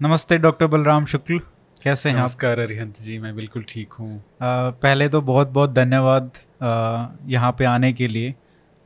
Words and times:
नमस्ते 0.00 0.36
डॉक्टर 0.38 0.66
बलराम 0.66 1.04
शुक्ल। 1.04 1.38
कैसे 1.82 2.08
हैं 2.10 2.16
नमस्कार 2.16 2.58
अरिहंत 2.60 2.98
जी 3.00 3.18
मैं 3.18 3.34
बिल्कुल 3.36 3.62
ठीक 3.68 3.92
हूँ। 3.92 4.22
पहले 4.42 5.08
तो 5.08 5.20
बहुत 5.20 5.48
बहुत 5.48 5.72
धन्यवाद 5.74 6.30
यहाँ 7.28 7.52
पे 7.58 7.64
आने 7.64 7.92
के 7.92 8.08
लिए। 8.08 8.34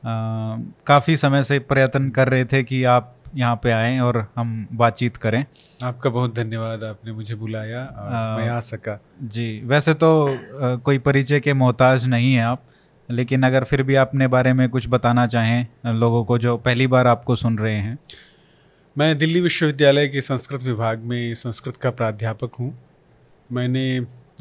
काफ़ी 0.03 1.15
समय 1.17 1.43
से 1.43 1.59
प्रयत्न 1.61 2.09
कर 2.09 2.29
रहे 2.29 2.45
थे 2.45 2.63
कि 2.63 2.83
आप 2.83 3.13
यहाँ 3.35 3.59
पे 3.63 3.71
आएँ 3.71 3.99
और 3.99 4.25
हम 4.35 4.67
बातचीत 4.73 5.17
करें। 5.17 5.43
आपका 5.83 6.09
बहुत 6.09 6.35
धन्यवाद 6.35 6.83
आपने 6.83 7.11
मुझे 7.11 7.35
बुलाया 7.35 7.83
और 7.83 8.13
आ, 8.13 8.37
मैं 8.37 8.49
आ 8.49 8.59
सका। 8.61 8.99
जी 9.23 9.61
वैसे 9.65 9.93
तो 9.93 10.25
आ, 10.27 10.75
कोई 10.75 10.97
परिचय 10.99 11.39
के 11.39 11.53
मोहताज 11.53 12.07
नहीं 12.07 12.33
है 12.33 12.43
आप 12.45 12.63
लेकिन 13.09 13.43
अगर 13.43 13.63
फिर 13.63 13.83
भी 13.83 13.95
अपने 13.95 14.27
बारे 14.29 14.53
में 14.53 14.67
कुछ 14.69 14.87
बताना 14.89 15.27
चाहें 15.27 15.93
लोगों 15.93 16.23
को 16.25 16.37
जो 16.37 16.57
पहली 16.57 16.87
बार 16.87 17.07
आपको 17.07 17.35
सुन 17.35 17.57
रहे 17.57 17.75
हैं। 17.75 17.97
मैं 18.95 19.17
दिल्ली 19.17 19.41
विश्वविद्यालय 19.41 20.07
के 20.07 20.21
संस्कृत 20.21 20.63
विभाग 20.63 20.99
में 20.99 21.35
संस्कृत 21.35 21.77
का 21.77 21.89
प्राध्यापक 21.91 22.55
हूँ। 22.55 22.73
मैंने 23.51 23.83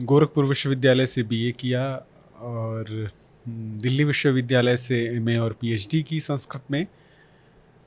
गोरखपुर 0.00 0.44
विश्वविद्यालय 0.44 1.06
से 1.06 1.22
बीए 1.22 1.52
किया 1.52 1.82
और 2.40 2.86
हम्म, 3.46 3.78
दिल्ली 3.80 4.04
विश्वविद्यालय 4.04 4.76
से 4.76 4.98
एमए 5.06 5.36
और 5.36 5.52
पीएचडी 5.60 6.02
की 6.02 6.20
संस्कृत 6.20 6.62
में। 6.70 6.86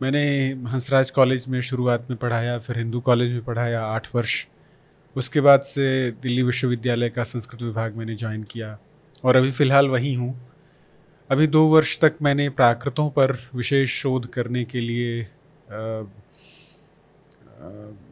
मैंने 0.02 0.24
हंसराज 0.70 1.12
कॉलेज 1.12 1.48
में 1.48 1.60
शुरुआत 1.62 2.08
में 2.10 2.18
पढ़ाया 2.20 2.58
फिर 2.60 2.78
हिंदू 2.78 3.00
कॉलेज 3.00 3.32
में 3.32 3.44
पढ़ाया 3.44 3.84
आठ 3.86 4.08
वर्ष। 4.16 4.46
उसके 5.16 5.42
बाद 5.42 5.62
से 5.62 6.12
दिल्ली 6.12 6.44
विश्वविद्यालय 6.44 7.10
का 7.10 7.24
संस्कृत 7.24 7.62
विभाग 7.62 7.96
मैंने 7.96 8.16
ज्वाइन 8.16 8.44
किया 8.44 8.78
और 9.24 9.36
अभी 9.36 9.52
फ़िलहाल 9.52 9.90
वहीं 9.90 10.16
हूँ। 10.18 10.36
अभी 11.30 11.48
दो 11.48 11.68
वर्ष 11.68 12.00
तक 12.00 12.16
मैंने 12.22 12.50
प्राकृतों 12.50 13.10
पर 13.10 13.38
विशेष 13.56 14.02
शोध 14.02 14.26
करने 14.26 14.64
के 14.64 14.82
लिए 14.82 15.22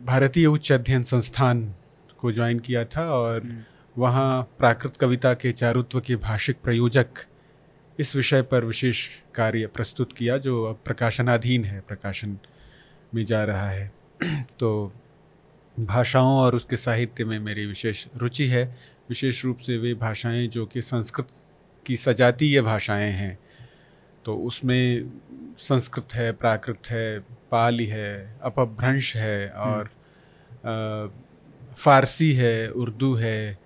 भारतीय 0.05 0.46
उच्च 0.46 0.72
अध्ययन 0.72 1.04
संस्थान 1.04 1.64
को 2.20 2.32
ज्वाइन 2.32 2.60
किया 2.60 2.84
था 2.86 3.05
और 3.12 3.41
हम्म। 3.41 3.64
वहाँ 3.96 4.41
प्राकृत 4.60 4.98
कविता 4.98 5.34
के 5.34 5.52
चारुत्व 5.52 5.99
के 5.99 6.16
भाषिक 6.16 6.57
प्रयोजक 6.63 7.26
इस 7.99 8.16
विषय 8.16 8.41
पर 8.41 8.66
विशेष 8.66 9.07
कार्य 9.35 9.68
प्रस्तुत 9.68 10.13
किया 10.13 10.38
जो 10.38 10.63
अब 10.63 10.79
प्रकाशनाधीन 10.85 11.66
है 11.66 11.79
प्रकाशन 11.79 12.38
में 13.16 13.24
जा 13.26 13.44
रहा 13.44 13.70
है 13.70 13.91
तो 14.60 14.91
भाषाओं 15.76 16.38
और 16.38 16.55
उसके 16.55 16.77
साहित्य 16.77 17.26
में 17.26 17.38
मेरी 17.40 17.66
विशेष 17.66 18.05
रुचि 18.18 18.48
है 18.48 18.66
विशेष 19.10 19.44
रूप 19.46 19.57
से 19.57 19.77
वे 19.77 19.94
भाषाएँ 19.94 20.48
जो 20.48 20.66
कि 20.66 20.82
संस्कृत 20.82 21.27
की 21.85 21.96
सजातीय 21.98 22.62
भाषाएँ 22.62 23.12
हैं 23.12 23.38
तो 24.26 24.35
उसमें 24.38 25.12
संस्कृत 25.60 26.13
है 26.13 26.32
प्राकृत 26.32 26.90
है 26.90 27.20
पाली 27.52 27.85
है 27.85 28.40
अपभ्रंश 28.44 29.16
है 29.16 29.49
और 29.49 29.90
फारसी 31.77 32.32
है 32.34 32.70
उर्दू 32.71 33.13
है 33.16 33.57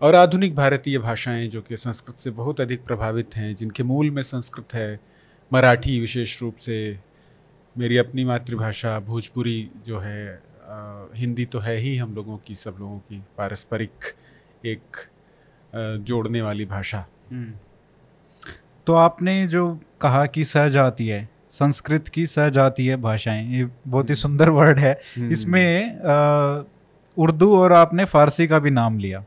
और 0.00 0.14
आधुनिक 0.14 0.54
भारतीय 0.54 0.98
भाषाएँ 0.98 1.46
जो 1.48 1.62
कि 1.62 1.76
संस्कृत 1.76 2.16
से 2.16 2.30
बहुत 2.30 2.60
अधिक 2.60 2.84
प्रभावित 2.84 3.36
हैं 3.36 3.54
जिनके 3.54 3.82
मूल 3.82 4.10
में 4.10 4.22
संस्कृत 4.22 4.74
है 4.74 4.98
मराठी 5.52 5.98
विशेष 6.00 6.40
रूप 6.42 6.56
से 6.56 6.78
मेरी 7.76 7.96
अपनी 7.96 8.24
मातृभाषा 8.24 8.98
भोजपुरी 9.00 9.70
जो 9.86 9.98
है 9.98 10.28
आ, 10.34 11.06
हिंदी 11.14 11.44
तो 11.44 11.58
है 11.58 11.76
ही 11.76 11.96
हम 11.96 12.14
लोगों 12.14 12.36
की 12.36 12.54
सब 12.54 12.76
लोगों 12.80 12.98
की 12.98 13.22
पारस्परिक 13.38 14.14
एक 14.66 14.96
आ, 14.96 15.96
जोड़ने 15.96 16.42
वाली 16.42 16.64
भाषा 16.66 17.04
हम्म। 17.30 17.52
तो 18.86 18.94
आपने 18.94 19.46
जो 19.46 19.68
कहा 20.00 20.24
कि 20.26 20.44
सजातीय 20.44 21.26
संस्कृत 21.58 22.08
की 22.08 22.26
सजातीय 22.26 22.96
भाषाएँ 22.96 23.54
ये 23.54 23.64
बहुत 23.88 24.10
ही 24.10 24.12
हम्म। 24.12 24.20
सुंदर 24.20 24.50
वर्ड 24.50 24.78
है। 24.78 25.00
हम्म। 25.16 25.30
इसमें 25.32 26.00
उर्दू 27.16 27.56
और 27.56 27.72
आपने 27.72 28.04
फारसी 28.04 28.46
का 28.46 28.58
भी 28.58 28.70
नाम 28.70 28.98
लिया। 28.98 29.24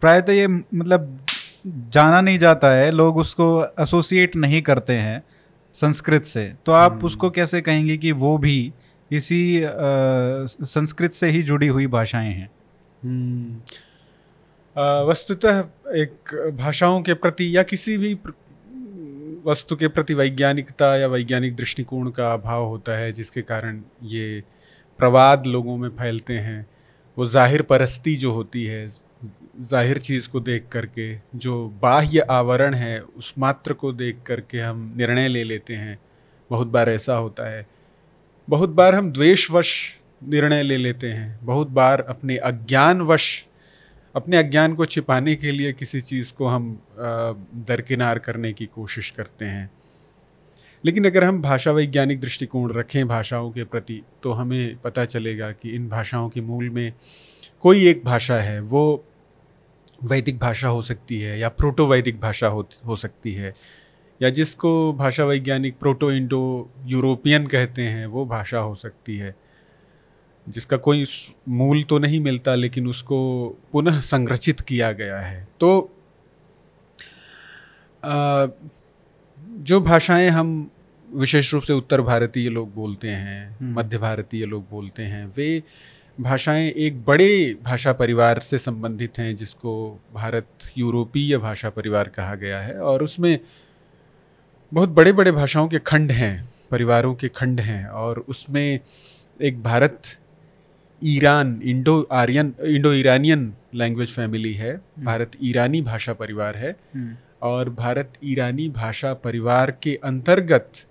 प्रायतः 0.00 0.32
ये 0.32 0.46
मतलब 0.46 1.18
जाना 1.66 2.20
नहीं 2.20 2.38
जाता 2.38 2.70
है 2.70 2.90
लोग 2.90 3.16
उसको 3.16 3.64
एसोसिएट 3.80 4.36
नहीं 4.36 4.62
करते 4.62 4.92
हैं 4.92 5.22
संस्कृत 5.74 6.22
से। 6.22 6.52
तो 6.66 6.72
आप 6.72 7.04
उसको 7.04 7.30
कैसे 7.30 7.60
कहेंगे 7.60 7.96
कि 7.96 8.12
वो 8.12 8.38
भी 8.38 8.72
इसी 9.10 9.62
आ, 9.62 9.68
संस्कृत 10.64 11.12
से 11.12 11.30
ही 11.30 11.42
जुड़ी 11.42 11.66
हुई 11.66 11.86
भाषाएँ 11.86 12.32
हैं? 12.32 12.50
वस्तुतः 15.08 15.58
एक 15.94 16.34
भाषाओं 16.58 17.02
के 17.02 17.14
प्रति 17.14 17.56
या 17.56 17.62
किसी 17.62 17.98
भी 17.98 18.14
वस्तु 19.46 19.76
के 19.76 19.88
प्रति 19.88 20.14
वैज्ञानिकता 20.14 20.96
या 20.96 21.06
वैज्ञानिक 21.06 21.56
दृष्टिकोण 21.56 22.10
का 22.10 22.34
अभाव 22.34 22.64
होता 22.64 22.92
है, 22.92 23.12
जिसके 23.12 23.42
कारण 23.42 23.82
ये 24.02 24.42
प्रवाद 24.98 25.46
लोगों 25.46 25.76
में 25.76 25.88
फैलते 25.88 26.32
हैं। 26.32 26.66
वो 27.16 27.26
ज़ाहिर 27.26 27.62
परस्ती 27.62 28.16
जो 28.16 28.32
होती 28.32 28.64
है, 28.64 28.88
ज़ाहिर 29.60 29.98
चीज़ 29.98 30.28
को 30.28 30.40
देख 30.40 30.68
करके, 30.72 31.18
जो 31.34 31.68
बाह्य 31.82 32.20
आवरण 32.20 32.74
है, 32.74 33.00
उस 33.00 33.34
मात्र 33.38 33.72
को 33.72 33.92
देख 33.92 34.18
करके 34.26 34.60
हम 34.60 34.94
निर्णय 34.96 35.28
ले 35.28 35.44
लेते 35.44 35.74
हैं। 35.74 35.98
बहुत 36.50 36.66
बार 36.66 36.90
ऐसा 36.90 37.14
होता 37.14 37.50
है। 37.50 37.66
बहुत 38.48 38.68
बार 38.68 38.94
हम 38.94 39.12
द्वेषवश 39.12 39.98
निर्णय 40.28 40.62
ले 40.62 40.76
लेते 40.76 41.12
हैं। 41.12 41.38
बहुत 41.42 41.68
बार 41.68 42.00
अपने 42.00 42.36
अज्ञानवश 42.36 43.46
अपने 44.14 44.36
अज्ञान 44.36 44.74
को 44.74 44.86
छिपाने 44.86 45.34
के 45.36 45.52
लिए 45.52 45.72
किसी 45.72 46.00
चीज़ 46.00 46.32
को 46.34 46.46
हम 46.46 46.72
दरकिनार 47.68 48.18
करने 48.18 48.52
की 48.52 48.66
कोशिश 48.66 49.10
करते 49.10 49.44
हैं। 49.44 49.70
लेकिन 50.84 51.06
अगर 51.06 51.24
हम 51.24 51.40
भाषा 51.42 51.72
वैज्ञानिक 51.72 52.20
दृष्टिकोण 52.20 52.72
रखें 52.72 53.06
भाषाओं 53.08 53.50
के 53.50 53.64
प्रति 53.64 54.02
तो 54.22 54.32
हमें 54.32 54.76
पता 54.76 55.04
चलेगा 55.04 55.50
कि 55.52 55.70
इन 55.70 55.88
भाषाओं 55.88 56.28
के 56.28 56.40
मूल 56.40 56.68
में 56.70 56.92
कोई 57.60 57.86
एक 57.88 58.04
भाषा 58.04 58.36
है, 58.36 58.60
वो 58.60 59.04
वैदिक 60.04 60.38
भाषा 60.38 60.68
हो 60.68 60.82
सकती 60.82 61.20
है 61.20 61.38
या 61.38 61.48
प्रोटो 61.48 61.86
वैदिक 61.86 62.20
भाषा 62.20 62.46
हो 62.46 62.68
हो 62.86 62.96
सकती 62.96 63.34
है, 63.34 63.52
या 64.20 64.30
जिसको 64.30 64.92
भाषा 64.92 65.24
वैज्ञानिक 65.24 65.78
प्रोटो 65.78 66.10
इंडो 66.12 66.70
यूरोपियन 66.84 67.46
कहते 67.46 67.82
हैं, 67.82 68.06
वो 68.06 68.24
भाषा 68.26 68.58
हो 68.58 68.74
सकती 68.74 69.16
है। 69.16 69.34
जिसका 70.46 70.76
कोई 70.76 71.04
मूल 71.48 71.82
तो 71.82 71.98
नहीं 71.98 72.20
मिलता 72.20 72.54
लेकिन 72.54 72.86
उसको 72.86 73.18
पुनः 73.72 74.00
संरचित 74.00 74.60
किया 74.60 74.92
गया 74.92 75.18
है 75.20 75.46
तो 75.60 75.78
आ, 78.02 78.46
जो 79.60 79.80
भाषाएँ 79.80 80.28
हम 80.28 80.70
विशेष 81.08 81.52
रूप 81.54 81.62
से 81.62 81.72
उत्तर 81.72 82.00
भारतीय 82.00 82.48
लोग 82.48 82.74
बोलते 82.74 83.08
हैं 83.08 83.56
हम्म। 83.60 83.78
मध्य 83.78 83.98
भारतीय 83.98 84.44
लोग 84.46 84.68
बोलते 84.70 85.02
हैं 85.02 85.26
वे 85.36 85.62
भाषाएँ 86.20 86.68
एक 86.68 87.04
बड़े 87.04 87.58
भाषा 87.62 87.92
परिवार 87.92 88.40
से 88.40 88.58
संबंधित 88.58 89.18
हैं 89.18 89.34
जिसको 89.36 89.74
भारत 90.14 90.48
यूरोपीय 90.78 91.36
भाषा 91.38 91.70
परिवार 91.70 92.08
कहा 92.08 92.34
गया 92.34 92.60
है 92.60 92.78
और 92.80 93.02
उसमें 93.02 93.38
बहुत 94.72 94.88
बड़े 94.88 95.12
बड़े 95.12 95.32
भाषाओं 95.32 95.68
के 95.68 95.78
खंड 95.78 96.12
हैं 96.12 96.44
परिवारों 96.70 97.14
के 97.14 97.28
खंड 97.28 97.60
हैं 97.60 97.86
और 97.86 98.18
उसमें 98.28 98.80
एक 99.40 99.62
Bharat 99.62 100.02
Iran 101.02 101.60
Indo 101.64 102.00
Aryan 102.12 102.52
Indo 102.66 102.92
Iranian 102.92 103.52
language 103.74 104.08
family 104.08 104.52
है 104.54 104.72
हम्म। 104.72 105.04
भारत 105.06 105.30
ईरानी 105.42 105.80
भाषा 105.82 106.12
परिवार 106.14 106.56
है 106.56 106.70
हम्म। 106.94 107.16
और 107.42 107.68
भारत 107.70 108.12
ईरानी 108.24 108.68
भाषा 108.70 109.12
परिवार 109.14 109.70
के 109.82 109.98
अंतर्गत 110.04 110.86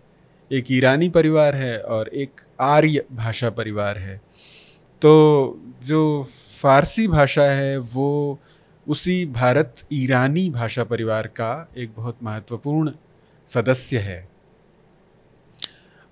एक 0.51 0.71
ईरानी 0.71 1.09
परिवार 1.09 1.55
है 1.55 1.77
और 1.79 2.07
एक 2.15 2.41
आर्य 2.61 3.03
भाषा 3.11 3.49
परिवार 3.49 3.97
है 3.97 4.19
तो 5.01 5.13
जो 5.85 6.01
फारसी 6.61 7.07
भाषा 7.07 7.43
है 7.43 7.77
वो 7.93 8.39
उसी 8.87 9.25
भारत 9.31 9.83
ईरानी 9.93 10.49
भाषा 10.49 10.83
परिवार 10.83 11.27
का 11.35 11.53
एक 11.77 11.93
बहुत 11.97 12.17
महत्वपूर्ण 12.23 12.91
सदस्य 13.47 13.97
है 13.99 14.27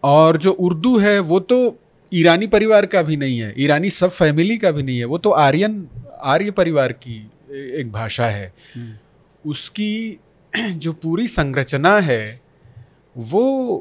और 0.04 0.38
जो 0.38 0.52
उर्दू 0.52 0.98
है 0.98 1.20
वो 1.22 1.40
तो 1.44 1.60
ईरानी 2.14 2.48
परिवार 2.48 2.86
का 2.86 3.02
भी 3.02 3.18
नहीं 3.18 3.40
है 3.40 3.54
ईरानी 3.58 3.90
सब 3.90 4.10
फैमिली 4.10 4.58
का 4.58 4.72
भी 4.72 4.84
नहीं 4.84 5.00
है। 5.00 5.06
वो 5.06 5.18
तो 5.18 5.30
आर्यन 5.30 5.88
आर्य 6.22 6.52
परिवार 6.52 6.92
की 6.92 7.32
एक 7.52 7.92
भाषा 7.92 8.26
है। 8.26 8.54
हम्म। 8.76 9.50
उसकी 9.50 10.20
जो 10.72 10.94
पूरी 10.94 11.28
संरचना 11.28 12.00
है 12.00 12.42
वो 13.18 13.78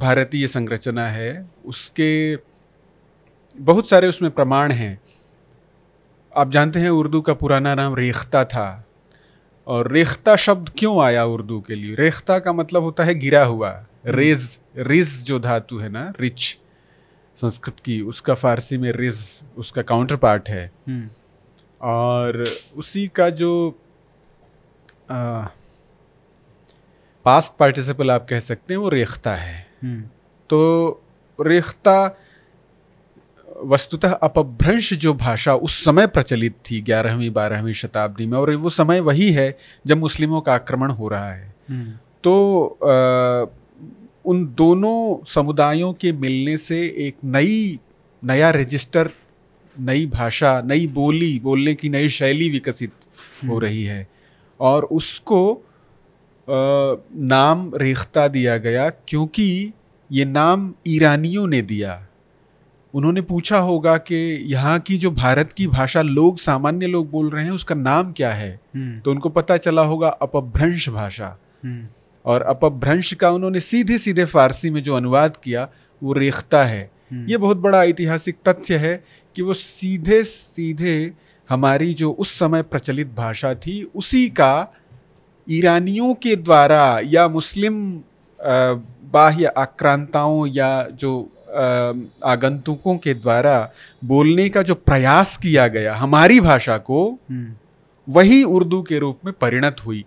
भारतीय 0.00 0.48
संरचना 0.48 1.08
है। 1.08 1.50
उसके 1.66 2.36
बहुत 3.56 3.88
सारे 3.88 4.08
उसमें 4.08 4.30
प्रमाण 4.30 4.72
हैं। 4.72 5.00
आप 6.36 6.50
जानते 6.50 6.78
हैं 6.78 6.90
उर्दू 6.90 7.20
का 7.20 7.34
पुराना 7.34 7.74
नाम 7.74 7.94
रेख्ता 7.94 8.44
था। 8.44 8.86
और 9.66 9.92
रेख्ता 9.92 10.36
शब्द 10.36 10.70
क्यों 10.78 11.04
आया 11.04 11.24
उर्दू 11.24 11.60
के 11.60 11.74
लिए? 11.74 11.94
रेख्ता 11.94 12.38
का 12.38 12.52
मतलब 12.52 12.82
होता 12.82 13.04
है 13.04 13.14
गिरा 13.14 13.44
हुआ। 13.44 13.70
हम्म। 13.70 14.16
रेज 14.16 14.58
रिज 14.76 15.24
जो 15.24 15.40
धातु 15.40 15.78
है 15.78 15.88
ना 15.88 16.12
रिच। 16.20 16.58
संस्कृत 17.36 17.80
की 17.84 18.00
उसका 18.02 18.34
फारसी 18.34 18.78
में 18.78 18.90
रिज 18.92 19.22
उसका 19.56 19.82
काउंटर 19.82 20.16
पार्ट 20.16 20.48
है 20.48 20.70
हम्म। 20.88 21.08
और 21.80 22.44
उसी 22.76 23.06
का 23.08 23.28
जो 23.32 23.52
पास्ट 27.26 27.52
पार्टिसिपल 27.58 28.10
आप 28.10 28.26
कह 28.30 28.40
सकते 28.40 28.74
हैं 28.74 28.80
वो 28.80 28.88
रेख्ता 28.88 29.34
है 29.34 29.66
हम्म। 29.82 30.02
तो 30.50 30.60
रेख्ता 31.38 31.96
वस्तुतः 33.64 34.12
अपभ्रंश 34.12 34.92
जो 34.94 35.12
भाषा 35.14 35.54
उस 35.56 35.84
समय 35.84 36.06
प्रचलित 36.06 36.54
थी 36.70 36.80
ग्यारहवीं 36.80 37.30
बारहवीं 37.30 37.72
शताब्दी 37.72 38.26
में 38.26 38.38
और 38.38 38.54
वो 38.56 38.70
समय 38.70 39.00
वही 39.00 39.30
है 39.32 39.56
जब 39.86 39.98
मुस्लिमों 39.98 40.40
का 40.40 40.54
आक्रमण 40.54 40.90
हो 40.90 41.08
रहा 41.08 41.30
है 41.32 41.52
हम्म, 41.70 41.92
तो 42.24 42.66
आ, 42.66 43.46
उन 44.24 44.54
दोनों 44.58 45.24
समुदायों 45.24 45.92
के 45.92 46.12
मिलने 46.12 46.56
से 46.56 46.82
एक 46.98 47.16
नई 47.24 47.80
नया 48.24 48.50
रजिस्टर 48.50 49.10
नई 49.80 50.06
भाषा 50.06 50.62
नई 50.62 50.86
बोली 50.86 51.40
बोलने 51.40 51.74
की 51.74 51.88
नई 51.88 52.08
शैली 52.08 52.50
विकसित 52.50 52.92
हो 53.48 53.58
रही 53.58 53.84
है। 53.84 54.08
और 54.60 54.84
उसको 54.84 55.54
आ, 56.48 56.94
नाम 57.16 57.72
रेख्ता 57.74 58.28
दिया 58.28 58.56
गया 58.56 58.90
क्योंकि 58.90 59.72
ये 60.12 60.24
नाम 60.24 60.74
ईरानियों 60.86 61.46
ने 61.46 61.62
दिया। 61.62 62.06
उन्होंने 62.94 63.20
पूछा 63.20 63.58
होगा 63.58 63.96
कि 63.96 64.44
यहाँ 64.46 64.78
की 64.78 64.96
जो 64.96 65.10
भारत 65.10 65.52
की 65.52 65.66
भाषा 65.66 66.02
लोग 66.02 66.38
सामान्य 66.38 66.86
लोग 66.86 67.10
बोल 67.10 67.30
रहे 67.30 67.44
हैं 67.44 67.50
उसका 67.50 67.74
नाम 67.74 68.12
क्या 68.12 68.32
है? 68.32 68.60
हम्म, 68.76 69.00
तो 69.00 69.10
उनको 69.10 69.28
पता 69.28 69.56
चला 69.56 69.82
होगा 69.82 70.08
अपभ्रंश 70.08 70.88
भाषा। 70.88 71.38
हम्म, 71.64 71.86
और 72.24 72.42
अपभ्रंश 72.42 73.12
का 73.14 73.30
उन्होंने 73.30 73.60
सीधे 73.60 73.98
सीधे 73.98 74.24
फारसी 74.24 74.70
में 74.70 74.82
जो 74.82 74.94
अनुवाद 74.94 75.36
किया 75.36 75.68
वो 76.02 76.12
रेखता 76.12 76.64
है। 76.64 76.90
हम्म, 77.12 77.28
ये 77.28 77.36
बहुत 77.36 77.56
बड़ा 77.56 77.84
ऐतिहासिक 77.84 78.36
तथ्य 78.48 78.76
है 78.76 79.02
कि 79.36 79.42
वो 79.42 79.54
सीधे 79.54 80.22
सीधे 80.24 81.12
हमारी 81.50 81.92
जो 81.94 82.10
उस 82.12 82.38
समय 82.38 82.62
प्रचलित 82.62 83.14
भाषा 83.16 83.54
थी 83.54 83.82
उसी 83.94 84.28
का 84.28 84.72
ईरानियों 85.46 86.14
के 86.14 86.36
द्वारा 86.36 87.00
या 87.04 87.26
मुस्लिम 87.28 87.76
बाह्य 89.12 89.52
आक्रांताओं 89.56 90.46
या 90.46 90.70
जो 90.92 91.12
आगंतुकों 92.24 92.96
के 92.98 93.14
द्वारा 93.14 93.56
बोलने 94.02 94.48
का 94.48 94.62
जो 94.62 94.74
प्रयास 94.74 95.36
किया 95.36 95.66
गया 95.68 95.94
हमारी 95.96 96.40
भाषा 96.40 96.76
को 96.78 97.04
हम्म, 97.30 97.54
वही 98.08 98.42
उर्दू 98.42 98.82
के 98.82 98.98
रूप 98.98 99.18
में 99.24 99.32
परिणत 99.40 99.76
हुई। 99.86 100.04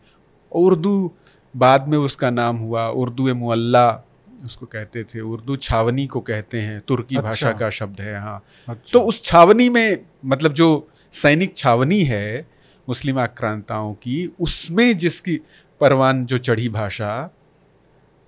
उर्दू 0.51 1.11
बाद 1.57 1.87
में 1.87 1.97
उसका 1.97 2.29
नाम 2.29 2.57
हुआ 2.57 2.87
उर्दू 2.87 3.33
मुअल्ला 3.33 4.03
उसको 4.45 4.65
कहते 4.65 5.03
थे 5.03 5.19
उर्दू 5.19 5.55
छावनी 5.55 6.07
को 6.07 6.19
कहते 6.19 6.61
हैं 6.61 6.81
तुर्की 6.87 7.15
अच्छा। 7.15 7.27
भाषा 7.27 7.51
का 7.51 7.69
शब्द 7.69 8.01
है 8.01 8.19
हाँ। 8.21 8.43
अच्छा, 8.67 8.89
तो 8.93 9.01
उस 9.01 9.23
छावनी 9.23 9.69
में 9.69 9.99
मतलब 10.25 10.53
जो 10.53 10.87
सैनिक 11.11 11.57
छावनी 11.57 12.03
है 12.03 12.47
मुस्लिम 12.89 13.19
आक्रांताओं 13.19 13.93
की 13.93 14.31
उसमें 14.39 14.97
जिसकी 14.97 15.39
परवान 15.81 16.25
जो 16.25 16.37
चढ़ी 16.37 16.69
भाषा 16.69 17.29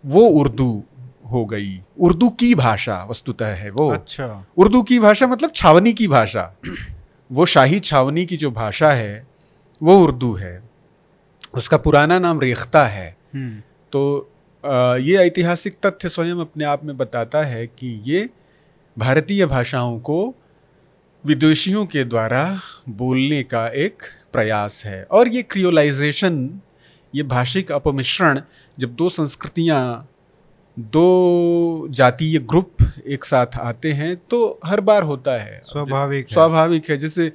वो 0.06 0.22
उर्दू 0.22 0.84
हो 1.32 1.46
गई। 1.46 1.82
उर्दू 2.00 2.30
की 2.30 2.56
भाषा 2.56 3.08
वस्तुतः 3.10 3.48
है 3.48 3.70
वो। 3.70 3.90
अच्छा। 3.90 4.46
उर्दू 4.58 4.82
की 4.84 5.00
भाषा 5.00 5.28
मतलब 5.28 5.52
छावनी 5.56 5.94
की 5.94 6.08
भाषा। 6.08 6.56
वो 7.32 7.46
शाही 7.46 7.80
छावनी 7.80 8.26
की 8.26 8.38
जो 8.38 8.52
भाषा 8.52 8.92
है 8.92 9.28
वो 9.84 10.00
उर्दू 10.00 10.34
है। 10.34 10.64
उसका 11.54 11.78
पुराना 11.78 12.20
नाम 12.20 12.40
रेख्ता 12.40 12.86
है। 12.86 13.19
तो 13.36 14.32
अ, 14.64 14.96
ये 15.00 15.18
ऐतिहासिक 15.18 15.78
तथ्य 15.86 16.10
स्वयं 16.10 16.36
अपने 16.36 16.64
आप 16.64 16.84
में 16.86 16.98
बताता 16.98 17.44
है 17.44 17.68
कि 17.68 18.02
ये 18.06 18.30
भारतीय 18.98 19.46
भाषाओं 19.46 20.00
को 20.00 20.36
विदेशियों 21.26 21.86
के 21.86 22.04
द्वारा 22.04 22.60
बोलने 22.90 23.44
का 23.44 23.68
एक 23.68 24.04
प्रयास 24.34 24.82
है। 24.86 25.04
और 25.04 25.28
ये 25.28 25.42
क्रियोलाइजेशन 25.44 26.62
ये 27.16 27.24
भाषिक 27.24 27.72
अपमिश्रण 27.72 28.42
जब 28.80 28.96
दो 28.96 29.10
संस्कृतियाँ 29.10 30.10
दो 30.80 31.88
जातीय 31.90 32.40
ग्रुप 32.40 32.76
एक 33.08 33.26
साथ 33.26 33.58
आते 33.60 33.92
हैं 33.94 34.16
तो 34.16 34.60
हर 34.66 34.82
बार 34.82 35.04
होता 35.04 35.38
है। 35.42 35.62
स्वाभाविक 35.66 36.30
स्वाभाविक 36.30 36.90
है। 36.90 36.98
जैसे 36.98 37.32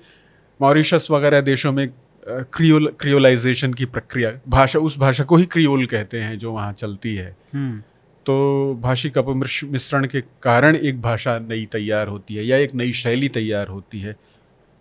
मॉरिशस 0.61 1.09
वगैरह 1.11 1.41
देशों 1.41 1.73
में 1.73 1.89
क्रियोल 2.29 2.95
क्रियोलाइजेशन 3.01 3.75
की 3.75 3.85
प्रक्रिया। 3.85 4.41
भाषा 4.49 4.79
उस 4.79 4.99
भाषा 4.99 5.25
को 5.25 5.37
ही 5.37 5.45
क्रियोल 5.45 5.87
कहते 5.87 6.21
हैं 6.21 6.39
जो 6.39 6.53
वहाँ 6.53 6.73
चलती 6.73 7.17
है। 7.17 7.37
हम्म, 7.55 7.81
तो 8.27 8.75
भाषिक 8.81 9.19
अपमिश्र- 9.19 9.71
मिश्रण 9.71 10.07
के 10.07 10.21
कारण 10.21 10.77
एक 10.77 11.03
भाषा 11.03 11.39
नई 11.39 11.69
तैयार 11.73 12.09
होती 12.09 12.35
है 12.35 12.47
या 12.47 12.57
एक 12.57 12.75
नई 12.75 12.93
शैली 12.93 13.29
तैयार 13.29 13.69
होती 13.69 14.01
है। 14.01 14.17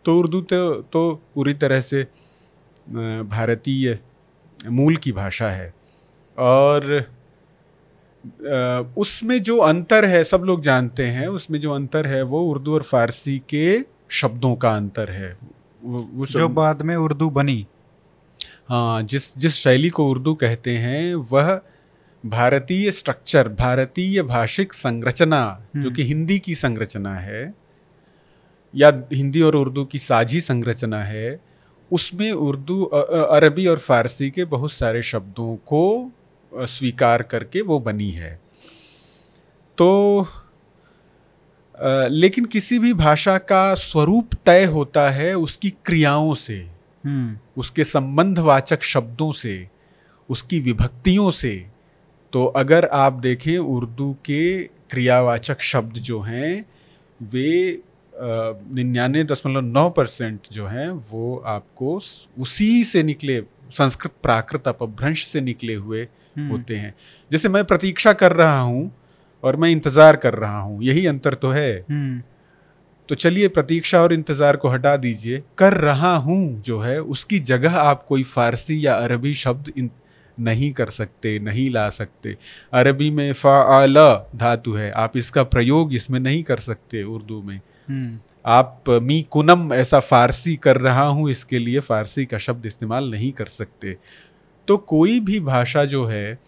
तो 0.05 0.19
उर्दू 0.19 0.41
तो 0.41 0.73
तो 0.73 1.21
पूरी 1.35 1.53
तरह 1.53 1.81
से 1.81 2.07
भारतीय 3.23 3.99
मूल 4.67 4.95
की 4.95 5.11
भाषा 5.11 5.49
है। 5.49 5.73
और 6.37 7.11
उसमें 8.97 9.41
जो 9.41 9.57
अंतर 9.57 10.05
है 10.05 10.23
सब 10.23 10.37
लोग 10.37 10.61
जानते 10.61 11.03
हैं 11.03 11.27
उसमें 11.27 11.59
जो 11.59 11.71
अंतर 11.71 12.07
है 12.07 12.23
वो 12.23 12.41
उर्दू 12.41 12.73
और 12.73 12.83
फारसी 12.83 13.41
के 13.49 13.79
शब्दों 14.09 14.55
का 14.55 14.75
अंतर 14.75 15.11
है। 15.11 15.37
वो, 15.83 16.25
जो 16.25 16.47
बाद 16.49 16.81
में 16.81 16.95
उर्दू 16.95 17.29
बनी 17.29 17.65
हाँ 18.69 19.01
जिस 19.03 19.37
जिस 19.37 19.55
शैली 19.55 19.89
को 19.89 20.09
उर्दू 20.09 20.33
कहते 20.35 20.77
हैं 20.77 21.13
वह 21.31 21.59
भारतीय 22.23 22.91
स्ट्रक्चर 22.91 23.47
भारतीय 23.49 24.21
भाषिक 24.23 24.73
संरचना 24.73 25.41
जो 25.75 25.79
हम्म। 25.79 25.93
कि 25.93 26.03
हिंदी 26.03 26.37
की 26.39 26.55
संरचना 26.55 27.15
है 27.15 27.53
या 28.73 28.91
हिंदी 29.13 29.41
और 29.41 29.55
उर्दू 29.55 29.83
की 29.85 29.99
साझी 29.99 30.41
संरचना 30.41 31.01
है 31.03 31.39
उसमें 31.91 32.31
उर्दू 32.31 32.83
अरबी 32.83 33.65
और 33.67 33.79
फारसी 33.79 34.29
के 34.29 34.45
बहुत 34.45 34.71
सारे 34.71 35.01
शब्दों 35.01 35.55
को 35.67 36.11
स्वीकार 36.51 37.21
करके 37.23 37.61
वो 37.61 37.79
बनी 37.79 38.09
है 38.11 38.39
तो 39.77 39.89
लेकिन 42.11 42.45
किसी 42.45 42.79
भी 42.79 42.93
भाषा 42.93 43.37
का 43.37 43.73
स्वरूप 43.75 44.33
तय 44.45 44.63
होता 44.65 45.09
है 45.11 45.33
उसकी 45.35 45.69
क्रियाओं 45.85 46.33
से 46.35 46.57
हम्म, 47.03 47.37
उसके 47.57 47.83
संबंधवाचक 47.83 48.83
शब्दों 48.83 49.31
से 49.31 49.55
उसकी 50.29 50.59
विभक्तियों 50.59 51.31
से। 51.31 51.55
तो 52.33 52.45
अगर 52.45 52.85
आप 52.93 53.13
देखें 53.13 53.57
उर्दू 53.57 54.11
के 54.25 54.63
क्रियावाचक 54.63 55.61
शब्द 55.61 55.93
जो 56.01 56.19
हैं 56.21 56.65
वे 57.19 57.81
निन्यानवे 58.13 59.23
दशमलव 59.23 59.61
नौ 59.61 59.89
परसेंट 59.89 60.47
जो 60.51 60.67
हैं 60.67 60.89
वो 61.11 61.35
आपको 61.45 61.95
उसी 62.39 62.83
से 62.83 63.03
निकले 63.03 63.41
संस्कृत 63.71 64.11
प्राकृत 64.23 64.67
अपभ्रंश 64.67 65.25
से 65.27 65.41
निकले 65.41 65.75
हुए 65.75 66.01
हम्म, 66.01 66.49
होते 66.51 66.75
हैं। 66.75 66.93
जैसे 67.31 67.49
मैं 67.49 67.63
प्रतीक्षा 67.65 68.13
कर 68.13 68.31
रहा 68.31 68.59
हूँ 68.59 68.91
और 69.43 69.55
मैं 69.55 69.69
इंतज़ार 69.69 70.15
कर 70.15 70.33
रहा 70.35 70.59
हूँ 70.59 70.83
यही 70.83 71.05
अंतर 71.07 71.33
तो 71.35 71.49
है। 71.51 71.71
हम्म, 71.81 72.21
तो 73.09 73.15
चलिए 73.15 73.47
प्रतीक्षा 73.49 74.01
और 74.01 74.13
इंतज़ार 74.13 74.57
को 74.57 74.69
हटा 74.69 74.95
दीजिए। 74.97 75.41
कर 75.57 75.73
रहा 75.75 76.15
हूँ 76.17 76.61
जो 76.61 76.79
है 76.79 76.99
उसकी 77.01 77.39
जगह 77.41 77.77
आप 77.79 78.03
कोई 78.03 78.23
फारसी 78.25 78.85
या 78.85 78.93
अरबी 78.95 79.33
शब्द 79.35 79.71
नहीं 80.37 80.71
कर 80.71 80.89
सकते 80.89 81.37
नहीं 81.39 81.69
ला 81.69 81.89
सकते। 81.91 82.35
अरबी 82.73 83.09
में 83.11 83.31
फ़ाला 83.33 84.13
धातु 84.35 84.73
है 84.73 84.89
आप 84.91 85.17
इसका 85.17 85.43
प्रयोग 85.45 85.93
इसमें 85.93 86.19
नहीं 86.19 86.43
कर 86.43 86.59
सकते 86.61 87.03
उर्दू 87.05 87.41
में। 87.41 87.59
हम्म, 87.89 88.17
आप 88.45 88.89
मी 89.01 89.21
कुनम 89.31 89.73
ऐसा 89.73 89.99
फारसी 90.01 90.55
कर 90.55 90.77
रहा 90.77 91.05
हूँ 91.05 91.29
इसके 91.31 91.59
लिए 91.59 91.79
फारसी 91.81 92.25
का 92.25 92.37
शब्द 92.37 92.65
इस्तेमाल 92.65 93.11
नहीं 93.11 93.31
कर 93.31 93.47
सकते। 93.49 93.95
तो 94.67 94.77
कोई 94.77 95.19
भी 95.19 95.39
भाषा 95.41 95.83
जो 95.85 96.05
है 96.05 96.39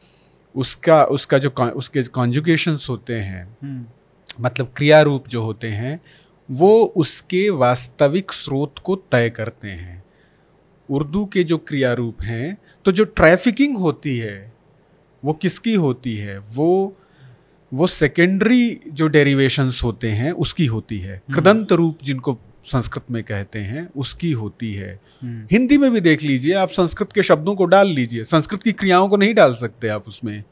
उसका 0.55 1.03
उसका 1.03 1.37
जो 1.37 1.49
उसके 1.49 2.03
कॉन्जुगेशंस 2.03 2.87
होते 2.89 3.13
हैं 3.13 3.57
हम्म, 3.63 3.85
मतलब 4.41 4.73
क्रिया 4.75 5.01
रूप 5.01 5.27
जो 5.27 5.41
होते 5.41 5.67
हैं 5.67 5.99
वो 6.51 6.83
उसके 6.95 7.49
वास्तविक 7.49 8.31
स्रोत 8.31 8.75
को 8.83 8.95
तय 8.95 9.29
करते 9.29 9.67
हैं। 9.67 10.03
उर्दू 10.89 11.25
के 11.25 11.43
जो 11.43 11.57
क्रिया 11.57 11.93
रूप 11.93 12.21
हैं 12.21 12.57
तो 12.85 12.91
जो 12.91 13.03
ट्रैफिकिंग 13.03 13.77
होती 13.77 14.17
है 14.17 14.53
वो 15.25 15.33
किसकी 15.33 15.73
होती 15.73 16.15
है? 16.17 16.37
वो 16.37 16.97
वो 17.73 17.87
सेकेंडरी 17.87 18.79
जो 18.87 19.07
डेरिवेशंस 19.07 19.81
होते 19.83 20.11
हैं 20.11 20.31
उसकी 20.31 20.65
होती 20.65 20.99
है। 20.99 21.21
कृदंत 21.33 21.71
रूप 21.71 21.97
जिनको 22.03 22.39
संस्कृत 22.65 23.03
में 23.11 23.23
कहते 23.23 23.59
हैं 23.59 23.89
उसकी 23.97 24.31
होती 24.31 24.73
है। 24.73 24.99
हम्म, 25.23 25.47
हिंदी 25.51 25.77
में 25.77 25.91
भी 25.91 26.01
देख 26.01 26.21
लीजिए 26.21 26.53
आप 26.53 26.69
संस्कृत 26.69 27.11
के 27.11 27.23
शब्दों 27.23 27.55
को 27.55 27.65
डाल 27.65 27.87
लीजिए। 27.87 28.23
संस्कृत 28.23 28.63
की 28.63 28.71
क्रियाओं 28.71 29.09
को 29.09 29.17
नहीं 29.17 29.33
डाल 29.33 29.53
सकते 29.53 29.87
आप 29.87 30.07
उसमें। 30.07 30.43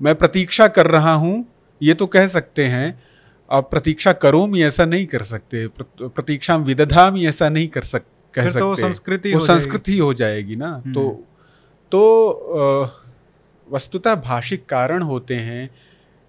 मैं 0.00 0.14
प्रतीक्षा 0.14 0.68
कर 0.68 0.86
रहा 0.86 1.14
हूँ 1.14 1.46
ये 1.82 1.94
तो 1.94 2.06
कह 2.06 2.26
सकते 2.26 2.64
हैं 2.64 3.02
आप 3.50 3.70
प्रतीक्षा 3.70 4.12
करो 4.12 4.46
मी 4.46 4.62
ऐसा 4.62 4.84
नहीं 4.84 5.06
कर 5.06 5.22
सकते। 5.22 5.66
प्र- 5.66 6.10
प्रतीक्षा 6.10 6.56
विदधा 6.56 7.10
मी 7.10 7.26
ऐसा 7.26 7.48
नहीं 7.48 7.68
कर 7.68 7.82
सक 7.82 8.02
कह 8.34 8.42
फिर 8.42 8.50
सकते। 8.50 8.60
तो 8.60 8.76
संस्कृति 8.76 9.32
वो 9.32 9.38
हो। 9.38 9.46
संस्कृत 9.46 9.88
ही 9.88 9.98
हो 9.98 10.14
जाएगी 10.14 10.56
ना। 10.56 10.68
हम्म। 10.68 10.92
तो 10.92 11.24
तो 11.92 12.90
वस्तुतः 13.72 14.14
भाषिक 14.14 14.66
कारण 14.66 15.02
होते 15.02 15.34
हैं 15.34 15.70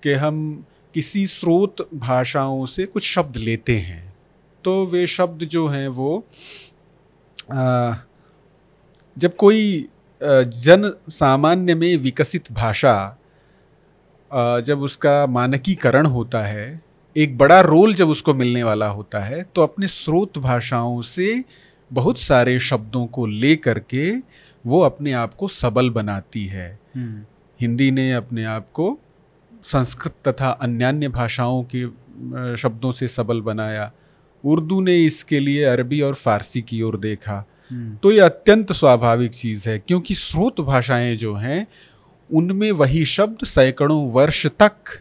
कि 0.04 0.14
हम 0.14 0.66
किसी 0.94 1.28
स्रोत 1.28 1.90
भाषाओं 1.94 2.66
से 2.66 2.86
कुछ 2.86 3.04
शब्द 3.04 3.38
लेते 3.38 3.78
हैं। 3.78 4.07
तो 4.64 4.86
वे 4.86 5.06
शब्द 5.08 5.44
जो 5.46 5.68
हैं 5.68 5.88
वो 5.88 6.18
अ, 7.52 7.94
जब 9.18 9.36
कोई 9.36 9.88
जन 10.22 10.92
सामान्य 11.10 11.76
में 11.76 11.96
विकसित 11.98 12.52
भाषा 12.52 12.98
जब 14.66 14.82
उसका 14.82 15.26
मानकीकरण 15.28 16.06
होता 16.06 16.42
है 16.44 16.82
एक 17.16 17.38
बड़ा 17.38 17.60
रोल 17.62 17.94
जब 17.94 18.10
उसको 18.10 18.34
मिलने 18.34 18.64
वाला 18.64 18.88
होता 18.88 19.20
है 19.20 19.42
तो 19.56 19.64
अपने 19.64 19.88
स्रोत 19.88 20.38
भाषाओं 20.38 21.02
से 21.02 21.44
बहुत 21.92 22.20
सारे 22.20 22.60
शब्दों 22.60 23.06
को 23.08 23.26
ले 23.26 23.56
करके 23.56 24.12
वो 24.66 24.82
अपने 24.82 25.14
आप 25.14 25.34
को 25.34 25.48
सबल 25.48 25.90
बनाती 25.90 26.46
है। 26.46 26.68
हम्म, 26.96 27.22
हिंदी 27.60 27.90
ने 27.92 28.12
अपने 28.14 28.44
आप 28.46 28.70
को 28.70 28.98
संस्कृत 29.64 30.14
तथा 30.28 30.50
अन्यान्य 30.62 31.08
भाषाओं 31.10 31.64
के 31.76 31.86
शब्दों 32.58 32.92
से 32.92 33.08
सबल 33.08 33.42
बनाया। 33.42 33.92
उर्दू 34.44 34.79
ने 34.82 34.98
इसके 35.06 35.39
लिए 35.39 35.63
अरबी 35.63 36.01
और 36.01 36.13
फारसी 36.13 36.62
की 36.62 36.82
ओर 36.82 36.98
देखा। 36.98 37.46
हम्म, 37.72 37.96
तो 37.96 38.12
ये 38.12 38.20
अत्यंत 38.20 38.72
स्वाभाविक 38.72 39.32
चीज़ 39.32 39.70
है 39.70 39.77
क्योंकि 39.79 40.15
स्रोत 40.15 40.62
भाषाएँ 40.62 41.15
जो 41.15 41.34
हैं 41.36 41.67
उनमें 42.29 42.72
वही 42.72 43.03
शब्द 43.06 43.46
सैकड़ों 43.46 44.12
वर्ष 44.12 44.46
तक 44.60 45.00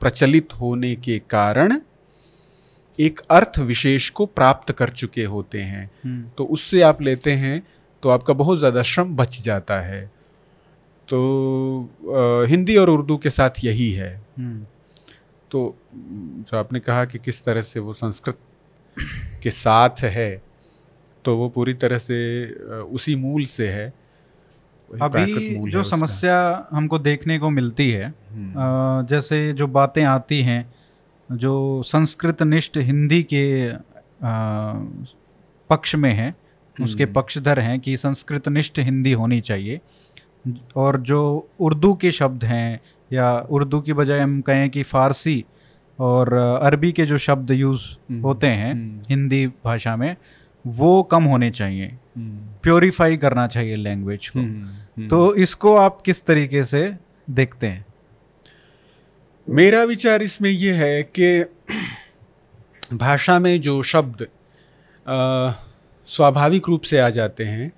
प्रचलित 0.00 0.52
होने 0.52 0.94
के 0.96 1.18
कारण 1.30 1.78
एक 2.98 3.20
अर्थ 3.30 3.58
विशेष 3.58 4.08
को 4.10 4.26
प्राप्त 4.26 4.72
कर 4.72 4.90
चुके 4.90 5.24
होते 5.24 5.60
हैं। 5.60 5.90
हम्म, 6.04 6.28
तो 6.38 6.44
उससे 6.44 6.80
आप 6.82 7.02
लेते 7.02 7.32
हैं 7.32 7.62
तो 8.02 8.08
आपका 8.08 8.34
बहुत 8.34 8.58
ज़्यादा 8.58 8.82
श्रम 8.82 9.16
बच 9.16 9.40
जाता 9.42 9.80
है। 9.80 10.04
तो 11.08 11.18
अ, 12.02 12.48
हिंदी 12.48 12.76
और 12.76 12.90
उर्दू 12.90 13.16
के 13.16 13.30
साथ 13.30 13.64
यही 13.64 13.90
है। 13.92 14.14
हम्म, 14.38 14.64
तो 15.50 15.76
जो 15.94 16.56
आपने 16.56 16.80
कहा 16.80 17.04
कि 17.04 17.18
किस 17.18 17.44
तरह 17.44 17.62
से 17.62 17.80
वो 17.80 17.92
संस्कृत 17.92 18.38
के 19.42 19.50
साथ 19.50 20.02
है 20.02 20.42
तो 21.24 21.36
वो 21.36 21.48
पूरी 21.48 21.74
तरह 21.74 21.98
से 21.98 22.18
उसी 22.82 23.16
मूल 23.16 23.44
से 23.44 23.68
है। 23.68 23.92
अभी 25.02 25.32
है 25.32 25.70
जो 25.70 25.82
समस्या 25.82 26.68
हमको 26.70 26.98
देखने 26.98 27.38
को 27.38 27.50
मिलती 27.50 27.90
है 27.90 28.06
हम्म, 28.06 29.06
जैसे 29.06 29.52
जो 29.52 29.66
बातें 29.66 30.04
आती 30.04 30.40
हैं 30.42 30.74
जो 31.32 31.82
संस्कृत 31.86 32.42
निष्ठ 32.42 32.78
हिंदी 32.78 33.22
के 33.22 33.44
पक्ष 35.70 35.94
में 35.94 36.12
है 36.12 36.34
उसके 36.76 37.04
हम्म। 37.04 37.12
पक्षधर 37.12 37.60
हैं 37.60 37.80
कि 37.80 37.96
संस्कृत 37.96 38.48
निष्ठ 38.48 38.78
हिंदी 38.78 39.12
होनी 39.12 39.40
चाहिए। 39.40 39.80
और 40.76 41.00
जो 41.00 41.48
उर्दू 41.60 41.94
के 41.94 42.10
शब्द 42.12 42.44
हैं 42.44 42.80
या 43.12 43.38
उर्दू 43.50 43.80
की 43.80 43.92
बजाय 43.92 44.20
हम 44.20 44.40
कहें 44.40 44.68
कि 44.70 44.82
फारसी 44.82 45.44
और 45.98 46.32
अरबी 46.62 46.92
के 46.92 47.06
जो 47.06 47.18
शब्द 47.18 47.50
यूज़ 47.50 47.82
हम्म, 48.10 48.20
होते 48.20 48.46
हैं 48.46 48.72
हम्म, 48.72 49.02
हिंदी 49.10 49.46
भाषा 49.46 49.96
में 49.96 50.16
वो 50.66 51.02
कम 51.02 51.24
होने 51.24 51.50
चाहिए। 51.50 51.86
हम्म, 51.86 52.38
प्योरीफाई 52.62 53.16
करना 53.16 53.46
चाहिए 53.46 53.76
लैंग्वेज 53.76 54.28
को। 54.28 54.38
हम्म, 54.38 54.64
हम्म। 54.64 55.08
तो 55.08 55.34
इसको 55.34 55.76
आप 55.76 56.00
किस 56.00 56.24
तरीके 56.24 56.64
से 56.64 56.96
देखते 57.30 57.66
हैं? 57.66 57.86
मेरा 59.48 59.84
विचार 59.84 60.22
इसमें 60.22 60.50
यह 60.50 60.74
है 60.74 61.02
कि 61.18 61.42
भाषा 62.96 63.38
में 63.38 63.60
जो 63.60 63.82
शब्द 63.82 64.26
स्वाभाविक 66.06 66.68
रूप 66.68 66.82
से 66.82 66.98
आ 66.98 67.10
जाते 67.10 67.44
हैं 67.44 67.72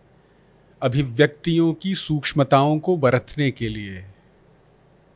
अभिव्यक्तियों 0.82 1.74
की 1.74 1.94
सूक्ष्मताओं 1.94 2.78
को 2.78 2.96
बरतने 2.96 3.50
के 3.50 3.68
लिए। 3.68 4.04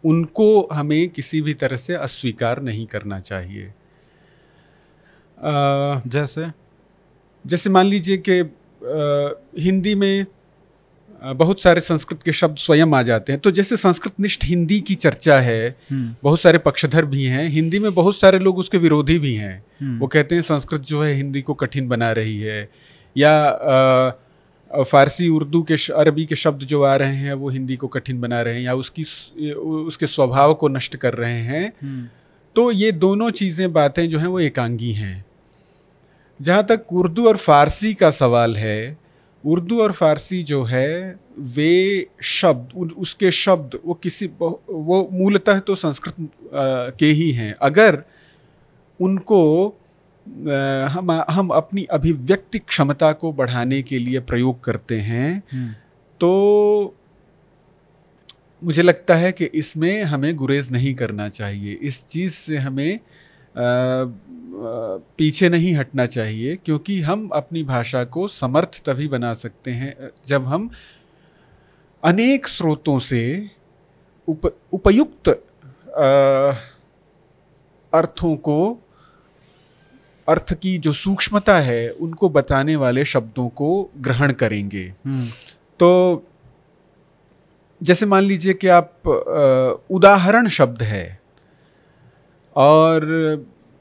उनको 0.04 0.69
हमें 0.73 1.09
किसी 1.09 1.42
भी 1.42 1.54
तरह 1.54 1.76
से 1.76 1.95
अस्वीकार 1.95 2.62
नहीं 2.62 2.87
करना 2.87 3.21
चाहिए। 3.21 3.62
अ, 5.38 5.52
जैसे? 6.07 6.47
जैसे 7.47 7.71
मान 7.71 7.87
लीजिए 7.87 8.23
कि 8.28 8.40
हिंदी 9.62 9.95
में 9.95 10.26
बहुत 11.25 11.62
सारे 11.62 11.80
संस्कृत 11.80 12.23
के 12.23 12.33
शब्द 12.33 12.57
स्वयं 12.57 12.95
आ 12.95 13.02
जाते 13.02 13.33
हैं। 13.33 13.40
तो 13.40 13.50
जैसे 13.50 13.76
संस्कृत 13.76 14.12
निष्ठ 14.21 14.45
हिंदी 14.45 14.80
की 14.80 14.95
चर्चा 14.95 15.40
है 15.40 15.76
हम्म, 15.90 16.16
बहुत 16.23 16.40
सारे 16.40 16.59
पक्षधर 16.59 17.04
भी 17.04 17.25
हैं। 17.25 17.49
हिंदी 17.49 17.78
में 17.78 17.95
बहुत 17.95 18.16
सारे 18.16 18.38
लोग 18.38 18.59
उसके 18.59 18.78
विरोधी 18.78 19.19
भी 19.19 19.35
हैं। 19.35 19.64
हम्म, 19.80 19.99
वो 19.99 20.07
कहते 20.07 20.35
हैं 20.35 20.42
संस्कृत 20.42 20.80
जो 20.80 21.02
है 21.02 21.14
हिंदी 21.14 21.42
को 21.42 21.54
कठिन 21.54 21.88
बना 21.88 22.12
रही 22.12 22.40
है। 22.40 22.69
या 23.16 23.49
अ, 23.49 24.11
फारसी 24.71 25.29
उर्दू 25.29 25.62
के 25.62 25.75
अरबी 25.95 26.25
के 26.27 26.37
शब्द 26.37 26.62
जो 26.65 26.83
आ 26.83 26.95
रहे 26.97 27.17
हैं 27.17 27.35
वो 27.35 27.49
हिंदी 27.49 27.77
को 27.77 27.89
कठिन 27.89 28.21
बना 28.21 28.41
रहे 28.43 28.55
हैं 28.55 28.62
या 28.62 28.75
उसकी 28.75 29.03
उसके 29.87 30.07
स्वभाव 30.07 30.55
को 30.55 30.69
नष्ट 30.69 30.97
कर 30.97 31.15
रहे 31.15 31.41
हैं। 31.43 31.67
हम्म, 31.83 32.07
तो 32.57 32.71
ये 32.73 32.93
दोनों 32.93 33.31
चीज़ें 33.33 33.73
बातें 33.73 34.09
जो 34.09 34.19
हैं 34.19 34.27
वो 34.27 34.41
एकांगी 34.41 34.93
हैं। 34.93 35.25
जहाँ 36.41 36.65
तक 36.67 36.93
उर्दू 36.93 37.27
और 37.29 37.37
फारसी 37.39 37.93
का 37.95 38.11
सवाल 38.12 38.57
है 38.57 38.97
उर्दू 39.45 39.81
और 39.83 39.93
फारसी 39.93 40.43
जो 40.43 40.62
है 40.65 41.19
वे 41.39 42.07
शब्द 42.23 42.93
उसके 42.99 43.31
शब्द 43.31 43.79
वो 43.85 43.95
किसी 43.95 44.27
वो 44.41 45.09
मूलतः 45.12 45.59
तो 45.61 45.75
संस्कृत 45.75 46.15
के 46.99 47.07
ही 47.07 47.31
हैं। 47.33 47.55
अगर 47.62 48.03
उनको 49.00 49.43
हम 50.89 51.11
हम 51.31 51.49
अपनी 51.49 51.85
अभिव्यक्ति 51.85 52.59
क्षमता 52.59 53.12
को 53.12 53.33
बढ़ाने 53.33 53.83
के 53.83 53.99
लिए 53.99 54.21
प्रयोग 54.21 54.65
करते 54.65 55.00
हैं। 55.00 55.43
हम्म, 55.53 55.73
तो 56.21 56.95
मुझे 58.65 58.83
लगता 58.83 59.15
है 59.15 59.33
कि 59.33 59.45
इसमें 59.45 60.03
हमें 60.03 60.37
गुरेज 60.37 60.71
नहीं 60.73 60.95
करना 60.95 61.29
चाहिए। 61.29 61.73
इस 61.73 62.07
चीज़ 62.07 62.33
से 62.33 62.57
हमें 62.57 63.00
अ, 63.57 64.05
पीछे 65.19 65.49
नहीं 65.49 65.75
हटना 65.75 66.07
चाहिए 66.07 66.57
क्योंकि 66.57 67.00
हम 67.00 67.29
अपनी 67.29 67.65
भाषा 67.65 68.05
को 68.05 68.29
समर्थ 68.29 68.83
तभी 68.87 69.09
बना 69.09 69.35
सकते 69.35 69.71
हैं 69.71 70.11
जब 70.27 70.45
हम 70.45 70.71
अनेक 72.05 72.49
स्रोतों 72.49 72.99
से 72.99 73.50
उप, 74.29 74.59
उपयुक्त 74.73 75.29
अर्थों 77.93 78.37
को 78.37 78.83
अर्थ 80.30 80.52
की 80.54 80.76
जो 80.78 80.92
सूक्ष्मता 80.94 81.58
है 81.60 81.88
उनको 81.90 82.28
बताने 82.30 82.76
वाले 82.76 83.04
शब्दों 83.06 83.49
को 83.50 83.68
ग्रहण 83.99 84.32
करेंगे। 84.34 84.84
हम्म, 85.06 85.26
तो 85.80 86.26
जैसे 87.80 88.06
मान 88.06 88.25
लीजिए 88.25 88.54
कि 88.54 88.68
आप 88.70 89.87
उदाहरण 89.90 90.49
शब्द 90.50 90.82
है 90.82 91.06
और 92.56 93.06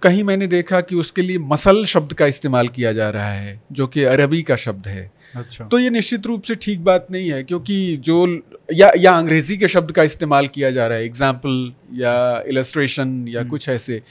कहीं 0.01 0.23
मैंने 0.23 0.47
देखा 0.47 0.79
कि 0.81 0.95
उसके 0.95 1.21
लिए 1.21 1.37
मसल 1.45 1.83
शब्द 1.85 2.13
का 2.13 2.25
इस्तेमाल 2.25 2.67
किया 2.67 2.93
जा 2.93 3.09
रहा 3.09 3.31
है 3.31 3.61
जो 3.71 3.87
कि 3.87 4.03
अरबी 4.03 4.41
का 4.41 4.55
शब्द 4.55 4.87
है। 4.87 5.11
अच्छा। 5.35 5.65
तो 5.65 5.79
ये 5.79 5.89
निश्चित 5.89 6.27
रूप 6.27 6.43
से 6.43 6.55
ठीक 6.55 6.83
बात 6.83 7.07
नहीं 7.11 7.31
है 7.31 7.43
क्योंकि 7.43 7.75
जो 7.97 8.25
या 8.73 8.91
या 8.97 9.13
अंग्रेज़ी 9.13 9.57
के 9.57 9.67
शब्द 9.67 9.91
का 9.91 10.03
इस्तेमाल 10.03 10.47
किया 10.47 10.71
जा 10.71 10.87
रहा 10.87 10.97
है 10.97 11.05
एग्ज़ाम्पल 11.05 11.73
या 11.93 12.15
इलस्ट्रेशन 12.47 13.25
या 13.27 13.39
हम्म। 13.39 13.49
कुछ 13.49 13.69
ऐसे। 13.69 14.01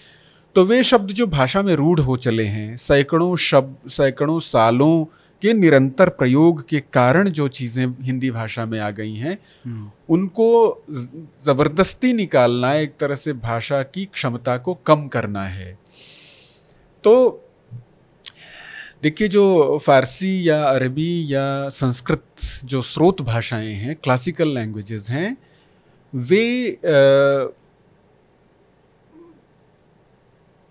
तो 0.58 0.64
वे 0.64 0.82
शब्द 0.82 1.10
जो 1.10 1.26
भाषा 1.26 1.62
में 1.62 1.74
रूढ़ 1.74 2.00
हो 2.00 2.16
चले 2.16 2.44
हैं 2.44 2.76
सैकड़ों 2.76 3.36
शब्द 3.36 3.90
सैकड़ों 3.90 4.38
सालों 4.40 5.04
के 5.42 5.52
निरंतर 5.52 6.08
प्रयोग 6.08 6.68
के 6.68 6.80
कारण 6.80 7.28
जो 7.28 7.46
चीज़ें 7.48 7.86
हिंदी 8.02 8.30
भाषा 8.30 8.64
में 8.66 8.80
आ 8.80 8.90
गई 8.90 9.14
हैं 9.14 9.38
हम्म, 9.64 9.90
उनको 10.08 10.48
ज़बरदस्ती 11.44 12.12
निकालना 12.12 12.74
एक 12.74 12.96
तरह 13.00 13.14
से 13.14 13.32
भाषा 13.32 13.82
की 13.82 14.04
क्षमता 14.04 14.56
को 14.56 14.74
कम 14.74 15.06
करना 15.06 15.44
है। 15.44 15.78
तो 17.04 17.14
देखिए 19.02 19.28
जो 19.28 19.78
फारसी 19.86 20.48
या 20.48 20.62
अरबी 20.64 21.34
या 21.34 21.68
संस्कृत 21.68 22.24
जो 22.64 22.82
स्रोत 22.82 23.22
भाषाएँ 23.22 23.74
हैं 23.74 23.96
क्लासिकल 23.96 24.48
लैंग्वेजेस 24.48 25.10
हैं 25.10 25.36
वे 26.14 26.78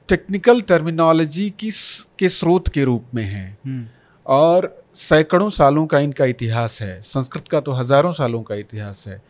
टेक्निकल 0.10 0.62
टर्मिनोलॉजी 0.62 1.50
की 1.50 1.72
के 2.20 2.30
स्रोत 2.30 2.68
के 2.68 2.84
रूप 2.84 3.06
में 3.16 3.24
हैं। 3.24 3.58
हम्म, 3.66 3.86
और 4.26 4.84
सैकड़ों 4.96 5.50
सालों 5.50 5.86
का 5.88 6.00
इनका 6.00 6.26
इतिहास 6.26 6.82
है। 6.82 7.02
संस्कृत 7.02 7.48
का 7.48 7.60
तो 7.60 7.72
हज़ारों 7.72 8.12
सालों 8.12 8.42
का 8.42 8.56
इतिहास 8.56 9.04
है। 9.08 9.22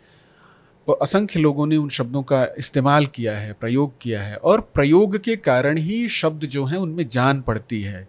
और 0.88 1.00
असंख्य 1.02 1.40
लोगों 1.40 1.66
ने 1.68 1.78
उन 1.78 1.90
शब्दों 1.90 2.22
का 2.24 2.46
इस्तेमाल 2.58 3.06
किया 3.06 3.38
है 3.38 3.54
प्रयोग 3.54 3.94
किया 4.02 4.22
है। 4.22 4.36
और 4.36 4.62
प्रयोग 4.62 5.18
के 5.18 5.36
कारण 5.36 5.78
ही 5.78 6.08
शब्द 6.10 6.46
जो 6.46 6.66
हैं 6.66 6.78
उनमें 6.78 7.08
जान 7.08 7.42
पड़ती 7.42 7.82
है। 7.82 8.08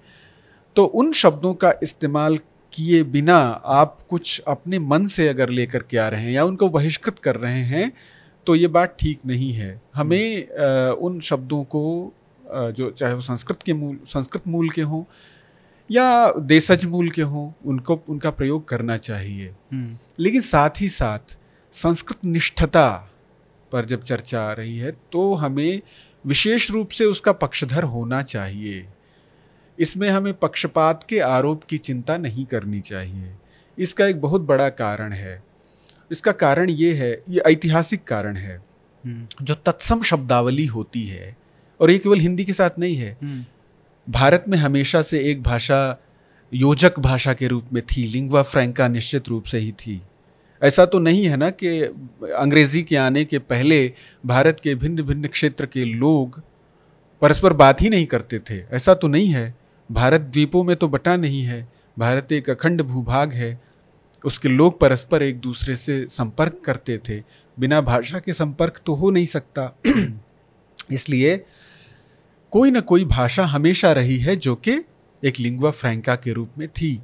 तो 0.76 0.84
उन 0.84 1.12
शब्दों 1.12 1.54
का 1.54 1.72
इस्तेमाल 1.82 2.36
किए 2.72 3.02
बिना 3.02 3.36
आप 3.64 3.98
कुछ 4.10 4.40
अपने 4.48 4.78
मन 4.78 5.06
से 5.06 5.28
अगर 5.28 5.48
लेकर 5.48 5.82
के 5.82 5.96
आ 5.96 6.08
रहे 6.08 6.22
हैं 6.22 6.30
या 6.30 6.44
उनको 6.44 6.68
बहिष्कृत 6.68 7.18
कर 7.18 7.36
रहे 7.36 7.62
हैं 7.62 7.92
तो 8.46 8.54
ये 8.54 8.66
बात 8.66 8.96
ठीक 9.00 9.20
नहीं 9.26 9.52
है। 9.52 9.80
हमें 9.94 10.48
अ, 10.48 10.96
उन 11.00 11.20
शब्दों 11.20 11.62
को 11.64 12.12
जो 12.48 12.90
चाहे 12.90 13.14
वो 13.14 13.20
संस्कृत 13.20 13.62
के 13.62 13.72
मूल 13.72 13.98
संस्कृत 14.06 14.48
मूल 14.48 14.70
के 14.70 14.82
हों 14.82 15.04
या 15.90 16.32
देशज 16.32 16.84
मूल 16.84 17.10
के 17.10 17.22
हों 17.22 17.52
उनको 17.66 18.00
उनका 18.08 18.30
प्रयोग 18.30 18.68
करना 18.68 18.96
चाहिए। 18.96 19.48
हम्म, 19.72 19.98
लेकिन 20.18 20.40
साथ 20.40 20.80
ही 20.80 20.88
साथ 20.88 21.36
संस्कृत 21.72 22.24
निष्ठता 22.24 23.14
पर 23.72 23.84
जब 23.84 24.02
चर्चा 24.02 24.42
आ 24.42 24.52
रही 24.52 24.78
है 24.78 24.92
तो 25.12 25.34
हमें 25.34 25.80
विशेष 26.26 26.70
रूप 26.70 26.88
से 26.88 27.04
उसका 27.04 27.32
पक्षधर 27.32 27.82
होना 27.82 28.22
चाहिए। 28.22 28.86
इसमें 29.78 30.08
हमें 30.08 30.34
पक्षपात 30.34 31.04
के 31.08 31.18
आरोप 31.18 31.64
की 31.64 31.78
चिंता 31.78 32.16
नहीं 32.16 32.44
करनी 32.44 32.80
चाहिए। 32.80 33.34
इसका 33.78 34.06
एक 34.06 34.20
बहुत 34.20 34.40
बड़ा 34.40 34.68
कारण 34.68 35.12
है। 35.12 35.42
इसका 36.10 36.32
कारण 36.32 36.70
ये 36.70 36.92
है 36.94 37.10
ये 37.28 37.40
ऐतिहासिक 37.46 38.04
कारण 38.04 38.36
है। 38.36 38.56
हम्म, 38.56 39.44
जो 39.44 39.54
तत्सम 39.54 40.02
शब्दावली 40.02 40.66
होती 40.66 41.02
है 41.02 41.36
और 41.80 41.90
ये 41.90 41.98
केवल 41.98 42.18
हिंदी 42.18 42.44
के 42.44 42.52
साथ 42.52 42.70
नहीं 42.78 42.96
है। 42.96 43.18
भारत 44.10 44.44
में 44.48 44.58
हमेशा 44.58 45.02
से 45.02 45.20
एक 45.20 45.42
भाषा 45.42 46.02
योजक 46.54 46.98
भाषा 46.98 47.32
के 47.32 47.46
रूप 47.46 47.64
में 47.72 47.82
थी। 47.82 48.06
लिंगवा 48.06 48.42
फ्रैंका 48.42 48.88
निश्चित 48.88 49.28
रूप 49.28 49.44
से 49.44 49.58
ही 49.58 49.72
थी। 49.72 50.02
ऐसा 50.62 50.86
तो 50.86 50.98
नहीं 50.98 51.24
है 51.24 51.36
ना 51.36 51.50
कि 51.50 51.80
अंग्रेज़ी 52.36 52.82
के 52.82 52.96
आने 52.96 53.24
के 53.24 53.38
पहले 53.38 53.92
भारत 54.26 54.60
के 54.62 54.74
भिन्न 54.74 55.02
भिन्न 55.02 55.28
क्षेत्र 55.28 55.66
के 55.66 55.84
लोग 55.84 56.42
परस्पर 57.20 57.52
बात 57.52 57.82
ही 57.82 57.88
नहीं 57.88 58.06
करते 58.06 58.38
थे। 58.38 58.64
ऐसा 58.72 58.94
तो 58.94 59.08
नहीं 59.08 59.28
है। 59.28 59.54
भारत 59.92 60.20
द्वीपों 60.20 60.64
में 60.64 60.76
तो 60.76 60.88
बटा 60.88 61.16
नहीं 61.16 61.42
है। 61.42 61.68
भारत 61.98 62.32
एक 62.32 62.50
अखंड 62.50 62.82
भूभाग 62.82 63.32
है। 63.32 63.60
उसके 64.24 64.48
लोग 64.48 64.80
परस्पर 64.80 65.22
एक 65.22 65.40
दूसरे 65.40 65.76
से 65.76 66.06
संपर्क 66.10 66.60
करते 66.64 66.98
थे। 66.98 67.22
बिना 67.60 67.80
भाषा 67.80 68.18
के 68.18 68.32
संपर्क 68.32 68.80
तो 68.86 68.94
हो 68.94 69.10
नहीं 69.10 69.26
सकता। 69.26 69.78
इसलिए 70.92 71.44
कोई 72.52 72.70
ना 72.70 72.80
कोई 72.80 73.04
भाषा 73.04 73.44
हमेशा 73.46 73.92
रही 73.92 74.18
है 74.18 74.36
जो 74.36 74.54
कि 74.58 74.82
एक 75.22 75.38
लिंगुआ 75.40 75.70
फ्रैंका 75.70 76.14
के 76.16 76.32
रूप 76.32 76.58
में 76.58 76.68
थी 76.70 77.00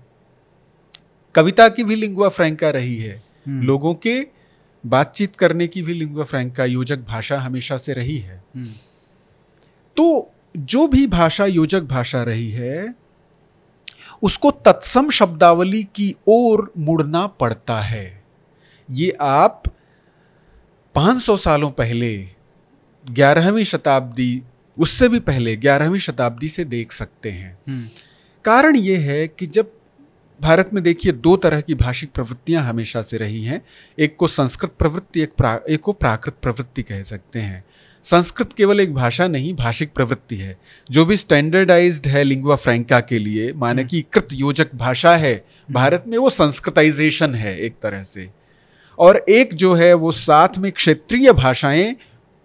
कविता 1.34 1.68
की 1.68 1.84
भी 1.84 1.96
लिंगुआ 1.96 2.28
फ्रैंका 2.28 2.70
रही 2.70 2.96
है 2.96 3.22
हम्म। 3.46 3.62
लोगों 3.62 3.94
के 3.96 4.20
बातचीत 4.84 5.36
करने 5.36 5.66
की 5.66 5.82
भी 5.82 5.94
लिंगुआ 5.94 6.24
फ्रैंका 6.24 6.64
योजक 6.64 7.04
भाषा 7.08 7.38
हमेशा 7.38 7.76
से 7.76 7.92
रही 7.92 8.18
है 8.18 8.42
हम्म। 8.56 8.72
तो 9.96 10.30
जो 10.56 10.86
भी 10.88 11.06
भाषा 11.06 11.46
योजक 11.46 11.82
भाषा 11.84 12.22
रही 12.22 12.50
है 12.50 12.94
उसको 14.22 14.50
तत्सम 14.64 15.10
शब्दावली 15.10 15.82
की 15.94 16.14
ओर 16.28 16.70
मुड़ना 16.78 17.26
पड़ता 17.36 17.80
है 17.82 18.06
ये 18.88 19.10
आप 19.20 19.62
500 20.94 21.36
सालों 21.38 21.70
पहले 21.72 22.16
ग्यारहवीं 23.04 23.64
शताब्दी 23.64 24.42
उससे 24.78 25.08
भी 25.08 25.20
पहले 25.20 25.56
ग्यारहवीं 25.56 25.98
शताब्दी 25.98 26.48
से 26.48 26.64
देख 26.64 26.92
सकते 26.92 27.30
हैं। 27.30 27.58
हम्म। 27.68 27.88
कारण 28.44 28.76
ये 28.76 28.96
है 28.96 29.28
कि 29.28 29.46
जब 29.46 29.70
भारत 30.42 30.70
में 30.74 30.84
देखिए 30.84 31.12
दो 31.12 31.36
तरह 31.36 31.60
की 31.60 31.74
भाषिक 31.74 32.10
प्रवृत्तियाँ 32.10 32.62
हमेशा 32.64 33.02
से 33.02 33.16
रही 33.16 33.44
हैं 33.44 33.62
एक 33.98 34.16
को 34.16 34.26
संस्कृत 34.26 34.70
प्रवृत्ति 34.78 35.20
एक 35.20 35.32
प्रा, 35.32 35.60
एक 35.68 35.80
को 35.80 35.92
प्राकृत 35.92 36.34
प्रवृत्ति 36.42 36.82
कह 36.82 37.02
सकते 37.02 37.38
हैं। 37.38 37.64
संस्कृत 38.02 38.52
केवल 38.52 38.80
एक 38.80 38.94
भाषा 38.94 39.28
नहीं 39.28 39.54
भाषिक 39.54 39.92
प्रवृत्ति 39.92 40.36
है। 40.36 40.58
जो 40.90 41.06
भी 41.06 41.16
स्टैंडर्डाइज्ड 41.16 42.08
है 42.08 42.24
लिंगुआ 42.24 42.56
फ्रैंका 42.56 43.00
के 43.00 43.18
लिए 43.18 43.52
माने 43.52 43.84
कि 43.84 44.04
कृत 44.12 44.28
योजक 44.32 44.74
भाषा 44.74 45.16
है 45.16 45.44
भारत 45.70 46.04
में 46.08 46.18
वो 46.18 46.30
संस्कृताइजेशन 46.30 47.34
है 47.34 47.60
एक 47.60 47.74
तरह 47.82 48.02
से। 48.02 48.30
और 48.98 49.24
एक 49.28 49.54
जो 49.54 49.74
है 49.74 49.94
वो 49.94 50.12
साथ 50.12 50.48
में 50.58 50.72
क्षेत्रीय 50.72 51.32
भाषाएँ 51.32 51.96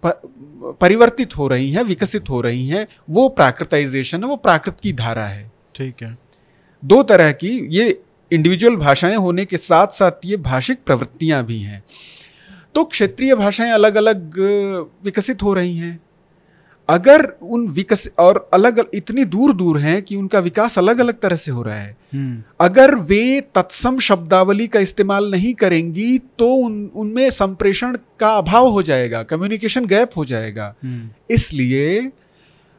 परिवर्तित 0.05 1.37
हो 1.37 1.47
रही 1.47 1.71
हैं 1.71 1.83
विकसित 1.83 2.29
हो 2.29 2.41
रही 2.41 2.67
हैं 2.67 2.85
वो 3.09 3.27
प्राकृताइजेशन 3.29 4.23
है 4.23 4.29
वो 4.29 4.35
प्राकृत 4.35 4.79
की 4.79 4.93
धारा 4.93 5.25
है। 5.25 5.51
ठीक 5.75 6.03
है। 6.03 6.17
दो 6.83 7.01
तरह 7.03 7.31
की 7.31 7.49
ये 7.75 8.01
इंडिविजुअल 8.31 8.75
भाषाएँ 8.75 9.15
होने 9.15 9.45
के 9.45 9.57
साथ 9.57 9.87
साथ 9.87 10.25
ये 10.25 10.37
भाषिक 10.37 10.83
प्रवृत्तियाँ 10.85 11.45
भी 11.45 11.59
हैं। 11.61 11.83
तो 12.75 12.83
क्षेत्रीय 12.83 13.35
भाषाएँ 13.35 13.71
अलग 13.71 13.95
अलग 13.95 14.39
विकसित 15.03 15.43
हो 15.43 15.53
रही 15.53 15.77
हैं। 15.77 15.99
अगर 16.89 17.25
उन 17.43 17.67
विकस 17.67 18.07
और 18.19 18.37
अलग 18.53 18.83
इतनी 18.93 19.23
दूर 19.25 19.53
दूर 19.53 19.77
हैं 19.79 20.01
कि 20.01 20.15
उनका 20.15 20.39
विकास 20.39 20.77
अलग 20.77 20.99
अलग 20.99 21.19
तरह 21.19 21.35
से 21.35 21.51
हो 21.51 21.61
रहा 21.61 21.75
है 21.75 21.95
हम्म। 22.13 22.41
अगर 22.59 22.95
वे 23.03 23.19
तत्सम 23.55 23.99
शब्दावली 23.99 24.67
का 24.67 24.79
इस्तेमाल 24.79 25.29
नहीं 25.31 25.53
करेंगी 25.53 26.17
तो 26.39 26.47
उन 26.55 26.79
उनमें 26.95 27.29
संप्रेषण 27.31 27.97
का 28.19 28.29
अभाव 28.37 28.67
हो 28.67 28.81
जाएगा 28.81 29.21
कम्युनिकेशन 29.23 29.85
गैप 29.85 30.17
हो 30.17 30.25
जाएगा 30.25 30.73
हम्म। 30.83 31.33
इसलिए 31.33 32.11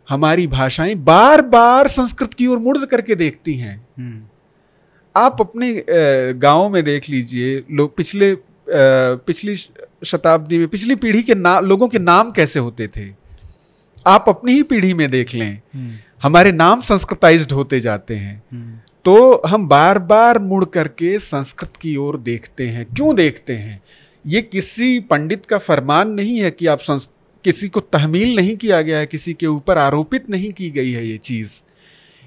हमारी 0.09 0.47
भाषाएँ 0.49 0.95
बार 1.05 1.43
बार 1.49 1.89
संस्कृत 1.89 2.35
की 2.35 2.47
ओर 2.47 2.59
मुड़ 2.59 2.77
करके 2.85 3.15
देखती 3.15 3.55
हैं 3.55 3.77
हम्म। 3.99 4.21
आप 5.15 5.41
अपने 5.41 5.73
गाँव 5.89 6.69
में 6.69 6.83
देख 6.85 7.09
लीजिए 7.11 7.65
लोग 7.71 7.97
पिछले 7.97 8.37
पिछली 8.69 9.55
शताब्दी 10.05 10.59
में 10.59 10.69
पिछली 10.69 10.95
पीढ़ी 10.97 11.23
के 11.23 11.35
नाम 11.37 11.65
लोगों 11.65 11.89
के 11.89 11.99
नाम 12.01 12.31
कैसे 12.31 12.59
होते 12.59 12.89
थे 12.89 13.09
आप 14.07 14.25
अपनी 14.29 14.53
ही 14.53 14.63
पीढ़ी 14.63 14.95
में 14.95 15.11
देख 15.11 15.35
लें। 15.35 15.61
हम्म। 15.75 15.95
हमारे 16.23 16.53
नाम 16.53 16.81
संस्कृताइज्ड 16.81 17.53
होते 17.53 17.81
जाते 17.81 18.17
हैं। 18.17 18.43
हम्म। 18.53 18.79
तो 19.05 19.43
हम 19.47 19.69
बार 19.69 19.99
बार 19.99 20.39
मुड़ 20.39 20.65
करके 20.65 21.19
संस्कृत 21.19 21.77
की 21.77 21.97
ओर 21.97 22.19
देखते 22.19 22.69
हैं। 22.69 22.85
क्यों 22.85 23.17
देखते 23.17 23.53
हैं? 23.53 23.83
ये 24.27 24.43
किसी 24.43 25.01
पंडित 25.01 25.47
का 25.47 25.59
फरमान 25.59 26.11
नहीं 26.11 26.41
है 26.41 26.51
कि 26.51 26.67
आप 26.67 26.79
संस 26.79 27.09
किसी 27.45 27.69
को 27.69 27.81
तहमील 27.81 28.37
नहीं 28.37 28.57
किया 28.57 28.83
गया 28.83 28.99
है 28.99 29.07
किसी 29.07 29.35
के 29.35 29.47
ऊपर 29.47 29.79
आरोपित 29.79 30.31
नहीं 30.31 30.53
की 30.53 30.71
गई 30.71 30.93
है 30.93 31.07
ये 31.07 31.19
चीज़। 31.19 31.63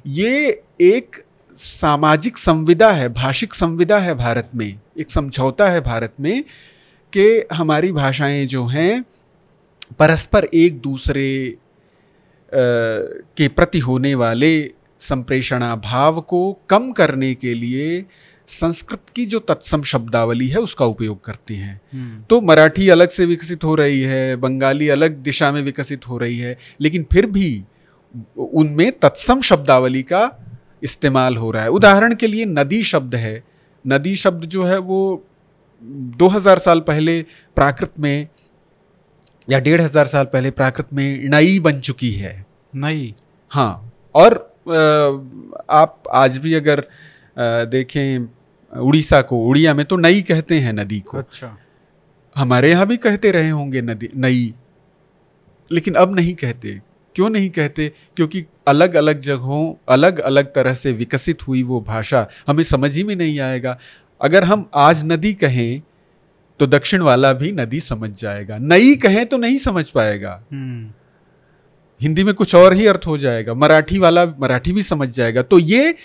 ये 0.08 0.64
एक 0.82 1.24
सामाजिक 1.56 2.38
संविदा 2.38 2.92
है 2.92 3.10
भाषिक 3.10 3.54
संविदा 3.54 3.98
है 3.98 4.16
भारत 4.16 4.50
में। 4.56 4.80
एक 5.00 5.12
समझौता 5.12 5.70
है 5.70 5.82
भारत 5.82 6.14
में 6.20 6.44
कि 7.18 7.44
हमारी 7.54 7.92
भाषाएँ 7.92 8.46
जो 8.46 8.66
हैं 8.66 9.06
परस्पर 10.00 10.48
एक 10.54 10.82
दूसरे 10.82 11.56
के 13.38 13.48
प्रति 13.48 13.80
होने 13.80 14.16
वाले 14.16 14.72
संप्रेषणा 15.00 15.76
भाव 15.76 16.22
को 16.22 16.60
कम 16.70 16.92
करने 16.92 17.36
के 17.36 17.54
लिए 17.54 18.06
संस्कृत 18.48 19.02
की 19.16 19.26
जो 19.26 19.40
तत्सम 19.40 19.84
शब्दावली 19.84 20.48
है 20.48 20.58
उसका 20.58 20.86
उपयोग 20.86 21.26
करते 21.26 21.54
हैं। 21.54 21.82
हम्म। 21.94 22.24
तो 22.24 22.42
मराठी 22.42 22.90
अलग 22.90 23.10
से 23.10 23.26
विकसित 23.26 23.64
हो 23.64 23.76
रही 23.76 24.02
है 24.02 24.36
बंगाली 24.36 24.90
अलग 24.90 25.12
दिशा 25.12 25.52
में 25.52 25.62
विकसित 25.62 26.08
हो 26.08 26.18
रही 26.18 26.40
है 26.40 26.58
लेकिन 26.82 27.06
फिर 27.12 27.26
भी 27.26 27.64
उनमें 28.38 28.92
तत्सम 28.92 29.42
शब्दावली 29.42 30.04
का 30.04 30.32
इस्तेमाल 30.84 31.38
हो 31.38 31.52
रहा 31.52 31.64
है। 31.64 31.70
उदाहरण 31.70 32.16
के 32.16 32.28
लिए 32.28 32.46
नदी 32.46 32.84
शब्द 32.84 33.16
है। 33.16 33.44
नदी 33.88 34.16
शब्द 34.16 34.44
जो 34.44 34.64
है 34.64 34.78
वो 34.78 35.28
2000 35.84 36.60
साल 36.60 36.80
पहले 36.80 37.22
प्राकृत 37.56 37.92
में 38.00 38.28
या 39.48 39.60
डेढ़ 39.60 39.82
हज़ार 39.82 40.08
साल 40.08 40.26
पहले 40.26 40.52
प्राकृत 40.52 40.94
में 40.94 41.30
नई 41.30 41.60
बन 41.60 41.80
चुकी 41.80 42.12
है। 42.12 42.46
नई। 42.74 43.14
हाँ 43.52 43.92
और 44.16 44.34
आप 45.72 46.04
आज 46.14 46.38
भी 46.38 46.54
अगर 46.54 46.84
देखें 47.68 48.28
उड़ीसा 48.74 49.22
को 49.22 49.38
उड़िया 49.48 49.74
में 49.74 49.86
तो 49.86 49.98
नई 49.98 50.22
कहते 50.22 50.60
हैं 50.60 50.74
नदी 50.74 51.00
को। 51.00 51.18
अच्छा। 51.18 51.58
हमारे 52.36 52.70
यहाँ 52.70 52.86
भी 52.88 52.98
कहते 52.98 53.32
रहे 53.32 53.50
होंगे 53.50 53.82
नदी 53.82 54.10
नई। 54.16 54.54
लेकिन 55.72 55.94
अब 55.96 56.16
नहीं 56.16 56.34
कहते। 56.36 56.82
क्यों 57.16 57.30
नहीं 57.30 57.50
कहते? 57.50 57.92
क्योंकि 58.16 58.44
अलग 58.68 58.96
अलग 58.96 59.20
जगहों 59.20 59.74
अलग 59.90 60.20
अलग 60.22 60.54
तरह 60.54 60.74
से 60.74 60.92
विकसित 60.92 61.48
हुई 61.48 61.64
वो 61.64 61.82
भाषा। 61.82 62.28
हमें 62.48 62.64
समझ 62.64 62.96
ही 62.96 63.04
में 63.04 63.16
नहीं 63.16 63.40
आएगा। 63.40 63.78
अगर 64.22 64.44
हम 64.44 64.70
आज 64.76 65.04
नदी 65.06 65.34
कहें 65.34 65.82
तो 66.64 66.68
दक्षिण 66.68 67.02
वाला 67.02 67.34
भी 67.34 67.52
नदी 67.52 67.80
समझ 67.80 68.22
जाएगा। 68.22 68.58
नई 68.58 68.96
कहें 68.96 69.26
तो 69.26 69.38
नहीं 69.38 69.58
समझ 69.58 69.90
पाएगा। 69.90 70.44
हम्म। 70.52 70.92
हिंदी 72.02 72.24
में 72.24 72.34
कुछ 72.34 72.56
और 72.56 72.74
ही 72.74 72.88
अर्थ 72.88 73.02
हो 73.08 73.18
जाएगा। 73.18 73.54
मराठी 73.54 74.00
वाला 74.00 74.26
मराठी 74.26 74.72
भी 74.72 74.84
समझ 74.84 75.10
जाएगा। 75.10 75.42
तो 75.42 75.60
ये 75.60 75.96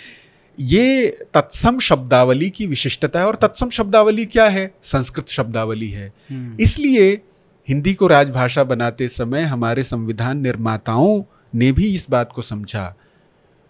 ये 0.59 1.07
तत्सम 1.33 1.79
शब्दावली 1.79 2.49
की 2.49 2.67
विशिष्टता 2.67 3.19
है 3.19 3.25
और 3.25 3.35
तत्सम 3.35 3.69
शब्दावली 3.69 4.25
क्या 4.25 4.49
है? 4.49 4.71
संस्कृत 4.83 5.29
शब्दावली 5.29 5.89
है। 5.89 6.13
हम्म। 6.31 6.57
इसलिए 6.59 7.21
हिंदी 7.69 7.93
को 7.93 8.07
राजभाषा 8.07 8.63
बनाते 8.63 9.07
समय 9.07 9.41
हमारे 9.41 9.83
संविधान 9.83 10.37
निर्माताओं 10.37 11.23
ने 11.55 11.71
भी 11.71 11.95
इस 11.95 12.05
बात 12.09 12.31
को 12.31 12.41
समझा। 12.41 12.95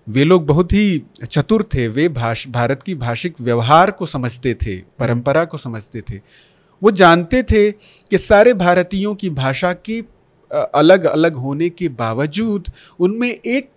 वे 0.09 0.23
लोग 0.23 0.45
बहुत 0.45 0.73
ही 0.73 1.03
चतुर 1.31 1.63
थे। 1.63 1.87
वे 1.87 2.09
भाष 2.09 2.47
भारत 2.47 2.83
की 2.83 2.95
भाषिक 2.95 3.35
व्यवहार 3.41 3.91
को 3.91 4.05
समझते 4.05 4.53
थे 4.53 4.75
परंपरा 4.99 5.45
को 5.45 5.57
समझते 5.57 6.01
थे। 6.01 6.48
वो 6.81 6.91
जानते 6.93 7.41
थे 7.43 7.69
कि 7.71 8.17
सारे 8.19 8.53
भारतीयों 8.55 9.13
की 9.15 9.29
भाषा 9.31 9.73
की 9.75 10.03
अलग 10.51 11.03
अलग 11.05 11.35
होने 11.37 11.69
के 11.71 11.89
बावजूद 11.95 12.71
उनमें 12.99 13.29
एक 13.29 13.69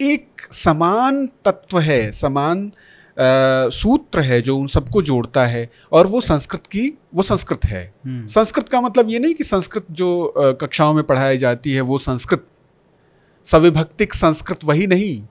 एक 0.00 0.52
समान 0.52 1.26
तत्व 1.44 1.78
है 1.80 2.00
समान 2.12 2.70
आ, 3.16 3.68
सूत्र 3.70 4.20
है 4.20 4.40
जो 4.42 4.56
उन 4.56 4.66
सबको 4.68 5.02
जोड़ता 5.02 5.44
है 5.46 5.68
और 5.92 6.06
वो 6.06 6.20
संस्कृत 6.20 6.66
की 6.66 6.92
वो 7.14 7.22
संस्कृत 7.22 7.64
है 7.64 7.82
हम्म। 8.06 8.26
संस्कृत 8.28 8.68
का 8.68 8.80
मतलब 8.80 9.10
ये 9.10 9.18
नहीं 9.18 9.34
कि 9.34 9.44
संस्कृत 9.44 9.86
जो 9.92 10.54
कक्षाओं 10.60 10.94
में 10.94 11.02
पढ़ाई 11.04 11.38
जाती 11.38 11.72
है 11.72 11.80
वो 11.82 11.98
संस्कृत 11.98 12.46
सविभक्तिक 13.46 14.14
संस्कृत 14.14 14.64
वही 14.64 14.86
नहीं 14.86 15.22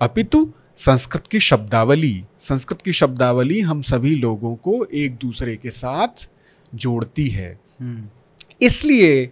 अपितु 0.00 0.46
संस्कृत 0.78 1.26
की 1.26 1.40
शब्दावली 1.40 2.14
संस्कृत 2.40 2.82
की 2.82 2.92
शब्दावली 2.94 3.60
हम 3.62 3.82
सभी 3.82 4.14
लोगों 4.16 4.54
को 4.56 4.84
एक 4.86 5.16
दूसरे 5.16 5.56
के 5.56 5.70
साथ 5.70 6.28
जोड़ती 6.74 7.28
है। 7.28 7.50
हम्म। 7.80 8.08
इसलिए 8.62 9.30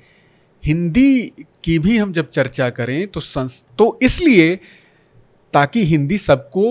हिंदी 0.63 1.33
की 1.65 1.79
भी 1.79 1.97
हम 1.99 2.13
जब 2.13 2.29
चर्चा 2.31 2.69
करें 2.71 3.07
तो 3.07 3.21
संस 3.21 3.65
तो 3.79 3.99
इसलिए 4.03 4.55
ताकि 5.55 5.85
हिंदी 5.87 6.19
सबको 6.21 6.65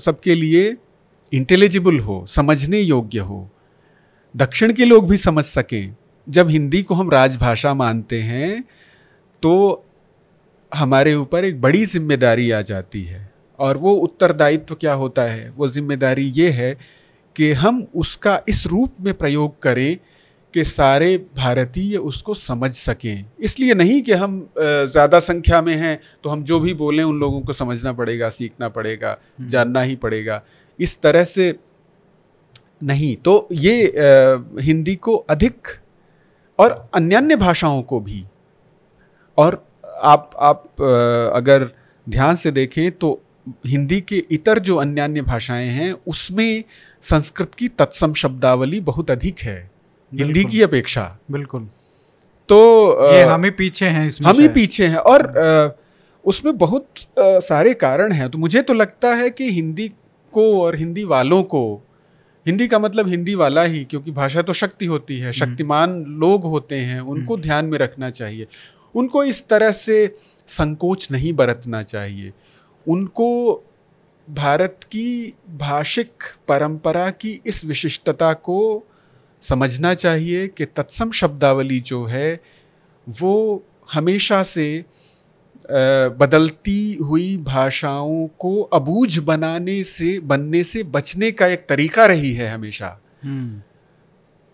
सबके 0.00 0.34
लिए 0.34 0.76
इंटेलिजिबल 1.32 1.98
हो 2.00 2.24
समझने 2.28 2.80
योग्य 2.80 3.18
हो 3.20 3.48
दक्षिण 4.34 4.72
के 4.72 4.84
लोग 4.84 5.08
भी 5.08 5.16
समझ 5.16 5.44
सकें। 5.44 5.94
जब 6.26 6.48
हिंदी 6.48 6.82
को 6.82 6.94
हम 6.94 7.10
राजभाषा 7.10 7.72
मानते 7.74 8.20
हैं 8.22 8.64
तो 9.42 9.84
हमारे 10.72 11.14
ऊपर 11.14 11.44
एक 11.44 11.60
बड़ी 11.60 11.84
ज़िम्मेदारी 11.86 12.50
आ 12.50 12.60
जाती 12.62 13.02
है। 13.04 13.28
और 13.58 13.76
वो 13.76 13.92
उत्तरदायित्व 13.96 14.74
क्या 14.74 14.92
होता 14.94 15.22
है? 15.22 15.48
वो 15.50 15.68
ज़िम्मेदारी 15.68 16.26
ये 16.36 16.50
है 16.50 16.76
कि 17.38 17.52
हम 17.54 17.86
उसका 17.94 18.40
इस 18.48 18.66
रूप 18.66 18.94
में 19.00 19.12
प्रयोग 19.14 19.60
करें 19.62 19.98
कि 20.54 20.64
सारे 20.64 21.16
भारतीय 21.36 21.96
उसको 21.98 22.34
समझ 22.34 22.70
सकें। 22.72 23.24
इसलिए 23.40 23.74
नहीं 23.74 24.00
कि 24.02 24.12
हम 24.12 24.38
ज़्यादा 24.58 25.20
संख्या 25.20 25.60
में 25.62 25.74
हैं 25.76 25.98
तो 26.24 26.30
हम 26.30 26.42
जो 26.42 26.58
भी 26.60 26.74
बोलें 26.74 27.02
उन 27.04 27.20
लोगों 27.20 27.40
को 27.40 27.52
समझना 27.52 27.92
पड़ेगा 27.92 28.28
सीखना 28.30 28.68
पड़ेगा 28.70 29.10
हम्म। 29.10 29.48
जानना 29.48 29.80
ही 29.82 29.96
पड़ेगा। 29.96 30.40
इस 30.78 30.98
तरह 31.00 31.24
से 31.24 31.54
नहीं 32.82 33.14
तो 33.16 33.48
ये 33.52 33.76
हिंदी 34.62 34.94
को 34.96 35.16
अधिक 35.30 35.68
और 36.58 36.90
अन्य 36.94 37.36
भाषाओं 37.36 37.82
को 37.82 38.00
भी। 38.00 38.24
और 39.38 39.64
आप 39.86 40.30
आप 40.40 40.64
अगर 41.34 41.70
ध्यान 42.06 42.36
से 42.36 42.50
देखें 42.50 42.90
तो 42.92 43.20
हिंदी 43.66 44.00
के 44.00 44.24
इतर 44.30 44.58
जो 44.58 44.76
अन्य 44.76 45.00
अन्य 45.00 45.22
भाषाएँ 45.22 45.68
हैं 45.68 45.92
उसमें 46.06 46.64
संस्कृत 47.02 47.54
की 47.54 47.68
तत्सम 47.68 48.12
शब्दावली 48.12 48.80
बहुत 48.80 49.10
अधिक 49.10 49.38
है। 49.38 49.70
हिंदी 50.12 50.44
की 50.44 50.62
अपेक्षा। 50.62 51.18
बिल्कुल। 51.30 51.68
तो 52.48 52.58
ये 53.14 53.22
हम 53.22 53.44
ही 53.44 53.50
पीछे 53.50 53.86
हैं 53.86 54.08
इसमें 54.08 54.28
हम 54.28 54.40
ही 54.40 54.48
पीछे 54.48 54.86
हैं 54.86 54.96
और 54.96 55.76
उसमें 56.24 56.56
बहुत 56.58 56.86
सारे 57.18 57.74
कारण 57.74 58.12
हैं। 58.12 58.30
तो 58.30 58.38
मुझे 58.38 58.62
तो 58.62 58.74
लगता 58.74 59.14
है 59.14 59.30
कि 59.30 59.50
हिंदी 59.52 59.88
को 60.32 60.62
और 60.62 60.76
हिंदी 60.76 61.04
वालों 61.04 61.42
को 61.42 61.82
हिंदी 62.46 62.68
का 62.68 62.78
मतलब 62.78 63.08
हिंदी 63.08 63.34
वाला 63.34 63.62
ही 63.62 63.84
क्योंकि 63.84 64.10
भाषा 64.10 64.42
तो 64.42 64.52
शक्ति 64.52 64.86
होती 64.86 65.16
है 65.16 65.22
हम्म। 65.22 65.32
शक्तिमान 65.32 66.04
लोग 66.18 66.44
होते 66.44 66.76
हैं 66.76 67.00
उनको 67.00 67.34
हम्म। 67.34 67.42
ध्यान 67.42 67.64
में 67.64 67.78
रखना 67.78 68.10
चाहिए। 68.10 68.46
उनको 68.94 69.24
इस 69.24 69.48
तरह 69.48 69.72
से 69.72 70.14
संकोच 70.48 71.08
नहीं 71.12 71.32
बरतना 71.32 71.82
चाहिए। 71.82 72.32
उनको 72.88 73.30
भारत 74.28 74.80
की 74.84 75.34
भाषिक 75.58 76.22
परंपरा 76.48 77.08
की 77.12 77.40
इस 77.46 77.64
विशिष्टता 77.64 78.32
को 78.32 78.58
समझना 79.42 79.92
चाहिए 79.94 80.46
कि 80.48 80.64
तत्सम 80.66 81.10
शब्दावली 81.10 81.80
जो 81.80 82.04
है 82.04 82.40
वो 83.06 83.62
हमेशा 83.92 84.42
से 84.44 84.84
बदलती 85.70 86.94
हुई 87.02 87.36
भाषाओं 87.36 88.26
को 88.38 88.60
अबूझ 88.72 89.18
बनाने 89.20 89.82
से 89.84 90.18
बनने 90.24 90.62
से 90.64 90.82
बचने 90.88 91.30
का 91.32 91.46
एक 91.46 91.66
तरीका 91.68 92.06
रही 92.06 92.32
है 92.32 92.48
हमेशा 92.48 92.98
हम्म। 93.24 93.60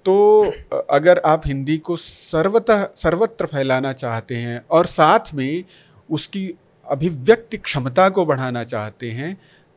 तो 0.06 0.52
अगर 0.90 1.20
आप 1.26 1.46
हिंदी 1.46 1.76
को 1.78 1.96
सर्वतः 1.96 2.82
सर्वत्र 2.96 3.46
फैलाना 3.46 3.92
चाहते 3.92 4.36
हैं 4.36 4.64
और 4.70 4.86
साथ 4.86 5.34
में 5.34 5.64
उसकी 6.10 6.50
अभिव्यक्ति 6.86 7.56
क्षमता 7.56 8.08
को 8.08 8.24
बढ़ाना 8.26 8.64
चाहते 8.64 9.10
हैं 9.10 9.36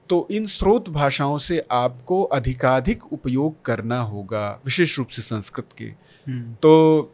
तो 0.10 0.28
इन 0.32 0.46
स्रोत 0.48 0.89
भाषाओं 0.89 1.38
से 1.38 1.65
आपको 1.72 2.22
अधिकाधिक 2.34 3.12
उपयोग 3.13 3.63
करना 3.65 4.00
होगा 4.04 4.50
विशेष 4.65 4.98
रूप 4.98 5.08
से 5.08 5.22
संस्कृत 5.22 5.70
के 5.78 5.86
हम्म। 6.28 6.54
तो 6.54 7.13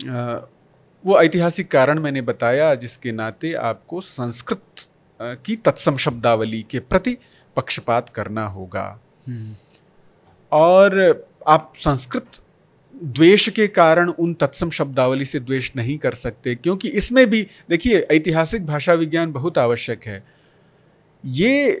आ, 0.00 0.38
वो 1.04 1.20
ऐतिहासिक 1.20 1.70
कारण 1.70 1.98
मैंने 1.98 2.20
बताया 2.22 2.74
जिसके 2.74 3.12
नाते 3.12 3.52
आपको 3.62 4.00
संस्कृत 4.00 4.86
की 5.44 5.56
तत्सम 5.56 5.96
शब्दावली 5.96 6.62
के 6.70 6.78
प्रति 6.80 7.16
पक्षपात 7.56 8.08
करना 8.08 8.46
होगा 8.48 8.86
हम्म। 9.28 9.54
और 10.52 10.98
आप 11.46 11.72
संस्कृत 11.76 12.40
द्वेष 13.00 13.48
के 13.48 13.66
कारण 13.68 14.08
उन 14.10 14.34
तत्सम 14.34 14.70
शब्दावली 14.70 15.24
से 15.24 15.40
द्वेष 15.40 15.70
नहीं 15.76 15.96
कर 15.98 16.14
सकते 16.16 16.54
क्योंकि 16.54 16.88
इसमें 16.90 17.26
भी 17.30 17.46
देखिए 17.70 18.00
ऐतिहासिक 18.10 18.66
भाषा 18.66 18.94
विज्ञान 18.94 19.32
बहुत 19.32 19.58
आवश्यक 19.58 20.04
है 20.04 20.22
ये 21.24 21.72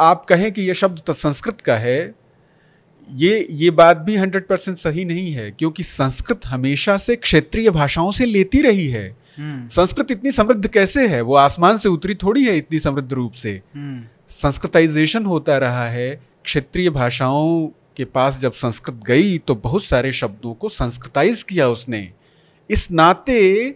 आप 0.00 0.24
कहें 0.24 0.50
कि 0.52 0.62
यह 0.62 0.74
शब्द 0.74 1.12
संस्कृत 1.14 1.60
का 1.60 1.76
है 1.76 2.14
ये 3.10 3.46
ये 3.52 3.70
बात 3.72 3.96
भी 3.96 4.16
हंड्रेड 4.16 4.46
परसेंट 4.46 4.76
सही 4.76 5.04
नहीं 5.04 5.32
है 5.32 5.50
क्योंकि 5.50 5.82
संस्कृत 5.82 6.46
हमेशा 6.46 6.96
से 6.96 7.16
क्षेत्रीय 7.16 7.70
भाषाओं 7.70 8.10
से 8.12 8.26
लेती 8.26 8.62
रही 8.62 8.86
है 8.88 9.08
हम्म। 9.38 9.68
संस्कृत 9.68 10.10
इतनी 10.10 10.30
समृद्ध 10.32 10.66
कैसे 10.68 11.06
है 11.08 11.20
वो 11.20 11.34
आसमान 11.36 11.76
से 11.78 11.88
उतरी 11.88 12.14
थोड़ी 12.14 12.44
है 12.44 12.56
इतनी 12.58 12.78
समृद्ध 12.78 13.12
रूप 13.12 13.32
से 13.32 13.60
हम्म। 13.74 14.02
संस्कृताइजेशन 14.30 15.24
होता 15.24 15.56
रहा 15.58 15.88
है 15.88 16.14
क्षेत्रीय 16.44 16.90
भाषाओं 16.90 17.68
के 17.96 18.04
पास 18.06 18.38
जब 18.40 18.52
संस्कृत 18.54 19.00
गई 19.06 19.36
तो 19.38 19.54
बहुत 19.60 19.84
सारे 19.84 20.12
शब्दों 20.12 20.52
को 20.54 20.68
संस्कृताइज 20.68 21.42
किया 21.42 21.68
उसने 21.68 22.10
इस 22.70 22.90
नाते 22.90 23.70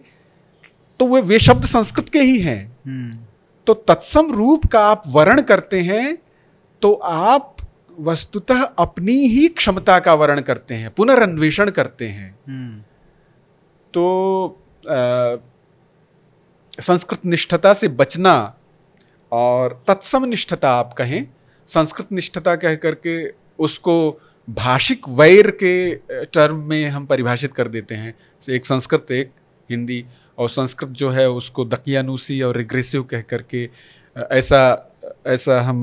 तो 0.99 1.07
वे 1.07 1.21
वे 1.21 1.39
शब्द 1.39 1.65
संस्कृत 1.67 2.09
के 2.09 2.21
ही 2.21 2.39
हैं 2.39 2.61
हम्म। 2.87 3.17
तो 3.67 3.73
तत्सम 3.85 4.31
रूप 4.33 4.65
का 4.65 4.79
आप 4.85 5.03
वर्ण 5.07 5.41
करते 5.41 5.81
हैं 5.81 6.17
तो 6.81 6.93
आप 7.03 7.55
वस्तुतः 7.99 8.61
अपनी 8.79 9.13
ही 9.27 9.47
क्षमता 9.49 9.97
का 9.99 10.13
वर्ण 10.13 10.41
करते 10.41 10.75
हैं 10.75 10.89
पुनर्न्वेषण 10.89 11.69
करते 11.71 12.07
हैं 12.09 12.29
हम्म। 12.47 12.81
तो 13.93 14.05
संस्कृत 16.81 17.25
निष्ठता 17.25 17.73
से 17.73 17.87
बचना 17.95 18.33
और 19.31 19.81
तत्सम 19.87 20.25
निष्ठता 20.25 20.71
आप 20.71 20.93
कहें 20.93 21.25
संस्कृत 21.67 22.11
निष्ठता 22.11 22.55
कह 22.55 22.75
करके 22.75 23.21
उसको 23.61 24.21
भाषिक 24.49 25.09
वैर 25.09 25.51
के 25.63 25.95
टर्म 26.25 26.57
में 26.57 26.89
हम 26.89 27.05
परिभाषित 27.05 27.53
कर 27.53 27.67
देते 27.67 27.95
हैं। 27.95 28.13
एक 28.49 28.65
संस्कृत 28.65 29.11
एक 29.11 29.31
हिंदी 29.69 30.03
और 30.37 30.49
संस्कृत 30.49 30.89
जो 30.89 31.09
है 31.09 31.29
उसको 31.29 31.65
दकियानुसी 31.65 32.41
और 32.41 32.57
रिग्रेसिव 32.57 33.03
कह 33.03 33.21
करके 33.21 33.69
ऐसा 34.31 34.87
ऐसा 35.27 35.61
हम 35.61 35.77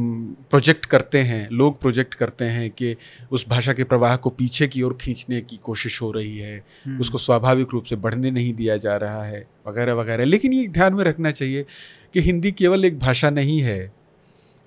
प्रोजेक्ट 0.50 0.86
करते 0.86 1.18
हैं 1.18 1.48
लोग 1.52 1.80
प्रोजेक्ट 1.80 2.14
करते 2.14 2.44
हैं 2.44 2.70
कि 2.70 2.96
उस 3.30 3.48
भाषा 3.48 3.72
के 3.72 3.84
प्रवाह 3.84 4.16
को 4.16 4.30
पीछे 4.30 4.66
की 4.66 4.82
ओर 4.82 4.98
खींचने 5.00 5.40
की 5.40 5.56
कोशिश 5.56 6.02
हो 6.02 6.10
रही 6.12 6.38
है। 6.38 6.64
हम्म। 6.86 7.00
उसको 7.00 7.18
स्वाभाविक 7.18 7.68
रूप 7.72 7.84
से 7.84 7.96
बढ़ने 7.96 8.30
नहीं 8.30 8.54
दिया 8.54 8.76
जा 8.76 8.96
रहा 8.96 9.24
है 9.24 9.46
वगैरह 9.68 9.94
वगैरह। 9.94 10.24
लेकिन 10.24 10.52
ये 10.52 10.68
ध्यान 10.68 10.94
में 10.94 11.04
रखना 11.04 11.30
चाहिए 11.30 11.66
कि 12.14 12.20
हिंदी 12.20 12.52
केवल 12.52 12.84
एक 12.84 12.98
भाषा 12.98 13.30
नहीं 13.30 13.60
है। 13.60 13.92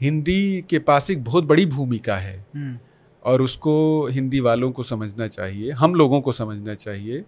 हिंदी 0.02 0.64
के 0.70 0.80
पास 0.80 1.12
एक 1.12 1.24
बहुत 1.24 1.44
बड़ी 1.44 1.66
भूमिका 1.66 2.16
है। 2.16 2.46
हम्म। 2.56 2.80
और 3.26 3.42
उसको 3.42 4.08
हिंदी 4.08 4.40
वालों 4.40 4.72
को 4.72 4.84
समझना 4.84 5.28
चाहिए 5.28 5.72
हम 5.72 5.96
लोगों 5.96 6.22
को 6.22 6.32
समझना 6.32 6.74
चाहिए 6.74 7.24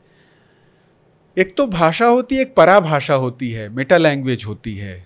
एक 1.37 1.55
तो 1.57 1.65
भाषा 1.67 2.05
होती 2.05 2.35
है 2.35 2.41
एक 2.41 2.53
पराभाषा 2.55 3.13
होती 3.15 3.51
है 3.51 3.67
मेटा 3.69 3.97
लैंग्वेज 3.97 4.45
होती 4.45 4.75
है 4.75 5.01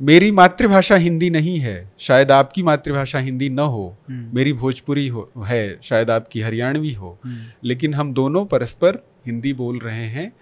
मेरी 0.00 0.30
मातृभाषा 0.30 0.96
हिंदी 0.96 1.28
नहीं 1.30 1.58
है 1.58 1.76
शायद 1.98 2.30
आपकी 2.30 2.62
मातृभाषा 2.62 3.18
हिंदी 3.18 3.48
न 3.48 3.58
हो 3.58 3.96
हम्म। 4.08 4.36
मेरी 4.36 4.52
भोजपुरी 4.52 5.06
हो 5.08 5.30
है 5.46 5.78
शायद 5.82 6.10
आपकी 6.10 6.40
हरियाणवी 6.40 6.92
हो 6.92 7.18
हम्म। 7.24 7.44
लेकिन 7.64 7.94
हम 7.94 8.12
दोनों 8.14 8.44
परस्पर 8.46 9.02
हिंदी 9.26 9.52
बोल 9.52 9.78
रहे 9.78 10.04
हैं 10.06 10.32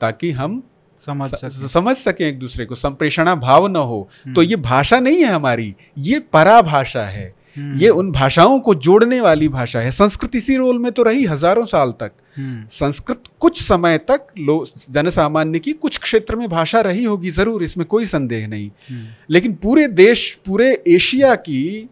ताकि 0.00 0.30
हम 0.30 0.62
समझ 1.00 1.30
सके 1.30 1.68
समझ 1.68 1.96
सकें 1.96 2.26
एक 2.26 2.38
दूसरे 2.38 2.64
को 2.64 2.74
संप्रेषणा 2.74 3.34
भाव 3.34 3.66
न 3.66 3.76
हो 3.76 4.00
हम्म। 4.24 4.34
तो 4.34 4.42
ये 4.42 4.56
भाषा 4.62 5.00
नहीं 5.00 5.22
है 5.24 5.32
हमारी 5.32 5.74
ये 5.98 6.20
पराभाषा 6.32 7.04
है 7.04 7.24
हम्म। 7.24 7.43
ये 7.56 7.88
उन 7.90 8.10
भाषाओं 8.12 8.58
को 8.60 8.74
जोड़ने 8.76 9.20
वाली 9.20 9.48
भाषा 9.48 9.80
है 9.80 9.90
संस्कृत 9.90 10.36
इसी 10.36 10.56
रोल 10.56 10.78
में 10.78 10.90
तो 10.92 11.02
रही 11.02 11.24
हज़ारों 11.24 11.64
साल 11.66 11.92
तक 12.00 12.12
हम्म। 12.36 12.66
संस्कृत 12.70 13.22
कुछ 13.40 13.62
समय 13.62 13.98
तक 14.10 14.26
लो 14.38 14.64
जनसामान्य 14.90 15.58
की 15.58 15.72
कुछ 15.74 15.98
क्षेत्र 15.98 16.36
में 16.36 16.48
भाषा 16.48 16.80
रही 16.80 17.04
होगी 17.04 17.30
ज़रूर 17.30 17.62
इसमें 17.62 17.86
कोई 17.86 18.06
संदेह 18.06 18.46
नहीं 18.48 18.70
हम्म। 18.88 19.06
लेकिन 19.30 19.54
पूरे 19.56 19.86
देश 19.88 20.32
पूरे 20.46 20.72
एशिया 20.88 21.34
की 21.40 21.88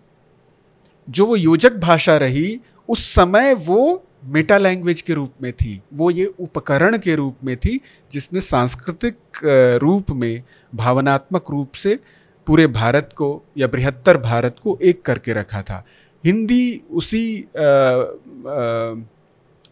जो 1.09 1.27
वो 1.27 1.37
योजक 1.37 1.77
भाषा 1.79 2.16
रही 2.16 2.59
उस 2.88 3.12
समय 3.14 3.55
वो 3.61 4.03
मेटा 4.25 4.59
लैंग्वेज 4.59 5.01
के 5.01 5.14
रूप 5.14 5.33
में 5.42 5.53
थी 5.53 5.81
वो 5.92 6.11
ये 6.11 6.25
उपकरण 6.40 6.96
के 6.98 7.14
रूप 7.14 7.37
में 7.44 7.57
थी 7.57 7.81
जिसने 8.11 8.40
सांस्कृतिक 8.40 9.40
रूप 9.83 10.11
में 10.12 10.42
भावनात्मक 10.72 11.51
रूप 11.51 11.72
से 11.75 11.98
पूरे 12.47 12.67
भारत 12.69 13.11
को 13.17 13.29
या 13.59 13.67
बृहत्तर 13.67 14.17
भारत 14.19 14.57
को 14.63 14.79
एक 14.83 15.03
करके 15.03 15.33
रखा 15.33 15.63
था। 15.63 15.85
हिंदी 16.25 16.83
उसी 16.91 17.25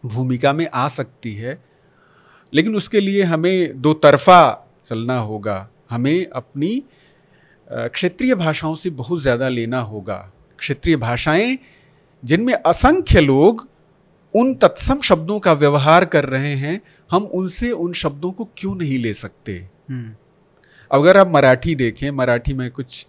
भूमिका 0.03 0.53
में 0.53 0.67
आ 0.67 0.87
सकती 0.89 1.33
है, 1.35 1.57
लेकिन 2.53 2.75
उसके 2.75 2.99
लिए 2.99 3.23
हमें 3.23 3.81
दो 3.81 3.93
तरफा 3.95 4.67
चलना 4.85 5.17
होगा। 5.19 5.67
हमें 5.89 6.25
अपनी 6.27 6.81
क्षेत्रीय 7.67 8.35
भाषाओं 8.35 8.75
से 8.75 8.89
बहुत 8.91 9.21
ज़्यादा 9.21 9.49
लेना 9.49 9.79
होगा। 9.81 10.17
क्षेत्रीय 10.59 10.95
भाषाएँ, 10.97 11.57
जिनमें 12.23 12.53
असंख्य 12.55 13.21
लोग 13.21 13.67
उन 14.33 14.53
तत्सम 14.53 14.99
शब्दों 15.01 15.39
का 15.39 15.53
व्यवहार 15.53 16.05
कर 16.05 16.25
रहे 16.25 16.53
हैं, 16.55 16.81
हम 17.09 17.23
उनसे 17.25 17.71
उन 17.73 17.93
शब्दों 17.93 18.31
को 18.31 18.47
क्यों 18.57 18.75
नहीं 18.75 18.97
ले 18.99 19.13
सकते? 19.13 19.55
हम्म। 19.89 20.15
अगर 20.91 21.17
आप 21.17 21.29
मराठी 21.29 21.75
देखें 21.75 22.09
मराठी 22.11 22.53
में 22.53 22.69
कुछ 22.71 23.05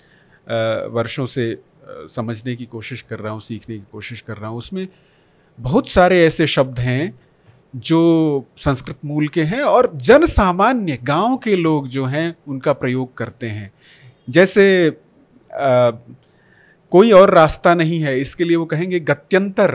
वर्षों 0.90 1.26
से 1.26 1.44
समझने 2.08 2.54
की 2.56 2.64
कोशिश 2.66 3.02
कर 3.02 3.18
रहा 3.18 3.32
हूँ 3.32 3.40
सीखने 3.40 3.78
की 3.78 3.84
कोशिश 3.92 4.20
कर 4.20 4.36
रहा 4.36 4.50
हूँ 4.50 4.58
उसमें 4.58 4.86
बहुत 5.58 5.88
सारे 5.88 6.24
ऐसे 6.26 6.46
शब्द 6.46 6.78
हैं 6.78 7.20
जो 7.74 8.00
संस्कृत 8.58 8.98
मूल 9.04 9.28
के 9.28 9.42
हैं 9.42 9.62
और 9.62 9.90
जन 9.96 10.26
सामान्य 10.26 10.98
गाँव 11.02 11.36
के 11.36 11.56
लोग 11.56 11.88
जो 11.88 12.04
हैं 12.04 12.34
उनका 12.48 12.72
प्रयोग 12.72 13.16
करते 13.16 13.46
हैं। 13.46 13.70
जैसे 14.30 14.88
आ, 14.88 15.90
कोई 16.92 17.10
और 17.12 17.30
रास्ता 17.34 17.74
नहीं 17.74 18.00
है 18.00 18.18
इसके 18.20 18.44
लिए 18.44 18.56
वो 18.56 18.64
कहेंगे 18.66 19.00
गत्यंतर। 19.00 19.70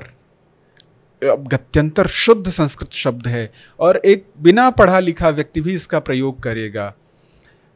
अब 1.22 1.48
गत्यंतर 1.48 2.08
शुद्ध 2.08 2.50
संस्कृत 2.50 2.94
शब्द 2.94 3.28
है 3.28 3.52
और 3.80 3.98
एक 4.06 4.26
बिना 4.42 4.70
पढ़ा 4.70 5.00
लिखा 5.00 5.30
व्यक्ति 5.30 5.62
भी 5.62 5.76
इसका 5.76 6.00
प्रयोग 6.00 6.42
करेगा। 6.44 6.94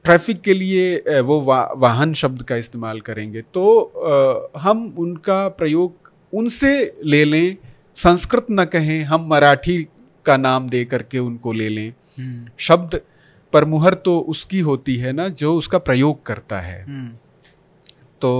ट्रैफ़िक 0.05 0.41
के 0.41 0.53
लिए 0.53 1.19
वो 1.21 1.39
वा, 1.41 1.61
वाहन 1.75 2.13
शब्द 2.13 2.41
का 2.43 2.55
इस्तेमाल 2.55 3.01
करेंगे 3.01 3.41
तो 3.53 3.81
आ, 3.81 4.59
हम 4.59 4.93
उनका 4.97 5.47
प्रयोग 5.49 6.11
उनसे 6.33 6.73
ले 7.05 7.23
लें 7.25 7.57
संस्कृत 7.97 8.47
न 8.51 8.65
कहें 8.65 9.03
हम 9.03 9.27
मराठी 9.29 9.81
का 10.25 10.37
नाम 10.37 10.69
दे 10.69 10.83
करके 10.85 11.19
उनको 11.19 11.53
ले 11.53 11.69
लें 11.69 11.87
हम्म। 12.19 12.49
शब्द 12.59 12.99
पर 13.53 13.65
मुहर 13.65 13.93
तो 14.05 14.19
उसकी 14.29 14.59
होती 14.59 14.95
है 14.95 15.11
ना 15.11 15.27
जो 15.35 15.53
उसका 15.57 15.77
प्रयोग 15.79 16.25
करता 16.25 16.59
है 16.59 16.83
हम्म। 16.83 17.09
तो 18.21 18.31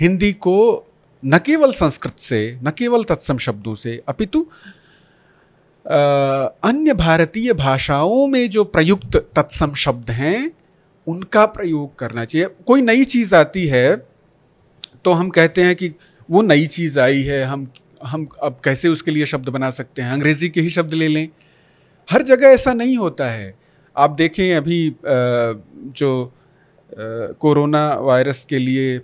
हिंदी 0.00 0.32
को 0.46 0.58
न 1.22 1.38
केवल 1.38 1.72
संस्कृत 1.72 2.18
से 2.18 2.40
न 2.64 2.70
केवल 2.70 3.04
तत्सम 3.04 3.38
शब्दों 3.38 3.74
से 3.74 4.00
अपितु 4.08 4.46
अन्य 5.86 6.94
भारतीय 6.94 7.52
भाषाओं 7.52 8.26
में 8.26 8.48
जो 8.50 8.64
प्रयुक्त 8.66 9.16
तत्सम 9.36 9.72
शब्द 9.74 10.10
हैं, 10.10 10.50
उनका 11.06 11.44
प्रयोग 11.46 11.98
करना 11.98 12.24
चाहिए। 12.24 12.46
कोई 12.66 12.82
नई 12.82 13.04
चीज़ 13.04 13.34
आती 13.34 13.66
है 13.66 13.96
तो 15.04 15.12
हम 15.12 15.28
कहते 15.30 15.62
हैं 15.62 15.74
कि 15.76 15.92
वो 16.30 16.42
नई 16.42 16.66
चीज़ 16.66 16.98
आई 17.00 17.22
है, 17.22 17.42
हम 17.44 17.66
हम 18.02 18.26
अब 18.42 18.60
कैसे 18.64 18.88
उसके 18.88 19.10
लिए 19.10 19.26
शब्द 19.26 19.48
बना 19.48 19.70
सकते 19.70 20.02
हैं? 20.02 20.12
अंग्रेज़ी 20.12 20.48
के 20.48 20.60
ही 20.60 20.70
शब्द 20.70 20.94
ले 20.94 21.08
लें। 21.08 21.28
हर 22.08 22.22
जगह 22.22 22.46
ऐसा 22.48 22.72
नहीं 22.72 22.96
होता 22.98 23.26
है। 23.26 23.54
आप 23.96 24.10
देखें 24.10 24.54
अभी 24.54 24.94
जो 25.96 26.32
कोरोना 27.40 27.88
वायरस 27.96 28.44
के 28.44 28.58
लिए 28.58 29.00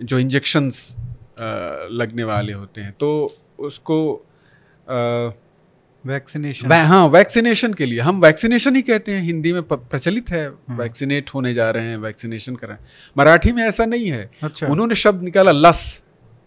जो 0.00 0.18
इंजेक्शन्स 0.18 0.96
लगने 1.92 2.24
वाले 2.24 2.52
होते 2.52 2.80
हैं 2.80 2.92
तो 2.92 3.10
उसको 3.58 3.98
वैक्सीनेशन 6.06 6.72
हाँ 6.72 7.08
वैक्सीनेशन 7.08 7.74
के 7.74 7.86
लिए। 7.86 8.00
हम 8.00 8.20
वैक्सीनेशन 8.20 8.76
ही 8.76 8.82
कहते 8.82 9.12
हैं। 9.12 9.22
हिंदी 9.22 9.52
में 9.52 9.62
प्रचलित 9.62 10.30
है। 10.30 10.48
वैक्सीनेट 10.70 11.24
हाँ। 11.24 11.32
होने 11.34 11.54
जा 11.54 11.70
रहे 11.70 11.86
हैं 11.86 11.96
वैक्सीनेशन 11.96 12.56
कर 12.56 12.68
रहे 12.68 12.76
हैं। 12.76 12.84
मराठी 13.18 13.52
में 13.52 13.62
ऐसा 13.62 13.84
नहीं 13.84 14.06
है। 14.06 14.30
अच्छा। 14.42 14.66
उन्होंने 14.66 14.94
शब्द 14.94 15.22
निकाला 15.22 15.52
लस। 15.52 16.02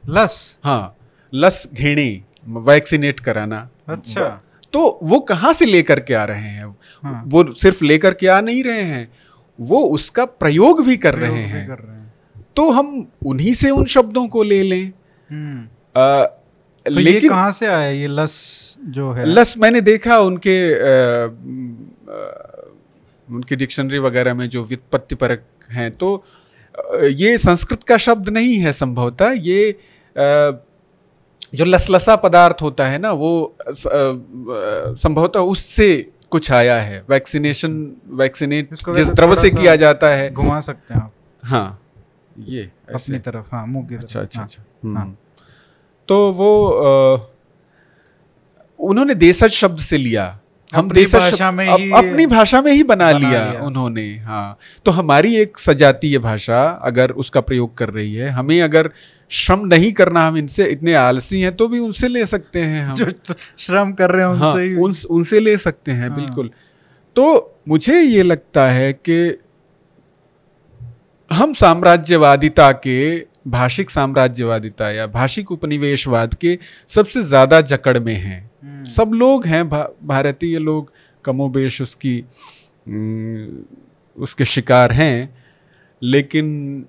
लस? 0.09 0.57
हाँ 0.63 0.97
लस 1.33 1.67
घेणे 1.73 2.23
वैक्सीनेट 2.47 3.19
कराना। 3.19 3.69
अच्छा। 3.89 4.41
तो 4.73 4.99
वो 5.03 5.19
कहाँ 5.19 5.53
से 5.53 5.65
लेकर 5.65 5.99
के 5.99 6.13
आ 6.13 6.25
रहे 6.25 6.41
हैं? 6.41 6.77
हाँ। 7.03 7.23
वो 7.27 7.53
सिर्फ़ 7.53 7.85
लेकर 7.85 8.13
के 8.13 8.27
आ 8.27 8.41
नहीं 8.41 8.63
रहे 8.63 8.81
हैं। 8.81 9.11
वो 9.61 9.81
उसका 9.81 10.25
प्रयोग 10.25 10.85
भी 10.85 10.97
कर 10.97 11.15
प्रयोग 11.15 11.33
रहे 11.33 11.43
हैं। 11.43 11.67
कर 11.67 11.77
रहे 11.77 11.97
हैं। 11.97 12.13
तो 12.55 12.71
हम 12.71 13.11
उन्हीं 13.25 13.53
से 13.53 13.69
उन 13.69 13.85
शब्दों 13.85 14.27
को 14.27 14.43
ले 14.43 14.63
लें। 14.63 14.91
हम्म। 15.31 15.67
तो 16.85 16.91
लेकिन 16.91 17.21
ये 17.21 17.29
कहाँ 17.29 17.51
से 17.51 17.67
आया 17.67 17.89
ये 17.89 18.07
लस 18.07 18.33
जो 18.87 19.11
है? 19.13 19.25
लस 19.25 19.57
मैंने 19.57 19.81
देखा 19.81 20.17
उनके 20.19 20.55
आ, 20.73 21.25
आ, 21.25 21.27
उनकी 23.27 23.55
डिक्शनरी 23.55 23.99
वगैरह 23.99 24.33
में 24.33 24.47
जो 24.49 24.63
व्युत्पत्ति 24.63 25.15
परक 25.15 25.43
हैं। 25.71 25.89
तो 25.91 26.23
ये 27.03 27.37
संस्कृत 27.37 27.83
का 27.83 27.97
शब्द 27.97 28.29
नहीं 28.29 28.57
है 28.59 28.73
संभवतः। 28.73 29.31
ये 29.39 29.77
जो 31.55 31.65
लसलसा 31.65 32.15
पदार्थ 32.15 32.61
होता 32.61 32.87
है 32.87 32.97
ना 32.99 33.11
वो 33.13 33.31
संभवतः 33.69 35.39
उससे 35.39 35.89
कुछ 36.31 36.51
आया 36.51 36.79
है। 36.81 37.03
वैक्सीनेशन 37.09 37.73
वैक्सीनेट 38.21 38.73
जिस 38.95 39.07
द्रव 39.09 39.35
से 39.41 39.49
किया 39.49 39.75
जाता 39.75 40.09
है। 40.09 40.31
घुमा 40.33 40.59
सकते 40.61 40.93
हैं 40.93 41.01
आप। 41.01 41.11
हाँ 41.43 41.79
ये 42.39 42.69
अपनी 42.95 43.19
तरफ़ 43.19 43.55
हाँ 43.55 43.65
मुँह 43.67 43.87
की 43.87 43.95
अच्छा 43.95 44.19
अच्छा 44.21 44.41
अच्छा। 44.41 44.63
हाँ, 44.85 44.95
हाँ। 44.95 45.17
तो 46.07 46.31
वो 46.31 46.69
आ, 46.69 47.17
उन्होंने 48.79 49.15
देशज 49.15 49.49
शब्द 49.49 49.79
से 49.79 49.97
लिया। 49.97 50.39
हम 50.75 50.89
देश 50.91 51.15
भाषा 51.15 51.51
में 51.51 51.77
ही 51.77 51.91
अपनी 51.91 52.25
भाषा 52.25 52.61
में 52.61 52.71
ही 52.71 52.83
बना, 52.83 53.13
बना 53.13 53.17
लिया, 53.17 53.51
लिया। 53.51 53.61
उन्होंने 53.61 54.17
हाँ। 54.17 54.57
तो 54.85 54.91
हमारी 54.91 55.35
एक 55.35 55.57
सजातीय 55.57 56.17
भाषा 56.19 56.69
अगर 56.83 57.11
उसका 57.11 57.41
प्रयोग 57.41 57.77
कर 57.77 57.89
रही 57.89 58.13
है 58.15 58.29
हमें 58.29 58.61
अगर 58.61 58.89
श्रम 59.29 59.59
नहीं 59.65 59.91
करना 59.91 60.27
हम 60.27 60.37
इनसे 60.37 60.65
इतने 60.65 60.93
आलसी 60.93 61.41
हैं 61.41 61.55
तो 61.55 61.67
भी 61.67 61.79
उनसे 61.79 62.07
ले 62.07 62.25
सकते 62.25 62.59
हैं 62.59 62.83
हम। 62.83 62.95
जो 62.95 63.05
श्रम 63.57 63.91
कर 63.91 64.11
रहे 64.11 64.25
हैं 64.25 64.31
उनसे 64.31 64.45
हाँ, 64.45 64.61
ही। 64.61 64.75
उन, 64.75 64.95
उनसे 65.09 65.39
ले 65.39 65.57
सकते 65.57 65.91
हैं 65.91 66.09
हाँ। 66.09 66.19
बिल्कुल। 66.19 66.49
तो 67.15 67.55
मुझे 67.67 68.01
ये 68.01 68.23
लगता 68.23 68.67
है 68.67 68.93
कि 68.93 69.39
हम 71.31 71.53
साम्राज्यवादिता 71.53 72.71
के 72.71 73.19
भाषिक 73.45 73.89
साम्राज्यवादिता 73.89 74.89
या 74.91 75.07
भाषिक 75.07 75.51
उपनिवेशवाद 75.51 76.33
के 76.35 76.57
सबसे 76.89 77.23
ज़्यादा 77.23 77.61
जकड़ 77.63 77.97
में 77.99 78.15
हैं। 78.15 78.39
हम्म। 78.63 78.85
सब 78.85 79.11
लोग 79.13 79.45
हैं 79.45 79.67
भा, 79.69 79.87
भारतीय 80.03 80.59
लोग 80.59 80.91
कमोबेश 81.25 81.81
उसकी 81.81 82.19
उसके 84.17 84.45
शिकार 84.45 84.91
हैं 84.91 85.35
लेकिन 86.01 86.85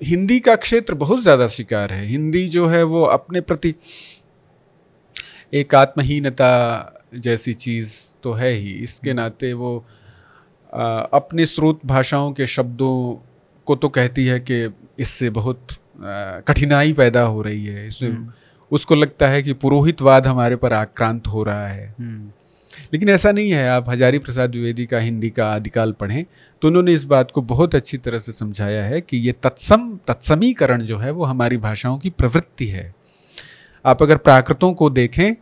हिंदी 0.00 0.38
का 0.40 0.54
क्षेत्र 0.56 0.94
बहुत 0.94 1.22
ज़्यादा 1.22 1.46
शिकार 1.48 1.92
है। 1.92 2.04
हिंदी 2.06 2.46
जो 2.48 2.66
है 2.66 2.82
वो 2.82 3.02
अपने 3.04 3.40
प्रति 3.40 3.74
एक 5.54 5.74
आत्महीनता 5.74 6.52
जैसी 7.14 7.54
चीज़ 7.54 7.94
तो 8.22 8.32
है 8.32 8.50
ही। 8.52 8.70
इसके 8.74 9.12
नाते 9.12 9.52
वो 9.52 9.84
आ, 10.72 10.84
अपने 11.00 11.46
स्रोत 11.46 11.80
भाषाओं 11.86 12.32
के 12.32 12.46
शब्दों 12.46 12.94
को 13.66 13.76
तो 13.76 13.88
कहती 13.88 14.26
है 14.26 14.38
कि 14.40 14.66
इससे 15.00 15.30
बहुत 15.30 15.78
कठिनाई 16.46 16.92
पैदा 16.94 17.22
हो 17.22 17.42
रही 17.42 17.64
है 17.66 17.86
इसमें 17.86 18.10
हम्म। 18.10 18.32
उसको 18.72 18.94
लगता 18.94 19.28
है 19.28 19.42
कि 19.42 19.52
पुरोहितवाद 19.54 20.26
हमारे 20.26 20.56
पर 20.56 20.72
आक्रांत 20.72 21.26
हो 21.26 21.42
रहा 21.42 21.66
है 21.66 21.86
हम्म। 21.90 22.30
लेकिन 22.92 23.08
ऐसा 23.08 23.32
नहीं 23.32 23.50
है 23.50 23.68
आप 23.68 23.88
हजारी 23.90 24.18
प्रसाद 24.18 24.50
द्विवेदी 24.50 24.86
का 24.86 24.98
हिंदी 24.98 25.30
का 25.30 25.50
आदिकाल 25.50 25.92
पढ़ें 25.92 26.24
तो 26.62 26.68
उन्होंने 26.68 26.92
इस 26.92 27.04
बात 27.06 27.30
को 27.30 27.42
बहुत 27.44 27.74
अच्छी 27.74 27.98
तरह 27.98 28.18
से 28.18 28.32
समझाया 28.32 28.84
है 28.84 29.00
कि 29.00 29.16
ये 29.18 29.32
तत्सम 29.42 29.90
तत्समीकरण 30.06 30.82
जो 30.82 30.98
है 30.98 31.10
वो 31.10 31.24
हमारी 31.24 31.56
भाषाओं 31.58 31.98
की 31.98 32.10
प्रवृत्ति 32.12 32.66
है 32.66 32.92
आप 33.84 34.02
अगर 34.02 34.16
प्राकृतों 34.18 34.72
को 34.72 34.90
देखें 34.92 35.34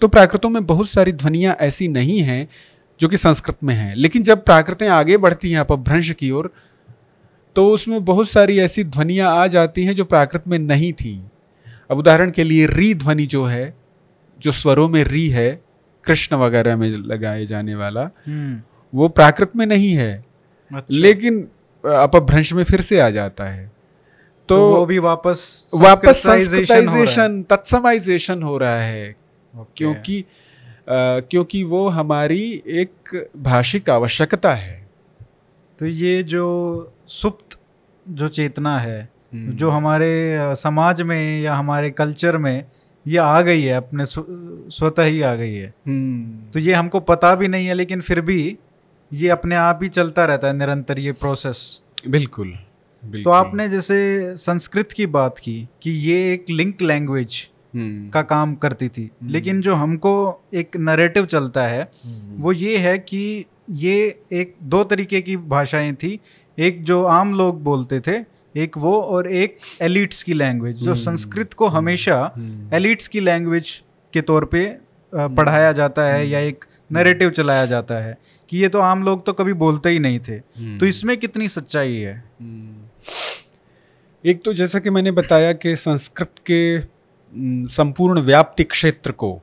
तो 0.00 0.08
प्राकृतों 0.08 0.48
में 0.50 0.64
बहुत 0.66 0.88
सारी 0.88 1.12
ध्वनियाँ 1.14 1.54
ऐसी 1.60 1.88
नहीं 1.90 2.18
हैं 2.22 2.46
जो 3.00 3.08
कि 3.08 3.16
संस्कृत 3.16 3.56
में 3.64 3.74
हैं 3.74 3.94
लेकिन 3.96 4.22
जब 4.22 4.44
प्राकृतें 4.44 4.88
आगे 4.90 5.16
बढ़ती 5.16 5.50
हैं 5.50 5.58
अपभ्रंश 5.58 6.10
की 6.12 6.30
ओर 6.30 6.50
तो 7.56 7.68
उसमें 7.68 8.04
बहुत 8.04 8.28
सारी 8.28 8.58
ऐसी 8.58 8.84
ध्वनियाँ 8.84 9.36
आ 9.36 9.46
जाती 9.46 9.84
हैं 9.84 9.94
जो 9.94 10.04
प्राकृत 10.04 10.44
में 10.48 10.58
नहीं 10.58 10.92
थी। 10.92 11.24
अब 11.90 11.98
उदाहरण 11.98 12.30
के 12.30 12.44
लिए 12.44 12.66
री 12.66 12.94
ध्वनि 12.94 13.26
जो 13.26 13.44
है 13.44 13.74
जो 14.38 14.52
स्वरों 14.52 14.88
में 14.88 15.04
री 15.04 15.28
है 15.28 15.64
कृष्ण 16.04 16.36
वगैरह 16.36 16.76
में 16.76 16.90
लगाए 16.90 17.46
जाने 17.46 17.74
वाला 17.74 18.10
हम्म। 18.26 18.62
वो 18.94 19.08
प्राकृत 19.08 19.52
में 19.56 19.66
नहीं 19.66 19.90
है। 19.90 20.24
अच्छा। 20.74 20.86
लेकिन 20.90 21.48
अपभ्रंश 21.86 22.52
में 22.52 22.64
फिर 22.64 22.80
से 22.80 23.00
आ 23.00 23.10
जाता 23.10 23.44
है। 23.44 23.66
तो, 24.48 24.56
तो 24.56 24.76
वो 24.76 24.86
भी 24.86 24.98
वापस 24.98 25.66
वापस 25.74 26.16
संस्कृताइजेशन 26.16 27.42
तत्समाइजेशन 27.42 28.42
हो 28.42 28.58
रहा 28.58 28.80
है। 28.80 29.16
क्योंकि 29.56 30.24
आ, 30.80 31.20
क्योंकि 31.20 31.62
वो 31.62 31.88
हमारी 31.88 32.62
एक 32.66 33.28
भाषिक 33.36 33.90
आवश्यकता 33.90 34.54
है। 34.54 34.90
तो 35.78 35.86
ये 35.86 36.22
जो 36.22 36.92
सुप्त 37.10 37.58
जो 38.06 38.28
चेतना 38.28 38.78
है 38.78 39.00
हम्म। 39.34 39.52
जो 39.52 39.70
हमारे 39.70 40.10
समाज 40.56 41.02
में 41.02 41.40
या 41.42 41.54
हमारे 41.54 41.90
कल्चर 41.90 42.36
में 42.36 42.64
ये 43.06 43.18
आ 43.18 43.40
गई 43.40 43.62
है 43.62 43.74
अपने 43.74 44.04
स्वतः 44.06 45.02
ही 45.02 45.20
आ 45.22 45.34
गई 45.34 45.54
है 45.54 45.72
हम्म। 45.88 46.50
तो 46.50 46.58
ये 46.58 46.74
हमको 46.74 47.00
पता 47.00 47.34
भी 47.34 47.48
नहीं 47.48 47.66
है 47.66 47.74
लेकिन 47.74 48.00
फिर 48.00 48.20
भी 48.20 48.56
ये 49.10 49.28
अपने 49.28 49.56
आप 49.56 49.80
ही 49.82 49.88
चलता 49.88 50.24
रहता 50.24 50.48
है 50.48 50.56
निरंतर 50.56 50.98
ये 50.98 51.12
प्रोसेस 51.12 51.80
बिल्कुल, 52.08 52.48
बिल्कुल 53.02 53.22
तो 53.22 53.30
आपने 53.30 53.68
जैसे 53.68 54.36
संस्कृत 54.36 54.92
की 54.92 55.06
बात 55.06 55.38
की 55.38 55.68
कि 55.82 55.90
ये 55.90 56.32
एक 56.32 56.50
लिंक 56.50 56.82
लैंग्वेज 56.82 57.46
हम्म। 57.74 58.08
का 58.10 58.22
काम 58.24 58.54
करती 58.54 58.88
थी 58.88 59.10
लेकिन 59.24 59.60
जो 59.60 59.74
हमको 59.74 60.12
एक 60.54 60.76
नरेटिव 60.76 61.26
चलता 61.26 61.66
है 61.66 61.90
वो 62.36 62.52
ये 62.52 62.76
है 62.78 62.98
कि 62.98 63.46
ये 63.78 63.98
एक 64.32 64.54
दो 64.62 64.82
तरीके 64.84 65.20
की 65.20 65.36
भाषाएँ 65.36 65.92
थी 65.92 66.18
एक 66.60 66.82
जो 66.84 67.04
आम 67.04 67.34
लोग 67.34 67.62
बोलते 67.62 68.00
थे 68.00 68.24
एक 68.56 68.78
वो 68.78 69.00
और 69.00 69.32
एक 69.32 69.56
एलिट्स 69.82 70.22
की 70.22 70.34
लैंग्वेज 70.34 70.76
जो 70.76 70.90
हम्म, 70.90 71.04
संस्कृत 71.04 71.52
को 71.54 71.66
हम्म, 71.66 71.78
हमेशा 71.78 72.34
एलिट्स 72.74 73.04
हम्म। 73.04 73.12
की 73.12 73.20
लैंग्वेज 73.20 73.82
के 74.12 74.20
तौर 74.20 74.44
पे 74.44 74.76
पढ़ाया 75.14 75.72
जाता 75.72 76.02
है 76.02 76.28
या 76.28 76.40
एक 76.40 76.64
नैरेटिव 76.92 77.30
चलाया 77.30 77.66
जाता 77.66 77.94
है 77.94 78.18
कि 78.48 78.58
ये 78.58 78.68
तो 78.68 78.80
आम 78.80 79.02
लोग 79.02 79.26
तो 79.26 79.32
कभी 79.32 79.52
बोलते 79.52 79.90
ही 79.90 79.98
नहीं 79.98 80.18
थे। 80.20 80.38
तो 80.78 80.86
इसमें 80.86 81.16
कितनी 81.16 81.48
सच्चाई 81.48 81.96
है? 81.96 82.24
एक 84.24 84.42
तो 84.44 84.52
जैसा 84.52 84.78
कि 84.78 84.90
मैंने 84.90 85.10
बताया 85.10 85.52
कि 85.52 85.76
संस्कृत 85.76 86.30
के 86.50 86.80
संपूर्ण 87.68 88.20
व्याप्ति 88.20 88.64
क्षेत्र 88.64 89.12
को 89.12 89.42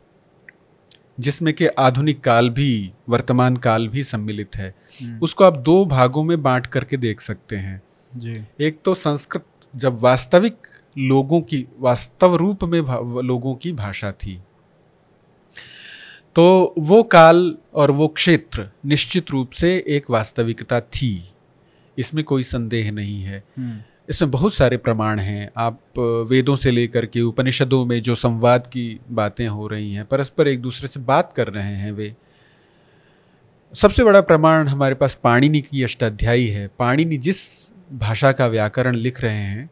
जिसमें 1.20 1.54
के 1.54 1.68
आधुनिक 1.68 2.22
काल 2.22 2.50
भी 2.50 2.92
वर्तमान 3.10 3.58
काल 3.58 3.88
भी 3.88 4.04
सम्मिलित 4.04 4.56
है। 4.56 4.76
हम्म। 5.04 5.20
उसको 5.20 5.44
आप 5.44 5.58
दो 5.58 5.86
भागों 5.86 6.24
में 6.24 6.44
बांट 6.44 6.68
करके 6.68 6.98
देख 6.98 7.22
सकते 7.22 7.56
हैं। 7.56 7.82
जी। 8.16 8.44
एक 8.62 8.80
तो 8.86 8.94
संस्कृत 8.94 9.46
जब 9.76 10.00
वास्तविक 10.00 10.58
लोगों 10.98 11.42
की 11.42 11.68
वास्तव 11.80 12.36
रूप 12.36 12.64
में 12.64 12.82
लोगों 13.22 13.56
की 13.56 13.72
भाषा 13.72 14.12
थी। 14.12 14.42
तो 16.36 16.76
वो 16.80 17.04
काल 17.04 17.58
और 17.74 17.92
वो 17.92 18.08
क्षेत्र 18.08 18.70
निश्चित 18.86 19.32
रूप 19.32 19.52
से 19.52 19.86
एक 19.88 20.10
वास्तविकता 20.10 20.82
थी। 20.82 21.34
इसमें 21.98 22.24
कोई 22.24 22.44
संदेह 22.44 22.92
नहीं 22.92 23.24
है। 23.24 23.44
हम्म, 23.58 23.80
इसमें 24.10 24.32
बहुत 24.32 24.54
सारे 24.54 24.78
प्रमाण 24.78 25.20
हैं। 25.20 25.50
आप 25.58 25.80
वेदों 26.30 26.56
से 26.56 26.72
लेकर 26.72 27.06
के 27.06 27.22
उपनिषदों 27.22 27.86
में 27.86 28.02
जो 28.02 28.16
संवाद 28.16 28.68
की 28.68 29.00
बातें 29.12 29.48
हो 29.48 29.68
रही 29.68 29.94
हैं, 29.94 30.06
परस्पर 30.06 30.48
एक 30.48 30.62
दूसरे 30.62 30.88
से 30.88 31.00
बात 31.00 31.34
कर 31.34 31.48
रहे 31.48 31.76
हैं 31.76 31.92
वे। 31.92 32.16
सबसे 33.74 34.04
बड़ा 34.04 34.22
प्रमाण 34.22 34.68
हमारे 34.68 34.96
पास 34.96 35.18
पाणिनि 35.24 35.62
की 35.62 35.84
अष्टाध्यायी 35.84 36.48
है। 36.48 36.68
पाणिनि 36.80 37.18
जिस 37.18 37.38
भाषा 37.94 38.32
का 38.32 38.48
व्याकरण 38.48 38.96
लिख 38.96 39.22
रहे 39.22 39.34
हैं, 39.34 39.70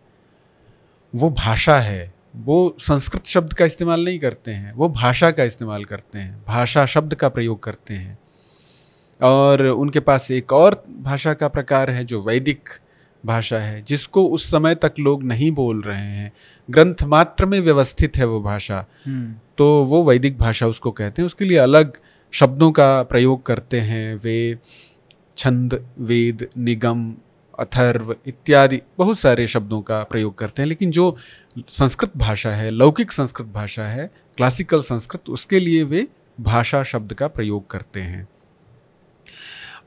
वो 1.15 1.30
भाषा 1.30 1.80
है। 1.80 2.13
वो 2.36 2.76
संस्कृत 2.80 3.26
शब्द 3.26 3.54
का 3.54 3.65
इस्तेमाल 3.65 4.04
नहीं 4.06 4.19
करते 4.19 4.52
हैं, 4.52 4.74
वो 4.74 4.89
भाषा 4.89 5.32
का 5.32 5.43
इस्तेमाल 5.43 5.84
करते 5.86 6.19
हैं, 6.19 6.43
भाषा 6.48 6.86
शब्द 6.86 7.15
का 7.15 7.30
प्रयोग 7.30 7.63
करते 7.63 7.93
हैं। 7.93 8.17
और 9.21 9.62
उनके 9.62 10.00
पास 10.00 10.32
एक 10.32 10.54
और 10.54 10.84
भाषा 11.02 11.34
का 11.34 11.48
प्रकार 11.48 11.89
है 11.89 12.04
जो 12.06 12.21
वैदिक 12.24 12.69
भाषा 13.26 13.58
है 13.58 13.82
जिसको 13.82 14.26
उस 14.26 14.46
समय 14.52 14.76
तक 14.76 14.94
लोग 15.00 15.24
नहीं 15.24 15.52
बोल 15.52 15.82
रहे 15.82 16.00
हैं। 16.00 16.32
ग्रंथ 16.70 17.04
मात्र 17.04 17.46
में 17.46 17.60
व्यवस्थित 17.60 18.18
है 18.18 18.26
वो 18.26 18.42
भाषा। 18.42 18.86
हम्म, 19.06 19.34
तो 19.58 19.84
वो 19.84 20.04
वैदिक 20.04 20.38
भाषा 20.38 20.68
उसको 20.68 20.92
कहते 20.92 21.22
हैं। 21.22 21.26
उसके 21.28 21.46
लिए 21.46 21.58
अलग 21.58 21.94
शब्दों 22.32 22.72
का 22.72 23.04
प्रयोग 23.04 23.46
करते 23.46 23.80
हैं। 23.80 24.16
वे 24.16 24.58
छंद 25.38 25.88
वेद 26.00 26.48
निगम 26.58 27.16
अथर्व 27.60 28.16
इत्यादि 28.28 28.82
बहुत 28.98 29.20
सारे 29.20 29.48
शब्दों 29.48 29.82
का 29.82 30.04
प्रयोग 30.04 30.38
करते 30.38 30.62
हैं। 30.62 30.70
लेकिन 30.70 30.92
जो 30.92 31.18
संस्कृत 31.70 32.18
भाषा 32.18 32.50
है 32.50 32.72
लौकिक 32.72 33.12
संस्कृत 33.12 33.48
भाषा 33.48 33.84
है 33.84 34.12
क्लासिकल 34.38 34.82
संस्कृत 34.82 35.30
उसके 35.30 35.60
लिए 35.60 35.84
वे 35.84 36.08
भाषा 36.42 36.84
शब्द 36.84 37.14
का 37.14 37.28
प्रयोग 37.28 37.70
करते 37.70 38.02
हैं। 38.02 38.28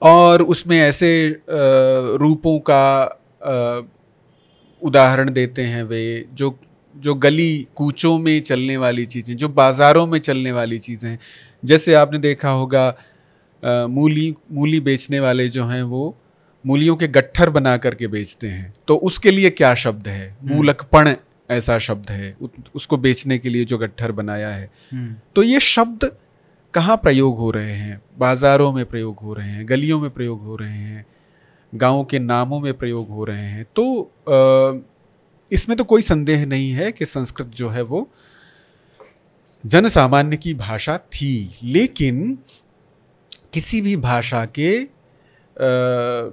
और 0.03 0.43
उसमें 0.43 0.79
ऐसे 0.79 1.41
रूपों 2.19 2.59
का 2.59 3.18
उदाहरण 4.83 5.31
देते 5.31 5.63
हैं 5.63 5.83
वे 5.83 6.29
जो 6.35 6.61
जो 6.97 7.15
गली 7.15 7.67
कूचों 7.75 8.19
में 8.19 8.41
चलने 8.41 8.77
वाली 8.77 9.07
चीज़ें 9.07 9.37
जो 9.37 9.49
बाज़ारों 9.49 10.07
में 10.07 10.19
चलने 10.19 10.53
वाली 10.53 10.79
चीज़ें 10.79 11.11
हैं। 11.11 11.19
जैसे 11.65 11.95
आपने 11.95 12.19
देखा 12.19 12.51
होगा 12.51 12.89
अ, 13.65 13.87
मूली 13.87 14.35
मूली 14.53 14.81
बेचने 14.81 15.21
वाले 15.21 15.49
जो 15.49 15.67
हैं 15.67 15.83
वो 15.83 16.17
मूलियों 16.67 16.97
के 16.97 17.09
गट्ठर 17.09 17.51
बना 17.51 17.77
करके 17.77 18.07
बेचते 18.07 18.47
हैं। 18.49 18.75
तो 18.89 18.97
उसके 18.97 19.31
लिए 19.31 19.51
क्या 19.51 19.75
शब्द 19.75 20.09
है? 20.09 20.37
मूलकपण 20.45 21.15
ऐसा 21.51 21.79
शब्द 21.79 22.11
है 22.11 22.37
उ- 22.43 22.47
उसको 22.75 22.97
बेचने 22.97 23.39
के 23.39 23.49
लिए 23.49 23.65
जो 23.65 23.79
गट्ठर 23.79 24.13
बनाया 24.13 24.49
है। 24.49 24.71
हम्म, 24.93 25.17
तो 25.37 25.43
ये 25.43 25.61
शब्द 25.61 26.13
कहाँ 26.75 26.97
प्रयोग 26.97 27.39
हो 27.39 27.51
रहे 27.51 27.73
हैं? 27.73 28.03
बाजारों 28.19 28.73
में 28.73 28.87
प्रयोग 28.87 29.17
हो 29.23 29.33
रहे 29.33 29.49
हैं 29.49 29.69
गलियों 29.69 30.01
में 30.01 30.11
प्रयोग 30.11 30.43
हो 30.43 30.57
रहे 30.57 30.73
हैं 30.73 31.07
गाँवों 31.73 32.05
के 32.05 32.19
नामों 32.19 32.61
में 32.61 32.73
प्रयोग 32.75 33.09
हो 33.09 33.25
रहे 33.25 33.45
हैं। 33.45 33.65
तो 33.77 34.85
इसमें 35.51 35.77
तो 35.79 35.85
कोई 35.85 36.03
संदेह 36.03 36.45
नहीं 36.47 36.71
है 36.71 36.91
कि 36.93 37.07
संस्कृत 37.07 37.47
जो 37.47 37.69
है 37.69 37.83
वो 37.83 38.09
जन 39.65 39.89
सामान्य 39.89 40.37
की 40.37 40.55
भाषा 40.55 40.97
थी, 40.99 41.51
लेकिन 41.65 42.39
किसी 43.53 43.81
भी 43.81 43.97
भाषा 43.97 44.45
के 44.59 44.99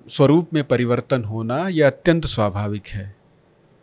स्वरूप 0.09 0.49
में 0.53 0.63
परिवर्तन 0.63 1.23
होना 1.23 1.67
यह 1.67 1.87
अत्यंत 1.87 2.25
स्वाभाविक 2.25 2.87
है। 2.87 3.15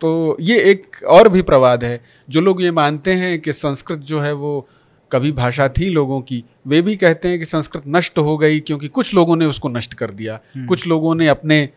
तो 0.01 0.37
ये 0.41 0.59
एक 0.71 0.97
और 1.09 1.29
भी 1.29 1.43
प्रवाद 1.43 1.85
है। 1.85 2.01
जो 2.31 2.41
लोग 2.41 2.63
ये 2.63 2.71
मानते 2.71 3.13
हैं 3.15 3.41
कि 3.41 3.53
संस्कृत 3.53 3.99
जो 4.01 4.21
है 4.21 4.33
वो 4.33 4.69
कभी 5.13 5.33
भाषा 5.33 5.69
थी 5.69 5.89
लोगों 5.89 6.21
की 6.21 6.45
वे 6.67 6.83
भी 6.83 6.97
कहते 6.97 7.29
हैं 7.29 7.39
कि 7.39 7.45
संस्कृत 7.45 7.83
नष्ट 7.89 8.19
हो 8.19 8.39
गई 8.39 8.61
क्योंकि 8.61 8.89
कुछ 8.89 9.15
लोगों 9.15 9.37
ने 9.37 9.47
उसको 9.47 9.69
नष्ट 9.69 9.95
कर 9.95 10.11
दिया। 10.11 10.41
हम्म। 10.57 10.67
कुछ 10.67 10.87
लोगों 10.87 11.15
ने 11.15 11.29
अपने 11.29 11.69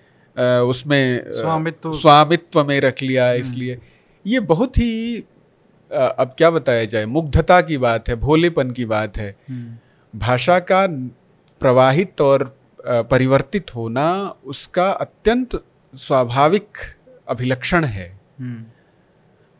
उसमें 0.60 1.32
स्वामित्व- 1.32 1.96
स्वामित्व 1.96 2.64
में 2.64 2.80
रख 2.80 3.02
लिया 3.02 3.34
इसलिए। 3.34 3.78
ये 4.28 4.40
बहुत 4.40 4.78
ही 4.78 5.18
अब 5.92 6.36
क्या 6.38 6.50
बताया 6.50 6.86
जाए 6.86 7.06
मुग्धता 7.06 7.62
की 7.62 7.78
बात 7.78 8.10
है 8.10 8.16
भोलेपन 8.16 8.72
की 8.72 8.86
बात 8.86 9.18
है। 9.18 9.36
हम्म, 9.50 10.20
भाषा 10.20 10.60
का 10.60 10.88
प्रवाहित 11.60 12.22
और 12.22 12.58
परिवर्तित 12.88 13.76
होना 13.76 14.36
उसका 14.46 14.92
अत्यंत 14.92 15.64
स्वाभाविक 15.96 16.68
अभिलक्षण 17.30 17.86
है। 17.86 18.20
हम्म, 18.40 18.66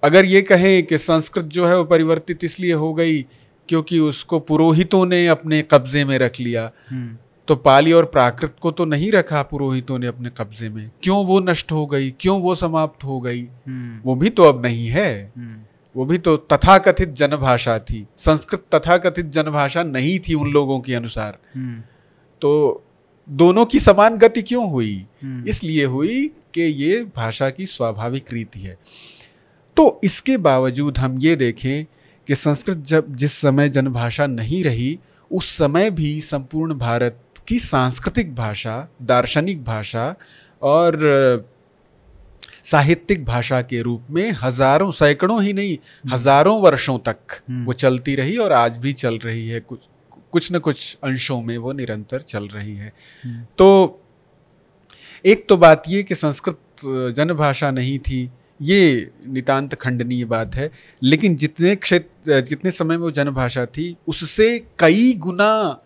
अगर 0.04 0.26
ये 0.26 0.42
कहें 0.42 0.86
कि 0.86 0.98
संस्कृत 0.98 1.46
जो 1.46 1.68
है 1.68 1.78
वो 1.78 1.84
परिवर्तित 1.84 2.44
इसलिए 2.44 2.74
हो 2.74 2.94
गई 2.94 3.26
क्योंकि 3.70 4.00
उसको 4.00 4.40
पुरोहितों 4.40 5.06
ने 5.06 5.28
अपने 5.28 5.62
कब्जे 5.62 6.06
में 6.06 6.18
रख 6.18 6.40
लिया। 6.40 6.72
हम्म, 6.90 7.18
तो 7.48 7.56
पाली 7.56 7.92
और 7.92 8.06
प्राकृत 8.06 8.56
को 8.62 8.72
तो 8.72 8.86
नहीं 8.86 9.12
रखा 9.12 9.42
पुरोहितों 9.44 10.00
ने 10.00 10.08
अपने 10.08 10.30
कब्जे 10.38 10.70
में। 10.70 10.92
क्यों 11.04 11.26
वो 11.26 11.40
नष्ट 11.40 11.72
हो 11.72 11.86
गई? 11.86 12.12
क्यों 12.12 12.42
वो 12.42 12.56
समाप्त 12.56 13.04
हो 13.04 13.20
गई? 13.22 13.42
हम्म, 13.68 14.02
वो 14.06 14.16
भी 14.16 14.30
तो 14.30 14.44
अब 14.44 14.66
नहीं 14.66 14.88
है। 14.88 15.32
हम्म, 15.38 15.62
वो 15.96 16.06
भी 16.06 16.18
तो 16.18 16.38
तथाकथित 16.38 17.10
जनभाषा 17.10 17.78
थी। 17.80 18.06
संस्कृत 18.18 18.64
तथाकथित 18.76 19.26
जनभाषा 19.26 19.84
नहीं 19.84 20.20
थी 20.20 20.34
उन 20.34 20.52
लोगों 20.52 20.80
के 20.80 20.96
अनुसार। 20.96 21.38
तो 22.42 22.82
दोनों 23.30 23.66
की 23.66 23.80
समान 23.80 24.18
गति 24.18 24.42
क्यों 24.42 24.70
हुई? 24.72 25.06
इसलिए 25.48 25.86
हुई 25.86 26.28
कि 26.28 26.62
ये 26.62 27.04
भाषा 27.16 27.50
की 27.50 27.66
स्वाभाविक 27.66 28.34
रीति 28.34 28.60
है। 28.60 28.78
तो 29.78 30.00
इसके 30.04 30.38
बावजूद 30.38 30.98
हम 30.98 31.18
ये 31.18 31.36
देखें 31.36 31.86
कि 32.28 32.36
संस्कृत 32.36 32.78
जब 32.88 33.16
जिस 33.16 33.34
समय 33.34 33.70
जनभाषा 33.70 34.28
नहीं 34.28 34.64
रही 34.64 34.98
उस 35.32 35.58
समय 35.58 35.90
भी 35.92 36.20
संपूर्ण 36.22 36.74
भारत 36.74 37.20
की 37.48 37.60
सांस्कृतिक 37.60 38.36
भाषा 38.36 38.88
दार्शनिक 39.02 39.64
भाषा 39.64 40.14
और 40.62 40.98
साहित्यिक 42.64 43.26
भाषा 43.26 43.62
के 43.62 43.82
रूप 43.82 44.06
में 44.12 44.32
हज़ारों 44.44 44.92
सैकड़ों 44.92 45.42
ही 45.44 45.52
नहीं 45.54 45.78
हज़ारों 46.06 46.60
वर्षों 46.62 46.98
तक 47.00 47.42
हम्म। 47.50 47.66
वो 47.66 47.74
चलती 47.74 48.16
रही 48.16 48.38
और 48.38 48.52
आज 48.52 48.78
भी 48.78 48.94
चल 48.94 49.18
रही 49.18 49.48
है। 49.50 49.60
कुछ 49.60 49.88
कुछ 50.32 50.52
न 50.52 50.60
कुछ 50.60 50.98
अंशों 51.04 51.42
में 51.42 51.58
वो 51.58 51.72
निरंतर 51.72 52.22
चल 52.22 52.48
रही 52.48 52.76
है। 52.76 52.92
हम्म, 53.24 53.46
तो 53.58 54.02
एक 55.26 55.46
तो 55.50 55.58
बात 55.58 55.84
ये 55.88 56.02
कि 56.04 56.16
संस्कृत 56.16 56.58
जनभाषा 57.16 57.72
नहीं 57.72 57.98
थी 58.00 58.30
ये 58.62 59.10
नितांत 59.28 59.74
खंडनीय 59.74 60.26
बात 60.26 60.56
है। 60.56 60.70
लेकिन 61.04 61.36
जितने 61.36 61.76
क्षेत्र 61.76 62.42
जितने 62.42 62.72
समय 62.72 62.90
में 62.90 63.04
वो 63.04 63.12
जनभाषा 63.12 63.66
थी 63.66 63.96
उससे 64.08 64.60
कई 64.80 65.14
गुना 65.14 65.82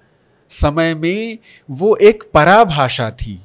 समय 0.50 0.94
में 0.96 1.38
वो 1.70 1.96
एक 1.96 2.24
पराभाषा 2.34 3.10
थी। 3.12 3.40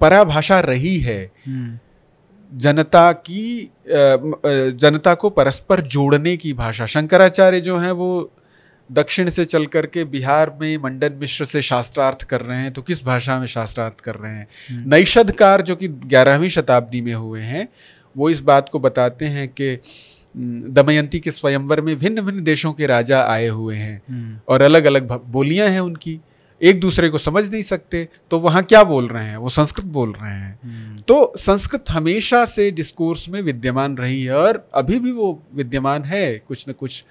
पराभाषा 0.00 0.60
रही 0.60 0.98
है। 0.98 1.30
हम्म, 1.46 1.78
जनता 2.58 3.12
की 3.12 3.70
जनता 4.80 5.14
को 5.14 5.30
परस्पर 5.30 5.80
जोड़ने 5.80 6.36
की 6.36 6.52
भाषा। 6.52 6.86
शंकराचार्य 6.86 7.60
जो 7.60 7.76
हैं 7.78 7.92
वो 7.92 8.30
दक्षिण 8.90 9.30
से 9.30 9.44
चल 9.44 9.66
करके 9.66 10.04
बिहार 10.04 10.58
में 10.60 10.76
मंडन 10.78 11.12
मिश्र 11.12 11.44
से 11.44 11.62
शास्त्रार्थ 11.62 12.22
कर 12.22 12.40
रहे 12.40 12.58
हैं 12.58 12.72
तो 12.72 12.82
किस 12.82 13.04
भाषा 13.04 13.38
में 13.38 13.46
शास्त्रार्थ 13.46 14.00
कर 14.00 14.14
रहे 14.14 14.32
हैं? 14.32 14.48
हम्म। 14.70 14.94
नैषधकार 14.94 15.62
जो 15.62 15.76
कि 15.76 15.88
ग्यारहवीं 15.88 16.48
शताब्दी 16.48 17.00
में 17.00 17.14
हुए 17.14 17.40
हैं 17.40 17.68
वो 18.14 18.30
इस 18.30 18.40
बात 18.42 18.68
को 18.68 18.78
बताते 18.78 19.26
हैं 19.26 19.48
कि 19.50 19.76
दमयंती 20.70 21.20
के 21.20 21.30
स्वयंवर 21.30 21.80
में 21.80 21.96
भिन्न 21.98 22.20
भिन्न 22.20 22.42
देशों 22.44 22.72
के 22.72 22.86
राजा 22.86 23.22
आए 23.24 23.46
हुए 23.48 23.76
हैं 23.76 24.00
हम्म, 24.10 24.38
और 24.48 24.62
अलग 24.62 24.84
अलग 24.84 25.12
बोलियाँ 25.28 25.68
हैं 25.68 25.80
उनकी। 25.80 26.20
एक 26.60 26.80
दूसरे 26.80 27.08
को 27.08 27.18
समझ 27.18 27.44
नहीं 27.52 27.62
सकते 27.62 28.08
तो 28.30 28.38
वहाँ 28.38 28.62
क्या 28.62 28.82
बोल 28.84 29.06
रहे 29.08 29.26
हैं? 29.26 29.36
वो 29.36 29.48
संस्कृत 29.48 29.84
बोल 29.86 30.12
रहे 30.12 30.32
हैं। 30.32 30.58
हम्म, 30.64 30.96
तो 30.98 31.32
संस्कृत 31.38 31.90
हमेशा 31.90 32.44
से 32.44 32.70
डिस्कोर्स 32.70 33.28
में 33.28 33.40
विद्यमान 33.42 33.96
रही 33.96 34.22
है 34.24 34.36
और 34.36 34.68
अभी 34.74 34.98
भी 34.98 35.12
वो 35.12 35.32
विद्यमान 35.54 36.04
है 36.04 36.38
कुछ 36.38 36.64
न 36.68 36.72
कुछ 36.72 37.04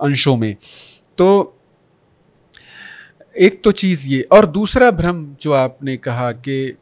अंशों 0.00 0.36
में। 0.36 0.54
तो 1.18 1.28
एक 3.36 3.60
तो 3.64 3.72
चीज़ 3.72 4.08
ये 4.08 4.20
और 4.32 4.46
दूसरा 4.46 4.90
भ्रम 4.90 5.26
जो 5.40 5.52
आपने 5.52 5.96
कहा 5.96 6.30
कि 6.32 6.76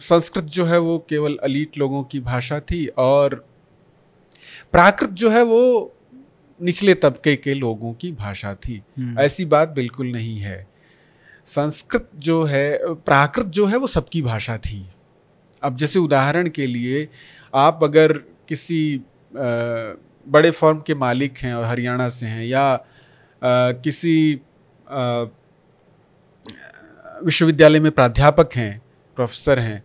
संस्कृत 0.00 0.44
जो 0.44 0.64
है 0.64 0.78
वो 0.78 0.98
केवल 1.08 1.36
अलीट 1.42 1.78
लोगों 1.78 2.02
की 2.02 2.20
भाषा 2.20 2.60
थी 2.60 2.86
और 2.86 3.34
प्राकृत 4.72 5.10
जो 5.10 5.30
है 5.30 5.42
वो 5.42 5.92
निचले 6.62 6.94
तबके 6.94 7.36
के 7.36 7.54
लोगों 7.54 7.94
की 7.94 8.12
भाषा 8.12 8.54
थी। 8.54 8.82
हम्म, 8.98 9.18
ऐसी 9.18 9.44
बात 9.44 9.68
बिल्कुल 9.68 10.06
नहीं 10.06 10.38
है। 10.38 10.66
संस्कृत 11.46 12.10
जो 12.16 12.44
है 12.44 12.78
प्राकृत 12.82 13.46
जो 13.46 13.66
है 13.66 13.76
वो 13.76 13.86
सबकी 13.86 14.22
भाषा 14.22 14.58
थी। 14.58 14.86
अब 15.62 15.76
जैसे 15.76 15.98
उदाहरण 15.98 16.48
के 16.48 16.66
लिए 16.66 17.08
आप 17.54 17.80
अगर 17.84 18.12
किसी 18.48 19.00
बड़े 20.28 20.50
फर्म 20.50 20.80
के 20.80 20.94
मालिक 20.94 21.38
हैं 21.38 21.54
और 21.54 21.64
हरियाणा 21.64 22.08
से 22.08 22.26
हैं 22.26 22.44
या 22.46 22.64
आ, 22.64 23.72
किसी 23.72 24.40
विश्वविद्यालय 27.24 27.80
में 27.80 27.92
प्राध्यापक 27.92 28.48
हैं 28.56 28.83
प्रोफेसर 29.16 29.58
हैं। 29.58 29.84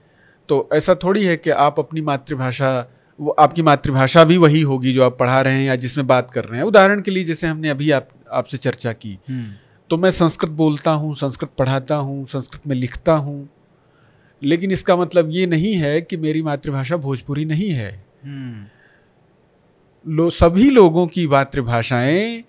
तो 0.50 0.70
ऐसा 0.74 0.96
थोड़ी 0.96 1.26
है 1.26 1.38
कि 1.38 1.50
आप 1.50 1.80
अपनी 1.80 2.02
मातृभाषा 2.02 2.92
वो 3.20 3.30
आपकी 3.30 3.62
मातृभाषा 3.62 4.24
भी 4.24 4.38
वही 4.38 4.62
होगी 4.62 4.94
जो 4.94 5.04
आप 5.04 5.18
पढ़ा 5.20 5.42
रहे 5.42 5.58
हैं 5.58 5.68
या 5.68 5.76
जिसमें 5.76 6.08
बात 6.08 6.32
कर 6.32 6.46
रहे 6.46 6.60
हैं। 6.60 6.68
उदाहरण 6.68 7.02
के 7.02 7.12
लिए 7.12 7.24
जैसे 7.24 7.48
हमने 7.48 7.70
अभी 7.70 7.92
आप 7.92 8.10
आपसे 8.32 8.58
चर्चा 8.58 8.94
की। 8.94 9.20
हम्म, 9.30 9.54
तो 9.90 9.98
मैं 9.98 10.12
संस्कृत 10.12 10.50
बोलता 10.50 10.92
हूँ 10.92 11.16
संस्कृत 11.16 11.50
पढ़ाता 11.58 11.96
हूँ 11.96 12.26
संस्कृत 12.26 12.62
में 12.68 12.76
लिखता 12.76 13.14
हूँ। 13.14 13.50
लेकिन 14.44 14.72
इसका 14.72 14.96
मतलब 14.96 15.30
ये 15.32 15.46
नहीं 15.46 15.74
है 15.74 16.02
कि 16.02 16.18
मेरी 16.18 16.42
मातृभाषा 16.42 16.98
भोजपुरी 16.98 17.46
नहीं 17.46 17.70
है। 17.70 18.06
हम्म, 18.24 18.66
लो 20.14 20.30
सभी 20.30 20.70
लोगों 20.70 21.08
की 21.08 21.28
मातृभाषाएँ 21.28 22.44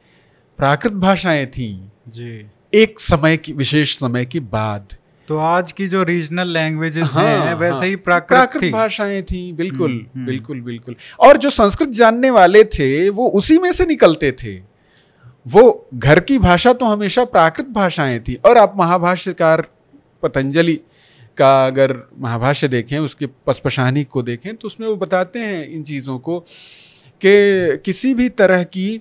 प्राकृत 0.59 0.93
भाषाएँ 0.93 1.47
थीं। 1.47 1.89
जी। 2.09 2.47
एक 2.75 3.01
समय 3.01 3.37
की 3.37 3.53
विशेष 3.53 3.97
समय 3.97 4.25
के 4.25 4.41
बाद। 4.41 4.95
तो 5.31 5.37
आज 5.37 5.73
की 5.73 5.87
जो 5.89 6.03
रीजनल 6.03 6.49
लैंग्वेजेस 6.49 7.09
हाँ, 7.09 7.25
हैं 7.25 7.55
वैसे 7.55 7.79
हाँ, 7.79 7.87
ही 7.87 7.97
प्राकृत 7.97 8.29
प्राकृत 8.29 8.73
भाषाएँ 8.73 9.23
थी 9.23 9.53
बिल्कुल 9.53 9.91
हम्म, 9.91 10.07
हम्म। 10.15 10.27
बिल्कुल 10.27 10.61
बिल्कुल। 10.61 10.97
और 11.21 11.37
जो 11.37 11.51
संस्कृत 11.51 11.89
जानने 11.89 12.31
वाले 12.31 12.65
थे 12.65 13.09
वो 13.11 13.29
उसी 13.29 13.59
में 13.59 13.73
से 13.73 13.87
निकलते 13.87 14.33
थे। 14.33 14.55
वो 15.47 15.89
घर 15.95 16.21
की 16.21 16.39
भाषा 16.39 16.73
तो 16.73 16.87
हमेशा 16.87 17.25
प्राकृत 17.25 17.67
भाषाएँ 17.67 18.19
थी। 18.21 18.35
और 18.35 18.59
आप 18.59 18.75
महाभाष्यकार 18.77 19.67
पतंजलि 20.23 20.81
का 21.39 21.67
अगर 21.67 21.97
महाभाष्य 22.19 22.69
देखें 22.69 22.99
उसके 22.99 23.27
पसपशानी 23.47 24.05
को 24.05 24.23
देखें 24.23 24.55
तो 24.57 24.67
उसमें 24.67 24.89
वो 24.89 24.97
बताते 24.97 25.39
हैं 25.39 25.69
इन 25.69 25.83
चीज़ों 25.83 26.19
को 26.19 26.41
कि 27.21 27.79
किसी 27.85 28.15
भी 28.15 28.29
तरह 28.29 28.63
की 28.63 29.01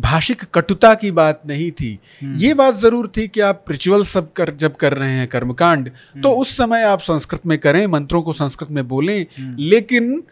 भाषिक 0.00 0.42
कटुता 0.54 0.92
की 0.94 1.10
बात 1.12 1.42
नहीं 1.46 1.70
थी 1.72 1.98
हम्म। 2.22 2.36
ये 2.36 2.52
बात 2.54 2.74
ज़रूर 2.76 3.10
थी 3.16 3.26
कि 3.28 3.40
आप 3.42 3.64
रिचुअल 3.70 4.02
सब 4.04 4.32
कर 4.32 4.54
जब 4.56 4.76
कर 4.76 4.94
रहे 4.94 5.12
हैं 5.12 5.26
कर्मकांड 5.28 5.88
हम्म। 5.88 6.22
तो 6.22 6.32
उस 6.34 6.56
समय 6.56 6.82
आप 6.84 7.00
संस्कृत 7.00 7.46
में 7.46 7.58
करें 7.58 7.86
मंत्रों 7.86 8.22
को 8.22 8.32
संस्कृत 8.32 8.70
में 8.70 8.86
बोलें 8.88 9.20
हम्म। 9.38 9.56
लेकिन 9.60 10.22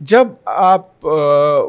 जब 0.00 0.36
आप 0.48 0.90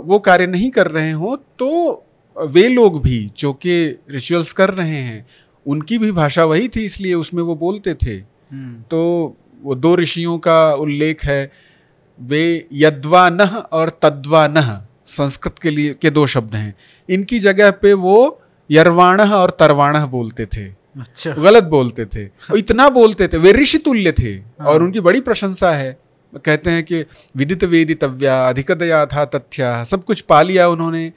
वो 0.06 0.20
कार्य 0.20 0.48
नहीं 0.48 0.70
कर 0.70 0.88
रहे 0.90 1.12
हो 1.14 1.36
तो 1.60 2.04
वे 2.36 2.68
लोग 2.68 3.02
भी 3.04 3.20
जो 3.38 3.54
कि 3.56 3.78
रिचुअल्स 4.12 4.52
कर 4.54 4.70
रहे 4.72 4.98
हैं 5.02 5.26
उनकी 5.66 5.98
भी 5.98 6.12
भाषा 6.14 6.44
वही 6.46 6.68
थी 6.68 6.84
इसलिए 6.86 7.14
उसमें 7.16 7.44
वो 7.44 7.56
बोलते 7.56 7.94
थे 7.96 8.18
तो 8.90 9.02
वो 9.62 9.76
दो 9.76 9.96
ऋषियों 9.96 10.38
का 10.40 10.74
उल्लेख 10.76 11.24
है 11.26 11.42
वे 12.20 12.68
यद्वा 12.74 13.30
नह 13.30 13.56
और 13.56 13.90
तद्वा 14.02 14.48
नह 14.48 14.78
संस्कृत 15.08 15.60
के 15.60 15.70
लिए 15.70 15.94
के 15.94 16.10
दो 16.10 16.26
शब्द 16.28 16.56
हैं 16.56 16.74
इनकी 17.10 17.40
जगह 17.40 17.72
पे 17.72 17.94
वो 17.94 18.42
यरवाण 18.72 19.22
और 19.22 19.50
तरवाण 19.50 20.06
बोलते 20.06 20.46
थे। 20.46 20.66
अच्छा। 21.00 21.32
गलत 21.32 21.64
बोलते 21.64 22.06
थे। 22.06 22.30
इतना 22.58 22.90
बोलते 22.90 23.28
थे 23.28 23.38
वे 23.38 23.52
ऋषि 23.52 23.78
तुल्य 23.78 24.12
थे। 24.12 24.30
हाँ। 24.30 24.68
और 24.68 24.84
उनकी 24.84 25.00
बड़ी 25.00 25.22
प्रशंसा 25.22 25.72
है। 25.72 26.00
कहते 26.46 26.70
हैं 26.70 26.84
कि 26.84 27.06
विदित 27.36 27.64
वेदितव्या 27.64 28.48
अधिकतया 28.48 29.06
था 29.06 29.26
तथ्या 29.26 29.84
सब 29.84 30.04
कुछ 30.04 30.22
पा 30.22 30.42
लिया 30.42 30.68
उन्होंने 30.68 31.14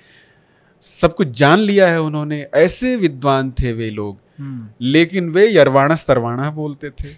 सब 1.01 1.15
कुछ 1.15 1.29
जान 1.29 1.59
लिया 1.59 1.89
है 1.89 2.01
उन्होंने। 2.01 2.47
ऐसे 2.55 2.97
विद्वान 2.97 3.51
थे 3.51 3.73
वे 3.73 3.91
लोग। 3.91 4.19
हम्म, 4.39 4.69
लेकिन 4.81 5.29
वे 5.29 5.55
यरवाणस 5.57 6.05
तरवाणा 6.07 6.51
बोलते 6.51 6.91
थे। 6.91 7.09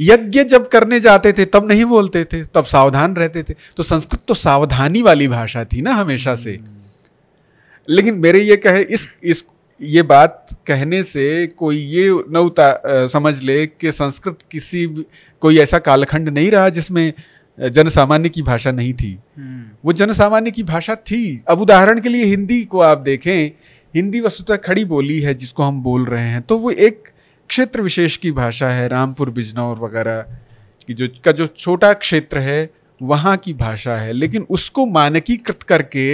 यज्ञ 0.00 0.44
जब 0.44 0.68
करने 0.68 1.00
जाते 1.00 1.32
थे 1.32 1.44
तब 1.44 1.68
नहीं 1.68 1.84
बोलते 1.84 2.24
थे 2.24 2.44
तब 2.44 2.64
सावधान 2.64 3.16
रहते 3.16 3.42
थे। 3.42 3.54
तो 3.76 3.82
संस्कृत 3.82 4.20
तो 4.28 4.34
सावधानी 4.34 5.02
वाली 5.02 5.28
भाषा 5.28 5.64
थी 5.64 5.82
ना 5.82 5.90
हमेशा 5.90 6.34
से। 6.34 6.77
लेकिन 7.88 8.14
मेरे 8.14 8.40
ये 8.40 8.56
कहे 8.56 8.82
इस 8.82 9.08
इस 9.24 9.44
ये 9.80 10.02
बात 10.02 10.46
कहने 10.66 11.02
से 11.02 11.46
कोई 11.46 11.76
ये 11.76 12.08
न 12.30 12.36
उता 12.36 13.06
समझ 13.06 13.42
ले 13.42 13.66
कि 13.66 13.92
संस्कृत 13.92 14.38
किसी 14.50 14.86
कोई 15.42 15.58
ऐसा 15.58 15.78
कालखंड 15.78 16.28
नहीं 16.28 16.50
रहा 16.50 16.68
जिसमें 16.68 17.12
अ, 17.58 17.68
जनसामान्य 17.68 18.28
की 18.28 18.42
भाषा 18.42 18.72
नहीं 18.72 18.92
थी। 18.92 19.18
हम्म, 19.38 19.64
वो 19.84 19.92
जनसामान्य 19.92 20.50
की 20.50 20.62
भाषा 20.62 20.94
थी। 20.94 21.42
अब 21.48 21.60
उदाहरण 21.60 22.00
के 22.00 22.08
लिए 22.08 22.24
हिंदी 22.24 22.62
को 22.64 22.80
आप 22.80 22.98
देखें 22.98 23.50
हिंदी 23.94 24.20
वस्तुतः 24.20 24.56
खड़ी 24.56 24.84
बोली 24.84 25.20
है 25.20 25.34
जिसको 25.34 25.62
हम 25.62 25.82
बोल 25.82 26.04
रहे 26.06 26.28
हैं 26.28 26.42
तो 26.42 26.58
वो 26.58 26.70
एक 26.70 27.08
क्षेत्र 27.50 27.82
विशेष 27.82 28.16
की 28.16 28.32
भाषा 28.32 28.68
है 28.68 28.88
रामपुर 28.88 29.30
बिजनौर 29.30 29.78
वगैरह 29.78 30.20
की 30.88 30.94
जो 30.94 31.08
का 31.24 31.32
जो 31.32 31.46
छोटा 31.46 31.92
क्षेत्र 31.92 32.38
है 32.38 32.70
वहाँ 33.02 33.36
की 33.36 33.52
भाषा 33.54 33.96
है। 33.96 34.12
लेकिन 34.12 34.46
उसको 34.50 34.86
मानकीकृत 34.86 35.62
करके 35.62 36.06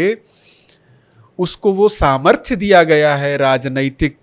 उसको 1.39 1.73
वो 1.73 1.89
सामर्थ्य 1.89 2.57
दिया 2.57 2.83
गया 2.83 3.17
है 3.17 3.37
राजनैतिक 3.37 4.17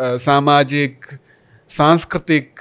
सामाजिक 0.00 1.04
सांस्कृतिक 1.68 2.60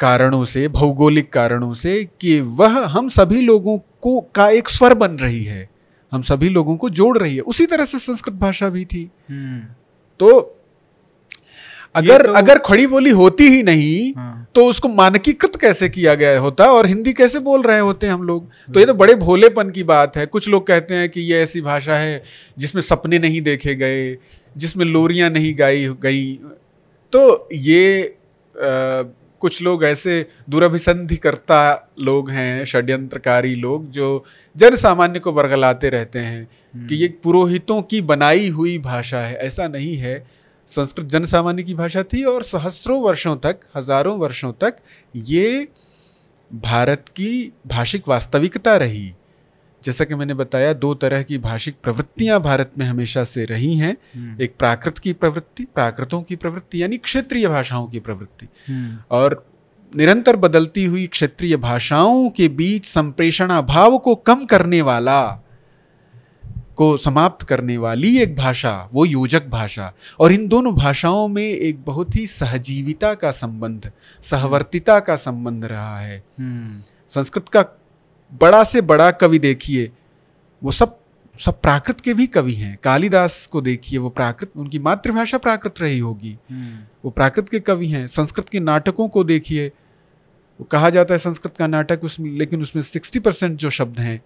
कारणों 0.00 0.44
से 0.44 0.68
भौगोलिक 0.68 1.32
कारणों 1.32 1.74
से 1.74 2.08
कि 2.20 2.40
वह 2.40 2.86
हम 2.86 3.08
सभी 3.08 3.40
लोगों 3.40 3.78
को 3.78 4.20
का 4.20 4.48
एक 4.48 4.68
स्वर 4.68 4.94
बन 4.94 5.10
रही 5.10 5.44
है। 5.44 5.70
हम 6.12 6.22
सभी 6.22 6.48
लोगों 6.48 6.76
को 6.76 6.90
जोड़ 6.90 7.18
रही 7.18 7.34
है। 7.34 7.40
उसी 7.40 7.66
तरह 7.66 7.84
से 7.84 7.98
संस्कृत 7.98 8.34
भाषा 8.34 8.68
भी 8.68 8.84
थी। 8.84 9.10
हम्म, 9.30 9.74
तो 10.18 10.56
अगर 11.94 12.26
तो- 12.26 12.36
अगर 12.36 12.58
खड़ी 12.58 12.86
बोली 12.86 13.10
होती 13.10 13.44
ही 13.44 13.62
नहीं 13.62 14.12
हाँ, 14.16 14.45
तो 14.56 14.64
उसको 14.66 14.88
मानकीकृत 14.88 15.56
कैसे 15.56 15.88
किया 15.88 16.14
गया 16.14 16.38
होता 16.40 16.64
और 16.64 16.86
हिंदी 16.86 17.12
कैसे 17.12 17.38
बोल 17.38 17.62
रहे 17.62 17.78
होते 17.78 18.06
हैं 18.06 18.14
हम 18.14 18.22
लोग? 18.22 18.46
तो 18.74 18.80
ये 18.80 18.86
तो 18.86 18.94
बड़े 18.94 19.14
भोलेपन 19.14 19.70
की 19.70 19.82
बात 19.82 20.16
है। 20.16 20.26
कुछ 20.26 20.48
लोग 20.48 20.66
कहते 20.66 20.94
हैं 20.94 21.08
कि 21.08 21.20
ये 21.20 21.42
ऐसी 21.42 21.60
भाषा 21.60 21.96
है 21.96 22.22
जिसमें 22.58 22.82
सपने 22.82 23.18
नहीं 23.18 23.40
देखे 23.40 23.74
गए 23.74 24.16
जिसमें 24.56 24.84
लोरियाँ 24.86 25.30
नहीं 25.30 25.58
गाई 25.58 25.88
गई। 26.02 26.34
तो 27.12 27.48
ये 27.52 28.02
अ, 28.02 29.02
कुछ 29.40 29.62
लोग 29.62 29.84
ऐसे 29.84 30.26
दुरभिसंधि 30.50 31.16
करता 31.16 31.88
लोग 32.00 32.30
हैं 32.30 32.64
षड्यंत्रकारी 32.64 33.54
लोग 33.54 33.90
जो 33.90 34.24
जन 34.56 34.76
सामान्य 34.76 35.18
को 35.18 35.32
बरगलाते 35.32 35.88
रहते 35.90 36.18
हैं 36.18 36.48
कि 36.88 36.94
ये 36.94 37.08
पुरोहितों 37.24 37.82
की 37.82 38.00
बनाई 38.00 38.48
हुई 38.48 38.78
भाषा 38.78 39.18
है। 39.18 39.36
ऐसा 39.36 39.68
नहीं 39.68 39.96
है। 39.96 40.35
संस्कृत 40.68 41.06
जन 41.06 41.24
सामान्य 41.24 41.62
की 41.62 41.74
भाषा 41.74 42.02
थी 42.02 42.22
और 42.24 42.42
सहस्रों 42.42 43.00
वर्षों 43.02 43.36
तक 43.36 43.60
हज़ारों 43.76 44.18
वर्षों 44.18 44.52
तक 44.52 44.76
ये 45.14 45.68
भारत 46.50 47.08
की 47.08 47.52
भाषिक 47.66 48.08
वास्तविकता 48.08 48.76
रही। 48.76 49.14
जैसा 49.82 50.04
कि 50.04 50.14
मैंने 50.14 50.34
बताया 50.34 50.72
दो 50.72 50.94
तरह 50.94 51.22
की 51.22 51.38
भाषिक 51.38 51.76
प्रवृत्तियाँ 51.82 52.40
भारत 52.40 52.70
में 52.78 52.86
हमेशा 52.86 53.24
से 53.24 53.44
रही 53.44 53.74
हैं। 53.74 53.96
हम्म, 54.14 54.42
एक 54.42 54.54
प्राकृत 54.58 54.98
की 54.98 55.12
प्रवृत्ति 55.12 55.64
प्राकृतों 55.64 56.22
की 56.22 56.36
प्रवृत्ति 56.36 56.82
यानी 56.82 56.96
क्षेत्रीय 56.96 57.48
भाषाओं 57.48 57.86
की 57.86 58.00
प्रवृत्ति। 58.00 58.48
हम्म, 58.68 58.98
और 59.10 59.44
निरंतर 59.92 60.36
बदलती 60.36 60.84
हुई 60.84 61.06
क्षेत्रीय 61.06 61.56
भाषाओं 61.56 62.28
के 62.30 62.48
बीच 62.48 62.84
संप्रेषण 62.84 63.50
अभाव 63.50 63.98
को 63.98 64.14
कम 64.14 64.44
करने 64.44 64.82
वाला 64.82 65.42
को 66.76 66.96
समाप्त 66.96 67.46
करने 67.46 67.76
वाली 67.78 68.18
एक 68.18 68.36
भाषा 68.36 68.88
वो 68.94 69.04
योजक 69.04 69.46
भाषा। 69.46 69.92
और 70.20 70.32
इन 70.32 70.46
दोनों 70.48 70.74
भाषाओं 70.74 71.28
में 71.28 71.42
एक 71.42 71.84
बहुत 71.84 72.16
ही 72.16 72.26
सहजीविता 72.26 73.14
का 73.14 73.30
संबंध 73.30 73.90
सहवर्तिता 74.22 75.00
का 75.00 75.16
संबंध 75.16 75.64
रहा 75.64 75.98
है। 76.00 76.24
हम्म, 76.38 76.80
संस्कृत 77.08 77.48
का 77.48 77.62
बड़ा 78.32 78.64
से 78.64 78.80
बड़ा 78.80 79.10
कवि 79.10 79.38
देखिए 79.38 79.90
वो 80.62 80.70
सब 80.70 80.96
सब 81.40 81.60
प्राकृत 81.60 82.00
के 82.00 82.14
भी 82.14 82.26
कवि 82.26 82.54
हैं। 82.54 82.78
कालिदास 82.82 83.46
को 83.52 83.60
देखिए 83.60 83.98
वो 83.98 84.10
प्राकृत 84.10 84.50
उनकी 84.56 84.78
मातृभाषा 84.78 85.38
प्राकृत 85.38 85.74
रही 85.80 85.98
होगी। 85.98 86.38
हम्म, 86.50 86.78
वो 87.04 87.10
प्राकृत 87.10 87.48
के 87.48 87.60
कवि 87.60 87.88
हैं। 87.88 88.06
संस्कृत 88.08 88.48
के 88.48 88.60
नाटकों 88.60 89.08
को 89.08 89.24
देखिए 89.24 89.68
वो 90.60 90.64
कहा 90.64 90.90
जाता 90.90 91.14
है 91.14 91.18
संस्कृत 91.18 91.56
का 91.56 91.66
नाटक 91.66 92.04
उसमें 92.04 92.30
लेकिन 92.30 92.62
उसमें 92.62 92.82
सिक्सटी 92.82 93.18
परसेंट 93.18 93.58
जो 93.58 93.70
शब्द 93.70 94.00
हैं 94.00 94.20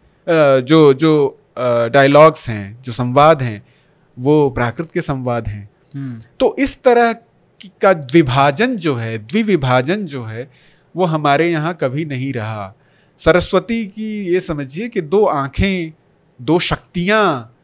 जो 0.65 0.95
जो 0.95 1.40
डायलॉग्स 1.57 2.49
हैं 2.49 2.83
जो 2.83 2.93
संवाद 2.93 3.43
हैं 3.43 3.63
वो 4.17 4.51
प्राकृत 4.51 4.91
के 4.93 5.03
संवाद 5.03 5.49
हैं। 5.49 5.69
हम्म, 5.95 6.21
तो 6.41 6.55
इस 6.59 6.83
तरह 6.83 7.13
का 7.83 7.91
विभाजन 8.13 8.77
जो 8.77 8.95
है 8.95 9.17
द्विविभाजन 9.19 10.05
जो 10.07 10.23
है 10.25 10.51
वो 10.95 11.05
हमारे 11.05 11.51
यहाँ 11.51 11.77
कभी 11.81 12.05
नहीं 12.05 12.33
रहा। 12.33 12.75
सरस्वती 13.21 13.85
की 13.87 14.33
ये 14.33 14.41
समझिए 14.41 14.89
कि 14.89 15.01
दो 15.01 15.25
आँखें 15.27 15.93
दो 16.41 16.59
शक्तियाँ 16.59 17.57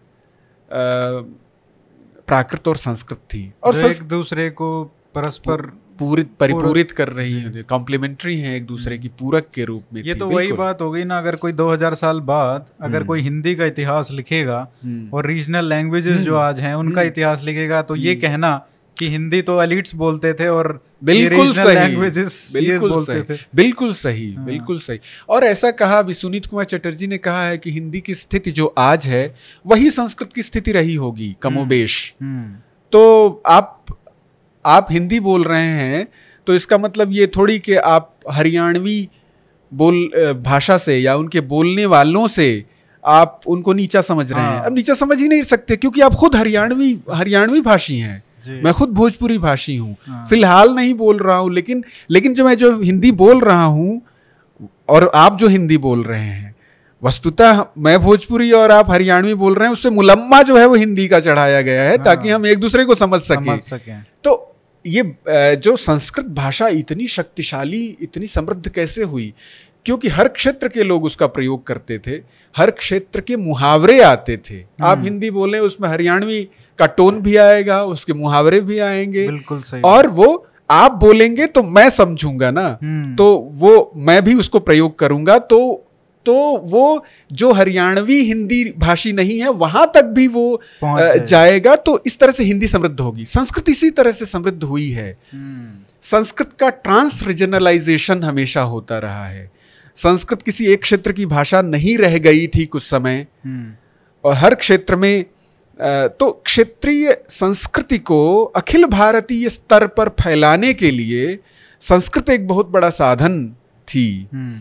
प्राकृत 0.69 2.69
और 2.69 2.77
संस्कृत 2.77 3.19
थी। 3.31 3.53
और 3.65 3.77
एक 3.85 4.03
दूसरे 4.03 4.49
को 4.51 4.85
परस्पर 5.15 5.61
पूरित 5.99 6.31
परिपूरित 6.41 6.93
कर 6.93 7.09
रही 7.09 7.33
है 7.33 7.63
कॉम्प्लीमेंट्री 7.63 8.39
हैं 8.39 8.57
एक 8.57 8.67
दूसरे 8.67 8.99
की 8.99 9.09
पूरक 9.09 9.47
के 9.55 9.65
रूप 9.65 9.83
में 9.93 10.03
ये 10.03 10.15
तो 10.15 10.27
वही 10.27 10.53
बात 10.53 10.83
हो 10.83 10.91
गई 10.91 11.05
ना 11.05 11.19
अगर 11.19 11.37
कोई 11.37 11.53
2000 11.53 11.95
साल 11.95 12.21
बाद 12.21 12.67
अगर 12.81 12.97
हम्म। 12.97 13.07
कोई 13.07 13.21
हिंदी 13.21 13.55
का 13.55 13.65
इतिहास 13.65 14.09
लिखेगा 14.11 14.69
हम्म, 14.85 15.11
और 15.13 15.27
रीजनल 15.27 15.65
लैंग्वेजेस 15.65 16.19
जो 16.19 16.35
हम्म। 16.35 16.45
आज 16.45 16.61
हैं 16.61 16.75
उनका। 16.75 17.03
इतिहास 17.03 17.43
लिखेगा 17.43 17.83
तो 17.83 17.97
ये। 17.97 18.15
कहना 18.15 18.67
कि 18.99 19.09
हिंदी 19.09 19.43
तो 19.43 19.63
एलिट्स 19.63 19.95
बोलते 19.95 20.33
थे 20.33 20.49
और 20.49 20.85
बिल्कुल 21.05 21.53
सही 21.53 21.75
लैंग्वेजेस 21.75 22.51
बिल्कुल 22.53 22.91
बोलते 22.91 23.13
सही 23.13 23.37
थे 23.37 23.41
बिल्कुल 23.55 23.93
सही 23.93 24.35
हाँ। 24.35 24.45
बिल्कुल 24.45 24.79
सही 24.79 24.99
और 25.29 25.45
ऐसा 25.45 25.71
कहा 25.71 25.99
अभी 25.99 26.15
सुनीत 26.15 26.47
कुमार 26.47 26.65
चटर्जी 26.65 27.07
ने 27.07 27.19
कहा 27.19 27.47
है 27.47 27.59
कि 27.59 27.71
हिंदी 27.71 28.01
की 28.01 28.15
स्थिति 28.15 28.51
जो 28.51 28.75
आज 28.79 29.07
है 29.07 29.35
वही 29.67 29.91
संस्कृत 29.91 30.33
की 30.33 30.43
स्थिति 30.43 30.73
रही 30.73 30.95
होगी 30.95 31.37
कमोबेश। 31.43 32.15
तो 32.93 33.43
आप 33.47 33.85
आप 34.67 34.87
हिंदी 34.91 35.21
बोल 35.21 35.45
रहे 35.45 35.69
हैं 35.73 36.07
तो 36.47 36.55
इसका 36.55 36.79
मतलब 36.79 37.13
ये 37.13 37.27
थोड़ी 37.27 37.59
कि 37.59 37.75
आप 37.87 38.13
हरियाणवी 38.31 39.09
बोल 39.73 40.09
भाषा 40.45 40.79
से 40.79 40.99
या 40.99 41.17
उनके 41.17 41.41
बोलने 41.47 41.87
वालों 41.87 42.27
से 42.29 42.49
आप 43.05 43.41
उनको 43.47 43.73
नीचा 43.73 44.01
समझ 44.01 44.31
रहे 44.33 44.45
हैं 44.45 44.51
हाँ। 44.51 44.65
अब 44.65 44.75
नीचा 44.75 44.95
समझ 44.95 45.19
ही 45.19 45.29
नहीं 45.29 45.43
सकते 45.45 45.77
क्योंकि 45.77 46.01
आप 46.01 46.15
खुद 46.15 46.37
हरियाणवी 46.37 46.99
हरियाणवी 47.13 47.61
भाषी 47.61 47.99
हैं 47.99 48.23
मैं 48.63 48.73
खुद 48.73 48.91
भोजपुरी 48.91 49.39
भाषी 49.39 49.77
हूँ 49.77 49.97
हाँ। 50.03 50.25
फ़िलहाल 50.27 50.75
नहीं 50.75 50.95
बोल 50.95 51.19
रहा 51.19 51.37
हूँ 51.37 51.53
लेकिन 51.53 51.85
लेकिन 52.11 52.35
जो 52.35 52.45
मैं 52.45 52.57
जो 52.57 52.77
हिंदी 52.81 53.11
बोल 53.13 53.41
रहा 53.41 53.65
हूँ 53.65 54.01
और 54.89 55.11
आप 55.15 55.39
जो 55.39 55.49
हिंदी 55.49 55.79
बोल 55.79 56.03
रहे 56.03 56.21
हैं 56.21 56.55
वस्तुतः 57.03 57.65
मैं 57.79 57.99
भोजपुरी 57.99 58.51
और 58.53 58.71
आप 58.71 58.91
हरियाणवी 58.91 59.35
बोल 59.35 59.55
रहे 59.55 59.69
हैं 59.69 59.73
उससे 59.73 59.91
मुलम्मा 59.91 60.43
जो 60.43 60.57
है 60.57 60.67
वो 60.67 60.75
हिंदी 60.75 61.07
का 61.09 61.21
चढ़ाया 61.21 61.61
गया 61.63 61.83
है 61.83 61.97
हाँ। 61.97 62.05
ताकि 62.05 62.31
हम 62.31 62.47
एक 62.47 62.59
दूसरे 62.59 62.85
को 62.85 62.95
समझ 62.95 63.21
सके 63.21 63.59
सकें 63.61 64.03
तो 64.25 64.35
ये 64.87 65.13
जो 65.57 65.77
संस्कृत 65.77 66.27
भाषा 66.27 66.69
इतनी 66.69 67.07
शक्तिशाली 67.07 67.85
इतनी 68.03 68.27
समृद्ध 68.27 68.69
कैसे 68.69 69.03
हुई? 69.03 69.33
क्योंकि 69.87 70.09
हर 70.09 70.29
क्षेत्र 70.29 70.69
के 70.69 70.83
लोग 70.83 71.05
उसका 71.05 71.27
प्रयोग 71.27 71.67
करते 71.67 71.99
थे 71.99 72.15
हर 72.55 72.71
क्षेत्र 72.71 73.21
के 73.21 73.37
मुहावरे 73.37 74.01
आते 74.01 74.37
थे। 74.37 74.61
आप 74.61 74.97
हम्म। 74.97 75.05
हिंदी 75.05 75.31
बोले 75.31 75.59
उसमें 75.59 75.89
हरियाणवी 75.89 76.43
का 76.79 76.87
टोन 76.87 77.21
भी 77.23 77.37
आएगा 77.37 77.83
उसके 77.85 78.13
मुहावरे 78.13 78.61
भी 78.61 78.79
आएँगे। 78.79 79.27
बिल्कुल 79.29 79.61
सही 79.61 79.83
और 79.83 80.09
वो 80.09 80.47
आप 80.71 80.93
बोलेंगे 80.93 81.47
तो 81.47 81.63
मैं 81.63 81.89
समझूँगा 81.91 82.51
ना। 82.51 82.67
हम्म। 82.83 83.15
तो 83.17 83.35
वो 83.53 83.93
मैं 83.97 84.23
भी 84.25 84.35
उसको 84.35 84.61
प्रयोग 84.61 84.99
करूँगा 84.99 85.39
तो 85.39 85.86
तो 86.27 86.35
वो 86.67 86.85
जो 87.33 87.53
हरियाणवी 87.53 88.21
हिंदी 88.23 88.63
भाषी 88.79 89.13
नहीं 89.13 89.39
है 89.41 89.51
वहाँ 89.57 89.91
तक 89.95 90.05
भी 90.15 90.27
वो 90.29 90.47
जाएगा 90.85 91.75
तो 91.81 92.01
इस 92.07 92.19
तरह 92.19 92.33
से 92.33 92.45
हिंदी 92.45 92.69
समृद्ध 92.69 92.99
होगी 93.01 93.25
संस्कृत 93.27 93.69
इसी 93.69 93.91
तरह 93.93 94.13
से 94.13 94.27
समृद्ध 94.27 94.63
हुई 94.63 94.89
है 94.91 95.11
हम्म। 95.33 95.85
संस्कृत 96.03 96.53
का 96.53 96.69
ट्रांस 96.79 97.23
रीजनलाइजेशन 97.27 98.23
हमेशा 98.25 98.63
होता 98.65 98.99
रहा 98.99 99.25
है 99.27 99.51
संस्कृत 99.97 100.43
किसी 100.43 100.67
एक 100.67 100.83
क्षेत्र 100.83 101.13
की 101.13 101.27
भाषा 101.27 101.63
नहीं 101.65 101.97
रह 101.99 102.19
गई 102.21 102.47
थी 102.47 102.65
कुछ 102.67 102.83
समय 102.85 103.27
हम्म। 103.45 103.73
और 104.25 104.35
हर 104.35 104.55
क्षेत्र 104.57 104.97
में 104.97 105.25
तो 105.79 106.31
क्षेत्रीय 106.47 107.17
संस्कृति 107.31 107.99
को 108.01 108.21
अखिल 108.57 108.85
भारतीय 108.91 109.49
स्तर 109.49 109.87
पर 109.89 110.09
फैलाने 110.21 110.73
के 110.75 110.91
लिए 110.91 111.39
संस्कृत 111.83 112.31
एक 112.31 112.47
बहुत 112.49 112.69
बड़ा 112.69 112.91
साधन 112.93 113.45
थी 113.89 114.07
हम्म। 114.33 114.61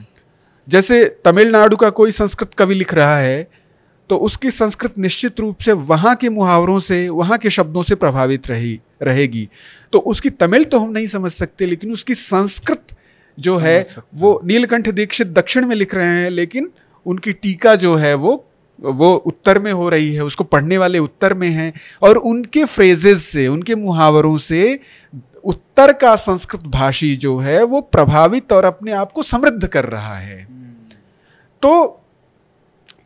जैसे 0.69 1.05
तमिलनाडु 1.25 1.75
का 1.75 1.89
कोई 1.89 2.11
संस्कृत 2.11 2.53
कवि 2.53 2.75
लिख 2.75 2.93
रहा 2.93 3.17
है 3.17 3.49
तो 4.09 4.17
उसकी 4.17 4.51
संस्कृत 4.51 4.97
निश्चित 4.97 5.39
रूप 5.39 5.57
से 5.57 5.71
वहाँ 5.71 6.15
के 6.15 6.29
मुहावरों 6.29 6.79
से 6.79 7.09
वहाँ 7.09 7.37
के 7.37 7.49
शब्दों 7.49 7.83
से 7.83 7.95
प्रभावित 7.95 8.47
रही 8.47 8.79
रहेगी। 9.03 9.49
तो 9.93 9.99
उसकी 9.99 10.29
तमिल 10.29 10.63
तो 10.63 10.79
हम 10.79 10.91
नहीं 10.91 11.07
समझ 11.07 11.31
सकते 11.31 11.65
लेकिन 11.65 11.91
उसकी 11.91 12.15
संस्कृत 12.15 12.95
जो 13.39 13.57
है 13.57 13.87
वो 14.15 14.41
नीलकंठ 14.45 14.89
दीक्षित 14.89 15.27
दक्षिण 15.27 15.65
में 15.65 15.75
लिख 15.75 15.95
रहे 15.95 16.07
हैं 16.07 16.29
लेकिन 16.29 16.69
उनकी 17.05 17.31
टीका 17.31 17.75
जो 17.75 17.95
है 17.95 18.13
वो 18.13 18.45
वो 18.83 19.15
उत्तर 19.15 19.59
में 19.59 19.71
हो 19.71 19.89
रही 19.89 20.13
है 20.13 20.23
उसको 20.23 20.43
पढ़ने 20.43 20.77
वाले 20.77 20.99
उत्तर 20.99 21.33
में 21.33 21.49
हैं 21.49 21.73
और 22.01 22.17
उनके 22.17 22.65
फ्रेजेस 22.65 23.25
से 23.25 23.47
उनके 23.47 23.75
मुहावरों 23.75 24.37
से 24.37 24.79
उत्तर 25.45 25.93
का 25.93 26.15
संस्कृत 26.15 26.63
भाषी 26.63 27.15
जो 27.15 27.37
है 27.37 27.63
वो 27.63 27.81
प्रभावित 27.81 28.53
और 28.53 28.65
अपने 28.65 28.91
आप 28.91 29.11
को 29.11 29.23
समृद्ध 29.23 29.67
कर 29.67 29.85
रहा 29.85 30.17
है। 30.17 30.47
तो 31.61 32.01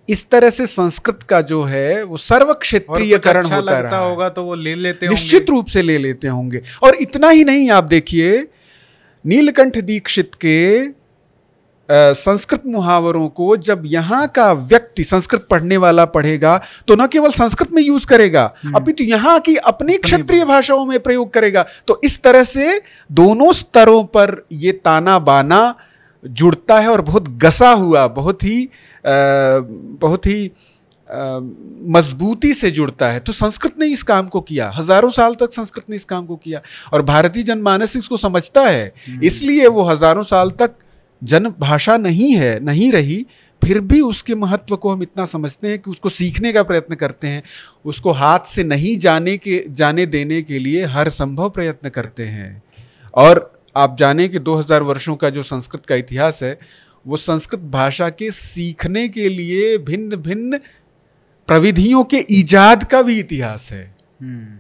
इस 0.10 0.30
तरह 0.30 0.50
से 0.50 0.68
संस्कृत 0.68 1.24
का 1.24 1.42
जो 1.42 1.64
है 1.64 2.04
वो 2.04 2.18
सर्व 2.18 2.54
क्षेत्रीयकरण 2.54 3.44
अच्छा 3.44 3.56
होता 3.56 3.80
रहा 3.80 3.98
होगा 3.98 4.30
तो 4.30 4.44
वो 4.44 4.56
ले 4.56 4.76
लेते 4.76 5.08
निश्चित 5.08 5.50
रूप 5.50 5.66
से 5.66 5.82
ले 5.82 5.98
लेते 5.98 6.28
होंगे। 6.28 6.62
और 6.84 6.96
इतना 6.96 7.30
ही 7.30 7.44
नहीं 7.44 7.70
आप 7.72 7.84
देखिए 7.84 8.48
नीलकंठ 9.26 9.78
दीक्षित 9.78 10.36
के 10.36 10.88
संस्कृत 11.90 12.64
मुहावरों 12.66 13.28
को 13.30 13.56
जब 13.60 13.84
यहाँ 13.86 14.28
का 14.28 14.52
व्यक्ति 14.54 15.04
संस्कृत 15.04 15.48
पढ़ने 15.50 15.78
वाला 15.78 16.06
पढ़ेगा 16.08 16.58
तो 16.88 16.96
न 16.96 17.08
केवल 17.08 17.32
संस्कृत 17.32 17.72
में 17.74 17.82
यूज़ 17.82 18.06
करेगा 18.08 18.44
हम्म। 18.64 18.76
अभी 18.76 18.92
तो 18.92 19.04
यहाँ 19.04 19.40
की 19.40 19.56
अपनी 19.68 19.98
क्षेत्रीय 20.00 20.46
भाषाओं 20.46 20.86
में 20.86 21.00
प्रयोग 21.00 21.34
करेगा 21.34 21.66
तो 21.88 22.00
इस 22.04 22.22
तरह 22.22 22.44
से 22.46 22.80
दोनों 23.10 23.52
स्तरों 23.54 24.04
पर 24.08 24.42
ये 24.54 24.72
ताना 24.80 25.18
बाना 25.22 25.76
जुड़ता 26.24 26.80
है 26.80 26.90
और 26.90 27.02
बहुत 27.02 27.30
गसा 27.38 27.72
हुआ 27.72 28.08
बहुत 28.10 28.44
ही 28.44 28.64
आ, 28.64 28.70
बहुत 29.00 30.26
ही 30.28 30.52
मजबूती 31.90 32.54
से 32.54 32.70
जुड़ता 32.72 33.08
है 33.08 33.20
तो 33.20 33.34
संस्कृत 33.34 33.80
ने 33.80 33.86
इस 33.88 34.04
काम 34.04 34.28
को 34.28 34.42
किया 34.42 34.70
हज़ारों 34.72 35.10
साल 35.12 35.36
तक 35.36 35.54
संस्कृत 35.54 35.90
ने 35.90 35.96
इस 35.96 36.04
काम 36.06 36.26
को 36.26 36.36
किया 36.36 36.62
और 36.94 37.02
भारतीय 37.04 37.44
जनमानस 37.44 37.96
इसको 37.96 38.18
समझता 38.18 38.68
है 38.68 38.86
हम्म। 39.08 39.24
इसलिए 39.24 39.68
वो 39.70 39.84
हज़ारों 39.84 40.24
साल 40.24 40.50
तक 40.60 40.76
जन 41.24 41.54
भाषा 41.60 41.98
नहीं 41.98 42.36
है, 42.36 42.60
नहीं 42.60 42.92
रही, 42.92 43.26
फिर 43.64 43.80
भी 43.80 44.02
उसके 44.02 44.36
महत्व 44.36 44.76
को 44.76 44.92
हम 44.92 45.02
इतना 45.02 45.26
समझते 45.26 45.68
हैं 45.68 45.80
कि 45.80 45.92
उसको 45.92 46.10
सीखने 46.10 46.54
का 46.54 46.64
प्रयत्न 46.64 46.96
करते 46.96 47.28
हैं। 47.28 47.44
उसको 47.86 48.12
हाथ 48.12 48.40
से 48.40 48.64
नहीं 48.64 48.98
जाने 48.98 49.38
के, 49.38 49.66
जाने 49.70 50.06
देने 50.06 50.42
के 50.42 50.60
लिए 50.60 50.86
हर 50.86 51.10
संभव 51.10 51.50
प्रयत्न 51.50 51.90
करते 51.90 52.26
हैं। 52.26 52.64
और 53.14 53.64
आप 53.76 53.98
जाने 53.98 54.28
कि 54.28 54.40
2000 54.40 54.84
वर्षों 54.84 55.16
का 55.16 55.30
जो 55.30 55.44
संस्कृत 55.44 55.86
का 55.86 55.96
इतिहास 55.96 56.44
है, 56.44 56.60
वो 57.08 57.18
संस्कृत 57.18 57.60
भाषा 57.60 58.10
के 58.10 58.32
सीखने 58.32 59.08
के 59.08 59.30
लिए 59.30 59.78
भिन्न 59.78 60.16
भिन्न 60.16 60.58
प्रविधियों 61.48 62.04
के 62.04 62.26
ईजाद 62.32 62.84
का 62.84 63.02
भी 63.02 63.20
इतिहास 63.20 63.72
है। 63.72 63.96
हम्म। 64.22 64.60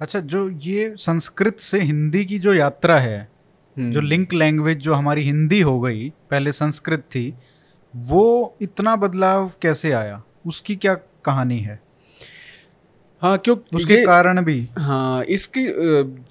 अच्छा 0.00 0.20
जो 0.20 0.50
ये 0.50 0.94
संस्कृत 0.98 1.60
से 1.60 1.80
हिंदी 1.80 2.24
की 2.24 2.38
जो 2.38 2.54
यात्रा 2.54 2.98
है 2.98 3.28
जो 3.78 4.00
लिंक 4.00 4.28
हम्म। 4.32 4.38
लैंग्वेज 4.38 4.78
जो 4.78 4.94
हमारी 4.94 5.22
हिंदी 5.22 5.60
हो 5.60 5.80
गई 5.80 6.08
पहले 6.30 6.52
संस्कृत 6.52 7.00
थी 7.00 7.34
वो 7.94 8.56
इतना 8.62 8.96
बदलाव 8.96 9.50
कैसे 9.62 9.92
आया? 9.92 10.22
उसकी 10.46 10.76
क्या 10.76 10.94
कहानी 11.24 11.58
है? 11.58 11.80
हाँ 13.22 13.38
क्यों 13.38 13.56
उसके 13.74 14.04
कारण 14.04 14.44
भी। 14.44 14.68
हाँ 14.78 15.24
इसकी 15.24 15.66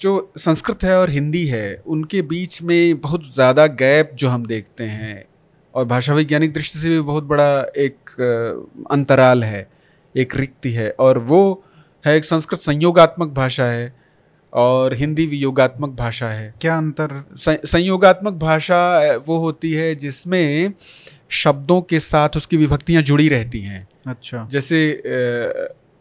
जो 0.02 0.32
संस्कृत 0.38 0.84
है 0.84 0.98
और 1.00 1.10
हिंदी 1.10 1.46
है 1.46 1.82
उनके 1.88 2.22
बीच 2.22 2.62
में 2.62 3.02
बहुत 3.02 3.34
ज़्यादा 3.34 3.68
गैप 3.68 4.12
जो 4.14 4.30
हम 4.30 4.46
देखते 4.46 4.84
हैं 4.84 5.24
और 5.74 5.86
भाषा 5.86 6.14
वैज्ञानिक 6.14 6.54
दृष्टि 6.54 6.80
से 6.80 6.90
भी 6.90 7.02
बहुत 7.02 7.24
बड़ा 7.24 7.50
एक 7.78 8.10
अंतराल 8.92 9.44
है 9.44 9.68
एक 10.16 10.36
रिक्ति 10.36 10.72
है 10.72 10.90
और 11.00 11.18
वो 11.18 11.64
है 12.06 12.16
एक 12.18 12.26
संस्कृत 12.26 12.60
संयोगात्मक 12.60 13.30
भाषा 13.30 13.66
है 13.66 13.94
और 14.54 14.94
हिंदी 14.94 15.26
भी 15.28 15.38
योगात्मक 15.38 15.90
भाषा 15.90 16.28
है। 16.28 16.54
क्या 16.62 16.78
अंतर? 16.78 17.24
संयोगात्मक 17.38 18.34
भाषा 18.34 18.80
वो 19.28 19.38
होती 19.38 19.72
है 19.72 19.94
जिसमें 19.96 20.74
शब्दों 21.34 21.82
के 21.82 22.00
साथ 22.00 22.38
उसकी 22.38 22.58
विभक्तियाँ 22.58 23.02
जुड़ी 23.04 23.28
रहती 23.30 23.62
हैं। 23.62 23.88
अच्छा। 24.08 24.48
जैसे 24.52 25.02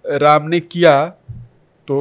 राम 0.05 0.49
ने 0.49 0.61
किया 0.61 1.07
तो 1.89 2.01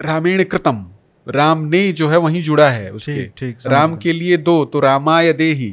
रामेण 0.00 0.42
कृतम 0.44 0.84
राम 1.26 1.58
ने 1.64 1.80
जो 1.92 2.08
है 2.08 2.18
वहीं 2.18 2.42
जुड़ा 2.42 2.68
है 2.70 2.90
उसके। 2.90 3.26
ठीक 3.36 3.58
राम 3.66 3.96
के 3.96 4.12
लिए 4.12 4.36
दो 4.36 4.64
तो 4.64 4.80
रामाय 4.80 5.32
दे 5.32 5.52
ही 5.52 5.70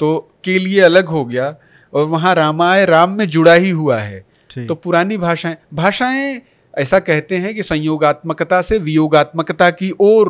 तो 0.00 0.16
के 0.44 0.58
लिए 0.58 0.80
अलग 0.80 1.08
हो 1.08 1.24
गया 1.24 1.54
और 1.92 2.04
वहाँ 2.04 2.34
रामाय 2.34 2.84
राम 2.86 3.10
में 3.10 3.26
जुड़ा 3.26 3.54
ही 3.54 3.70
हुआ 3.70 3.98
है। 3.98 4.26
तो 4.58 4.74
पुरानी 4.74 5.16
भाषाएँ 5.16 5.56
भाषाएँ 5.74 6.40
ऐसा 6.74 6.98
कहते 6.98 7.36
हैं 7.36 7.54
कि 7.54 7.62
संयोगात्मकता 7.62 8.60
से 8.62 8.78
वियोगात्मकता 8.78 9.70
की 9.70 9.90
ओर 10.00 10.28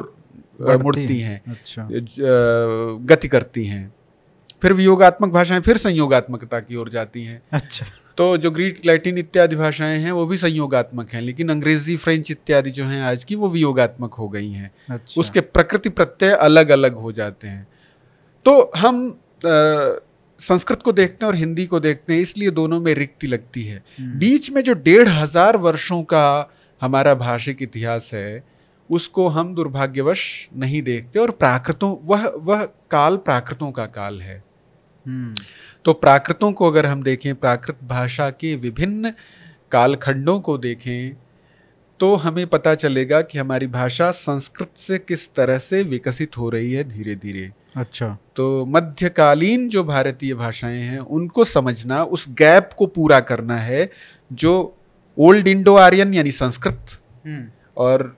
मुड़ती 0.82 1.20
हैं। 1.20 1.40
अच्छा। 1.48 1.88
गति 3.04 3.28
करती 3.28 3.64
हैं। 3.64 3.92
फिर 4.62 4.72
वियोगात्मक 4.72 5.30
भाषाएँ 5.30 5.60
फिर 5.60 5.76
संयोगात्मकता 5.76 6.60
की 6.60 6.76
ओर 6.76 6.88
जाती 6.88 7.24
हैं। 7.24 7.40
अच्छा। 7.52 7.86
तो 8.18 8.36
जो 8.36 8.50
ग्रीक 8.50 8.80
लैटिन 8.86 9.18
इत्यादि 9.18 9.56
भाषाएँ 9.56 9.98
हैं 9.98 10.12
वो 10.12 10.26
भी 10.26 10.36
संयोगात्मक 10.36 11.10
हैं 11.10 11.20
लेकिन 11.22 11.48
अंग्रेज़ी 11.48 11.96
फ्रेंच 11.96 12.30
इत्यादि 12.30 12.70
जो 12.70 12.84
हैं 12.84 13.02
आज 13.02 13.24
की 13.24 13.34
वो 13.34 13.48
वियोगात्मक 13.48 14.14
हो 14.14 14.28
गई 14.28 14.50
हैं। 14.52 14.70
अच्छा। 14.90 15.20
उसके 15.20 15.40
प्रकृति 15.40 15.88
प्रत्यय 15.88 16.30
अलग 16.30 16.70
अलग 16.70 16.94
हो 16.94 17.12
जाते 17.12 17.48
हैं। 17.48 17.66
तो 18.46 18.70
हम 18.76 19.08
आ, 19.38 19.50
संस्कृत 20.40 20.82
को 20.82 20.92
देखते 20.92 21.24
हैं 21.24 21.32
और 21.32 21.36
हिंदी 21.36 21.66
को 21.66 21.80
देखते 21.80 22.14
हैं 22.14 22.20
इसलिए 22.20 22.50
दोनों 22.50 22.80
में 22.80 22.92
रिक्ति 22.94 23.26
लगती 23.26 23.62
है 23.62 23.82
हम्म। 23.98 24.18
बीच 24.18 24.50
में 24.50 24.62
जो 24.62 24.74
डेढ़ 24.74 25.08
हज़ार 25.08 25.56
वर्षों 25.56 26.02
का 26.02 26.50
हमारा 26.82 27.14
भाषिक 27.14 27.62
इतिहास 27.62 28.10
है 28.14 28.42
उसको 28.90 29.26
हम 29.28 29.54
दुर्भाग्यवश 29.54 30.26
नहीं 30.56 30.82
देखते 30.82 31.18
और 31.18 31.30
प्राकृतों 31.30 31.94
वह 32.04 32.26
वह 32.38 32.64
काल 32.90 33.16
प्राकृतों 33.16 33.70
का 33.72 33.86
काल 33.86 34.20
है 34.20 34.42
हम्म। 35.06 35.34
तो 35.84 35.92
प्राकृतों 35.94 36.52
को 36.52 36.70
अगर 36.70 36.86
हम 36.86 37.02
देखें 37.02 37.34
प्राकृत 37.34 37.78
भाषा 37.84 38.30
के 38.30 38.54
विभिन्न 38.56 39.12
कालखंडों 39.72 40.38
को 40.40 40.56
देखें 40.58 41.16
तो 42.00 42.14
हमें 42.16 42.46
पता 42.46 42.74
चलेगा 42.74 43.20
कि 43.22 43.38
हमारी 43.38 43.66
भाषा 43.66 44.10
संस्कृत 44.10 44.70
से 44.78 44.98
किस 44.98 45.28
तरह 45.34 45.58
से 45.58 45.82
विकसित 45.84 46.36
हो 46.38 46.48
रही 46.48 46.72
है 46.72 46.84
धीरे 46.84 47.14
धीरे 47.16 47.50
अच्छा। 47.76 48.16
तो 48.36 48.64
मध्यकालीन 48.66 49.68
जो 49.68 49.84
भारतीय 49.84 50.34
भाषाएँ 50.34 50.80
हैं 50.82 50.98
उनको 50.98 51.44
समझना 51.44 52.02
उस 52.04 52.26
गैप 52.28 52.70
को 52.78 52.86
पूरा 52.86 53.20
करना 53.20 53.56
है 53.56 53.90
जो 54.30 54.52
ओल्ड 55.18 55.48
इंडो 55.48 55.74
आर्यन 55.74 56.14
यानी 56.14 56.30
संस्कृत 56.30 56.98
हम्म। 57.26 57.46
और 57.76 58.16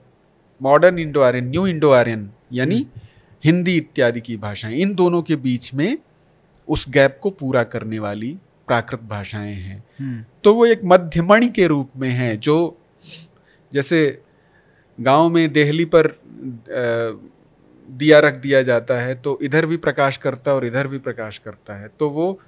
modern 0.61 0.99
Indo 0.99 1.21
Aryan 1.21 1.49
new 1.49 1.65
Indo 1.67 1.89
Aryan 1.91 2.29
यानी 2.53 2.85
हिंदी 3.43 3.75
इत्यादि 3.77 4.21
की 4.21 4.37
भाषाएँ 4.37 4.75
इन 4.75 4.93
दोनों 4.95 5.21
के 5.21 5.35
बीच 5.35 5.73
में 5.73 5.97
उस 6.67 6.85
गैप 6.89 7.19
को 7.21 7.29
पूरा 7.29 7.63
करने 7.63 7.99
वाली 7.99 8.37
प्राकृत 8.67 8.99
भाषाएँ 9.03 9.53
हैं। 9.53 9.83
हम्म। 9.99 10.23
तो 10.43 10.53
वो 10.55 10.65
एक 10.65 10.81
मध्यमणि 10.85 11.47
के 11.49 11.67
रूप 11.67 11.91
में 11.97 12.09
है 12.09 12.35
जो 12.37 12.57
जैसे 13.73 14.21
गाँव 14.99 15.29
में 15.29 15.53
देहली 15.53 15.85
पर 15.85 16.07
अ, 16.07 17.19
दिया 17.91 18.19
रख 18.19 18.37
दिया 18.37 18.61
जाता 18.61 18.99
है 19.01 19.15
तो 19.15 19.39
इधर 19.41 19.65
भी 19.65 19.77
प्रकाश 19.77 20.17
करता 20.17 20.51
है 20.51 20.57
और 20.57 20.65
इधर 20.65 20.87
भी 20.87 20.97
प्रकाश 20.97 21.37
करता 21.37 21.73
है। 21.73 21.87
तो 21.99 22.09
वो 22.09 22.39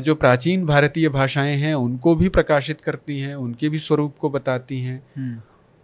जो 0.00 0.14
प्राचीन 0.14 0.66
भारतीय 0.66 1.08
भाषाएँ 1.08 1.56
हैं 1.56 1.74
उनको 1.74 2.14
भी 2.16 2.28
प्रकाशित 2.28 2.80
करती 2.80 3.20
हैं 3.20 3.34
उनके 3.34 3.68
भी 3.68 3.78
स्वरूप 3.78 4.16
को 4.18 4.30
बताती 4.30 4.80
हैं 4.80 5.02
हम्म। 5.16 5.40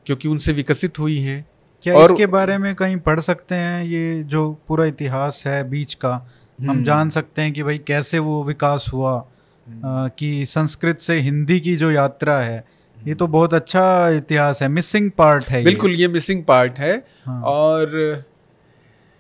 क्योंकि 0.07 0.29
उनसे 0.29 0.53
विकसित 0.53 0.99
हुई 0.99 1.19
हैं। 1.19 1.47
क्या 1.83 1.95
और- 1.95 2.13
इसके 2.13 2.27
बारे 2.27 2.59
में 2.59 2.75
कहीं 2.75 2.97
पढ़ 2.97 3.21
सकते 3.21 3.55
हैं 3.55 3.85
ये 3.85 4.23
जो 4.23 4.53
पूरा 4.69 4.85
इतिहास 4.85 5.43
है 5.47 5.69
बीच 5.71 5.95
का? 5.95 6.29
हम 6.61 6.71
हम्म। 6.71 6.85
जान 6.85 7.11
सकते 7.11 7.43
हैं 7.43 7.53
कि 7.53 7.63
भाई 7.63 7.79
कैसे 7.79 8.19
वो 8.19 8.45
विकास 8.45 8.87
हुआ 8.93 9.19
अ, 9.19 10.09
कि 10.19 10.47
संस्कृत 10.47 10.99
से 10.99 11.21
हिंदी 11.21 11.61
की 11.61 11.77
जो 11.77 11.91
यात्रा 11.91 12.39
है 12.39 12.65
ये 13.07 13.15
तो 13.15 13.27
बहुत 13.27 13.55
अच्छा 13.55 14.09
इतिहास 14.09 14.63
है 14.63 14.69
मिसिंग 14.69 15.11
पार्ट 15.11 15.45
है 15.45 15.65
बिल्कुल 15.65 15.91
ये। 15.91 15.97
ये 15.97 16.09
मिसिंग 16.09 16.45
पार्ट 16.45 16.79
है। 16.79 17.07
हाँ। 17.27 17.43
और 17.43 17.87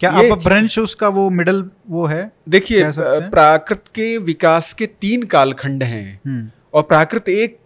क्या 0.01 0.21
ये 0.21 0.31
अपभ्रंश 0.31 0.79
उसका 0.79 1.09
वो 1.09 1.31
मिडल 1.31 1.71
वो 1.91 2.07
है? 2.07 2.33
देखिए? 2.49 2.85
प्राकृत 2.99 3.79
के 3.79 4.19
विकास 4.19 4.73
के 4.73 4.87
तीन 4.87 5.23
कालखंड 5.23 5.83
हैं। 5.83 6.21
हम्म। 6.27 6.51
और 6.75 6.83
प्राकृत 6.83 7.29
एक 7.29 7.59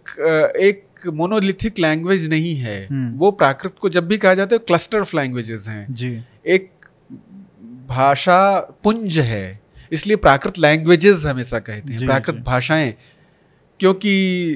एक 0.59 0.83
मोनोलिथिक 1.07 1.79
लैंग्वेज 1.79 2.29
नहीं 2.29 2.55
है। 2.55 2.87
हम्म। 2.91 3.17
वो 3.17 3.31
प्राकृत 3.31 3.75
को 3.79 3.89
जब 3.89 4.07
भी 4.07 4.17
कहा 4.17 4.33
जाता 4.33 4.55
है 4.55 4.59
क्लस्टर 4.59 4.99
ऑफ़ 4.99 5.17
लैंग्वेजेस 5.17 5.65
हैं। 5.69 5.87
जी। 5.93 6.21
एक 6.47 6.71
भाषा 7.87 8.59
पुंज 8.59 9.19
है 9.19 9.59
इसलिए 9.91 10.15
प्राकृत 10.15 10.59
लैंग्वेजेस 10.59 11.25
हमेशा 11.25 11.59
कहते 11.59 11.93
हैं 11.93 12.05
प्राकृत 12.05 12.35
भाषाएँ। 12.35 12.93
क्योंकि 13.79 14.49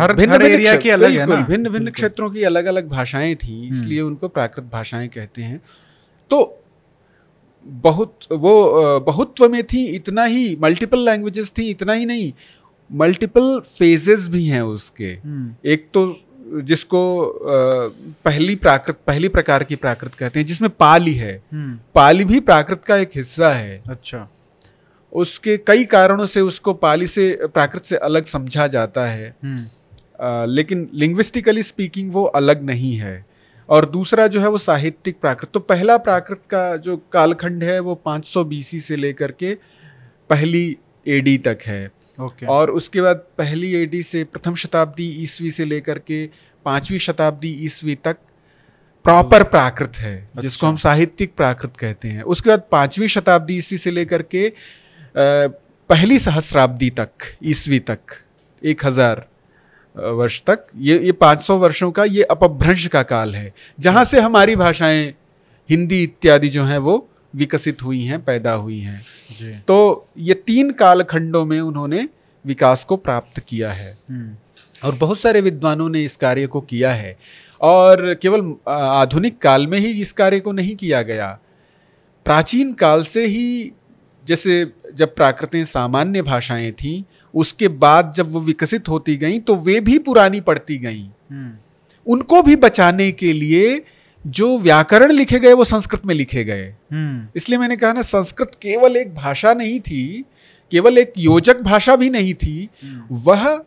हर- 0.00 0.30
हर 0.30 0.42
area 0.42 0.82
की 0.82 0.88
अलग 0.88 1.10
है 1.10 1.26
ना? 1.26 1.36
भिन्न 1.36 1.68
भिन्न 1.68 1.90
क्षेत्रों 1.90 2.30
की 2.30 2.42
अलग 2.42 2.64
अलग 2.64 2.88
भाषाएँ 2.88 3.34
थी 3.34 3.68
इसलिए 3.68 4.00
उनको 4.00 4.28
प्राकृत 4.28 4.64
भाषाएँ 4.64 5.08
कहते 5.08 5.42
हैं। 5.42 5.60
तो 6.30 6.61
बहुत 7.66 8.18
वो 8.32 8.72
बहुत्व 9.00 9.48
में 9.48 9.64
थी 9.64 9.86
इतना 9.86 10.24
ही 10.24 10.56
मल्टीपल 10.60 10.98
लैंग्वेजेस 10.98 11.52
थी 11.58 11.70
इतना 11.70 11.92
ही 11.92 12.06
नहीं 12.06 12.32
मल्टीपल 12.92 13.60
फेजेस 13.60 14.28
भी 14.28 14.46
हैं 14.46 14.62
उसके। 14.62 15.04
हम्म। 15.04 15.70
एक 15.70 15.88
तो 15.94 16.20
जिसको 16.54 17.24
पहली 18.24 18.54
प्राकृत 18.56 18.96
पहली 19.06 19.28
प्रकार 19.28 19.64
की 19.64 19.76
प्राकृत 19.76 20.14
कहते 20.14 20.38
हैं 20.38 20.46
जिसमें 20.46 20.70
पाली 20.70 21.14
है। 21.14 21.42
हम्म। 21.52 21.78
पाली 21.94 22.24
भी 22.24 22.40
प्राकृत 22.40 22.84
का 22.84 22.96
एक 22.96 23.10
हिस्सा 23.16 23.52
है। 23.52 23.82
अच्छा। 23.90 24.30
उसके 25.12 25.56
कई 25.56 25.84
कारणों 25.84 26.26
से 26.26 26.40
उसको 26.40 26.72
पाली 26.72 27.06
से 27.06 27.38
प्राकृत 27.42 27.84
से 27.84 27.96
अलग 27.96 28.24
समझा 28.24 28.66
जाता 28.66 29.06
है। 29.06 29.36
हम्म। 29.44 29.64
अ, 30.20 30.46
लेकिन 30.46 30.90
लिंग्विस्टिकली 30.94 31.62
स्पीकिंग 31.62 32.12
वो 32.12 32.24
अलग 32.24 32.62
नहीं 32.62 32.96
है। 32.96 33.31
और 33.72 33.84
दूसरा 33.86 34.26
जो 34.26 34.40
है 34.40 34.48
वो 34.48 34.58
साहित्यिक 34.58 35.20
प्राकृत 35.20 35.50
तो 35.50 35.60
पहला 35.62 35.96
प्राकृत 35.98 36.40
का 36.50 36.64
जो 36.78 36.96
कालखंड 37.12 37.62
है 37.64 37.78
वो 37.80 38.00
500 38.06 38.44
बीसी 38.46 38.80
से 38.80 38.96
लेकर 38.96 39.30
के 39.32 39.54
पहली 40.30 40.64
एडी 41.06 41.36
तक 41.46 41.62
है 41.66 41.84
ओके 42.18 42.46
और 42.46 42.70
उसके 42.70 43.00
बाद 43.00 43.24
पहली 43.38 43.72
एडी 43.74 44.02
से 44.02 44.24
प्रथम 44.26 44.54
शताब्दी 44.56 45.08
ईस्वी 45.22 45.50
से 45.50 45.64
लेकर 45.64 45.98
के 46.00 46.26
पांचवी 46.66 46.98
शताब्दी 46.98 47.52
ईस्वी 47.64 47.94
तक 48.04 48.16
प्रॉपर 49.04 49.42
प्राकृत 49.44 49.96
है 49.96 50.16
अच्छा। 50.16 50.40
जिसको 50.40 50.58
अच्छा। 50.58 50.68
हम 50.68 50.76
साहित्यिक 50.78 51.34
प्राकृत 51.36 51.76
कहते 51.76 52.08
हैं 52.08 52.22
उसके 52.24 52.50
बाद 52.50 52.62
पांचवी 52.72 53.08
शताब्दी 53.08 53.56
ईस्वी 53.56 53.78
से 53.78 53.90
लेकर 53.90 54.22
के 54.34 54.48
पहली 55.14 56.18
सहस्राब्दी 56.20 56.90
तक 56.92 57.32
ईस्वी 57.44 57.78
तक 57.82 58.20
एक 58.62 58.84
हज़ार 58.86 59.26
वर्ष 59.96 60.42
तक 60.42 60.66
ये 60.76 60.98
ये 60.98 61.12
500 61.12 61.50
वर्षों 61.50 61.90
का 61.90 62.04
ये 62.04 62.22
अपभ्रंश 62.22 62.86
का 62.86 63.02
काल 63.02 63.34
है 63.34 63.54
जहाँ 63.80 64.04
से 64.04 64.20
हमारी 64.20 64.56
भाषाएँ 64.56 65.14
हिंदी 65.70 66.02
इत्यादि 66.02 66.48
जो 66.48 66.64
हैं 66.64 66.78
वो 66.78 67.08
विकसित 67.36 67.82
हुई 67.82 68.04
हैं 68.04 68.24
पैदा 68.24 68.52
हुई 68.52 68.78
हैं। 68.78 69.06
तो 69.68 70.08
ये 70.18 70.34
तीन 70.34 70.70
कालखंडों 70.70 71.44
में 71.44 71.60
उन्होंने 71.60 72.08
विकास 72.46 72.84
को 72.84 72.96
प्राप्त 72.96 73.40
किया 73.40 73.72
है। 73.72 73.98
हम्म। 74.10 74.36
और 74.84 74.94
बहुत 74.94 75.20
सारे 75.20 75.40
विद्वानों 75.40 75.88
ने 75.88 76.04
इस 76.04 76.16
कार्य 76.16 76.46
को 76.46 76.60
किया 76.60 76.92
है। 76.92 77.16
और 77.60 78.14
केवल 78.14 78.54
आधुनिक 78.68 79.38
काल 79.38 79.66
में 79.66 79.78
ही 79.78 80.02
इस 80.02 80.12
कार्य 80.12 80.40
को 80.40 80.52
नहीं 80.52 80.76
किया 80.76 81.02
गया। 81.02 81.38
प्राचीन 82.24 82.72
काल 82.72 83.04
से 83.04 83.26
ही 83.26 83.72
जैसे 84.24 84.72
जब 84.94 85.14
प्राकृतें 85.14 85.64
सामान्य 85.64 86.22
भाषाएँ 86.22 86.72
थीं 86.72 87.02
उसके 87.34 87.68
बाद 87.68 88.12
जब 88.16 88.30
वो 88.32 88.40
विकसित 88.40 88.88
होती 88.88 89.16
गई 89.16 89.38
तो 89.38 89.54
वे 89.56 89.80
भी 89.80 89.98
पुरानी 89.98 90.40
पड़ती 90.40 90.76
गईं। 90.76 91.08
उनको 92.06 92.42
भी 92.42 92.56
बचाने 92.56 93.10
के 93.12 93.32
लिए 93.32 93.82
जो 94.26 94.58
व्याकरण 94.58 95.12
लिखे 95.12 95.38
गए 95.38 95.52
वो 95.52 95.64
संस्कृत 95.64 96.06
में 96.06 96.14
लिखे 96.14 96.44
गए। 96.44 96.74
इसलिए 97.36 97.58
मैंने 97.58 97.76
कहा 97.76 97.92
ना 97.92 98.02
संस्कृत 98.02 98.54
केवल 98.54 98.96
एक 98.96 99.14
भाषा 99.14 99.54
नहीं 99.54 99.80
थी 99.80 100.24
केवल 100.72 100.98
एक 100.98 101.12
योजक 101.18 101.60
भाषा 101.60 101.96
भी 101.96 102.10
नहीं 102.10 102.34
थी। 102.34 102.68
वह 103.12 103.64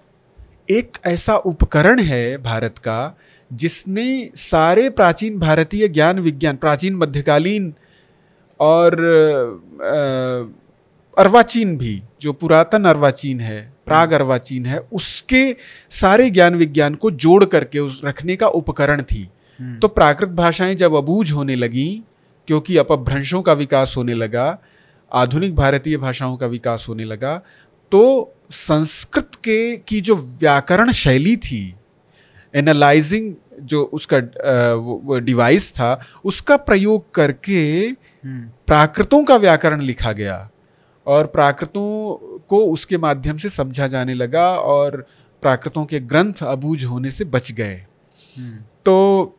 एक 0.70 0.98
ऐसा 1.06 1.36
उपकरण 1.36 2.00
है 2.00 2.38
भारत 2.38 2.78
का 2.78 3.18
जिसने 3.54 4.30
सारे 4.36 4.90
प्राचीन 4.90 5.40
भारतीय 5.40 5.88
ज्ञान 5.88 6.20
विज्ञान 6.20 6.56
प्राचीन 6.56 6.96
मध्यकालीन 6.96 7.74
और 8.60 8.94
अ, 8.94 9.94
अर्वाचीन 11.18 11.78
भी 11.78 12.02
जो 12.22 12.34
पुरातन 12.34 12.86
अर्वाचीन 12.86 13.40
है 13.40 13.62
प्राग 13.86 14.12
अर्वाचीन 14.12 14.66
है 14.66 14.80
उसके 14.94 15.56
सारे 15.92 16.30
ज्ञान 16.30 16.56
विज्ञान 16.56 16.96
को 16.96 17.12
जोड़ 17.12 17.44
करके 17.46 17.80
उस 17.80 18.02
रखने 18.06 18.36
का 18.36 18.48
उपकरण 18.50 19.02
थी। 19.02 19.30
हम्म, 19.60 19.80
तो 19.80 19.88
प्राकृत 19.88 20.30
भाषाएँ 20.30 20.76
जब 20.76 20.94
अबूझ 20.94 21.32
होने 21.32 21.56
लगी 21.56 22.04
क्योंकि 22.48 22.78
अपभ्रंशों 22.78 23.42
का 23.42 23.54
विकास 23.54 23.94
होने 23.98 24.14
लगा 24.14 24.58
आधुनिक 25.12 25.56
भारतीय 25.56 25.98
भाषाओं 25.98 26.36
का 26.38 26.48
विकास 26.48 26.86
होने 26.90 27.04
लगा 27.04 27.36
तो 27.92 28.02
संस्कृत 28.52 29.36
के 29.36 29.78
की 29.78 30.02
जो 30.02 30.16
व्याकरण 30.16 30.92
शैली 30.92 31.36
थी 31.38 31.76
एनालाइजिंग 32.54 33.34
जो 33.62 33.84
उसका 33.94 34.20
डिवाइस 35.20 35.72
था 35.74 36.00
उसका 36.26 36.58
प्रयोग 36.58 37.14
करके 37.14 37.62
हम्म, 37.88 38.50
प्राकृतों 38.68 39.24
का 39.24 39.36
व्याकरण 39.36 39.82
लिखा 39.82 40.12
गया। 40.12 40.50
और 41.08 41.26
प्राकृतों 41.28 42.40
को 42.50 42.60
उसके 42.66 42.98
माध्यम 42.98 43.38
से 43.38 43.50
समझा 43.50 43.88
जाने 43.88 44.14
लगा 44.14 44.48
और 44.60 45.06
प्राकृतों 45.44 45.86
के 45.86 46.00
ग्रंथ 46.00 46.44
अबूझ 46.44 46.84
होने 46.86 47.12
से 47.12 47.26
बच 47.26 47.52
गए। 47.52 47.76
हम्म, 48.38 48.58
तो 48.86 49.36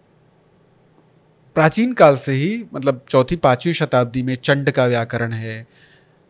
प्राचीन 1.57 1.93
काल 1.93 2.17
से 2.17 2.33
ही 2.33 2.65
मतलब 2.75 3.01
चौथी 3.09 3.37
पाँचवीं 3.37 3.73
शताब्दी 3.75 4.23
में 4.23 4.35
चंड 4.37 4.71
का 4.71 4.85
व्याकरण 4.87 5.33
है 5.33 5.67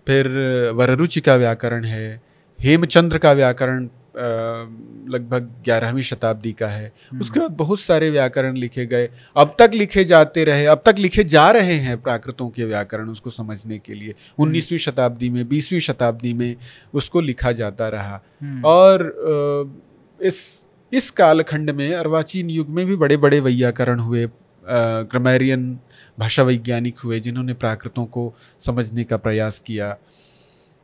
फिर 0.07 0.29
वररुचि 0.75 1.21
का 1.21 1.35
व्याकरण 1.35 1.85
है 1.85 2.21
हेमचंद्र 2.59 3.19
का 3.19 3.33
व्याकरण 3.33 3.89
लगभग 4.17 5.51
ग्यारहवीं 5.65 6.03
शताब्दी 6.03 6.53
का 6.53 6.69
है। 6.69 6.93
उसके 7.21 7.41
बाद 7.41 7.51
बहुत 7.51 7.81
सारे 7.81 8.11
व्याकरण 8.11 8.57
लिखे 8.57 8.87
गए। 8.87 9.09
अब 9.37 9.55
तक 9.59 9.71
लिखे 9.75 10.05
जाते 10.05 10.45
रहे 10.45 10.67
अब 10.67 10.83
तक 10.87 10.97
लिखे 10.99 11.25
जा 11.25 11.51
रहे 11.51 11.75
हैं 11.75 12.03
प्राकृतों 12.03 12.49
के 12.51 12.65
व्याकरण 12.65 13.09
उसको 13.09 13.31
समझने 13.31 13.79
के 13.79 13.95
लिए। 13.95 14.15
उन्नीसवीं 14.39 14.79
शताब्दी 14.79 15.31
में 15.31 15.49
बीसवीं 15.49 15.81
शताब्दी 15.81 16.33
में 16.33 16.57
उसको 16.95 17.21
लिखा 17.21 17.53
जाता 17.53 17.89
रहा। 17.89 18.21
हम्म, 18.43 18.63
और 18.65 19.77
इस 20.23 20.67
इस 20.93 21.11
कालखंड 21.11 21.71
में 21.71 21.95
अर्वाचीन 21.95 22.51
युग 22.51 22.69
में 22.69 22.87
भी 22.87 22.97
बड़े 22.97 23.17
बड़े 23.17 23.41
वैयाकरण 23.41 23.99
हुए। 23.99 24.29
ग्रामेरियन 24.67 25.79
भाषा 26.19 26.43
वैज्ञानिक 26.43 26.99
हुए 26.99 27.21
जिन्होंने 27.21 27.55
प्राकृतों 27.55 28.05
को 28.07 28.35
समझने 28.61 29.05
का 29.05 29.17
प्रयास 29.17 29.61
किया। 29.61 29.97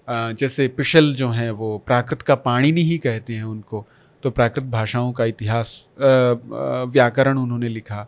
जैसे 0.09 0.69
पिशल 0.69 1.13
जो 1.15 1.29
हैं 1.29 1.51
वो 1.51 1.77
प्राकृत 1.87 2.23
का 2.23 2.35
पाणिनि 2.35 2.83
ही 2.83 2.99
कहते 2.99 3.35
हैं 3.35 3.45
उनको 3.45 3.87
तो 4.23 4.31
प्राकृत 4.31 4.65
भाषाओं 4.65 5.13
का 5.13 5.25
इतिहास 5.25 5.75
व्याकरण 6.01 7.39
उन्होंने 7.39 7.69
लिखा। 7.69 8.07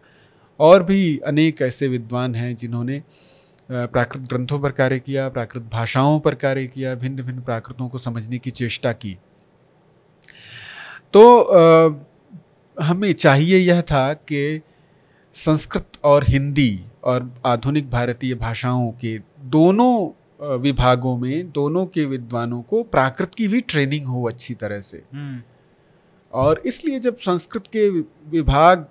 और 0.60 0.82
भी 0.82 1.18
अनेक 1.26 1.62
ऐसे 1.62 1.88
विद्वान 1.88 2.34
हैं 2.34 2.54
जिन्होंने 2.56 3.02
प्राकृत 3.68 4.22
ग्रंथों 4.22 4.58
पर 4.60 4.72
कार्य 4.72 4.98
किया 4.98 5.28
प्राकृत 5.28 5.62
भाषाओं 5.72 6.18
पर 6.20 6.34
कार्य 6.34 6.66
किया 6.66 6.94
भिन्न 6.94 7.22
भिन्न 7.22 7.40
प्राकृतों 7.40 7.88
को 7.88 7.98
समझने 7.98 8.38
की 8.38 8.50
चेष्टा 8.50 8.92
की। 8.92 9.16
तो 11.14 11.38
अ, 11.38 12.04
हमें 12.76 13.12
चाहिए 13.12 13.58
यह 13.58 13.80
था 13.82 14.12
कि 14.14 14.60
संस्कृत 15.34 15.86
और 16.04 16.24
हिंदी 16.28 16.84
और 17.04 17.30
आधुनिक 17.46 17.90
भारतीय 17.90 18.34
भाषाओं 18.34 18.90
के 19.00 19.18
दोनों 19.50 20.08
विभागों 20.60 21.16
में 21.18 21.50
दोनों 21.52 21.86
के 21.86 22.04
विद्वानों 22.04 22.62
को 22.62 22.82
प्राकृत 22.82 23.34
की 23.34 23.48
भी 23.48 23.60
ट्रेनिंग 23.60 24.06
हो 24.06 24.24
अच्छी 24.24 24.54
तरह 24.54 24.80
से। 24.80 25.02
हम्म, 25.14 25.40
और 26.32 26.62
इसलिए 26.66 26.98
जब 27.00 27.16
संस्कृत 27.16 27.66
के 27.66 27.88
विभाग 28.30 28.86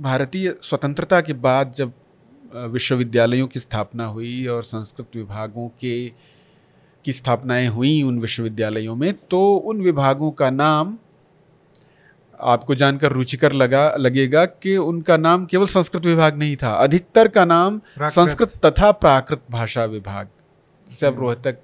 भारतीय 0.00 0.54
स्वतंत्रता 0.62 1.20
के 1.20 1.32
बाद 1.32 1.72
जब 1.72 1.92
विश्वविद्यालयों 2.54 3.46
की 3.46 3.60
स्थापना 3.60 4.04
हुई 4.06 4.46
और 4.46 4.62
संस्कृत 4.62 5.16
विभागों 5.16 5.68
के 5.68 6.12
की 7.04 7.12
स्थापनाएँ 7.12 7.66
हुई 7.68 8.02
उन 8.02 8.18
विश्वविद्यालयों 8.18 8.94
में 8.96 9.12
तो 9.30 9.40
उन 9.56 9.80
विभागों 9.80 10.30
का 10.30 10.50
नाम 10.50 10.96
आपको 12.40 12.74
जानकर 12.74 13.12
रुचिकर 13.12 13.52
लगा 13.52 13.94
लगेगा 13.96 14.44
कि 14.44 14.76
उनका 14.76 15.16
नाम 15.16 15.44
केवल 15.44 15.66
संस्कृत 15.66 16.06
विभाग 16.06 16.36
नहीं 16.36 16.56
था 16.56 16.72
अधिकतर 16.74 17.28
का 17.28 17.44
नाम 17.44 17.80
संस्कृत 18.00 18.56
तथा 18.66 18.90
प्राकृत 18.92 19.42
भाषा 19.50 19.84
विभाग। 19.84 20.28
जैसे 20.88 21.10
रोहतक 21.10 21.58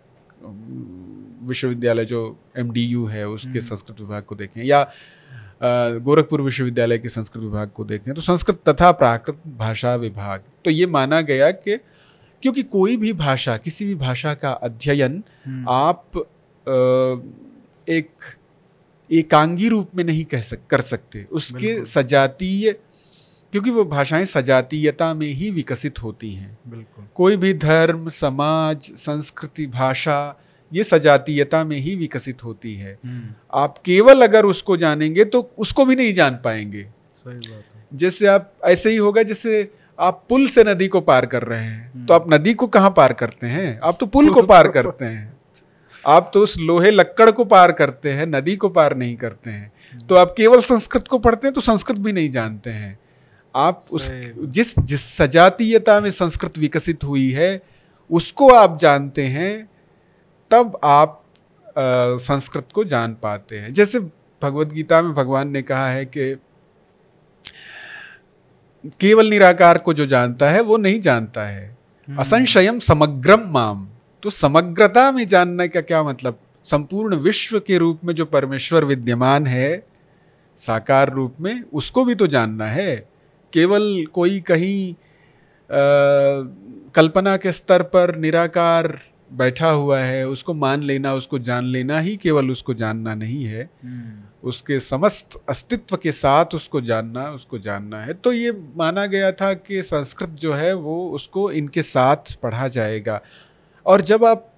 विश्वविद्यालय 1.43 2.05
जो 2.05 2.39
एमडीयू 2.57 3.07
है 3.07 3.29
उसके 3.29 3.61
संस्कृत 3.61 4.01
विभाग 4.01 4.23
को 4.23 4.35
देखें 4.35 4.64
या 4.64 4.91
गोरखपुर 5.99 6.41
विश्वविद्यालय 6.41 6.99
के 6.99 7.09
संस्कृत 7.09 7.43
विभाग 7.43 7.71
को 7.71 7.85
देखें 7.85 8.14
तो 8.14 8.21
संस्कृत 8.21 8.62
तथा 8.68 8.93
प्राकृत 8.93 9.43
भाषा 9.57 9.95
विभाग। 9.95 10.41
तो 10.64 10.71
ये 10.71 10.87
माना 10.87 11.21
गया 11.21 11.51
कि 11.51 11.77
क्योंकि 12.43 12.62
कोई 12.62 12.97
भी 12.97 13.12
भाषा 13.12 13.57
किसी 13.57 13.85
भी 13.85 13.95
भाषा 13.95 14.35
का 14.35 14.51
अध्ययन 14.51 15.25
हम्म, 15.45 15.66
आप 15.68 16.05
अ, 16.16 16.73
एक 17.93 18.11
एकांगी 19.12 19.68
रूप 19.68 19.91
में 19.97 20.05
नहीं 20.05 20.25
कह 20.25 20.41
सक 20.41 20.59
कर 20.71 20.81
सकते। 20.81 21.27
उसके 21.33 21.85
सजातीय 21.85 22.77
क्योंकि 23.53 23.70
वो 23.70 23.84
भाषाएँ 23.84 24.24
सजातीयता 24.24 25.14
में 25.14 25.26
ही 25.26 25.51
विकसित 25.51 26.03
होती 26.03 26.32
हैं। 26.34 26.59
बिल्कुल। 26.68 27.07
कोई 27.14 27.36
भी 27.36 27.55
धर्म 27.55 28.09
समाज 28.09 28.90
संस्कृति 28.96 29.66
भाषा 29.66 30.40
ये 30.72 30.84
सजातीयता 30.84 31.64
में 31.64 31.76
ही 31.76 31.94
विकसित 31.96 32.44
होती 32.44 32.74
है। 32.74 32.98
हम्म, 33.05 33.34
आप 33.53 33.78
केवल 33.78 34.22
अगर 34.22 34.44
उसको 34.44 34.76
जानेंगे 34.76 35.24
तो 35.24 35.51
उसको 35.59 35.84
भी 35.84 35.96
नहीं 35.96 36.12
जान 36.14 36.34
पाएँगे। 36.34 36.82
सही 37.16 37.34
बात 37.34 37.64
है। 37.76 37.86
जैसे 37.94 38.26
आप 38.26 38.53
ऐसे 38.64 38.90
ही 38.90 38.96
होगा 38.96 39.22
जैसे 39.22 39.72
आप 39.98 40.24
पुल 40.28 40.46
से 40.48 40.64
नदी 40.64 40.88
को 40.88 41.01
पार 41.01 41.26
कर 41.26 41.42
रहे 41.42 41.64
हैं। 41.64 42.07
तो 42.07 42.14
आप 42.14 42.32
नदी 42.32 42.55
को 42.55 42.66
कहाँ 42.66 42.90
पार 42.90 43.12
करते 43.12 43.46
हैं? 43.46 43.78
आप 43.82 43.96
तो 44.01 44.07
पुल 44.07 44.30
को 44.30 44.42
पार 44.42 44.68
करते 44.68 45.05
हैं। 45.05 45.32
आप 46.07 46.30
तो 46.34 46.40
उस 46.40 46.57
लोहे 46.59 46.90
लक्कड़ 46.90 47.30
को 47.30 47.44
पार 47.44 47.72
करते 47.72 48.11
हैं 48.11 48.26
नदी 48.26 48.57
को 48.57 48.68
पार 48.68 48.96
नहीं 48.96 49.16
करते 49.16 49.51
हैं। 49.51 49.72
तो 50.09 50.14
आप 50.14 50.34
केवल 50.36 50.61
संस्कृत 50.61 51.09
को 51.09 51.18
पढ़ते 51.18 51.46
हैं 51.46 51.55
तो 51.55 51.61
संस्कृत 51.61 51.98
भी 51.98 52.12
नहीं 52.12 52.30
जानते 52.30 52.70
हैं। 52.70 52.98
आप 53.55 53.84
उस 53.90 54.11
जिस 54.38 54.78
जिस 54.78 55.03
सजातीयता 55.16 56.01
में 56.01 56.11
संस्कृत 56.11 56.59
विकसित 56.59 57.05
हुई 57.05 57.30
है 57.30 57.61
उसको 58.11 58.48
आप 58.51 58.78
जानते 58.78 59.26
हैं 59.26 59.68
तब 60.51 60.78
आप 60.84 61.24
अ, 61.68 61.72
संस्कृत 61.76 62.68
को 62.74 62.84
जान 62.84 63.12
पाते 63.14 63.59
हैं। 63.59 63.72
जैसे 63.72 64.01
भगवत 64.42 64.68
गीता 64.68 65.03
में 65.03 65.12
भगवान 65.14 65.48
ने 65.48 65.62
कहा 65.62 65.88
है 65.88 66.05
कि 66.05 66.34
केवल 69.01 69.26
निराकार 69.26 69.78
को 69.78 69.92
जो 69.92 70.07
जानता 70.07 70.51
है 70.51 70.61
वो 70.61 70.76
नहीं 70.76 71.01
जानता 71.01 71.46
है। 71.46 71.76
असंशयम 72.09 72.78
समग्रम 72.78 73.40
माम 73.51 73.88
तो 74.22 74.30
समग्रता 74.30 75.12
में 75.12 75.26
जानने 75.26 75.68
का 75.68 75.80
क्या 75.80 76.03
मतलब? 76.03 76.38
संपूर्ण 76.64 77.16
विश्व 77.16 77.59
के 77.61 77.78
रूप 77.78 78.01
में 78.05 78.14
जो 78.14 78.24
परमेश्वर 78.24 78.84
विद्यमान 78.84 79.46
है 79.46 79.86
साकार 80.59 81.12
रूप 81.12 81.34
में 81.40 81.62
उसको 81.72 82.05
भी 82.05 82.14
तो 82.14 82.26
जानना 82.26 82.66
है। 82.66 83.10
केवल 83.53 84.05
कोई 84.12 84.40
कहीं 84.40 84.94
अ, 84.94 85.76
कल्पना 86.94 87.36
के 87.36 87.53
स्तर 87.53 87.82
पर 87.82 88.16
निराकार 88.16 88.98
बैठा 89.32 89.70
हुआ 89.70 89.98
है 89.98 90.28
उसको 90.28 90.55
मान 90.55 90.82
लेना 90.82 91.14
उसको 91.14 91.38
जान 91.38 91.64
लेना 91.64 91.98
ही 92.01 92.16
केवल 92.16 92.51
उसको 92.51 92.74
जानना 92.74 93.14
नहीं 93.14 93.44
है। 93.44 93.70
हम्म, 93.82 94.16
उसके 94.48 94.80
समस्त 94.80 95.40
अस्तित्व 95.48 95.96
के 95.96 96.12
साथ 96.12 96.55
उसको 96.55 96.80
जानना 96.80 97.30
उसको 97.30 97.59
जानना 97.59 98.01
है। 98.01 98.14
तो 98.14 98.32
ये 98.32 98.53
माना 98.76 99.07
गया 99.07 99.30
था 99.32 99.53
कि 99.55 99.82
संस्कृत 99.82 100.30
जो 100.30 100.53
है 100.53 100.74
वो 100.74 101.11
उसको 101.11 101.51
इनके 101.51 101.82
साथ 101.82 102.34
पढ़ा 102.42 102.68
जाएगा। 102.68 103.20
और 103.86 104.01
जब 104.01 104.24
आप 104.24 104.53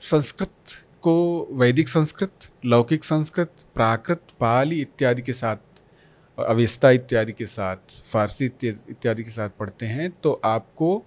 संस्कृत 0.00 0.54
को 1.02 1.48
वैदिक 1.52 1.88
संस्कृत 1.88 2.48
लौकिक 2.64 3.04
संस्कृत 3.04 3.52
प्राकृत 3.74 4.20
पाली 4.40 4.80
इत्यादि 4.80 5.22
के 5.22 5.32
साथ 5.32 5.56
अवेस्ता 6.38 6.90
इत्यादि 6.90 7.32
के 7.32 7.46
साथ 7.46 7.76
फारसी 8.12 8.44
इत्यादि 8.44 9.24
के 9.24 9.30
साथ 9.30 9.50
पढ़ते 9.58 9.86
हैं 9.86 10.10
तो 10.22 10.40
आपको 10.44 11.02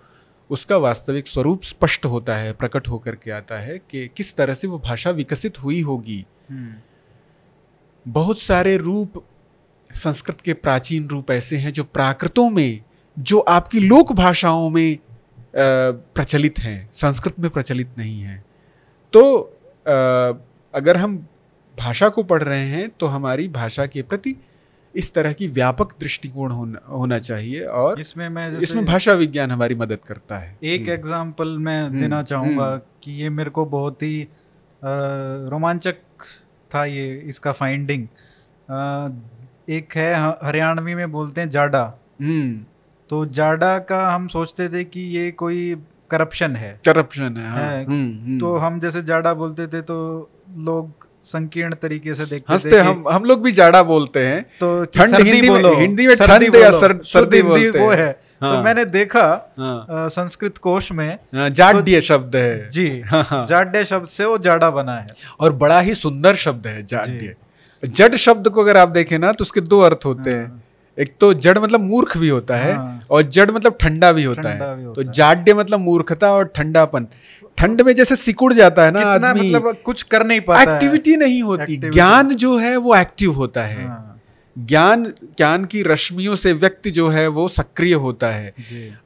उसका 0.49 0.77
वास्तविक 0.77 1.27
स्वरूप 1.27 1.63
स्पष्ट 1.63 2.05
होता 2.05 2.35
है 2.35 2.53
प्रकट 2.53 2.87
होकर 2.87 3.15
के 3.15 3.31
आता 3.31 3.57
है 3.57 3.77
कि 3.91 4.07
किस 4.07 4.35
तरह 4.35 4.53
से 4.53 4.67
वो 4.67 4.79
भाषा 4.79 5.09
विकसित 5.11 5.63
हुई 5.63 5.81
होगी। 5.81 6.25
हम्म, 6.49 6.73
बहुत 8.05 8.39
सारे 8.39 8.77
रूप 8.77 9.23
संस्कृत 9.95 10.41
के 10.41 10.53
प्राचीन 10.53 11.07
रूप 11.07 11.31
ऐसे 11.31 11.57
हैं 11.57 11.73
जो 11.73 11.83
प्राकृतों 11.83 12.49
में 12.49 12.81
जो 13.17 13.39
आपकी 13.39 13.79
लोक 13.79 14.11
भाषाओं 14.13 14.69
में 14.69 14.97
प्रचलित 15.55 16.59
हैं 16.59 16.89
संस्कृत 16.93 17.39
में 17.39 17.49
प्रचलित 17.51 17.97
नहीं 17.97 18.21
है। 18.21 18.43
तो 19.13 19.39
अगर 20.73 20.97
हम 20.97 21.17
भाषा 21.77 22.09
को 22.09 22.23
पढ़ 22.23 22.43
रहे 22.43 22.67
हैं 22.69 22.89
तो 22.89 23.07
हमारी 23.07 23.47
भाषा 23.49 23.85
के 23.85 24.01
प्रति 24.01 24.35
इस 24.97 25.13
तरह 25.13 25.33
की 25.33 25.47
व्यापक 25.49 25.91
दृष्टिकोण 25.99 26.51
होना 26.51 26.79
होना 26.89 27.19
चाहिए 27.19 27.63
और 27.81 27.99
इसमें 27.99 28.27
मैं 28.29 28.49
इसमें 28.59 28.85
भाषा 28.85 29.13
विज्ञान 29.13 29.51
हमारी 29.51 29.75
मदद 29.75 29.99
करता 30.07 30.37
है। 30.37 30.57
एक 30.63 30.81
हम्म, 30.81 30.91
एग्ज़ाम्पल 30.91 31.57
मैं 31.59 31.81
हम्म, 31.81 31.99
देना 31.99 32.21
चाहूँगा 32.23 32.65
हम्म। 32.65 33.01
कि 33.03 33.11
ये 33.21 33.29
मेरे 33.31 33.49
को 33.49 33.65
बहुत 33.67 34.03
ही 34.03 34.27
रोमांचक 34.81 35.97
था 36.71 36.85
ये 36.85 37.07
इसका 37.27 37.51
फाइंडिंग 37.51 38.07
एक 39.69 39.95
है 39.95 40.13
हरियाणवी 40.43 40.95
में 40.95 41.11
बोलते 41.11 41.41
हैं 41.41 41.49
जाडा। 41.49 41.83
हम्म। 42.21 42.65
तो 43.09 43.25
जाडा 43.33 43.77
का 43.89 43.99
हम 44.09 44.27
सोचते 44.27 44.67
थे 44.69 44.83
कि 44.83 45.01
ये 45.09 45.31
कोई 45.33 45.75
करप्शन 46.11 46.55
है। 46.55 46.71
करप्शन 46.85 47.37
है 47.37 47.49
हाँ, 47.49 47.63
है, 47.63 47.83
हम्म, 47.85 48.13
हम्म। 48.15 48.39
तो 48.39 48.55
हम 48.57 48.79
जैसे 48.79 49.01
जाडा 49.03 49.33
बोलते 49.33 49.67
थे 49.67 49.81
तो 49.81 49.97
लोग 50.59 51.06
संकीर्ण 51.27 51.73
तरीके 51.73 52.15
से 52.15 52.25
देखते 52.25 52.53
हँसते 52.53 52.79
हम 52.79 53.05
हम 53.11 53.23
लोग 53.23 53.43
भी 53.43 53.51
जाड़ा 53.51 53.83
बोलते 53.83 54.25
हैं। 54.25 54.43
तो 54.43 54.85
ठंड 54.85 55.11
सर्दी 55.11 55.29
हिंदी 55.29 55.49
में- 55.49 55.63
बोलो 55.63 55.75
हिंदी 55.75 56.07
में 56.07 56.15
ठंड 56.15 56.55
या 56.55 56.71
सर- 56.71 57.05
सर्दी 57.05 57.37
हिंदी 57.37 57.49
बोलते 57.49 57.79
वो 57.79 57.91
है। 57.91 58.19
हाँ। 58.41 58.57
तो 58.57 58.63
मैंने 58.63 58.85
देखा 58.85 59.53
हाँ, 59.59 59.85
संस्कृत 59.91 60.57
कोश 60.57 60.91
में 60.91 61.19
हाँ, 61.35 61.49
जाड्य 61.49 62.01
शब्द 62.01 62.35
है। 62.35 62.69
जी। 62.69 63.01
हाँ, 63.05 63.23
हाँ। 63.23 63.45
जाड्य 63.45 63.85
शब्द 63.85 64.07
से 64.07 64.25
वो 64.25 64.37
जाडा 64.37 64.69
बना 64.69 64.95
है। 64.95 65.07
और 65.39 65.53
बड़ा 65.53 65.79
ही 65.79 65.95
सुंदर 65.95 66.35
शब्द 66.35 66.67
है 66.67 66.85
जाड्य। 66.85 67.35
जड 67.85 68.15
शब्द 68.15 68.47
को 68.47 68.61
अगर 68.61 68.77
आप 68.77 68.89
देखें 68.89 69.19
ना 69.19 69.31
तो 69.31 69.41
उसके 69.41 69.61
दो 69.61 69.79
अर्थ 69.79 69.99
होते 70.05 70.29
हैं। 70.31 70.63
एक 70.99 71.13
तो 71.19 71.33
जड़ 71.33 71.59
मतलब 71.59 71.79
मूर्ख 71.79 72.17
भी 72.17 72.29
होता 72.29 72.55
है 72.55 72.73
हाँ। 72.73 72.99
और 73.09 73.21
जड़ 73.21 73.51
मतलब 73.51 73.77
ठंडा 73.81 74.11
भी 74.11 74.23
होता 74.23 74.49
है। 74.49 74.93
तो 74.93 75.03
जाड्य 75.03 75.53
मतलब 75.53 75.79
मूर्खता 75.79 76.31
और 76.31 76.45
ठंडापन। 76.45 77.07
ठंड 77.57 77.81
में 77.81 77.95
जैसे 77.95 78.15
सिकुड़ 78.15 78.53
जाता 78.53 78.85
है 78.85 78.91
ना 78.91 78.99
आदमी। 78.99 79.53
मतलब 79.53 79.77
कुछ 79.83 80.03
कर 80.03 80.25
नहीं 80.25 80.41
पाता 80.41 80.73
एक्टिविटी 80.73 81.15
नहीं 81.15 81.43
होती। 81.43 81.77
ज्ञान 81.77 82.29
जो 82.29 82.57
है 82.57 82.77
वो 82.77 82.95
एक्टिव 82.95 83.31
होता 83.31 83.63
है। 83.63 83.75
है। 83.75 83.97
ज्ञान 84.65 85.03
ज्ञान 85.23 85.65
की 85.65 85.81
रश्मियों 85.81 86.35
से 86.35 86.53
व्यक्ति 86.53 86.91
जो 86.91 87.07
है 87.07 87.27
वो 87.27 87.47
सक्रिय 87.47 87.93
होता 87.93 88.27
है। 88.27 88.53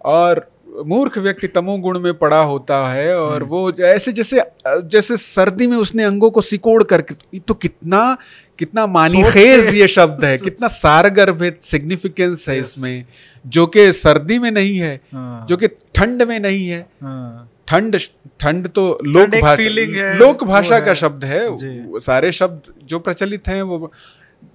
और 0.06 0.52
मूर्ख 0.86 1.18
व्यक्ति 1.18 1.47
तमोगुण 1.47 1.99
में 1.99 2.14
पड़ा 2.14 2.41
होता 2.41 2.93
है 2.93 3.16
हम्म। 3.16 3.24
और 3.24 3.43
वो 3.43 3.72
ऐसे 3.72 4.12
जैसे 4.12 4.41
जैसे 4.68 5.18
सर्दी 5.18 5.68
में 5.68 5.78
उसने 5.78 6.04
अंगों 6.04 6.30
को 6.30 6.41
सिकोड़ 6.41 6.84
करके 6.84 7.39
तो 7.39 7.54
कितना 7.54 8.18
कितना 8.60 8.88
मानीखेज 8.88 9.76
ये 9.76 9.88
शब्द 9.88 10.26
है। 10.26 10.38
कितना 10.43 10.68
सारगर्भित 10.68 11.60
सिग्निफिकेंस 11.64 12.45
है 12.49 12.60
इसमें। 12.60 13.06
जो 13.47 13.68
कि 13.68 13.93
सर्दी 13.93 14.39
में 14.39 14.52
नहीं 14.52 14.78
है 14.78 15.02
हाँ, 15.14 15.45
जो 15.49 15.58
कि 15.58 15.68
ठंड 15.68 16.22
में 16.22 16.39
नहीं 16.39 16.68
है। 16.68 16.89
हाँ, 17.02 17.52
ठंड 17.72 17.97
ठंड 18.39 18.67
तो 18.67 18.84
लोक 19.05 19.36
भाषा 19.41 20.13
लोक 20.15 20.43
भाषा 20.43 20.80
का 20.80 20.93
शब्द 20.93 21.24
है 21.26 21.41
सारे 21.99 22.32
शब्द 22.32 22.74
जो 22.84 22.99
प्रचलित 22.99 23.47
हैं 23.47 23.61
वो 23.61 23.91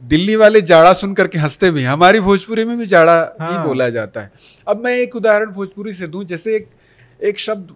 दिल्ली 0.02 0.36
वाले 0.36 0.60
जाड़ा 0.60 0.92
सुन 0.92 1.14
करके 1.14 1.38
हँसते 1.38 1.70
भी 1.70 1.82
हैं 1.82 1.88
हमारी 1.88 2.20
भोजपुरी 2.20 2.64
में 2.64 2.76
भी 2.78 2.86
जाड़ा 2.86 3.16
हाँ। 3.40 3.50
ही। 3.52 3.66
बोला 3.68 3.88
जाता 3.88 4.20
है 4.20 4.30
अब 4.68 4.82
मैं 4.84 4.96
एक 4.96 5.16
उदाहरण 5.16 5.50
भोजपुरी 5.50 5.92
से 5.92 6.06
दूँ 6.06 6.24
जैसे 6.24 6.56
एक 6.56 6.68
एक 7.20 7.38
शब्द 7.38 7.74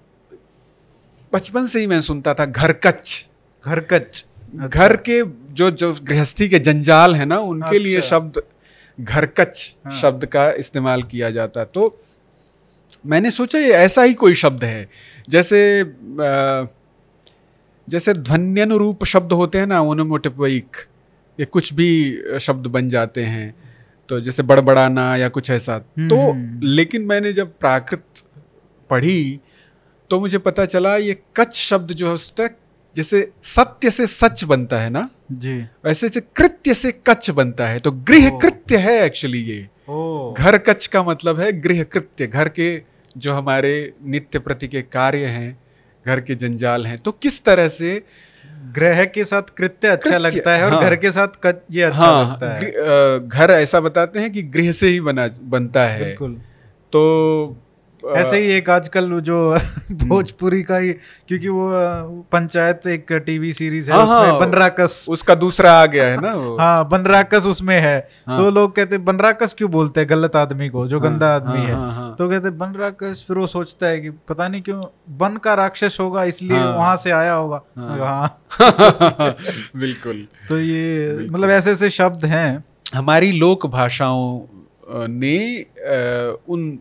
बचपन 1.33 1.67
से 1.67 1.81
ही 1.81 1.87
मैं 1.87 2.01
सुनता 2.01 2.35
था 2.35 2.45
घर 2.45 2.73
कच्छ 2.73 3.25
घरकच 3.65 4.25
घर 4.57 4.97
के 5.09 5.23
जो 5.53 5.71
जो 5.71 5.93
गृहस्थी 6.03 6.49
के 6.49 6.59
जंजाल 6.59 7.15
है 7.15 7.25
ना 7.25 7.39
उनके 7.39 7.79
लिए 7.79 7.97
अच्छा। 7.97 8.09
शब्द 8.09 8.43
घरकच 8.99 9.77
हाँ। 9.85 9.93
शब्द 10.01 10.27
का 10.27 10.51
इस्तेमाल 10.59 11.03
किया 11.03 11.31
जाता 11.31 11.65
तो 11.65 11.89
मैंने 13.07 13.31
सोचा 13.31 13.59
ये 13.59 13.71
ऐसा 13.71 14.03
ही 14.03 14.15
कोई 14.15 14.35
शब्द 14.35 14.65
है। 14.65 14.89
जैसे 15.29 15.81
अ, 15.81 16.67
जैसे 17.89 18.15
ध्वन्यनुरूप 18.15 19.05
शब्द 19.05 19.33
होते 19.33 19.59
हैं 19.59 19.67
ना 19.67 19.81
ओनोमोटिपोइक 19.81 20.77
ये 21.41 21.47
कुछ 21.47 21.73
भी 21.75 22.23
शब्द 22.41 22.67
बन 22.67 22.89
जाते 22.89 23.25
हैं। 23.25 23.55
तो 24.09 24.21
जैसे 24.21 24.43
बड़बड़ाना 24.43 25.17
या 25.17 25.29
कुछ 25.29 25.51
ऐसा। 25.51 25.79
तो 25.79 26.35
लेकिन 26.67 27.03
मैंने 27.03 27.33
जब 27.33 27.59
प्राकृत 27.59 28.05
पढ़ी 28.91 29.41
तो 30.11 30.21
मुझे 30.21 30.39
पता 30.39 30.67
चला 30.67 30.97
ये 30.97 31.23
कच 31.37 31.55
शब्द 31.55 31.93
जो 31.93 32.19
है 32.41 32.61
जैसे 32.97 33.33
सत्य 33.43 33.91
से 33.91 34.07
सच 34.07 34.45
बनता 34.45 34.79
है 34.79 34.91
ना 34.91 35.11
जी। 35.33 35.59
वैसे 35.59 36.09
से 36.09 36.21
कृत्य 36.21 36.75
से 36.75 36.93
कच 36.93 37.31
बनता 37.31 37.67
है। 37.67 37.81
तो 37.81 37.93
गृह 37.93 38.39
कृत्य 38.39 38.77
है 38.77 39.05
एक्चुअली 39.05 39.39
ये। 39.39 39.70
घर 40.39 40.59
कच्छ 40.59 40.87
का 40.87 41.03
मतलब 41.03 41.41
है 41.41 41.61
गृह 41.61 41.83
कृत्य 41.83 42.27
घर 42.27 42.49
के 42.49 42.83
जो 43.17 43.33
हमारे 43.33 43.93
नित्य 44.05 44.39
प्रति 44.39 44.69
के 44.69 44.83
कार्य 44.83 45.25
हैं 45.25 45.59
घर 46.07 46.21
के 46.21 46.35
जंजाल 46.35 46.87
हैं। 46.87 46.97
तो 46.99 47.13
किस 47.13 47.45
तरह 47.45 47.69
से 47.69 48.03
ग्रह 48.75 49.05
के 49.05 49.25
साथ 49.25 49.43
कृत्य 49.43 49.89
अच्छा 49.89 50.19
लगता 50.19 50.51
है 50.51 50.65
और 50.65 50.73
हाँ, 50.73 50.83
घर 50.83 50.97
के 50.97 51.11
साथ 51.11 51.29
कच 51.43 51.57
ये 51.71 51.83
अच्छा 51.83 51.99
हाँ, 51.99 52.31
लगता 52.33 52.55
है? 52.55 52.71
घर 53.29 53.51
ऐसा 53.51 53.81
बताते 53.81 54.21
हैं 54.21 54.33
कि 54.33 54.43
गृह 54.43 54.73
से 54.73 54.87
ही 54.87 55.01
बना 55.01 55.29
बनता 55.43 55.87
है। 55.87 56.05
बिल्कुल। 56.05 56.33
तो 56.93 57.03
ऐसे 58.09 58.37
ही 58.39 58.51
एक 58.51 58.71
आजकल 58.71 59.21
जो 59.21 59.59
भोजपुरी 59.93 60.63
का 60.63 60.77
ही 60.77 60.93
क्योंकि 61.29 61.49
वो 61.49 61.69
पंचायत 62.33 62.87
एक 62.87 63.13
टीवी 63.13 63.53
सीरीज़ 63.53 63.91
है 63.91 63.97
हाँ, 63.97 64.05
उसमें 64.05 64.31
हाँ, 64.31 64.39
बनराकस 64.41 65.07
उसका 65.09 65.35
दूसरा 65.35 65.73
आ 65.73 65.87
गया 65.87 66.07
है 66.07 66.21
ना 66.21 66.33
वो। 66.33 66.57
हाँ 66.59 66.89
बनराकस 66.89 67.47
उसमें 67.47 67.81
है। 67.81 68.09
हाँ, 68.27 68.37
तो 68.39 68.51
लोग 68.51 68.75
कहते 68.77 68.99
बनराकस 68.99 69.55
क्यों 69.59 69.71
बोलते 69.71 70.01
हैं? 70.01 70.09
गलत 70.11 70.37
आदमी 70.37 70.69
को 70.69 70.87
जो 70.89 71.01
हाँ, 71.01 71.11
गंदा 71.11 71.35
आदमी 71.37 71.59
हाँ, 71.59 71.67
है 71.67 71.75
हाँ, 71.75 71.93
हाँ, 71.93 72.15
तो 72.17 72.29
कहते 72.29 72.51
बनराकस 72.51 73.25
फिर 73.29 73.39
वो 73.39 73.47
सोचता 73.47 73.87
है 73.87 74.01
कि 74.01 74.11
पता 74.11 74.49
नहीं 74.49 74.63
क्यों 74.63 74.83
बन 75.11 75.37
का 75.37 75.55
राक्षस 75.55 75.97
होगा 76.01 76.25
इसलिए 76.25 76.59
हाँ, 76.59 76.77
वहाँ 76.77 76.97
से 76.97 77.11
आया 77.11 77.33
होगा। 77.33 77.63
हाँ, 77.79 77.99
हाँ। 77.99 78.39
बिल्कुल। 79.77 80.27
तो 80.49 80.59
ये 80.61 81.29
मतलब 81.31 81.51
ऐसे 81.51 81.73
ऐसे 81.73 81.91
शब्द 81.91 82.25
हैं। 82.25 82.65
हमारी 82.95 83.33
लोक 83.33 83.67
भाषाओं 83.67 84.41
ने 85.09 85.67
उन 86.49 86.79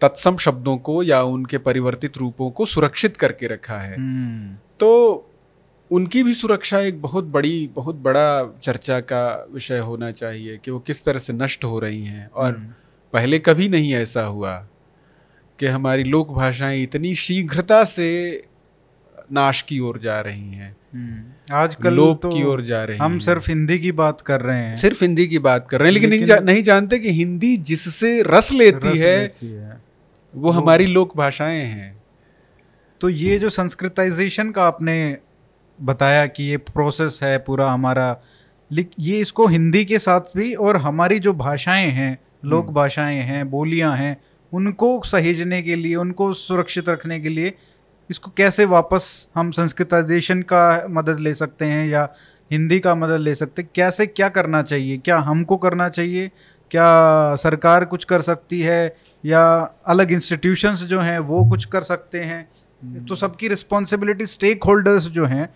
तत्सम 0.00 0.36
शब्दों 0.36 0.76
को 0.76 1.02
या 1.02 1.22
उनके 1.22 1.58
परिवर्तित 1.58 2.16
रूपों 2.18 2.50
को 2.50 2.66
सुरक्षित 2.66 3.16
करके 3.16 3.46
रखा 3.46 3.78
है 3.78 3.96
हम्म। 3.96 4.56
तो 4.80 5.24
उनकी 5.90 6.22
भी 6.22 6.34
सुरक्षा 6.34 6.80
एक 6.80 7.00
बहुत 7.02 7.24
बड़ी 7.24 7.70
बहुत 7.74 7.96
बड़ा 7.96 8.58
चर्चा 8.62 9.00
का 9.00 9.46
विषय 9.52 9.78
होना 9.78 10.10
चाहिए 10.10 10.56
कि 10.56 10.70
वो 10.70 10.78
किस 10.78 11.04
तरह 11.04 11.18
से 11.18 11.32
नष्ट 11.32 11.64
हो 11.64 11.78
रही 11.78 12.04
हैं 12.04 12.26
और 12.26 12.54
हम्म। 12.54 12.72
पहले 13.12 13.38
कभी 13.38 13.68
नहीं 13.68 13.92
ऐसा 13.94 14.24
हुआ 14.24 14.56
कि 15.58 15.66
हमारी 15.66 16.04
लोक 16.04 16.30
भाषाएँ 16.30 16.82
इतनी 16.82 17.14
शीघ्रता 17.14 17.84
से 17.84 18.10
नाश 19.32 19.62
की 19.62 19.78
ओर 19.80 19.98
जा 19.98 20.20
रही 20.20 20.52
हैं 20.52 20.76
हम्म। 20.94 21.54
आजकल 21.54 21.94
लोक 21.94 22.22
तो 22.22 22.28
की 22.28 22.42
ओर 22.42 22.60
जा 22.62 22.84
रहे 22.84 22.96
हैं 22.96 23.04
हम 23.04 23.18
सिर्फ़ 23.18 23.48
हिंदी 23.48 23.78
की 23.78 23.92
बात 23.92 24.20
कर 24.20 24.40
रहे 24.40 24.58
हैं 24.58 24.76
सिर्फ़ 24.76 25.04
हिंदी 25.04 25.26
की 25.26 25.38
बात 25.38 25.68
कर 25.70 25.80
रहे 25.80 25.88
हैं 25.88 25.94
लेकिन, 25.94 26.10
लेकिन 26.10 26.26
नहीं, 26.26 26.36
जा, 26.36 26.44
नहीं 26.44 26.62
जानते 26.62 26.98
कि 26.98 27.12
हिंदी 27.12 27.56
जिससे 27.56 28.22
रस 28.26 28.52
लेती 28.52 28.88
रस 28.88 29.00
है, 29.00 29.20
लेती 29.20 29.46
है 29.46 29.80
वो 30.36 30.50
हमारी 30.50 30.86
लोक 30.86 31.16
भाषाएँ 31.16 31.60
हैं। 31.60 32.02
तो 33.00 33.08
ये 33.08 33.38
जो 33.38 33.50
संस्कृताइजेशन 33.50 34.50
का 34.50 34.64
आपने 34.64 35.18
बताया 35.80 36.26
कि 36.26 36.44
ये 36.44 36.56
प्रोसेस 36.56 37.20
है 37.22 37.38
पूरा 37.38 37.70
हमारा 37.70 38.20
ये 38.72 39.20
इसको 39.20 39.46
हिंदी 39.46 39.84
के 39.84 39.98
साथ 39.98 40.20
भी 40.36 40.54
और 40.54 40.76
हमारी 40.76 41.18
जो 41.18 41.32
भाषाएँ 41.32 41.90
हैं 41.90 42.18
लोक 42.44 42.64
हम्म। 42.64 42.74
भाषाएँ 42.74 43.20
हैं 43.20 43.50
बोलियाँ 43.50 43.96
हैं 43.96 44.16
उनको 44.52 45.02
सहेजने 45.04 45.62
के 45.62 45.76
लिए 45.76 45.94
उनको 45.94 46.32
सुरक्षित 46.32 46.88
रखने 46.88 47.20
के 47.20 47.28
लिए 47.28 47.52
इसको 48.10 48.30
कैसे 48.36 48.64
वापस 48.64 49.28
हम 49.34 49.50
संस्कृताइजेशन 49.50 50.42
का 50.42 50.86
मदद 50.90 51.18
ले 51.18 51.34
सकते 51.34 51.64
हैं 51.64 51.88
या 51.88 52.08
हिंदी 52.52 52.80
का 52.80 52.94
मदद 52.94 53.20
ले 53.20 53.34
सकते 53.34 53.62
हैं? 53.62 53.70
कैसे 53.74 54.06
क्या 54.06 54.28
करना 54.28 54.62
चाहिए? 54.62 54.98
क्या 54.98 55.18
हमको 55.18 55.56
करना 55.56 55.88
चाहिए? 55.88 56.30
क्या 56.70 57.34
सरकार 57.34 57.84
कुछ 57.84 58.04
कर 58.04 58.22
सकती 58.22 58.60
है? 58.60 58.96
या 59.24 59.74
अलग 59.86 60.12
इंस्टीट्यूशंस 60.12 60.82
जो 60.82 61.00
हैं 61.00 61.18
वो 61.18 61.50
कुछ 61.50 61.64
कर 61.64 61.82
सकते 61.82 62.20
हैं। 62.20 62.48
हम्म। 62.82 62.98
तो 62.98 63.14
सबकी 63.14 63.48
रिस्पॉन्सिबिलिटी 63.48 64.26
स्टेक 64.26 64.64
होल्डर्स 64.64 65.02
जो 65.02 65.26
हैं 65.26 65.54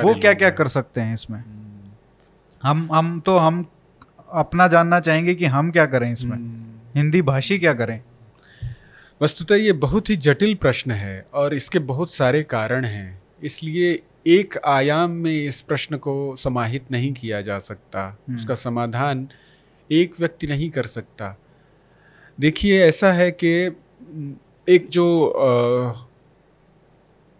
वो 0.00 0.14
क्या 0.14 0.34
क्या 0.34 0.50
कर 0.50 0.68
सकते 0.68 1.00
हैं 1.00 1.14
इसमें? 1.14 1.38
हम्म। 1.38 1.90
हम 2.62 2.88
हम 2.92 3.20
तो 3.20 3.36
हम 3.36 3.66
अपना 4.32 4.68
जानना 4.68 5.00
चाहेंगे 5.00 5.34
कि 5.34 5.44
हम 5.44 5.70
क्या 5.70 5.86
करें 5.86 6.12
इसमें। 6.12 6.36
हम्म। 6.36 6.98
हिंदी 6.98 7.22
भाषी 7.22 7.58
क्या 7.58 7.74
करें? 7.74 8.02
वस्तुतः 9.22 9.54
ये 9.54 9.72
बहुत 9.72 10.10
ही 10.10 10.16
जटिल 10.16 10.54
प्रश्न 10.54 10.90
है 10.90 11.26
और 11.34 11.54
इसके 11.54 11.78
बहुत 11.78 12.14
सारे 12.14 12.42
कारण 12.42 12.84
हैं। 12.84 13.22
इसलिए 13.42 14.02
एक 14.26 14.58
आयाम 14.66 15.10
में 15.10 15.46
इस 15.46 15.60
प्रश्न 15.60 15.96
को 15.96 16.36
समाहित 16.36 16.90
नहीं 16.90 17.12
किया 17.12 17.40
जा 17.40 17.58
सकता। 17.58 18.18
उसका 18.34 18.54
समाधान 18.54 19.28
एक 19.92 20.12
व्यक्ति 20.20 20.46
नहीं 20.46 20.70
कर 20.70 20.82
सकता। 20.82 21.38
देखिए 22.38 22.82
ऐसा 22.84 23.12
है 23.12 23.30
कि 23.30 23.50
एक 24.68 24.88
जो 24.88 25.04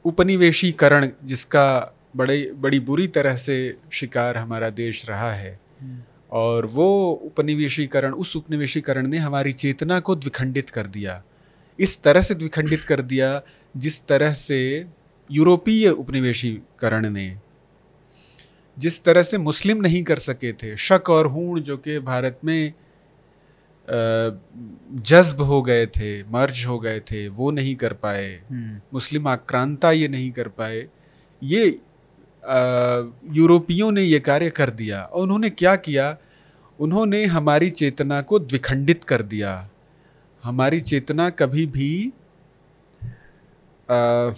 उपनिवेशीकरण 0.05 1.09
जिसका 1.25 1.95
बड़े 2.17 2.53
बड़ी 2.55 2.81
बुरी 2.81 3.07
तरह 3.09 3.37
से 3.37 3.57
शिकार 3.93 4.39
हमारा 4.39 4.71
देश 4.71 5.09
रहा 5.09 5.33
है। 5.33 5.59
और 6.33 6.67
वो 6.67 7.11
उपनिवेशीकरण 7.11 8.13
उस 8.13 8.37
उपनिवेशीकरण 8.37 9.07
ने 9.07 9.19
हमारी 9.19 9.53
चेतना 9.53 10.01
को 10.01 10.15
द्विखंडित 10.15 10.71
कर 10.71 10.87
दिया 10.87 11.23
इस 11.79 12.03
तरह 12.03 12.23
से 12.23 12.35
द्विखंडित 12.35 12.83
कर 12.83 13.03
दिया 13.03 13.43
जिस 13.77 14.01
तरह 14.07 14.33
से 14.33 14.87
यूरोपीय 15.31 15.89
उपनिवेशीकरण 15.89 17.11
ने 17.11 17.37
जिस 18.79 19.03
तरह 19.05 19.23
से 19.23 19.39
मुस्लिम 19.39 19.81
नहीं 19.83 20.03
कर 20.03 20.19
सके 20.19 20.53
थे 20.53 20.77
शक 20.77 21.11
और 21.11 21.27
हूण 21.27 21.61
जो 21.61 21.77
कि 21.77 21.99
भारत 21.99 22.39
में 22.45 22.73
जज्ब 23.91 25.41
हो 25.41 25.63
गए 25.63 25.87
थे 25.87 26.25
मर्ज 26.25 26.65
हो 26.67 26.79
गए 26.79 27.01
थे 27.01 27.29
वो 27.29 27.51
नहीं 27.51 27.77
कर 27.77 27.93
पाए। 27.93 28.43
हम्म। 28.51 28.81
मुस्लिम 28.95 29.29
आक्रांता 29.29 29.91
ये 29.91 30.09
नहीं 30.09 30.31
कर 30.31 30.49
पाए। 30.49 30.89
ये 31.43 31.79
यूरोपियों 33.33 33.93
ने 33.93 34.03
ये 34.03 34.21
कार्य 34.21 34.51
कर 34.51 34.71
दिया 34.71 35.03
और 35.03 35.23
उन्होंने 35.23 35.51
क्या 35.51 35.77
किया? 35.77 36.17
उन्होंने 36.81 37.25
हमारी 37.25 37.71
चेतना 37.71 38.21
को 38.23 38.39
द्विखंडित 38.39 39.05
कर 39.05 39.23
दिया। 39.23 39.71
हमारी 40.43 40.81
चेतना 40.81 41.31
कभी 41.31 41.67
भी 41.67 42.13
आ, 43.91 44.31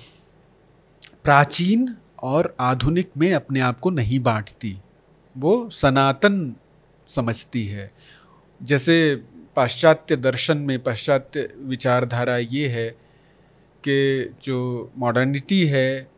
प्राचीन 1.24 1.96
और 2.22 2.56
आधुनिक 2.60 3.10
में 3.18 3.34
अपने 3.34 3.60
आप 3.60 3.80
को 3.80 3.90
नहीं 3.90 4.20
बांटती। 4.20 4.78
वो 5.38 5.70
सनातन 5.70 6.54
समझती 7.06 7.66
है। 7.66 7.88
जैसे 8.62 9.24
पाश्चात्य 9.56 10.16
दर्शन 10.16 10.56
में 10.56 10.82
पाश्चात्य 10.82 11.50
विचारधारा 11.58 12.36
ये 12.36 12.68
है 12.68 12.90
कि 13.88 14.30
जो 14.44 14.92
मॉडर्निटी 14.98 15.66
है 15.66 16.16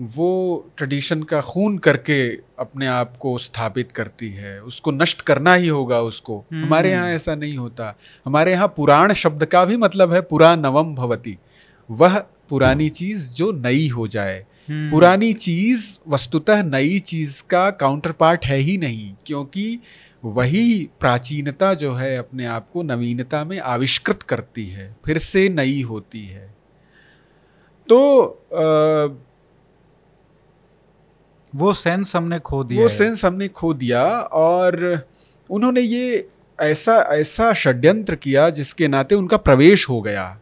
वो 0.00 0.70
ट्रेडिशन 0.76 1.22
का 1.22 1.40
खून 1.40 1.78
करके 1.78 2.28
अपने 2.58 2.86
आप 2.86 3.16
को 3.16 3.38
स्थापित 3.38 3.92
करती 3.92 4.28
है। 4.30 4.62
उसको 4.62 4.90
नष्ट 4.90 5.20
करना 5.20 5.54
ही 5.54 5.68
होगा 5.68 6.00
उसको। 6.00 6.44
हम्म। 6.52 6.64
हमारे 6.64 6.90
यहाँ 6.90 7.08
ऐसा 7.08 7.34
नहीं 7.34 7.56
होता। 7.56 7.98
हमारे 8.26 8.52
यहाँ 8.52 8.68
पुराण 8.76 9.12
शब्द 9.12 9.44
का 9.44 9.64
भी 9.64 9.76
मतलब 9.76 10.12
है 10.12 10.20
पुरा 10.20 10.56
नवम 10.56 10.94
भवती। 10.94 11.38
वह 11.90 12.18
पुरानी 12.48 12.88
चीज़ 12.88 13.32
जो 13.32 13.52
नई 13.52 13.88
हो 13.88 14.08
जाए। 14.08 14.46
हम्म। 14.68 14.90
पुरानी 14.90 15.32
चीज़ 15.32 15.98
वस्तुतः 16.08 16.62
नई 16.62 16.98
चीज़ 16.98 17.42
का 17.50 17.70
काउंटर 17.70 18.12
पार्ट 18.12 18.46
है 18.46 18.56
ही 18.56 18.76
नहीं 18.78 19.14
क्योंकि 19.26 19.78
वही 20.24 20.90
प्राचीनता 21.00 21.74
जो 21.74 21.92
है 21.92 22.16
अपने 22.16 22.46
आप 22.46 22.70
को 22.70 22.82
नवीनता 22.82 23.44
में 23.44 23.60
आविष्कृत 23.60 24.22
करती 24.22 24.66
है 24.66 24.96
फिर 25.04 25.18
से 25.18 25.48
नई 25.48 25.82
होती 25.82 26.26
है। 26.26 26.54
तो 27.88 28.28
आ, 28.54 29.16
वो 31.54 31.72
सेंस 31.72 32.16
हमने 32.16 32.38
खो 32.38 32.64
दिया 32.64 32.82
वो 32.82 32.88
सेंस 32.88 33.24
हमने 33.24 33.48
खो 33.48 33.74
दिया 33.74 34.04
और 34.20 35.06
उन्होंने 35.50 35.80
ये 35.80 36.28
ऐसा 36.60 36.96
ऐसा 36.96 37.52
षड्यंत्र 37.52 38.14
किया 38.14 38.50
जिसके 38.50 38.88
नाते 38.88 39.14
उनका 39.14 39.36
प्रवेश 39.36 39.88
हो 39.88 40.00
गया। 40.00 40.40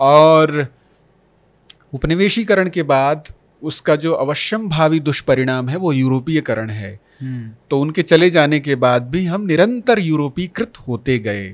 और 0.00 0.66
उपनिवेशीकरण 1.94 2.68
के 2.68 2.82
बाद 2.82 3.28
उसका 3.62 3.96
जो 3.96 4.12
अवश्यम 4.12 4.68
भावी 4.68 5.00
दुष्परिणाम 5.00 5.68
है 5.68 5.76
वो 5.76 5.92
यूरोपीयकरण 5.92 6.70
है। 6.70 7.07
तो 7.20 7.80
उनके 7.80 8.02
चले 8.02 8.30
जाने 8.30 8.60
के 8.60 8.74
बाद 8.76 9.08
भी 9.10 9.24
हम 9.24 9.46
निरंतर 9.46 9.98
यूरोपीकृत 9.98 10.78
होते 10.88 11.18
गए। 11.18 11.48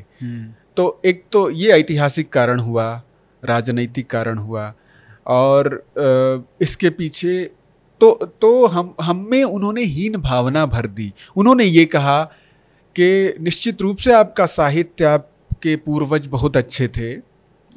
तो 0.77 1.01
एक 1.05 1.25
तो 1.33 1.49
ये 1.51 1.71
ऐतिहासिक 1.73 2.29
कारण 2.29 2.61
हुआ, 2.61 3.03
राजनैतिक 3.43 4.11
कारण 4.11 4.39
हुआ, 4.39 4.73
और 5.27 5.85
इसके 6.63 6.91
पीछे 6.93 7.45
तो 8.01 8.13
तो 8.41 8.67
हम 8.67 8.95
हम 9.01 9.27
में 9.31 9.43
उन्होंने 9.45 9.83
हीन 9.85 10.17
भावना 10.21 10.65
भर 10.67 10.87
दी। 10.89 11.13
उन्होंने 11.37 11.65
ये 11.65 11.85
कहा 11.87 12.23
कि 12.97 13.35
निश्चित 13.41 13.83
रूप 13.83 13.97
से 13.97 14.13
आपका 14.13 14.47
साहित्य, 14.49 15.05
आपके 15.05 15.77
पूर्वज 15.77 16.27
बहुत 16.27 16.57
अच्छे 16.57 16.89
थे, 16.89 17.15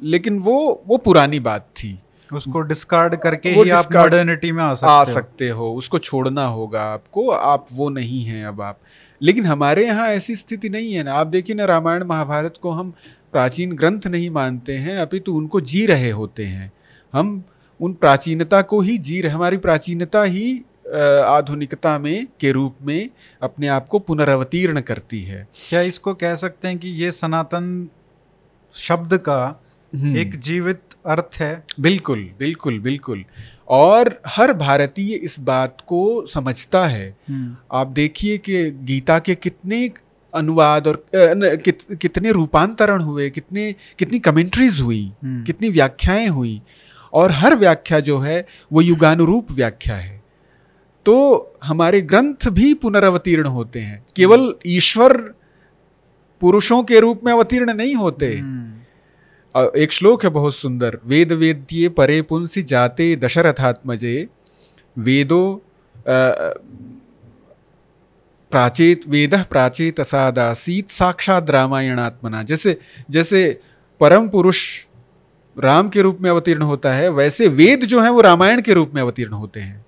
लेकिन 0.00 0.38
वो 0.38 0.82
वो 0.86 0.96
पुरानी 0.98 1.40
बात 1.40 1.68
थी। 1.76 1.98
उसको 2.32 2.60
डिस्कार्ड 2.60 3.16
करके 3.16 3.50
ही 3.50 3.70
आप 3.70 3.92
मॉडर्निटी 3.94 4.52
में 4.52 4.62
आ 4.64 4.74
सकते 4.74 4.92
आ 4.92 5.04
सकते 5.04 5.48
हो। 5.48 5.66
हो। 5.66 5.74
उसको 5.74 5.98
छोड़ना 5.98 6.44
होगा 6.46 6.82
आपको 6.82 7.30
आप 7.30 7.66
वो 7.72 7.88
नहीं 7.90 8.24
हैं 8.24 8.44
अब 8.46 8.60
आप। 8.60 8.80
लेकिन 9.22 9.46
हमारे 9.46 9.86
यहाँ 9.86 10.08
ऐसी 10.08 10.36
स्थिति 10.36 10.68
नहीं 10.68 10.92
है 10.92 11.02
ना। 11.02 11.12
आप 11.12 11.26
देखिए 11.26 11.56
ना 11.56 11.64
रामायण 11.64 12.04
महाभारत 12.04 12.54
को 12.62 12.70
हम 12.70 12.94
प्राचीन 13.32 13.72
ग्रंथ 13.72 14.06
नहीं 14.06 14.30
मानते 14.30 14.74
हैं 14.74 14.98
अपितु 14.98 15.32
तो 15.32 15.36
उनको 15.38 15.60
जी 15.60 15.86
रहे 15.86 16.10
होते 16.10 16.44
हैं। 16.44 16.72
हम 17.14 17.42
उन 17.80 17.92
प्राचीनता 17.92 18.62
को 18.62 18.80
ही 18.80 18.98
जी 18.98 19.20
रहे 19.20 19.32
हमारी 19.32 19.56
प्राचीनता 19.56 20.22
ही 20.22 20.64
आधुनिकता 21.26 21.98
में 21.98 22.26
के 22.40 22.52
रूप 22.52 22.76
में 22.82 23.08
अपने 23.42 23.68
आप 23.68 23.88
को 23.88 23.98
पुनरावतीर्ण 23.98 24.80
करती 24.80 25.22
है। 25.22 25.46
क्या 25.68 25.80
इसको 25.80 26.14
कह 26.14 26.34
सकते 26.34 26.68
हैं 26.68 26.78
कि 26.78 26.88
ये 26.88 27.10
सनातन 27.12 27.88
शब्द 28.74 29.16
का 29.18 29.60
हम्म। 29.92 30.16
एक 30.16 30.36
जीवित 30.36 30.80
अर्थ 31.08 31.36
है। 31.36 31.64
बिल्कुल 31.80 32.30
बिल्कुल 32.38 32.78
बिल्कुल। 32.78 33.24
और 33.68 34.22
हर 34.26 34.52
भारतीय 34.52 35.14
इस 35.14 35.40
बात 35.40 35.78
को 35.86 36.26
समझता 36.26 36.86
है। 36.86 37.16
हम्म। 37.28 37.56
आप 37.72 37.86
देखिए 37.86 38.38
कि 38.38 38.70
गीता 38.70 39.18
के 39.18 39.34
कितने 39.34 39.90
अनुवाद 40.34 40.86
और 40.86 41.06
कित, 41.14 41.78
कितने 42.00 42.32
रूपांतरण 42.32 43.00
हुए 43.00 43.30
कितने 43.30 43.74
कितनी 43.98 44.18
कमेंट्रीज 44.18 44.80
हुई 44.80 45.12
हम्म। 45.24 45.44
कितनी 45.44 45.68
व्याख्याएँ 45.68 46.28
हुई। 46.28 46.62
और 47.12 47.32
हर 47.32 47.56
व्याख्या 47.56 48.00
जो 48.00 48.18
है 48.18 48.46
वो 48.72 48.80
युगानुरूप 48.80 49.52
व्याख्या 49.52 49.96
है। 49.96 50.22
तो 51.04 51.16
हमारे 51.64 52.00
ग्रंथ 52.00 52.48
भी 52.48 52.74
पुनरावतीर्ण 52.74 53.46
होते 53.46 53.80
हैं। 53.80 54.06
केवल 54.16 54.54
ईश्वर 54.66 55.16
पुरुषों 56.40 56.82
के 56.82 57.00
रूप 57.00 57.20
में 57.24 57.32
अवतीर्ण 57.32 57.74
नहीं 57.74 57.94
होते। 57.94 58.38
हम्म। 58.38 58.77
एक 59.54 59.92
श्लोक 59.92 60.24
है 60.24 60.30
बहुत 60.30 60.54
सुंदर। 60.54 60.98
वेद 61.04 61.32
वेद्ये 61.32 61.88
परे 61.88 62.22
पुंसी 62.22 62.62
जाते 62.62 63.16
दशरथात्मजे। 63.16 64.28
वेदो 64.98 65.64
प्राचीत, 68.52 69.00
वेद 69.08 69.34
प्राचेत 69.50 70.00
असादासीत 70.00 70.90
साक्षात 70.90 71.50
रामायणात्मना। 71.50 72.42
जैसे 72.42 72.78
जैसे 73.10 73.60
परम 74.00 74.28
पुरुष 74.28 74.84
राम 75.56 75.88
के 75.88 76.02
रूप 76.02 76.18
में 76.20 76.30
अवतीर्ण 76.30 76.62
होता 76.62 76.92
है, 76.94 77.08
वैसे 77.08 77.48
वेद 77.48 77.84
जो 77.84 78.00
है 78.00 78.10
वो 78.10 78.20
रामायण 78.20 78.60
के 78.60 78.72
रूप 78.72 78.94
में 78.94 79.02
अवतीर्ण 79.02 79.32
होते 79.32 79.60
हैं। 79.60 79.84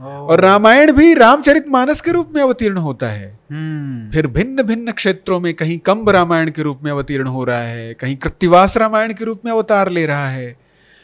और 0.00 0.40
रामायण 0.40 0.92
भी 0.92 1.12
रामचरित 1.14 1.68
मानस 1.68 2.00
के 2.00 2.12
रूप 2.12 2.32
में 2.34 2.42
अवतीर्ण 2.42 2.78
होता 2.78 3.08
है 3.08 3.28
हम्म। 3.50 4.10
फिर 4.10 4.26
भिन्न 4.26 4.62
भिन्न 4.62 4.92
क्षेत्रों 4.92 5.38
में 5.40 5.52
कहीं 5.54 5.78
कंब 5.78 6.10
रामायण 6.10 6.50
के 6.50 6.62
रूप 6.62 6.80
में 6.84 6.90
अवतीर्ण 6.90 7.26
हो 7.26 7.44
रहा 7.44 7.60
है 7.60 7.94
कहीं 7.94 8.16
कृत्तिवास 8.16 8.76
रामायण 8.76 9.12
के 9.12 9.24
रूप 9.24 9.44
में 9.44 9.52
अवतार 9.52 9.90
ले 9.90 10.04
रहा 10.06 10.28
है 10.28 10.50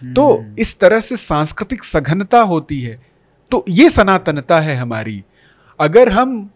तो 0.03 0.33
हम्म। 0.33 0.55
इस 0.59 0.79
तरह 0.79 1.01
से 1.01 1.17
सांस्कृतिक 1.17 1.85
सघनता 1.85 2.41
होती 2.45 2.81
है 2.81 2.99
तो 3.51 3.65
ये 3.69 3.89
सनातनता 3.91 4.61
है 4.61 4.75
हमारी 4.77 5.23
अगर 5.81 6.09
हम 6.09 6.51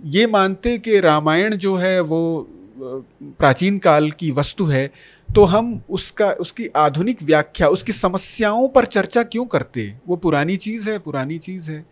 ये 0.00 0.26
मानते 0.26 0.76
कि 0.78 0.98
रामायण 1.00 1.54
जो 1.56 1.74
है 1.76 2.00
वो 2.02 2.22
प्राचीन 2.78 3.78
काल 3.78 4.10
की 4.10 4.30
वस्तु 4.30 4.64
है 4.64 4.90
तो 5.28 5.44
हम 5.44 5.82
उसका 5.90 6.30
उसकी 6.30 6.66
आधुनिक 6.76 7.22
व्याख्या 7.22 7.68
उसकी 7.68 7.92
समस्याओं 7.92 8.68
पर 8.68 8.84
चर्चा 8.86 9.22
क्यों 9.22 9.44
करते? 9.46 9.92
वो 10.08 10.16
पुरानी 10.16 10.56
चीज़ 10.56 10.90
है 10.90 10.98
पुरानी 10.98 11.38
चीज़ 11.38 11.70
है। 11.70 11.84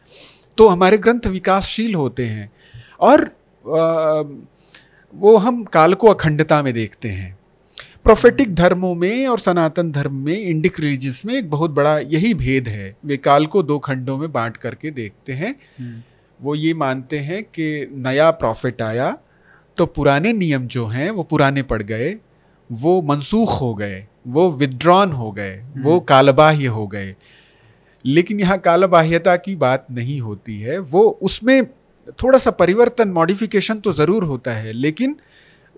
तो 0.58 0.68
हमारे 0.68 0.98
ग्रंथ 0.98 1.26
विकासशील 1.26 1.94
होते 1.94 2.24
हैं 2.24 2.50
और 3.00 3.24
वो 5.14 5.36
हम 5.36 5.62
काल 5.64 5.94
को 5.94 6.08
अखंडता 6.08 6.62
में 6.62 6.72
देखते 6.74 7.08
हैं। 7.08 7.38
प्रोफेटिक 8.04 8.54
धर्मों 8.54 8.94
में 8.94 9.26
और 9.26 9.38
सनातन 9.38 9.92
धर्म 9.92 10.14
में 10.14 10.36
इंडिक 10.38 10.80
रिलीजियस 10.80 11.24
में 11.26 11.34
एक 11.34 11.50
बहुत 11.50 11.70
बड़ा 11.70 11.98
यही 11.98 12.34
भेद 12.34 12.68
है। 12.68 12.96
वे 13.04 13.16
काल 13.16 13.46
को 13.46 13.62
दो 13.62 13.78
खंडों 13.78 14.18
में 14.18 14.32
बांट 14.32 14.56
करके 14.56 14.90
देखते 14.90 15.32
हैं। 15.32 15.54
हम्म। 15.80 16.02
वो 16.40 16.54
ये 16.54 16.74
मानते 16.74 17.18
हैं 17.18 17.42
कि 17.44 17.88
नया 17.92 18.30
प्रॉफिट 18.30 18.82
आया 18.82 19.16
तो 19.76 19.86
पुराने 19.86 20.32
नियम 20.32 20.66
जो 20.66 20.86
हैं 20.86 21.10
वो 21.10 21.22
पुराने 21.22 21.62
पड़ 21.62 21.82
गए। 21.82 22.14
वो 22.72 23.02
मनसूख 23.02 23.60
हो 23.60 23.74
गए 23.74 24.06
वो 24.26 24.50
विद्रॉन 24.50 25.12
हो 25.12 25.32
गए 25.32 25.64
वो 25.76 25.92
हम्म। 25.92 26.04
कालबाह्य 26.04 26.66
हो 26.66 26.86
गए। 26.86 27.14
लेकिन 28.04 28.40
यहाँ 28.40 28.58
कालबाह्यता 28.58 29.36
की 29.36 29.56
बात 29.56 29.86
नहीं 29.90 30.20
होती 30.20 30.60
है। 30.60 30.78
वो 30.78 31.18
उसमें 31.22 31.66
थोड़ा 32.22 32.38
सा 32.38 32.50
परिवर्तन 32.50 33.08
मॉडिफिकेशन 33.08 33.78
तो 33.78 33.92
ज़रूर 33.92 34.24
होता 34.24 34.52
है 34.52 34.72
लेकिन 34.72 35.16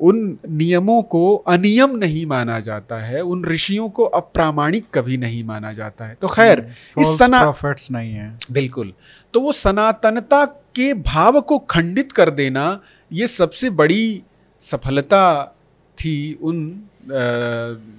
उन 0.00 0.38
नियमों 0.48 1.02
को 1.02 1.34
अनियम 1.36 1.96
नहीं 1.96 2.26
माना 2.26 2.60
जाता 2.60 2.96
है 2.96 3.20
उन 3.20 3.44
ऋषियों 3.44 3.88
को 3.88 4.04
अप्रामाणिक 4.04 4.84
कभी 4.94 5.16
नहीं 5.16 5.44
माना 5.44 5.72
जाता 5.72 6.04
है। 6.04 6.16
तो 6.22 6.28
खैर 6.28 6.60
हम्म, 6.60 7.12
इस 7.12 7.18
सना 7.18 7.54
नहीं 7.92 8.12
है। 8.12 8.38
बिल्कुल। 8.52 8.92
तो 9.34 9.40
वो 9.40 9.52
सनातनता 9.52 10.44
के 10.44 10.94
भाव 10.94 11.40
को 11.40 11.58
खंडित 11.58 12.12
कर 12.12 12.30
देना 12.30 12.80
ये 13.12 13.26
सबसे 13.26 13.70
बड़ी 13.70 14.22
सफलता 14.60 15.52
थी 15.98 16.16
उन 16.42 16.62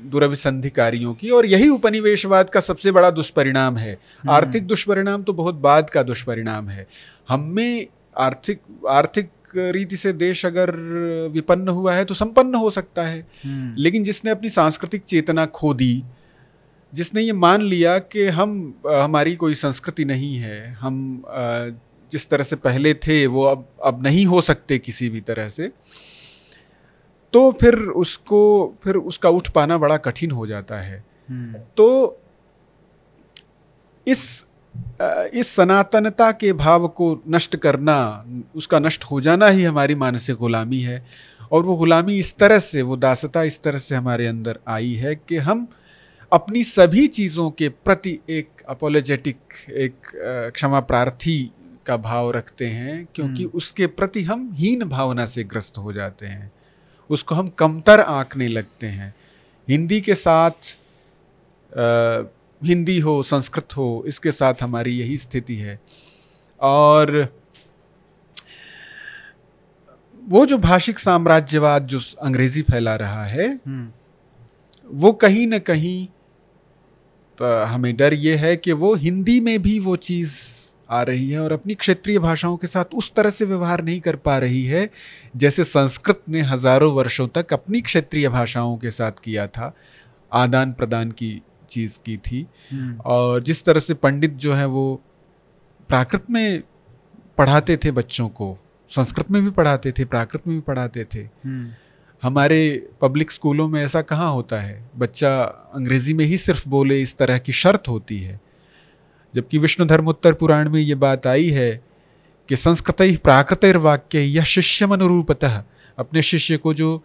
दुरभिसंधिकारियों 0.07 1.13
की 1.13 1.29
और 1.29 1.45
यही 1.45 1.69
उपनिवेशवाद 1.69 2.49
का 2.49 2.59
सबसे 2.61 2.91
बड़ा 2.91 3.09
दुष्परिणाम 3.11 3.77
है 3.77 3.93
हम्म। 3.93 4.31
आर्थिक 4.31 4.67
दुष्परिणाम 4.67 5.23
तो 5.23 5.33
बहुत 5.33 5.55
बाद 5.61 5.89
का 5.89 6.03
दुष्परिणाम 6.03 6.69
है 6.69 6.87
हम 7.29 7.49
में 7.51 7.87
आर्थिक 8.17 8.59
आर्थिक 8.89 9.29
रीति 9.55 9.97
से 9.97 10.13
देश 10.15 10.45
अगर 10.45 10.71
विपन्न 11.33 11.69
हुआ 11.69 11.93
है 11.93 12.05
तो 12.05 12.13
संपन्न 12.13 12.55
हो 12.55 12.69
सकता 12.71 13.03
है 13.03 13.19
हम्म। 13.43 13.73
लेकिन 13.77 14.03
जिसने 14.03 14.31
अपनी 14.31 14.49
सांस्कृतिक 14.51 15.03
चेतना 15.03 15.45
खो 15.51 15.73
दी 15.73 16.03
जिसने 16.93 17.21
ये 17.21 17.31
मान 17.35 17.61
लिया 17.63 17.97
कि 18.01 18.25
हम 18.31 18.51
हमारी 18.87 19.35
कोई 19.35 19.55
संस्कृति 19.55 20.05
नहीं 20.05 20.35
है 20.35 20.59
हम 20.73 21.23
जिस 22.11 22.29
तरह 22.29 22.43
से 22.43 22.55
पहले 22.57 22.93
थे 22.97 23.25
वो 23.27 23.43
अब 23.45 23.65
अब 23.85 24.03
नहीं 24.03 24.25
हो 24.25 24.41
सकते 24.41 24.77
किसी 24.79 25.09
भी 25.09 25.21
तरह 25.21 25.49
से 25.49 25.71
तो 27.33 27.51
फिर 27.51 27.75
उसको 27.75 28.41
फिर 28.83 28.95
उसका 28.95 29.29
उठ 29.29 29.47
पाना 29.49 29.77
बड़ा 29.77 29.97
कठिन 29.99 30.31
हो 30.31 30.47
जाता 30.47 30.79
है 30.81 31.03
हम्म। 31.29 31.59
तो 31.77 31.87
इस 34.07 34.23
इस 35.33 35.47
सनातनता 35.49 36.31
के 36.33 36.51
भाव 36.55 36.87
को 36.89 37.07
नष्ट 37.27 37.55
करना 37.55 37.97
उसका 38.55 38.79
नष्ट 38.79 39.03
हो 39.03 39.19
जाना 39.21 39.47
ही 39.47 39.63
हमारी 39.63 39.95
मानसिक 39.95 40.37
गुलामी 40.37 40.79
है 40.81 41.03
और 41.51 41.63
वो 41.63 41.75
गुलामी 41.75 42.17
इस 42.19 42.35
तरह 42.35 42.59
से 42.59 42.81
वो 42.81 42.95
दासता 42.97 43.43
इस 43.43 43.61
तरह 43.61 43.77
से 43.79 43.95
हमारे 43.95 44.27
अंदर 44.27 44.59
आई 44.67 44.93
है 44.95 45.15
कि 45.17 45.37
हम 45.39 45.67
अपनी 46.31 46.63
सभी 46.63 47.07
चीज़ों 47.09 47.49
के 47.51 47.69
प्रति 47.69 48.17
एक 48.29 48.63
अपोलोजेटिक 48.69 49.37
एक 49.77 50.11
क्षमा 50.53 50.79
प्रार्थी 50.83 51.39
का 51.85 51.97
भाव 51.99 52.31
रखते 52.31 52.65
हैं 52.67 53.05
क्योंकि 53.15 53.43
हम्म। 53.43 53.57
उसके 53.57 53.87
प्रति 53.89 54.23
हम 54.23 54.49
हीन 54.53 54.83
भावना 54.85 55.25
से 55.25 55.43
ग्रस्त 55.43 55.77
हो 55.77 55.93
जाते 55.93 56.25
हैं 56.25 56.51
उसको 57.09 57.35
हम 57.35 57.49
कमतर 57.57 57.99
आंकने 58.01 58.47
लगते 58.47 58.87
हैं 58.87 59.13
हिंदी 59.67 60.01
के 60.01 60.15
साथ 60.15 60.75
आ, 61.71 62.23
हिंदी 62.61 62.99
हो 62.99 63.21
संस्कृत 63.23 63.77
हो 63.77 64.03
इसके 64.07 64.31
साथ 64.31 64.61
हमारी 64.61 64.97
यही 64.99 65.17
स्थिति 65.17 65.55
है 65.55 65.79
और 66.59 67.27
वो 70.23 70.45
जो 70.45 70.57
भाषिक 70.57 70.99
साम्राज्यवाद 70.99 71.85
जो 71.87 71.99
अंग्रेज़ी 72.21 72.61
फैला 72.61 72.95
रहा 72.95 73.25
है 73.25 73.47
हम्म। 73.47 73.87
वो 74.95 75.11
कहीं 75.13 75.45
ना 75.47 75.57
कहीं 75.59 76.07
हमें 77.65 77.95
डर 77.95 78.13
ये 78.13 78.35
है 78.35 78.55
कि 78.57 78.71
वो 78.73 78.93
हिंदी 78.95 79.39
में 79.39 79.61
भी 79.61 79.77
वो 79.79 79.95
चीज़ 80.01 80.35
आ 80.89 81.01
रही 81.01 81.29
है 81.29 81.39
और 81.39 81.51
अपनी 81.51 81.75
क्षेत्रीय 81.75 82.19
भाषाओं 82.19 82.57
के 82.57 82.67
साथ 82.67 82.95
उस 82.95 83.11
तरह 83.13 83.29
से 83.29 83.45
व्यवहार 83.45 83.83
नहीं 83.83 83.99
कर 83.99 84.15
पा 84.21 84.37
रही 84.37 84.63
है 84.65 84.89
जैसे 85.35 85.63
संस्कृत 85.63 86.21
ने 86.29 86.41
हज़ारों 86.43 86.91
वर्षों 86.93 87.27
तक 87.27 87.53
अपनी 87.53 87.81
क्षेत्रीय 87.81 88.29
भाषाओं 88.29 88.77
के 88.77 88.91
साथ 88.91 89.19
किया 89.23 89.47
था 89.47 89.73
आदान 90.31 90.71
प्रदान 90.73 91.11
की 91.11 91.41
चीज़ 91.69 91.97
की 92.05 92.17
थी 92.17 92.45
हम्म। 92.71 92.99
और 93.05 93.41
जिस 93.43 93.63
तरह 93.63 93.79
से 93.79 93.93
पंडित 93.95 94.33
जो 94.35 94.53
है 94.53 94.65
वो 94.67 95.01
प्राकृत 95.89 96.25
में 96.29 96.63
पढ़ाते 97.37 97.77
थे 97.77 97.91
बच्चों 97.91 98.27
को 98.29 98.57
संस्कृत 98.89 99.31
में 99.31 99.43
भी 99.43 99.51
पढ़ाते 99.51 99.91
थे 99.91 100.05
प्राकृत 100.05 100.47
में 100.47 100.55
भी 100.55 100.61
पढ़ाते 100.61 101.03
थे 101.15 101.19
हम्म। 101.19 101.69
हमारे 102.23 102.59
पब्लिक 103.01 103.31
स्कूलों 103.31 103.67
में 103.67 103.81
ऐसा 103.83 104.01
कहाँ 104.01 104.31
होता 104.31 104.59
है 104.61 104.83
बच्चा 104.97 105.31
अंग्रेज़ी 105.73 106.13
में 106.13 106.25
ही 106.25 106.37
सिर्फ़ 106.37 106.67
बोले 106.69 107.01
इस 107.01 107.15
तरह 107.17 107.37
की 107.37 107.53
शर्त 107.53 107.87
होती 107.87 108.19
है 108.19 108.39
जबकि 109.37 109.57
विष्णु 109.57 109.85
धर्मोत्तर 109.87 110.33
पुराण 110.33 110.69
में 110.69 110.79
ये 110.79 110.95
बात 110.97 111.27
आई 111.27 111.49
है 111.51 111.69
कि 112.49 112.55
संस्कृत 112.57 113.01
ही 113.01 113.17
प्राकृतिर्वाक्य 113.19 114.19
यह 114.19 114.43
शिष्यम 114.45 114.93
अनुरूपतः, 114.93 115.63
अपने 115.97 116.21
शिष्य 116.23 116.57
को 116.57 116.73
जो 116.73 117.03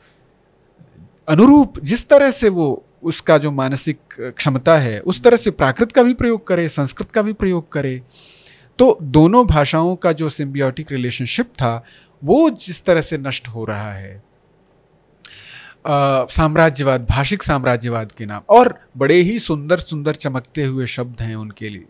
अनुरूप, 1.29 1.79
जिस 1.81 2.09
तरह 2.09 2.31
से 2.33 2.49
वो 2.51 2.85
उसका 3.03 3.37
जो 3.39 3.51
मानसिक 3.53 3.99
क्षमता 4.37 4.77
है, 4.79 4.99
उस 5.01 5.23
तरह 5.23 5.37
से 5.37 5.51
प्राकृत 5.53 5.93
का 5.93 6.03
भी 6.03 6.15
प्रयोग 6.15 6.47
करे, 6.47 6.69
संस्कृत 6.71 7.11
का 7.11 7.23
भी 7.23 7.33
प्रयोग 7.35 7.73
करे 7.73 8.01
तो 8.79 8.97
दोनों 9.03 9.47
भाषाओं 9.47 9.95
का 9.97 10.13
जो 10.13 10.29
सिम्बियोटिक 10.31 10.93
रिलेशनशिप 10.93 11.47
था, 11.53 11.85
वो 12.23 12.51
जिस 12.51 12.83
तरह 12.85 13.01
से 13.01 13.19
नष्ट 13.19 13.49
हो 13.49 13.65
रहा 13.65 13.93
है। 13.93 14.23
साम्राज्यवाद, 15.87 17.07
भाषिक 17.07 17.43
साम्राज्यवाद 17.43 18.13
के 18.13 18.27
नाम, 18.27 18.43
और 18.49 18.79
बड़े 18.97 19.21
ही 19.21 19.39
सुंदर 19.39 19.79
सुंदर 19.81 20.15
चमकते 20.17 20.65
हुए 20.65 20.87
शब्द 20.89 21.23
हैं 21.23 21.35
उनके 21.37 21.69
लिए। 21.69 21.85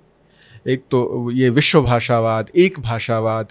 एक 0.68 0.80
तो 0.90 1.30
ये 1.30 1.50
विश्व 1.50 1.82
भाषावाद 1.82 2.50
एक 2.56 2.80
भाषावाद 2.80 3.48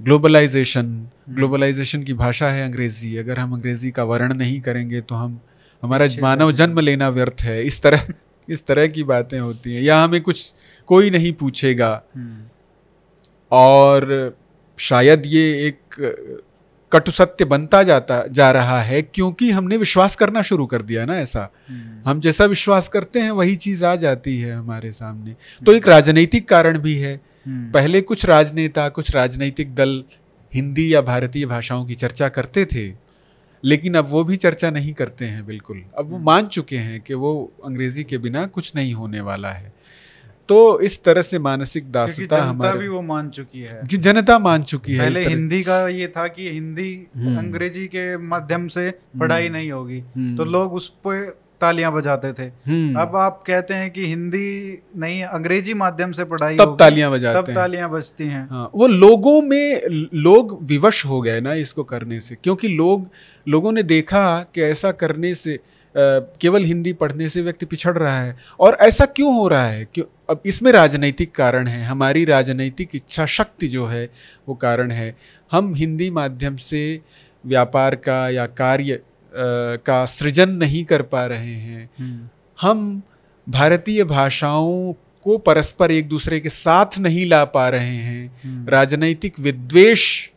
ग्लोबलाइजेशन। 0.00 1.08
ग्लोबलाइजेशन 1.30 2.02
की 2.02 2.14
भाषा 2.14 2.48
है 2.48 2.64
अंग्रेज़ी। 2.64 3.16
अगर 3.16 3.38
हम 3.38 3.54
अंग्रेज़ी 3.54 3.90
का 3.90 4.04
वर्ण 4.04 4.34
नहीं 4.34 4.60
करेंगे 4.60 5.00
तो 5.00 5.14
हम 5.14 5.40
हमारा 5.82 6.06
मानव 6.22 6.52
जन्म 6.52 6.80
लेना 6.80 7.08
व्यर्थ 7.08 7.42
है। 7.42 7.64
इस 7.64 7.82
तरह 7.82 8.06
इस 8.50 8.66
तरह 8.66 8.86
की 8.86 9.02
बातें 9.02 9.38
होती 9.38 9.74
हैं। 9.74 9.82
या 9.82 10.02
हमें 10.02 10.20
कुछ 10.20 10.54
कोई 10.86 11.10
नहीं 11.10 11.32
पूछेगा। 11.32 12.02
और 13.52 14.36
शायद 14.78 15.22
ये 15.26 15.66
एक 15.66 15.78
कटु 16.92 17.12
सत्य 17.12 17.44
बनता 17.44 17.82
जाता 17.82 18.22
जा 18.30 18.50
रहा 18.50 18.80
है 18.80 19.00
क्योंकि 19.04 19.50
हमने 19.50 19.76
विश्वास 19.76 20.16
करना 20.16 20.42
शुरू 20.42 20.66
कर 20.66 20.82
दिया 20.82 21.04
ना 21.04 21.16
ऐसा 21.16 21.48
हम्म। 21.68 22.10
हम 22.10 22.20
जैसा 22.20 22.44
विश्वास 22.44 22.88
करते 22.88 23.20
हैं 23.20 23.30
वही 23.32 23.56
चीज़ 23.56 23.84
आ 23.84 23.94
जाती 23.96 24.38
है 24.40 24.54
हमारे 24.54 24.92
सामने 24.92 25.34
तो 25.62 25.72
एक 25.72 25.88
राजनीतिक 25.88 26.48
कारण 26.48 26.78
भी 26.78 26.94
है 26.96 27.14
हम्म। 27.14 27.70
पहले 27.72 28.00
कुछ 28.02 28.24
राजनेता 28.26 28.88
कुछ 28.90 29.14
राजनीतिक 29.14 29.74
दल 29.74 30.02
हिंदी 30.52 30.92
या 30.94 31.00
भारतीय 31.02 31.46
भाषाओं 31.46 31.84
की 31.84 31.94
चर्चा 31.94 32.28
करते 32.28 32.64
थे 32.64 32.92
लेकिन 33.64 33.94
अब 33.94 34.06
वो 34.08 34.22
भी 34.24 34.36
चर्चा 34.36 34.70
नहीं 34.70 34.92
करते 34.92 35.24
हैं 35.24 35.44
बिल्कुल 35.46 35.82
अब 35.98 36.08
वो 36.08 36.16
हम्म। 36.16 36.24
मान 36.26 36.46
चुके 36.48 36.76
हैं 36.78 37.00
कि 37.00 37.14
वो 37.14 37.32
अंग्रेज़ी 37.64 38.04
के 38.04 38.18
बिना 38.18 38.46
कुछ 38.48 38.74
नहीं 38.76 38.92
होने 38.94 39.20
वाला 39.20 39.50
है 39.50 39.72
तो 40.48 40.58
इस 40.80 41.02
तरह 41.04 41.22
से 41.22 41.38
मानसिक 41.38 41.90
दासता 41.92 42.42
हमारे 42.42 42.78
भी 42.78 42.88
वो 42.88 43.00
मान 43.02 43.28
चुकी 43.30 43.60
है। 43.60 43.80
कि 43.90 43.96
जनता 43.98 44.38
मान 44.38 44.62
चुकी 44.62 44.92
है 44.92 44.98
पहले 45.00 45.24
हिंदी 45.26 45.62
का 45.62 45.86
ये 45.88 46.06
था 46.08 46.26
कि 46.28 46.50
हिंदी 46.50 46.90
हम्म। 47.16 47.38
अंग्रेज़ी 47.38 47.86
के 47.86 48.16
माध्यम 48.26 48.68
से 48.68 48.90
पढ़ाई 49.20 49.48
नहीं 49.48 49.70
होगी 49.70 50.00
तो 50.36 50.44
लोग 50.44 50.74
उस 50.74 50.88
पर 51.06 51.36
तालियाँ 51.60 51.92
बजाते 51.92 52.32
थे। 52.32 52.46
हम्म। 52.66 53.00
अब 53.00 53.14
आप 53.16 53.42
कहते 53.46 53.74
हैं 53.74 53.90
कि 53.90 54.06
हिंदी 54.06 54.78
नहीं 54.96 55.22
अंग्रेज़ी 55.24 55.74
माध्यम 55.74 56.12
से 56.12 56.24
पढ़ाई 56.24 56.56
तब 56.56 56.76
तालियाँ 56.78 57.10
बजाते 57.10 57.40
तब 57.40 57.54
तालियाँ 57.54 57.90
बजती 57.90 58.24
हैं। 58.24 58.48
हाँ, 58.50 58.70
वो 58.74 58.86
लोगों 58.86 59.40
में 59.42 59.80
लोग 60.14 60.58
विवश 60.62 61.04
हो 61.06 61.20
गए 61.20 61.40
ना 61.40 61.54
इसको 61.54 61.84
करने 61.84 62.20
से 62.20 62.36
क्योंकि 62.44 62.68
लोग 62.68 63.08
लोगों 63.46 63.72
ने 63.72 63.82
देखा 63.84 64.26
कि 64.54 64.62
ऐसा 64.62 64.90
करने 64.94 65.34
से 65.34 65.58
केवल 65.94 66.64
हिंदी 66.64 66.92
पढ़ने 66.92 67.28
से 67.28 67.42
व्यक्ति 67.42 67.66
पिछड़ 67.66 67.96
रहा 67.98 68.20
है 68.20 68.36
और 68.60 68.76
ऐसा 68.80 69.04
क्यों 69.06 69.34
हो 69.34 69.46
रहा 69.48 69.66
है? 69.66 69.84
क्यों 69.94 70.04
अब 70.30 70.42
इसमें 70.46 70.72
राजनैतिक 70.72 71.32
कारण 71.32 71.66
है 71.66 71.84
हमारी 71.84 72.24
राजनैतिक 72.24 72.88
इच्छा 72.94 73.26
शक्ति 73.26 73.68
जो 73.68 73.86
है 73.86 74.10
वो 74.48 74.54
कारण 74.54 74.90
है। 74.90 75.16
हम 75.52 75.74
हिंदी 75.74 76.10
माध्यम 76.10 76.56
से 76.56 77.00
व्यापार 77.46 77.94
का 77.94 78.28
या 78.28 78.46
कार्य 78.46 78.94
आ, 78.94 78.98
का 79.76 80.06
सृजन 80.06 80.48
नहीं 80.48 80.84
कर 80.84 81.02
पा 81.02 81.26
रहे 81.26 81.54
हैं। 81.54 81.90
हम्म। 81.98 82.28
हम 82.60 83.02
भारतीय 83.48 84.04
भाषाओं 84.04 84.92
को 85.22 85.38
परस्पर 85.38 85.90
एक 85.90 86.08
दूसरे 86.08 86.40
के 86.40 86.48
साथ 86.48 86.98
नहीं 86.98 87.28
ला 87.28 87.44
पा 87.44 87.68
रहे 87.68 87.96
हैं। 87.96 88.40
हम्म। 88.44 88.68
राजनैतिक 88.68 89.40
विद्वेष 89.40 90.28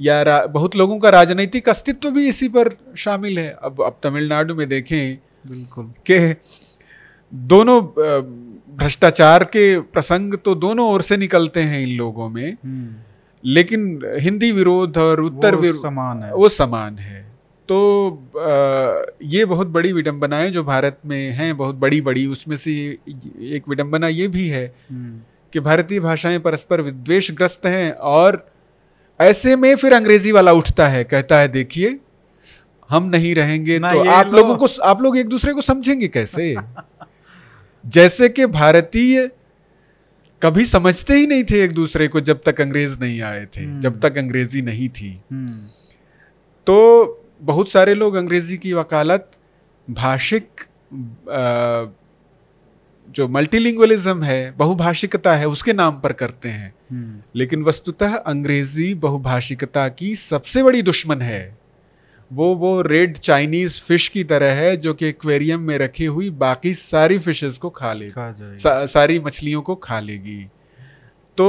या 0.00 0.46
बहुत 0.46 0.76
लोगों 0.76 0.98
का 0.98 1.08
राजनैतिक 1.08 1.68
अस्तित्व 1.68 2.10
भी 2.10 2.28
इसी 2.28 2.48
पर 2.48 2.94
शामिल 2.96 3.38
है। 3.38 3.56
अब 3.62 3.82
अब 3.82 3.98
तमिलनाडु 4.02 4.54
में 4.54 4.68
देखें 4.68 5.18
बिल्कुल। 5.50 5.84
कि 6.10 6.34
दोनों 7.34 7.80
भ्रष्टाचार 8.72 9.44
के 9.44 9.80
प्रसंग 9.80 10.34
तो 10.34 10.54
दोनों 10.54 10.90
ओर 10.90 11.02
से 11.02 11.16
निकलते 11.16 11.60
हैं 11.60 11.80
इन 11.80 11.96
लोगों 11.96 12.28
में। 12.28 12.56
हम्म। 12.64 12.94
लेकिन 13.44 14.00
हिंदी 14.18 14.52
विरोध 14.52 14.98
और 14.98 15.20
उत्तर 15.20 15.54
विरोध 15.54 15.82
समान 15.82 16.22
है। 16.22 16.34
वो 16.34 16.48
समान 16.48 16.98
है। 16.98 17.32
तो 17.68 18.08
आ, 18.38 19.12
ये 19.22 19.44
बहुत 19.44 19.66
बड़ी 19.66 19.92
विडंबना 19.92 20.36
है 20.36 20.50
जो 20.50 20.64
भारत 20.64 20.98
में 21.06 21.30
हैं 21.30 21.56
बहुत 21.56 21.74
बड़ी 21.74 22.00
बड़ी 22.00 22.26
उसमें 22.26 22.56
से 22.56 22.72
एक 23.40 23.62
विडंबना 23.68 24.08
ये 24.08 24.28
भी 24.28 24.48
है 24.48 24.74
हम्म। 24.90 25.20
कि 25.52 25.60
भारतीय 25.60 26.00
भाषाएँ 26.00 26.38
परस्पर 26.38 26.80
विद्वेषग्रस्त 26.80 27.66
हैं 27.66 27.92
और 27.92 28.50
ऐसे 29.20 29.56
में 29.56 29.76
फिर 29.76 29.92
अंग्रेज़ी 29.92 30.32
वाला 30.32 30.52
उठता 30.52 30.88
है 30.88 31.04
कहता 31.04 31.38
है 31.38 31.48
देखिए 31.48 32.00
हम 32.90 33.04
नहीं 33.04 33.34
रहेंगे 33.34 33.78
तो 33.78 34.10
आप 34.10 34.34
लोगों 34.34 34.56
को 34.56 34.66
आप 34.82 35.02
लोग 35.02 35.18
एक 35.18 35.28
दूसरे 35.28 35.52
को 35.52 35.60
समझेंगे 35.60 36.08
कैसे? 36.08 36.56
जैसे 37.84 38.28
कि 38.28 38.46
भारतीय 38.46 39.30
कभी 40.42 40.64
समझते 40.64 41.14
ही 41.14 41.26
नहीं 41.26 41.44
थे 41.44 41.62
एक 41.64 41.72
दूसरे 41.72 42.08
को 42.08 42.20
जब 42.20 42.40
तक 42.46 42.60
अंग्रेज़ 42.60 42.98
नहीं 43.00 43.20
आए 43.22 43.46
थे 43.46 43.64
हम्म। 43.64 43.80
जब 43.80 44.00
तक 44.00 44.18
अंग्रेज़ी 44.18 44.62
नहीं 44.62 44.88
थी 44.88 45.10
हम्म। 45.32 45.66
तो 46.66 46.78
बहुत 47.42 47.68
सारे 47.68 47.94
लोग 47.94 48.14
अंग्रेज़ी 48.14 48.56
की 48.56 48.72
वकालत 48.72 49.30
भाषिक 49.88 50.60
जो 53.08 53.26
मल्टीलिंगुअलिज्म 53.28 54.22
है 54.22 54.54
बहुभाषिकता 54.58 55.34
है 55.36 55.46
उसके 55.48 55.72
नाम 55.72 55.98
पर 56.00 56.12
करते 56.12 56.48
हैं 56.48 56.72
हम्म। 56.90 57.22
लेकिन 57.36 57.62
वस्तुतः 57.62 58.14
अंग्रेज़ी 58.16 58.92
बहुभाषिकता 58.94 59.88
की 59.88 60.14
सबसे 60.16 60.62
बड़ी 60.62 60.82
दुश्मन 60.82 61.20
है 61.20 61.42
वो 62.32 62.54
वो 62.54 62.80
रेड 62.82 63.16
चाइनीज़ 63.18 63.80
फ़िश 63.80 64.08
की 64.08 64.24
तरह 64.24 64.52
है 64.52 64.76
जो 64.76 64.94
कि 64.94 65.06
एक्वेरियम 65.06 65.60
में 65.60 65.78
रखी 65.78 66.04
हुई 66.04 66.30
बाकी 66.30 66.74
सारी 66.74 67.18
फिशेस 67.18 67.58
को 67.58 67.70
खा 67.70 67.92
ले 67.92 68.08
खा 68.10 68.34
सा, 68.38 68.86
सारी 68.86 69.18
मछलियों 69.20 69.62
को 69.62 69.74
खा 69.74 70.00
लेगी। 70.00 70.44
तो 71.38 71.48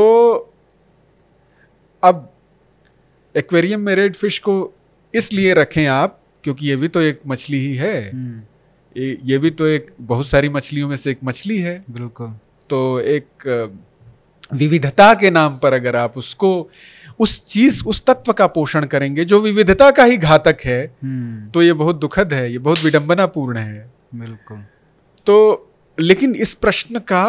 अब 2.04 2.34
एक्वेरियम 3.36 3.82
में 3.82 3.96
रेड 3.96 4.16
फ़िश 4.16 4.40
को 4.40 4.74
इसलिए 5.14 5.54
रखें 5.54 5.86
आप 5.86 6.20
क्योंकि 6.44 6.68
ये 6.68 6.76
भी 6.76 6.88
तो 6.88 7.02
एक 7.02 7.20
मछली 7.28 7.58
ही 7.58 7.76
है। 7.76 8.12
हम्म। 8.12 8.42
ये 9.26 9.38
भी 9.38 9.50
तो 9.50 9.66
एक 9.66 9.92
बहुत 10.02 10.28
सारी 10.28 10.50
मछलियों 10.50 10.90
में 10.90 10.96
से 10.96 11.12
एक 11.12 11.20
मछली 11.24 11.58
है। 11.58 11.84
बिल्कुल। 11.90 12.34
तो 12.70 13.00
एक 13.00 13.26
विविधता 14.54 15.14
के 15.14 15.30
नाम 15.30 15.58
पर 15.58 15.74
अगर 15.74 15.96
आप 15.96 16.18
उसको 16.18 16.70
उस 17.20 17.46
चीज़ 17.46 17.84
उस 17.86 18.04
तत्व 18.06 18.34
का 18.34 18.48
पोषण 18.50 18.86
करेंगे 18.86 19.26
जो 19.26 19.40
विविधता 19.42 19.90
का 19.92 20.04
ही 20.04 20.18
घातक 20.20 20.62
है 20.66 20.84
हम्म। 21.04 21.50
तो 21.50 21.62
ये 21.62 21.74
बहुत 21.74 21.96
दुखद 21.96 22.34
है 22.34 22.52
ये 22.52 22.58
बहुत 22.60 22.84
विडंबनापूर्ण 22.84 23.58
है 23.58 23.90
बिल्कुल 24.16 24.64
तो 25.28 25.36
लेकिन 25.98 26.36
इस 26.38 26.54
प्रश्न 26.56 27.00
का 27.08 27.26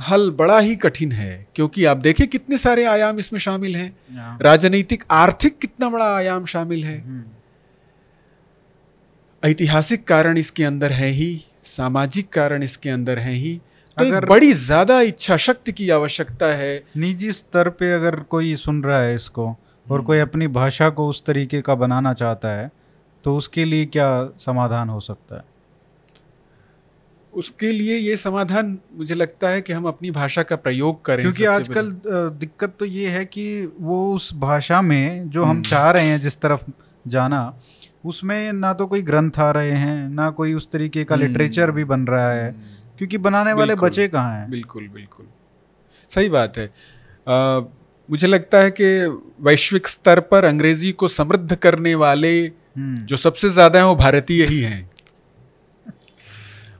हल 0.00 0.30
बड़ा 0.30 0.58
ही 0.58 0.74
कठिन 0.76 1.12
है 1.12 1.46
क्योंकि 1.54 1.84
आप 1.84 1.96
देखें 1.98 2.26
कितने 2.26 2.58
सारे 2.58 2.84
आयाम 2.86 3.18
इसमें 3.18 3.38
शामिल 3.40 3.76
हैं 3.76 3.94
हाँ। 4.16 4.38
राजनीतिक 4.42 5.04
आर्थिक 5.12 5.58
कितना 5.58 5.88
बड़ा 5.90 6.14
आयाम 6.16 6.44
शामिल 6.46 6.84
है 6.84 6.98
हम्म। 6.98 7.24
ऐतिहासिक 9.42 10.04
कारण 10.04 10.38
इसके 10.38 10.64
अंदर 10.64 10.92
है 10.92 11.08
ही 11.10 11.44
सामाजिक 11.66 12.28
कारण 12.28 12.62
इसके 12.62 12.90
अंदर 12.90 13.18
है 13.18 13.32
ही 13.32 13.60
तो 13.96 14.04
अगर 14.04 14.24
बड़ी 14.26 14.52
ज़्यादा 14.52 15.00
इच्छा 15.02 15.36
शक्ति 15.38 15.72
की 15.72 15.88
आवश्यकता 15.90 16.46
है 16.54 16.82
निजी 16.96 17.32
स्तर 17.32 17.68
पे 17.70 17.92
अगर 17.92 18.16
कोई 18.30 18.54
सुन 18.58 18.82
रहा 18.84 19.00
है 19.00 19.14
इसको 19.14 19.46
और 19.46 19.56
हम्म। 19.88 20.02
कोई 20.02 20.18
अपनी 20.18 20.46
भाषा 20.50 20.88
को 20.90 21.08
उस 21.08 21.24
तरीके 21.26 21.60
का 21.60 21.74
बनाना 21.76 22.12
चाहता 22.14 22.48
है 22.50 22.70
तो 23.24 23.36
उसके 23.36 23.64
लिए 23.64 23.84
क्या 23.88 24.08
समाधान 24.38 24.88
हो 24.88 25.00
सकता 25.00 25.36
है 25.36 25.52
उसके 27.32 27.70
लिए 27.72 27.96
ये 27.96 28.16
समाधान 28.16 28.78
मुझे 28.94 29.14
लगता 29.14 29.48
है 29.48 29.60
कि 29.62 29.72
हम 29.72 29.84
अपनी 29.84 30.10
भाषा 30.10 30.42
का 30.42 30.56
प्रयोग 30.58 31.04
करें 31.04 31.22
क्योंकि 31.22 31.44
आजकल 31.46 31.90
दिक्कत 32.38 32.74
तो 32.78 32.84
ये 32.86 33.08
है 33.08 33.24
कि 33.26 33.46
वो 33.80 34.14
उस 34.14 34.30
भाषा 34.38 34.80
में 34.82 35.30
जो 35.30 35.42
हम 35.42 35.50
हम्म। 35.50 35.62
चाह 35.62 35.90
रहे 35.90 36.06
हैं 36.06 36.20
जिस 36.20 36.40
तरफ़ 36.40 36.70
जाना 37.04 37.42
उसमें 38.04 38.52
ना 38.54 38.72
तो 38.72 38.86
कोई 38.86 39.02
ग्रंथ 39.02 39.38
आ 39.38 39.50
रहे 39.50 39.70
हैं 39.72 40.08
ना 40.10 40.30
कोई 40.32 40.54
उस 40.54 40.70
तरीके 40.70 41.04
का 41.04 41.16
लिटरेचर 41.16 41.62
हम्म। 41.62 41.74
भी 41.74 41.84
बन 41.84 42.06
रहा 42.06 42.30
है 42.30 42.54
क्योंकि 42.98 43.18
बनाने 43.18 43.52
वाले 43.52 43.74
बचे 43.74 44.08
कहाँ 44.08 44.38
हैं? 44.38 44.50
बिल्कुल 44.50 44.88
बिल्कुल। 44.88 45.26
सही 46.10 46.28
बात 46.28 46.58
है। 46.58 46.66
आ, 47.28 47.60
मुझे 48.08 48.26
लगता 48.26 48.58
है 48.58 48.70
कि 48.70 48.84
वैश्विक 49.40 49.88
स्तर 49.88 50.20
पर 50.20 50.44
अंग्रेज़ी 50.44 50.92
को 50.92 51.08
समृद्ध 51.08 51.54
करने 51.54 51.94
वाले 51.94 52.34
हम्म। 52.40 53.04
जो 53.06 53.16
सबसे 53.16 53.50
ज़्यादा 53.50 53.78
हैं 53.78 53.86
वो 53.86 53.94
भारतीय 53.94 54.44
ही 54.46 54.60
हैं। 54.60 54.90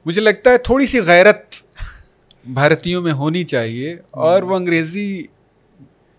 मुझे 0.06 0.20
लगता 0.20 0.50
है 0.50 0.58
थोड़ी 0.58 0.86
सी 0.86 1.00
गैरत 1.00 1.50
भारतीयों 2.46 3.02
में 3.02 3.12
होनी 3.12 3.44
चाहिए 3.44 3.98
और 4.14 4.44
वो 4.44 4.54
अंग्रेज़ी 4.54 5.28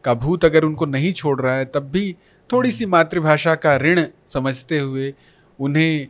का 0.04 0.14
भूत 0.14 0.46
अगर 0.46 0.64
उनको 0.64 0.86
नहीं 0.86 1.12
छोड़ 1.14 1.40
रहा 1.42 1.56
है 1.56 1.66
तब 1.66 1.90
भी 1.92 2.16
थोड़ी 2.50 2.72
सी 2.72 2.86
मातृभाषा 2.86 3.56
का 3.56 3.76
ऋण 3.78 4.04
समझते 4.28 4.80
हुए 4.80 5.14
उन्हें 5.60 6.08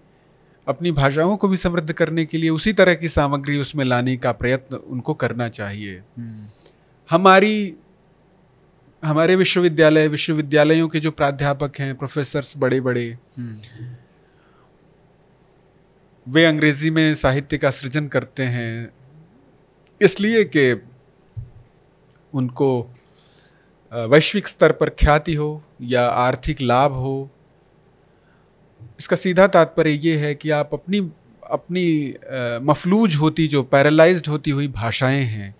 अपनी 0.68 0.92
भाषाओं 0.92 1.38
को 1.38 1.48
भी 1.48 1.58
समृद्ध 1.58 1.94
करने 1.94 2.26
के 2.26 2.38
लिए 2.38 2.50
उसी 2.50 2.74
तरह 2.74 2.96
की 2.96 3.10
सामग्री 3.10 3.60
उसमें 3.60 3.86
लाने 3.86 4.18
का 4.18 4.32
प्रयत्न 4.32 4.76
उनको 4.76 5.14
करना 5.14 5.50
चाहिए। 5.50 6.02
हमारी, 7.10 7.76
हमारे 9.04 9.36
विश्वविद्यालय, 9.36 10.08
विश्वविद्यालयों 10.08 10.88
के 10.88 11.00
जो 11.00 11.12
प्राध्यापक 11.12 11.72
हैं 11.80 11.96
प्रोफेसर्स 11.96 12.54
बड़े 12.58 12.82
बड़े 12.82 13.18
वे 16.28 16.46
अंग्रेज़ी 16.46 16.90
में 16.90 17.16
साहित्य 17.16 17.58
का 17.58 17.72
सृजन 17.72 18.08
करते 18.08 18.44
हैं। 18.44 18.92
इसलिए 20.02 20.44
कि 20.44 20.82
उनको 22.34 22.92
वैश्विक 23.92 24.48
स्तर 24.48 24.72
पर 24.72 24.90
ख्याति 24.90 25.34
हो 25.34 25.64
या 25.82 26.08
आर्थिक 26.08 26.62
लाभ 26.62 26.92
हो 26.92 27.30
इसका 28.99 29.16
सीधा 29.16 29.48
तात्पर्य 29.48 29.91
ये 30.03 30.16
है 30.18 30.34
कि 30.36 30.49
आप 30.52 30.74
अपनी 30.74 30.99
अपनी 31.52 32.14
मफलूज 32.64 33.16
होती 33.16 33.48
जो 33.48 33.64
पैरालाइज्ड 33.66 34.28
होती 34.28 34.52
हुई 34.52 34.68
भाषाएँ 34.68 35.24
हैं 35.24 35.53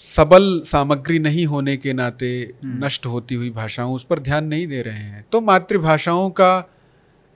सबल 0.00 0.60
सामग्री 0.64 1.18
नहीं 1.18 1.44
होने 1.46 1.76
के 1.76 1.92
नाते 1.92 2.30
हम्म। 2.64 2.84
नष्ट 2.84 3.06
होती 3.06 3.34
हुई 3.34 3.50
भाषाओं 3.50 3.94
उस 3.94 4.04
पर 4.04 4.18
ध्यान 4.18 4.44
नहीं 4.44 4.66
दे 4.66 4.80
रहे 4.82 5.02
हैं 5.02 5.24
तो 5.32 5.40
मातृभाषाओं 5.40 6.30
का 6.30 6.60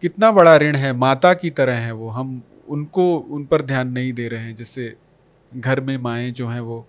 कितना 0.03 0.31
बड़ा 0.33 0.57
ऋण 0.57 0.77
है 0.77 0.93
माता 0.95 1.33
की 1.35 1.51
तरह 1.51 1.77
है 1.77 1.93
वो 1.93 2.09
हम 2.09 2.41
उनको 2.69 3.15
उन 3.17 3.45
पर 3.45 3.63
ध्यान 3.63 3.89
नहीं 3.89 4.13
दे 4.13 4.29
रहे 4.29 4.41
हैं 4.41 4.55
जिससे 4.55 4.95
घर 5.57 5.81
में 5.81 5.97
माएँ 5.99 6.31
जो 6.31 6.49
हैं 6.49 6.61
वो 6.61 6.87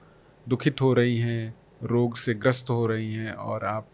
दुखित 0.47 0.81
हो 0.81 0.93
रही 0.93 1.17
हैं 1.17 1.53
रोग 1.83 2.17
से 2.17 2.33
ग्रस्त 2.33 2.69
हो 2.69 2.85
रही 2.87 3.13
हैं 3.13 3.31
और 3.33 3.65
आप 3.65 3.87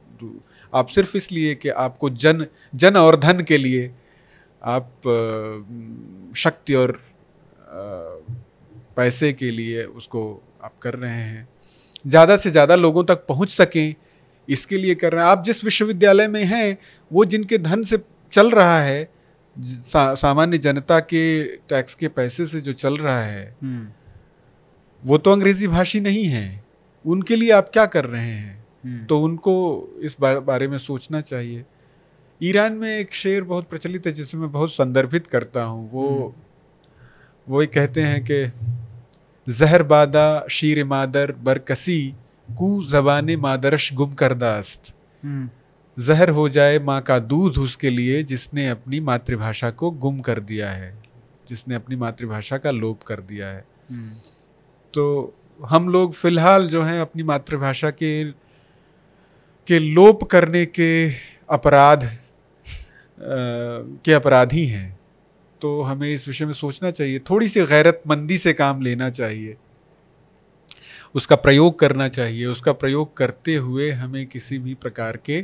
आप 0.75 0.87
सिर्फ़ 0.89 1.15
इसलिए 1.17 1.55
कि 1.55 1.69
आपको 1.69 2.09
जन 2.11 2.45
जन 2.75 2.97
और 2.97 3.15
धन 3.19 3.41
के 3.43 3.57
लिए 3.57 3.91
आप 4.61 4.91
शक्ति 6.37 6.73
और 6.75 6.99
पैसे 8.97 9.31
के 9.33 9.51
लिए 9.51 9.83
उसको 9.83 10.21
आप 10.63 10.77
कर 10.81 10.93
रहे 10.95 11.11
हैं। 11.13 11.47
ज़्यादा 12.05 12.37
से 12.37 12.51
ज़्यादा 12.51 12.75
लोगों 12.75 13.03
तक 13.03 13.25
पहुँच 13.27 13.49
सकें 13.49 13.93
इसके 14.47 14.77
लिए 14.77 14.95
कर 14.95 15.13
रहे 15.13 15.23
हैं। 15.23 15.31
आप 15.31 15.43
जिस 15.43 15.63
विश्वविद्यालय 15.63 16.27
में 16.27 16.43
हैं 16.45 16.77
वो 17.11 17.25
जिनके 17.25 17.57
धन 17.59 17.83
से 17.83 17.97
चल 18.33 18.51
रहा 18.51 18.79
है 18.81 19.03
सा, 19.55 20.13
सामान्य 20.15 20.57
जनता 20.57 20.99
के 21.01 21.43
टैक्स 21.69 21.95
के 21.95 22.07
पैसे 22.09 22.45
से 22.45 22.61
जो 22.61 22.73
चल 22.73 22.97
रहा 22.97 23.21
है 23.21 23.45
हम्म, 23.61 23.87
वो 25.03 25.17
तो 25.17 25.31
अंग्रेज़ी 25.31 25.67
भाषी 25.67 25.99
नहीं 25.99 26.25
है। 26.25 26.63
उनके 27.05 27.35
लिए 27.35 27.51
आप 27.51 27.69
क्या 27.69 27.85
कर 27.87 28.05
रहे 28.05 28.23
हैं? 28.23 28.64
तो 28.85 29.19
उनको 29.21 29.53
इस 30.01 30.15
बारे 30.21 30.67
में 30.67 30.77
सोचना 30.77 31.21
चाहिए। 31.21 31.63
ईरान 32.41 32.73
में 32.73 32.89
एक 32.89 33.13
शेर 33.13 33.43
बहुत 33.43 33.69
प्रचलित 33.69 34.07
है 34.07 34.11
जिसे 34.11 34.37
मैं 34.37 34.51
बहुत 34.51 34.71
संदर्भित 34.71 35.27
करता 35.27 35.63
हूँ। 35.63 35.89
वो 35.91 36.35
वो 37.47 37.61
ये 37.61 37.67
कहते 37.67 38.01
हैं 38.01 38.23
कि 38.23 38.51
जहर 39.47 39.83
बादा 39.83 40.45
शीर 40.51 40.83
मादर 40.85 41.31
बरकसी 41.31 42.15
कू 42.57 42.83
जबान 42.83 43.35
मादरश 43.35 43.93
गुम 43.93 44.13
करदास्त 44.13 44.93
हम्म, 45.23 45.49
जहर 45.97 46.29
हो 46.29 46.49
जाए 46.49 46.79
माँ 46.79 47.01
का 47.01 47.19
दूध 47.19 47.57
उसके 47.57 47.89
लिए 47.89 48.23
जिसने 48.23 48.67
अपनी 48.69 48.99
मातृभाषा 48.99 49.69
को 49.71 49.91
गुम 49.91 50.19
कर 50.19 50.39
दिया 50.39 50.71
है। 50.71 50.93
जिसने 51.49 51.75
अपनी 51.75 51.95
मातृभाषा 51.95 52.57
का 52.57 52.71
लोप 52.71 53.03
कर 53.03 53.19
दिया 53.21 53.47
है। 53.47 53.65
हम्म, 53.91 54.09
तो 54.93 55.33
हम 55.59 55.89
लोग 55.89 56.13
फ़िलहाल 56.13 56.67
जो 56.67 56.81
हैं 56.83 56.99
अपनी 57.01 57.23
मातृभाषा 57.23 57.89
के 57.89 58.23
के 59.67 59.79
लोप 59.79 60.23
करने 60.23 60.65
के 60.65 61.09
अपराध 61.49 62.03
अ, 62.03 62.17
के 64.05 64.13
अपराधी 64.13 64.65
हैं 64.65 64.99
तो 65.61 65.81
हमें 65.81 66.13
इस 66.13 66.27
विषय 66.27 66.45
में 66.45 66.53
सोचना 66.53 66.91
चाहिए। 66.91 67.19
थोड़ी 67.19 67.47
सी 67.47 67.61
गैरतमंदी 67.65 68.37
से 68.37 68.53
काम 68.53 68.81
लेना 68.81 69.09
चाहिए। 69.09 69.57
उसका 71.15 71.35
प्रयोग 71.35 71.79
करना 71.79 72.07
चाहिए। 72.07 72.45
उसका 72.45 72.73
प्रयोग 72.73 73.17
करते 73.17 73.55
हुए 73.55 73.91
हमें 73.91 74.25
किसी 74.25 74.59
भी 74.59 74.73
प्रकार 74.73 75.17
के 75.17 75.41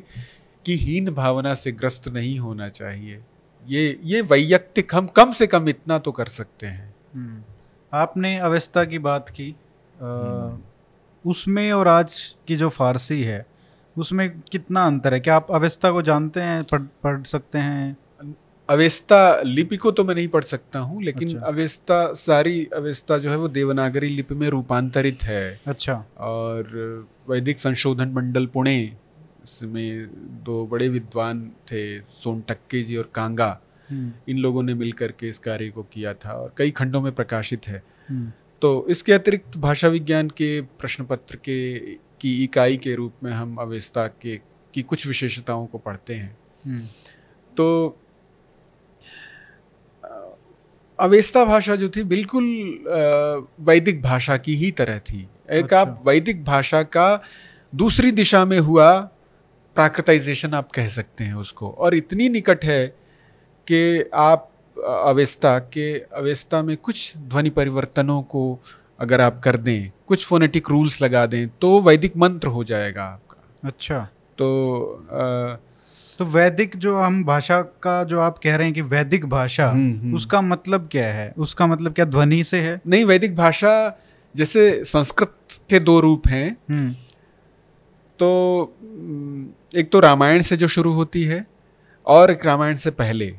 की 0.66 0.76
हीन 0.76 1.10
भावना 1.10 1.54
से 1.54 1.72
ग्रस्त 1.72 2.08
नहीं 2.08 2.40
होना 2.40 2.70
चाहिए। 2.70 3.22
ये 3.68 4.00
ये 4.04 4.22
वैयक्तिक 4.22 4.96
हम 4.96 5.08
कम 5.08 5.34
से 5.34 5.48
कम 5.48 5.70
इतना 5.70 6.00
तो 6.00 6.12
कर 6.12 6.26
सकते 6.26 6.68
हैं। 6.68 6.96
हम्म। 7.16 7.44
आपने 7.94 8.38
अवस्था 8.38 8.84
की 8.84 9.00
बात 9.00 9.30
की। 9.30 9.56
हम्म। 10.02 10.60
उसमें 11.30 11.72
और 11.72 11.88
आज 11.88 12.36
की 12.48 12.56
जो 12.56 12.70
फारसी 12.70 13.24
है 13.24 13.46
उसमें 13.98 14.30
कितना 14.52 14.86
अंतर 14.86 15.14
है? 15.14 15.20
क्या 15.20 15.36
आप 15.36 15.52
अवस्था 15.52 15.92
को 15.92 16.02
जानते 16.02 16.40
हैं 16.40 16.64
पढ़ 16.64 16.82
पढ़ 17.04 17.24
सकते 17.24 17.58
हैं? 17.58 17.98
अवेस्ता 18.70 19.42
लिपि 19.42 19.78
को 19.78 19.92
तो 19.92 20.04
मैं 20.04 20.16
नहीं 20.16 20.28
पढ़ 20.28 20.44
सकता 20.44 20.80
हूँ 20.80 21.04
लेकिन 21.04 21.30
अच्छा। 21.30 21.48
अवेस्ता 21.48 22.14
सारी 22.14 22.68
अवेस्ता 22.76 23.18
जो 23.18 23.30
है 23.30 23.38
वो 23.38 23.48
देवनागरी 23.48 24.10
लिपि 24.10 24.36
में 24.36 24.48
रूपांतरित 24.50 25.24
है। 25.24 25.60
अच्छा। 25.68 25.94
और 26.20 27.08
वैदिक 27.30 27.60
संशोधन 27.60 28.12
मंडल 28.12 28.46
पुणे 28.46 28.78
इसमें 29.44 30.08
दो 30.44 30.66
बड़े 30.68 30.88
विद्वान 30.90 31.52
थे 31.68 32.00
सोनटक्के 32.00 32.84
जी 32.84 32.98
और 32.98 33.10
कांगा। 33.16 33.60
हम्म, 33.90 34.12
इन 34.28 34.38
लोगों 34.38 34.64
ने 34.64 34.74
मिलकर 34.74 35.12
के 35.12 35.30
इस 35.30 35.40
कार्य 35.40 35.70
को 35.70 35.84
किया 35.84 36.14
था 36.14 36.34
और 36.34 36.54
कई 36.58 36.72
खंडों 36.72 37.02
में 37.02 37.12
प्रकाशित 37.12 37.68
है। 37.68 37.84
हम्म, 38.10 38.32
तो 38.62 38.86
इसके 38.90 39.14
अतिरिक्त 39.14 39.58
भाषा 39.58 39.88
विज्ञान 39.88 40.30
के 40.30 40.62
प्रश्न 40.62 41.04
पत्र 41.04 41.36
के 41.36 41.58
की 42.22 42.44
इकाई 42.44 42.78
के 42.78 42.96
रूप 42.96 43.14
में 43.24 43.32
हम 43.32 43.56
अवेस्ता 43.58 44.08
के 44.08 44.38
की 44.74 44.82
कुछ 44.82 45.08
विशेषताओं 45.08 45.66
को 45.66 45.78
पढ़ते 45.78 46.14
हैं। 46.14 46.38
हम्म, 46.66 46.86
तो 47.58 47.98
अवेस्ता 51.00 51.44
भाषा 51.46 51.76
जो 51.76 51.90
थी 51.90 52.04
बिल्कुल 52.04 52.44
वैदिक 53.60 54.02
भाषा 54.02 54.38
की 54.38 54.56
ही 54.56 54.72
तरह 54.72 55.00
थी। 55.00 55.20
एक 55.50 55.64
अच्छा। 55.64 55.80
आप 55.80 56.04
वैदिक 56.08 56.44
भाषा 56.46 56.82
का 56.84 57.22
दूसरी 57.74 58.12
दिशा 58.12 58.44
में 58.46 58.60
हुआ 58.60 58.92
प्राकृताइजेशन 59.76 60.54
आप 60.54 60.72
कह 60.72 60.88
सकते 60.88 61.24
हैं 61.24 61.34
उसको। 61.36 61.70
और 61.70 61.96
इतनी 61.96 62.30
निकट 62.30 62.66
है 62.66 62.86
कि 63.68 64.10
आप 64.14 64.48
अवेस्ता 64.78 65.58
के 65.60 65.88
अवेस्ता 66.00 66.62
में 66.62 66.76
कुछ 66.78 67.18
ध्वनि 67.18 67.50
परिवर्तनों 67.50 68.22
को 68.24 68.44
अगर 69.02 69.22
आप 69.22 69.40
कर 69.40 69.58
दें 69.58 69.92
कुछ 70.08 70.26
फोनेटिक 70.26 70.70
रूल्स 70.70 71.02
लगा 71.02 71.26
दें 71.26 71.48
तो 71.62 71.80
वैदिक 71.82 72.18
मंत्र 72.18 72.48
हो 72.48 72.64
जाएगा 72.64 73.04
आपका। 73.04 73.68
अच्छा। 73.68 74.00
तो 74.38 74.48
अ, 75.12 75.24
तो 76.20 76.26
वैदिक 76.26 76.76
जो 76.78 76.96
हम 76.98 77.24
भाषा 77.24 77.62
का 77.62 78.04
जो 78.04 78.20
आप 78.20 78.38
कह 78.38 78.56
रहे 78.56 78.66
हैं 78.66 78.74
कि 78.74 78.82
वैदिक 78.82 79.26
भाषा 79.26 79.70
हम्म, 79.70 80.00
हम्म। 80.00 80.16
उसका 80.16 80.42
मतलब 80.42 80.88
क्या 80.92 81.06
है? 81.06 81.34
उसका 81.38 81.68
मतलब 81.68 81.94
क्या 81.94 82.06
ध्वनि 82.06 82.44
से 82.44 82.60
है? 82.62 82.82
नहीं 82.88 83.06
वैदिक 83.06 83.36
भाषा 83.36 83.74
जैसे 84.36 84.84
संस्कृत 84.84 85.36
के 85.70 85.80
दो 85.80 86.00
रूप 86.00 86.28
हैं। 86.28 86.58
हम्म, 86.70 86.92
तो 88.20 88.30
एक 89.76 89.90
तो 89.92 90.00
रामायण 90.00 90.42
से 90.42 90.58
जो 90.58 90.68
शुरू 90.68 90.92
होती 90.94 91.24
है 91.24 91.46
और 92.08 92.32
एक 92.32 92.46
रामायण 92.46 92.76
से 92.76 92.92
पहले 92.92 93.34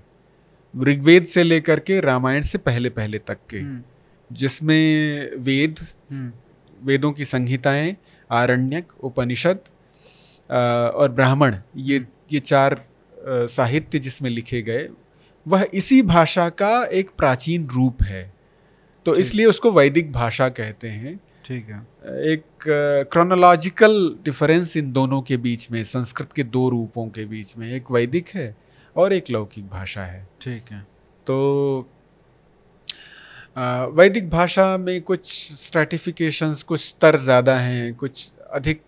ऋग्वेद 0.82 1.24
से 1.24 1.42
लेकर 1.42 1.80
के 1.80 2.00
रामायण 2.00 2.42
से 2.42 2.58
पहले 2.58 2.90
पहले 2.90 3.18
तक 3.18 3.38
के। 3.50 3.91
जिसमें 4.32 5.36
वेद 5.36 5.80
हम्म, 6.12 6.32
वेदों 6.82 7.12
की 7.12 7.24
संहिताएँ 7.24 7.96
आरण्यक 8.30 8.92
उपनिषद 9.04 9.60
और 10.94 11.12
ब्राह्मण 11.12 11.56
ये 11.76 12.04
ये 12.32 12.40
चार 12.40 12.84
साहित्य 13.28 13.98
जिसमें 13.98 14.30
लिखे 14.30 14.62
गए 14.62 14.88
वह 15.46 15.66
इसी 15.74 16.02
भाषा 16.02 16.48
का 16.48 16.84
एक 16.84 17.10
प्राचीन 17.10 17.66
रूप 17.66 18.02
है। 18.02 18.32
तो 19.06 19.14
इसलिए 19.14 19.46
उसको 19.46 19.70
वैदिक 19.72 20.12
भाषा 20.12 20.48
कहते 20.48 20.88
हैं। 20.88 21.20
ठीक 21.44 21.68
है। 21.68 21.78
एक 22.32 22.44
क्रोनोलॉजिकल 23.12 23.94
डिफरेंस 24.24 24.76
इन 24.76 24.92
दोनों 24.92 25.20
के 25.22 25.36
बीच 25.36 25.70
में 25.70 25.82
संस्कृत 25.84 26.32
के 26.32 26.42
दो 26.44 26.68
रूपों 26.68 27.06
के 27.08 27.24
बीच 27.24 27.56
में 27.56 27.68
एक 27.72 27.90
वैदिक 27.90 28.28
है 28.28 28.54
और 28.96 29.12
एक 29.12 29.30
लौकिक 29.30 29.68
भाषा 29.68 30.02
है। 30.02 30.26
ठीक 30.40 30.70
है। 30.72 30.80
तो 31.26 31.88
वैदिक 33.56 34.28
भाषा 34.30 34.76
में 34.78 35.00
कुछ 35.02 35.30
स्ट्रैटिफिकेशंस 35.52 36.62
कुछ 36.62 36.80
स्तर 36.80 37.16
ज़्यादा 37.16 37.56
हैं 37.58 37.94
कुछ 37.94 38.32
अधिक 38.52 38.80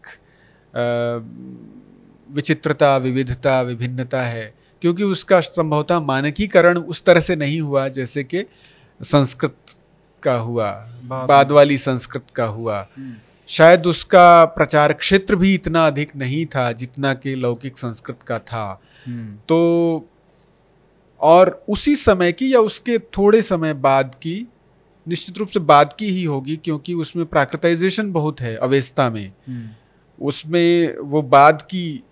विचित्रता 2.29 2.97
विविधता 2.97 3.61
विभिन्नता 3.63 4.23
है 4.23 4.53
क्योंकि 4.83 5.03
उसका 5.03 5.41
संभवतः 5.41 6.01
मानकीकरण 6.01 6.79
उस 6.79 7.03
तरह 7.05 7.21
से 7.21 7.37
नहीं 7.37 7.61
हुआ 7.61 7.87
जैसे 7.89 8.25
कि 8.25 8.45
संस्कृत 9.01 9.75
का 10.23 10.35
हुआ 10.37 10.71
बाद 11.05 11.53
वाली 11.53 11.79
संस्कृत 11.79 12.31
का 12.35 12.45
हुआ। 12.47 12.79
हम्म, 12.97 13.15
शायद 13.49 13.87
उसका 13.87 14.45
प्रचार 14.45 14.93
क्षेत्र 14.93 15.37
भी 15.37 15.55
इतना 15.55 15.87
अधिक 15.87 16.17
नहीं 16.17 16.45
था 16.47 16.71
जितना 16.73 17.13
कि 17.15 17.35
लौकिक 17.35 17.79
संस्कृत 17.79 18.23
का 18.23 18.39
था। 18.39 18.81
हम्म, 19.07 19.37
तो 19.49 20.09
और 21.21 21.51
उसी 21.69 21.97
समय 21.97 22.33
की 22.33 22.53
या 22.55 22.61
उसके 22.61 22.99
थोड़े 22.99 23.43
समय 23.43 23.75
बाद 23.75 24.15
की 24.15 24.47
निश्चित 25.09 25.39
रूप 25.39 25.49
से 25.49 25.61
बाद 25.61 25.93
की 25.99 26.11
ही 26.11 26.25
होगी 26.25 26.57
क्योंकि 26.57 26.95
उसमें 26.95 27.27
प्राकृताइजेशन 27.27 28.13
बहुत 28.13 28.41
है 28.41 28.57
अवेस्ता 28.57 29.11
में। 29.11 29.33
हम्म, 29.49 29.69
उसमें 30.19 30.99
वो 30.99 31.23
बाद 31.23 31.63
की 31.63 32.05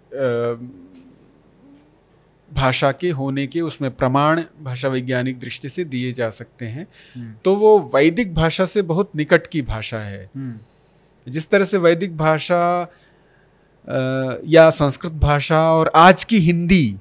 भाषा 2.50 2.92
के 2.92 3.10
होने 3.10 3.46
के 3.46 3.60
उसमें 3.60 3.90
प्रमाण 3.90 4.42
भाषा 4.62 4.88
वैज्ञानिक 4.88 5.38
दृष्टि 5.40 5.68
से 5.68 5.84
दिए 5.84 6.12
जा 6.12 6.30
सकते 6.30 6.66
हैं। 6.66 6.86
हम्म, 7.16 7.32
तो 7.44 7.54
वो 7.56 7.78
वैदिक 7.94 8.34
भाषा 8.34 8.66
से 8.66 8.82
बहुत 8.82 9.10
निकट 9.16 9.46
की 9.46 9.62
भाषा 9.62 9.98
है। 9.98 10.30
हम्म, 10.36 10.54
जिस 11.28 11.48
तरह 11.50 11.64
से 11.64 11.78
वैदिक 11.78 12.16
भाषा 12.16 12.92
या 14.46 14.70
संस्कृत 14.70 15.12
भाषा 15.12 15.72
और 15.72 15.92
आज 15.94 16.24
की 16.24 16.38
हिंदी 16.38 16.96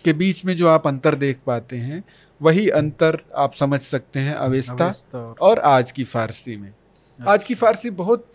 के 0.00 0.12
बीच 0.12 0.44
में 0.44 0.56
जो 0.56 0.68
आप 0.68 0.86
अंतर 0.86 1.14
देख 1.14 1.38
पाते 1.46 1.76
हैं 1.76 2.04
वही 2.42 2.68
अंतर 2.68 3.18
आप 3.36 3.54
समझ 3.54 3.80
सकते 3.80 4.20
हैं 4.20 4.34
अवेस्ता 4.34 4.86
और- 5.40 5.58
आज 5.58 5.92
की 5.92 6.04
फारसी 6.04 6.56
में। 6.56 6.74
आज 7.28 7.44
की 7.44 7.54
फारसी 7.54 7.90
बहुत 7.90 8.32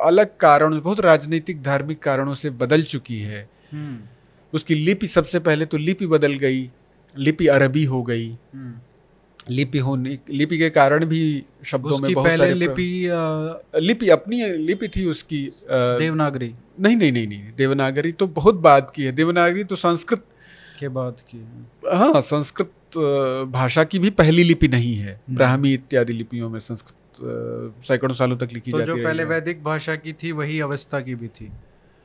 अलग 0.00 0.36
कारणों 0.36 0.80
बहुत 0.80 1.00
राजनीतिक 1.00 1.62
धार्मिक 1.62 2.02
कारणों 2.02 2.34
से 2.34 2.50
बदल 2.50 2.82
चुकी 2.82 3.18
है। 3.18 3.48
हम्म, 3.72 4.00
उसकी 4.54 4.74
लिपि 4.74 5.06
सबसे 5.06 5.38
पहले 5.38 5.66
तो 5.66 5.76
लिपि 5.76 6.06
बदल 6.06 6.32
गई 6.32 6.70
लिपि 7.18 7.46
अरबी 7.46 7.84
हो 7.84 8.02
गई। 8.02 8.30
हम्म, 8.30 8.74
लिपि 9.50 9.78
होने 9.78 10.18
लिपि 10.30 10.58
के 10.58 10.70
कारण 10.70 11.04
भी 11.04 11.44
शब्दों 11.64 11.98
में 11.98 12.12
बहुत 12.14 12.26
पहले 12.26 12.38
सारे 12.38 12.54
लिपि. 12.54 13.08
लिपि 13.80 14.08
अपनी 14.08 14.44
लिपि 14.44 14.88
थी 14.88 15.06
उसकी 15.06 15.52
देवनागरी। 15.70 16.54
नहीं 16.80 16.96
नहीं 16.96 17.12
नहीं 17.12 17.26
नहीं 17.26 17.52
देवनागरी 17.56 18.12
तो 18.12 18.26
बहुत 18.26 18.54
बात 18.54 18.92
की 18.96 19.04
है। 19.04 19.12
देवनागरी 19.12 19.64
तो 19.64 19.76
संस्कृत 19.76 20.24
के 20.78 20.88
बाद 20.90 21.20
की। 21.28 21.44
हाँ 21.94 22.20
संस्कृत 22.22 22.70
भाषा 23.50 23.84
की 23.84 23.98
भी 23.98 24.10
पहली 24.12 24.42
लिपि 24.44 24.68
नहीं 24.68 24.94
है। 24.96 25.20
ब्राह्मी 25.30 25.72
इत्यादि 25.74 26.12
लिपियों 26.12 26.50
में 26.50 26.58
संस्कृत 26.60 27.82
सैकड़ों 27.84 28.14
सालों 28.14 28.36
तक 28.36 28.52
लिखी 28.52 28.72
तो 28.72 28.78
जाती 28.78 28.90
जो 28.90 29.04
पहले 29.04 29.24
वैदिक 29.24 29.62
भाषा 29.64 29.94
की 29.96 30.12
थी 30.12 30.32
वही 30.32 30.60
अवस्था 30.60 31.00
की 31.00 31.14
भी 31.14 31.28
थी। 31.30 31.50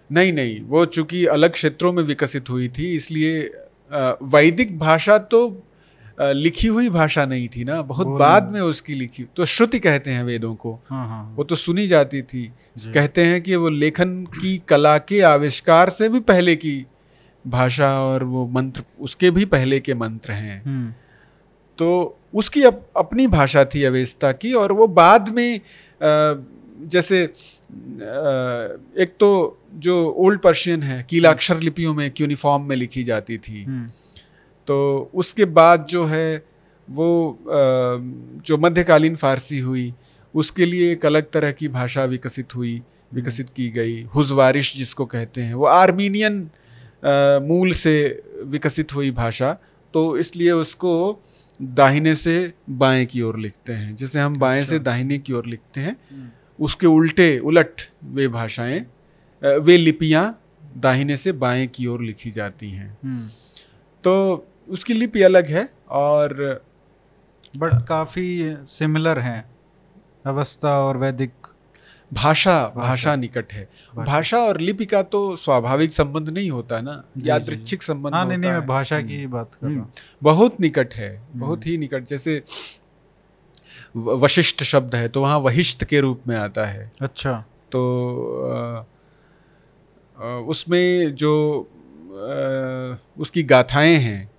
नहीं 0.10 0.34
नहीं 0.34 0.60
वो 0.64 0.86
चूँकि 0.88 1.26
अलग 1.28 1.52
क्षेत्रों 1.52 1.94
में 1.94 2.04
विकसित 2.04 2.50
हुई 2.50 2.68
थी 2.70 2.94
इसलिए 2.96 3.42
वैदिक 4.34 4.78
भाषा 4.80 5.18
तो 5.34 5.42
लिखी 6.18 6.68
हुई 6.68 6.90
भाषा 6.90 7.26
नहीं 7.26 7.48
थी 7.48 7.64
ना। 7.64 7.82
बहुत 7.84 8.08
बाद 8.20 8.52
में 8.54 8.60
उसकी 8.62 8.96
लिखी 8.96 9.24
तो 9.36 9.46
श्रुति 9.46 9.80
कहते 9.80 10.12
हैं 10.12 10.24
वेदों 10.24 10.54
को। 10.56 10.74
हाँ, 10.90 11.08
हाँ। 11.08 11.34
वो 11.36 11.44
तो 11.44 11.56
सुनी 11.56 11.88
जाती 11.88 12.22
थी। 12.22 12.46
कहते 12.80 13.26
हैं 13.26 13.42
कि 13.42 13.56
वो 13.56 13.70
लेखन 13.70 14.24
की 14.34 14.58
कला 14.68 14.98
के 14.98 15.22
आविष्कार 15.22 15.90
से 15.90 16.10
भी 16.10 16.20
पहले 16.22 16.56
की 16.56 16.86
भाषा 17.50 17.92
और 18.02 18.24
वो 18.24 18.46
मंत्र 18.48 18.84
उसके 19.00 19.32
भी 19.32 19.46
पहले 19.46 19.80
के 19.80 19.94
मंत्र 19.94 20.32
हैं। 20.32 20.64
हम्म। 20.66 20.94
तो 21.80 22.18
उसकी 22.34 22.64
अप, 22.64 22.82
अपनी 22.98 23.28
भाषा 23.28 23.64
थी 23.66 23.84
अवेस्ता 23.84 24.32
की 24.32 24.54
और 24.54 24.72
वो 24.72 24.88
बाद 24.88 25.30
में 25.30 25.62
जैसे 26.88 27.22
एक 29.04 29.14
तो 29.20 29.30
जो 29.76 29.96
ओल्ड 30.18 30.40
पर्शियन 30.40 30.84
है 30.84 31.06
कीलाक्षर 31.10 31.60
लिपियों 31.60 31.94
में 31.94 32.12
यूनिफॉर्म 32.22 32.64
में 32.64 32.76
लिखी 32.76 33.04
जाती 33.04 33.38
थी। 33.38 33.64
हम्म। 33.64 33.88
तो 34.68 34.78
उसके 35.14 35.46
बाद 35.46 35.86
जो 35.90 36.06
है 36.06 36.44
वो 36.88 37.10
जो 38.46 38.58
मध्यकालीन 38.58 39.16
फारसी 39.16 39.60
हुई 39.60 39.94
उसके 40.34 40.66
लिए 40.66 40.92
एक 40.92 41.06
अलग 41.06 41.30
तरह 41.32 41.52
की 41.52 41.68
भाषा 41.68 42.04
विकसित 42.06 42.56
हुई 42.56 42.82
विकसित 43.14 43.50
की 43.50 43.70
गई। 43.70 44.02
हुजवारिश 44.16 44.76
जिसको 44.78 45.06
कहते 45.06 45.42
हैं 45.42 45.54
वो 45.54 45.66
आर्मीनियन 45.66 46.50
मूल 47.04 47.72
से 47.74 47.96
विकसित 48.46 48.94
हुई 48.96 49.12
भाषा 49.12 49.58
तो 49.94 50.18
इसलिए 50.18 50.52
उसको 50.52 50.94
दाहिने 51.60 52.16
से 52.16 52.54
बाएँ 52.70 53.06
की 53.06 53.22
ओर 53.22 53.38
लिखते 53.38 53.74
हैं 53.74 53.96
जैसे 53.96 54.20
हम 54.20 54.38
बाएँ 54.40 54.62
अच्छा। 54.62 54.70
से 54.70 54.80
दाहिने 54.80 55.18
की 55.18 55.34
ओर 55.34 55.46
लिखते 55.46 55.82
हैं 55.82 55.96
हम्म। 56.12 56.30
उसके 56.60 56.88
उल्टे 56.88 57.38
उलट 57.40 57.82
वे 58.04 58.28
भाषाएँ 58.28 58.86
वे 59.42 59.78
लिपियाँ 59.78 60.26
दाहिने 60.78 61.18
से 61.18 61.32
बाएँ 61.32 61.68
की 61.68 61.88
ओर 61.88 62.02
लिखी 62.02 62.32
जाती 62.32 62.70
हैं 62.70 62.98
हम्म। 63.04 63.28
तो 64.04 64.48
उसकी 64.70 64.94
लिपि 64.94 65.22
अलग 65.22 65.48
है 65.48 65.70
और 65.90 66.34
बट 67.58 67.86
काफ़ी 67.88 68.56
सिमिलर 68.70 69.20
हैं 69.20 69.44
अवस्था 70.26 70.78
और 70.80 70.98
वैदिक 70.98 71.48
भाषा 72.14 72.54
भाषा। 72.76 73.16
निकट 73.16 73.54
है। 73.54 73.68
भाषा। 73.96 74.38
और 74.38 74.60
लिपि 74.62 74.86
का 74.86 75.02
तो 75.04 75.36
स्वाभाविक 75.36 75.92
संबंध 75.94 76.30
नहीं 76.30 76.50
होता 76.52 76.80
ना? 76.82 77.04
यादृच्छिक 77.18 77.84
संबंध 77.84 78.14
हाँ, 78.14 78.26
नहीं 78.28 78.38
नहीं 78.38 78.52
मैं 78.52 78.66
भाषा 78.68 79.02
की 79.02 79.22
हम्म। 79.22 79.32
बात 79.32 79.56
कर 79.56 79.66
रहा 79.68 79.76
हूँ। 79.76 79.82
हम्म। 79.82 79.92
बहुत 80.24 80.60
निकट 80.62 80.94
है 80.94 81.12
बहुत 81.36 81.68
ही 81.68 81.78
निकट। 81.78 82.06
जैसे 82.06 82.42
वशिष्ठ 83.98 84.64
शब्द 84.64 84.96
है 84.96 85.08
तो 85.10 85.22
वहाँ 85.22 85.38
वहिष्ठ 85.40 85.84
के 85.84 86.00
रूप 86.00 86.22
में 86.28 86.36
आता 86.38 86.66
है। 86.66 86.92
अच्छा। 87.02 87.34
तो 87.72 88.86
उसमें 90.48 91.16
जो 91.16 91.34
उसकी 93.20 93.44
गाथाएँ 93.44 93.96
हैं 93.96 94.30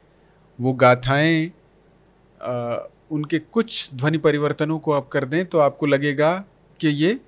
वो 0.59 0.73
गाथाएँ 0.73 1.47
उनके 3.11 3.39
कुछ 3.39 3.89
ध्वनि 3.95 4.19
परिवर्तनों 4.19 4.79
को 4.79 4.93
आप 4.93 5.09
कर 5.09 5.25
दें 5.25 5.45
तो 5.47 5.59
आपको 5.59 5.87
लगेगा 5.87 6.33
कि 6.81 6.89
ये 6.89 7.19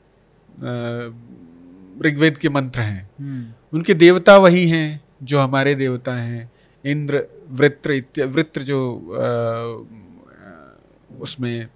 ऋग्वेद 2.03 2.37
के 2.37 2.49
मंत्र 2.49 2.81
हैं 2.81 3.09
हम्म। 3.21 3.77
उनके 3.77 3.95
देवता 3.95 4.37
वही 4.39 4.69
हैं 4.69 5.01
जो 5.23 5.39
हमारे 5.39 5.75
देवता 5.75 6.15
हैं 6.15 6.51
इंद्र 6.85 7.27
वृत्र 7.51 8.27
वृत्र 8.27 8.63
जो 8.63 8.81
आ, 9.13 9.23
उसमें 11.21 11.69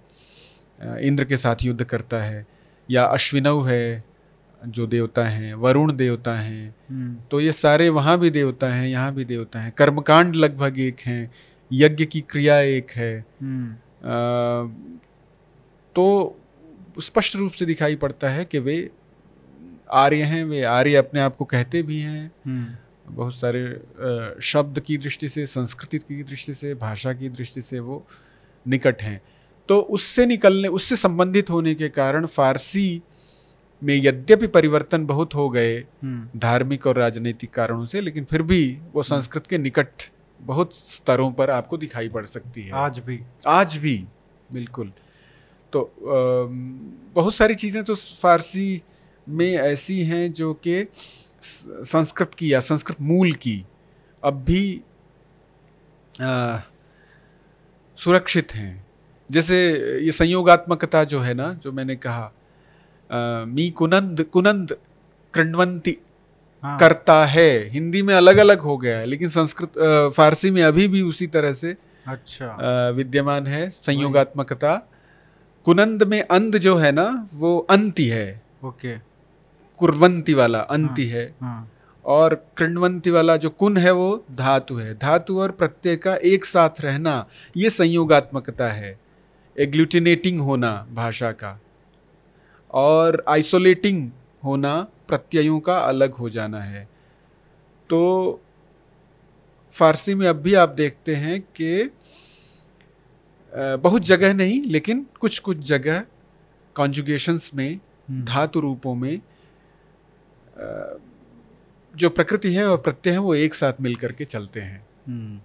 इंद्र 0.99 1.23
के 1.25 1.37
साथ 1.37 1.63
युद्ध 1.63 1.83
करता 1.83 2.21
है 2.23 2.45
या 2.89 3.03
अश्विनव 3.03 3.67
है 3.67 4.03
जो 4.61 4.87
देवता 4.87 5.23
हैं 5.23 5.53
वरुण 5.53 5.95
देवता 5.95 6.33
हैं 6.33 6.75
हम्म। 6.89 7.15
तो 7.31 7.39
ये 7.39 7.51
सारे 7.51 7.89
वहाँ 7.89 8.17
भी 8.19 8.29
देवता 8.29 8.73
हैं 8.73 8.87
यहाँ 8.87 9.13
भी 9.13 9.25
देवता 9.25 9.59
हैं 9.59 9.71
कर्मकांड 9.71 10.35
लगभग 10.35 10.79
एक 10.79 10.99
हैं 10.99 11.31
यज्ञ 11.71 12.05
की 12.05 12.21
क्रिया 12.21 12.59
एक 12.59 12.91
है 12.91 13.13
हम्म। 13.41 13.71
आ, 13.71 14.63
तो 15.95 16.39
स्पष्ट 16.97 17.35
रूप 17.35 17.51
से 17.51 17.65
दिखाई 17.65 17.95
पड़ता 17.95 18.29
है 18.29 18.45
कि 18.45 18.59
वे 18.59 18.89
आर्य 19.95 20.23
हैं 20.23 20.43
वे 20.43 20.61
आर्य 20.63 20.95
अपने 20.95 21.19
आप 21.19 21.35
को 21.35 21.45
कहते 21.45 21.81
भी 21.81 21.99
हैं 21.99 22.31
हम्म। 22.45 23.15
बहुत 23.15 23.35
सारे 23.35 24.39
शब्द 24.43 24.79
की 24.79 24.97
दृष्टि 24.97 25.27
से 25.29 25.45
संस्कृति 25.45 25.97
की 25.99 26.23
दृष्टि 26.23 26.53
से 26.53 26.73
भाषा 26.75 27.13
की 27.13 27.29
दृष्टि 27.29 27.61
से 27.61 27.79
वो 27.79 28.05
निकट 28.65 29.01
हैं 29.01 29.21
तो 29.69 29.79
उससे 29.91 30.25
निकलने 30.25 30.67
उससे 30.69 30.95
संबंधित 30.95 31.49
होने 31.49 31.73
के 31.75 31.89
कारण 31.89 32.25
फारसी 32.25 33.01
में 33.81 33.95
यद्यपि 33.95 34.47
परिवर्तन 34.47 35.05
बहुत 35.05 35.35
हो 35.35 35.49
गए 35.49 35.75
हम्म। 35.77 36.39
धार्मिक 36.39 36.87
और 36.87 36.97
राजनीतिक 36.97 37.53
कारणों 37.53 37.85
से 37.85 38.01
लेकिन 38.01 38.23
फिर 38.23 38.41
भी 38.41 38.61
वो 38.71 39.01
हम्म। 39.01 39.03
संस्कृत 39.05 39.47
के 39.47 39.57
निकट 39.57 40.03
बहुत 40.39 40.75
स्तरों 40.75 41.31
पर 41.31 41.49
आपको 41.49 41.77
दिखाई 41.77 42.09
पड़ 42.09 42.25
सकती 42.25 42.61
है 42.61 42.71
आज 42.75 42.99
भी 42.99 43.19
आज 43.47 43.77
भी 43.77 43.97
बिल्कुल 44.49 44.91
तो 45.73 45.81
आ, 45.81 46.15
बहुत 47.15 47.35
सारी 47.35 47.55
चीज़ें 47.55 47.83
तो 47.83 47.95
फारसी 47.95 48.81
में 49.27 49.51
ऐसी 49.53 49.99
हैं 50.01 50.31
जो 50.33 50.53
कि 50.53 50.85
संस्कृत 51.43 52.31
की 52.37 52.53
या 52.53 52.59
संस्कृत 52.59 53.01
मूल 53.01 53.31
की 53.33 53.63
अब 54.23 54.43
भी 54.43 54.81
आ, 56.21 56.59
सुरक्षित 57.97 58.53
हैं। 58.55 58.85
जैसे 59.29 59.57
ये 60.05 60.11
संयोगात्मकता 60.11 61.03
जो 61.03 61.19
है 61.19 61.33
ना 61.33 61.51
जो 61.53 61.71
मैंने 61.71 61.95
कहा 61.95 62.23
आ, 63.09 63.45
मी 63.45 63.69
कुनंद 63.69 64.23
कुनंद 64.23 64.75
कृणवंती 65.33 65.97
हाँ। 66.63 66.77
करता 66.79 67.25
है। 67.25 67.69
हिंदी 67.69 68.01
में 68.01 68.13
अलग 68.15 68.37
अलग 68.37 68.59
हो 68.59 68.77
गया 68.77 68.97
है 68.97 69.05
लेकिन 69.05 69.29
संस्कृत 69.29 69.73
फारसी 70.17 70.51
में 70.51 70.61
अभी 70.63 70.87
भी 70.87 71.01
उसी 71.01 71.27
तरह 71.27 71.53
से 71.53 71.75
अच्छा। 72.07 72.89
विद्यमान 72.95 73.47
है 73.47 73.69
संयोगात्मकता। 73.69 74.73
कुनंद 75.67 76.03
में 76.03 76.21
अंध 76.21 76.57
जो 76.57 76.75
है 76.75 76.91
ना 76.91 77.29
वो 77.33 77.57
अंति 77.57 78.07
है। 78.07 78.41
ओके। 78.65 78.97
कुरवंती 79.77 80.33
वाला 80.33 80.59
अंति 80.59 81.09
हाँ, 81.09 81.17
है। 81.17 81.35
हाँ। 81.41 81.71
और 82.05 82.47
कृणवंती 82.57 83.11
वाला 83.11 83.37
जो 83.37 83.49
कुन 83.49 83.77
है 83.77 83.91
वो 83.91 84.25
धातु 84.31 84.75
है। 84.75 84.93
धातु 84.93 85.39
और 85.39 85.51
प्रत्यय 85.51 85.95
का 85.95 86.15
एक 86.15 86.45
साथ 86.45 86.69
रहना 86.81 87.27
ये 87.57 87.69
संयोगात्मकता 87.69 88.67
है। 88.67 88.99
एग्लूटिनेटिंग 89.59 90.39
होना 90.39 90.87
भाषा 90.93 91.31
का 91.31 91.61
और 92.71 93.25
आइसोलेटिंग 93.29 94.11
होना 94.43 94.87
प्रत्ययों 95.07 95.59
का 95.59 95.77
अलग 95.77 96.13
हो 96.13 96.29
जाना 96.29 96.61
है। 96.61 96.89
तो 97.89 98.41
फारसी 99.71 100.15
में 100.15 100.27
अब 100.27 100.35
भी 100.35 100.53
आप 100.53 100.69
देखते 100.69 101.15
हैं 101.15 101.41
कि 101.41 101.91
बहुत 103.53 104.01
जगह 104.01 104.33
नहीं 104.33 104.61
लेकिन 104.63 105.05
कुछ 105.19 105.39
कुछ 105.39 105.57
जगह 105.67 106.03
कॉन्जुगेशंस 106.75 107.51
में 107.55 107.79
हम्म। 108.09 108.23
धातु 108.25 108.59
रूपों 108.59 108.93
में 108.95 109.21
जो 111.93 112.09
प्रकृति 112.09 112.53
है 112.53 112.67
और 112.67 112.77
प्रत्यय 112.77 113.13
है 113.13 113.19
वो 113.19 113.35
एक 113.35 113.53
साथ 113.53 113.81
मिल 113.81 113.95
करके 113.95 114.25
चलते 114.25 114.59
हैं 114.59 114.85
हम्म। 115.07 115.39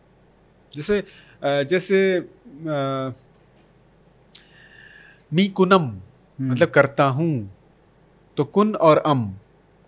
जैसे 0.73 1.03
जैसे 1.43 1.99
मी 5.33 5.47
कुनम 5.49 5.83
हम्म। 5.83 6.51
मतलब 6.53 6.69
करता 6.69 7.05
हूँ 7.11 7.33
तो 8.37 8.45
कुन 8.45 8.74
और 8.77 8.99
अम 9.07 9.33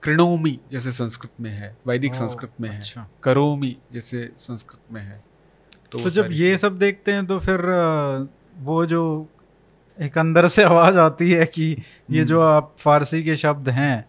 कृणोमी 0.03 0.59
जैसे 0.73 0.93
संस्कृत 0.93 1.31
में 1.41 1.51
है 1.51 1.77
वैदिक 1.87 2.15
संस्कृत 2.15 2.53
में 2.61 2.69
अच्छा। 2.69 3.01
है 3.01 3.07
करोमी 3.23 3.77
जैसे 3.93 4.29
संस्कृत 4.39 4.81
में 4.93 5.01
है 5.01 5.23
तो, 5.93 5.99
तो 5.99 6.11
जब 6.11 6.29
ये 6.33 6.57
सब 6.59 6.79
देखते 6.79 7.13
हैं 7.13 7.27
तो 7.27 7.39
फिर 7.41 7.61
वो 8.61 8.85
जो 8.87 9.05
एक 9.99 10.19
अंदर 10.19 10.47
से 10.49 10.63
आवाज़ 10.63 10.99
आती 10.99 11.31
है 11.31 11.45
कि 11.47 11.77
ये 12.11 12.25
जो 12.25 12.41
हम्म। 12.41 12.51
आप 12.51 12.75
फारसी 12.79 13.23
के 13.23 13.37
शब्द 13.37 13.69
हैं 13.71 14.05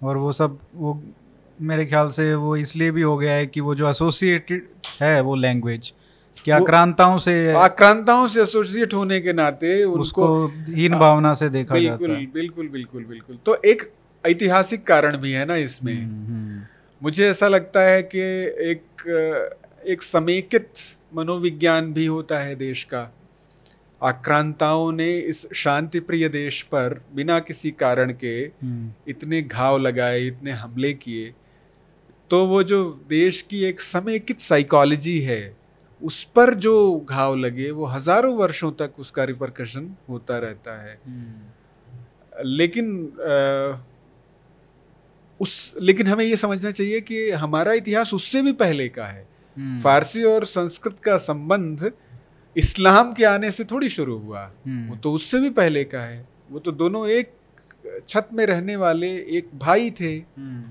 और 0.00 0.16
वो 0.16 0.32
सब 0.32 0.58
वो 0.74 1.00
मेरे 1.58 1.86
ख्याल 1.86 2.10
से 2.10 2.34
वो 2.34 2.56
इसलिए 2.56 2.90
भी 2.90 3.02
हो 3.02 3.16
गया 3.16 3.32
है 3.32 3.46
कि 3.46 3.60
वो 3.60 3.74
जो 3.74 3.88
एसोसिएटेड 3.90 4.68
है 5.00 5.20
वो 5.20 5.34
लैंग्वेज 5.36 5.92
कि 6.44 6.50
आक्रांताओं 6.50 7.16
से 7.18 7.34
आक्रांताओं 7.54 8.26
से 8.28 8.42
एसोसिएट 8.42 8.94
होने 8.94 9.20
के 9.20 9.32
नाते 9.32 9.82
उसको 9.84 10.26
हीन 10.68 10.98
भावना 10.98 11.34
से 11.34 11.48
देखा 11.48 11.74
बिल्कुल, 11.74 11.98
जाता 11.98 12.12
है 12.12 12.26
बिल्कुल 12.26 12.68
बिल्कुल 12.68 13.04
बिल्कुल 13.04 13.38
तो 13.46 13.56
एक 13.64 13.90
ऐतिहासिक 14.24 14.86
कारण 14.86 15.16
भी 15.16 15.32
है 15.32 15.44
ना 15.46 15.56
इसमें 15.58 15.94
हम्म, 15.94 16.26
हम्म। 16.26 16.62
मुझे 17.02 17.28
ऐसा 17.28 17.48
लगता 17.48 17.80
है 17.80 18.02
कि 18.04 18.20
एक 18.70 19.06
एक 19.86 20.02
समेकित 20.02 20.72
मनोविज्ञान 21.14 21.92
भी 21.92 22.06
होता 22.06 22.38
है 22.38 22.54
देश 22.54 22.84
का। 22.84 23.14
आक्रांताओं 24.02 24.92
ने 24.92 25.18
इस 25.18 25.46
शांति 25.54 26.00
प्रिय 26.00 26.28
देश 26.28 26.62
पर 26.62 27.04
बिना 27.14 27.38
किसी 27.38 27.70
कारण 27.70 28.12
के 28.12 28.36
हम्म, 28.62 28.92
इतने 29.08 29.42
घाव 29.42 29.78
लगाए 29.78 30.20
इतने 30.20 30.50
हमले 30.50 30.92
किए। 30.94 31.34
तो 32.30 32.46
वो 32.46 32.62
जो 32.62 33.00
देश 33.08 33.42
की 33.42 33.64
एक 33.64 33.80
समेकित 33.80 34.40
साइकोलॉजी 34.40 35.20
है 35.20 35.56
उस 36.02 36.24
पर 36.24 36.54
जो 36.54 37.06
घाव 37.08 37.36
लगे 37.36 37.70
वो 37.70 37.84
हज़ारों 37.84 38.36
वर्षों 38.36 38.72
तक 38.72 38.92
उसका 38.98 39.24
रिपरकशन 39.24 39.96
होता 40.08 40.38
रहता 40.38 40.82
है। 40.82 41.00
हम्म, 41.06 42.48
लेकिन 42.48 43.06
अ, 43.06 43.84
उस 45.40 45.74
लेकिन 45.80 46.06
हमें 46.06 46.24
ये 46.24 46.36
समझना 46.36 46.70
चाहिए 46.70 47.00
कि 47.00 47.30
हमारा 47.30 47.72
इतिहास 47.72 48.14
उससे 48.14 48.42
भी 48.42 48.52
पहले 48.52 48.88
का 48.88 49.06
है। 49.06 49.28
फारसी 49.82 50.22
और 50.24 50.44
संस्कृत 50.46 50.98
का 50.98 51.16
संबंध 51.18 51.90
इस्लाम 52.56 53.12
के 53.12 53.24
आने 53.24 53.50
से 53.50 53.64
थोड़ी 53.64 53.88
शुरू 53.88 54.16
हुआ। 54.18 54.40
हम्म, 54.66 54.88
वो 54.88 54.96
तो 54.96 55.12
उससे 55.12 55.40
भी 55.40 55.50
पहले 55.50 55.84
का 55.84 56.00
है। 56.00 56.26
वो 56.50 56.58
तो 56.58 56.72
दोनों 56.72 57.06
एक 57.08 57.32
छत 58.08 58.28
में 58.32 58.44
रहने 58.46 58.76
वाले 58.76 59.10
एक 59.38 59.48
भाई 59.58 59.90
थे। 59.90 60.14
हम्म, 60.14 60.62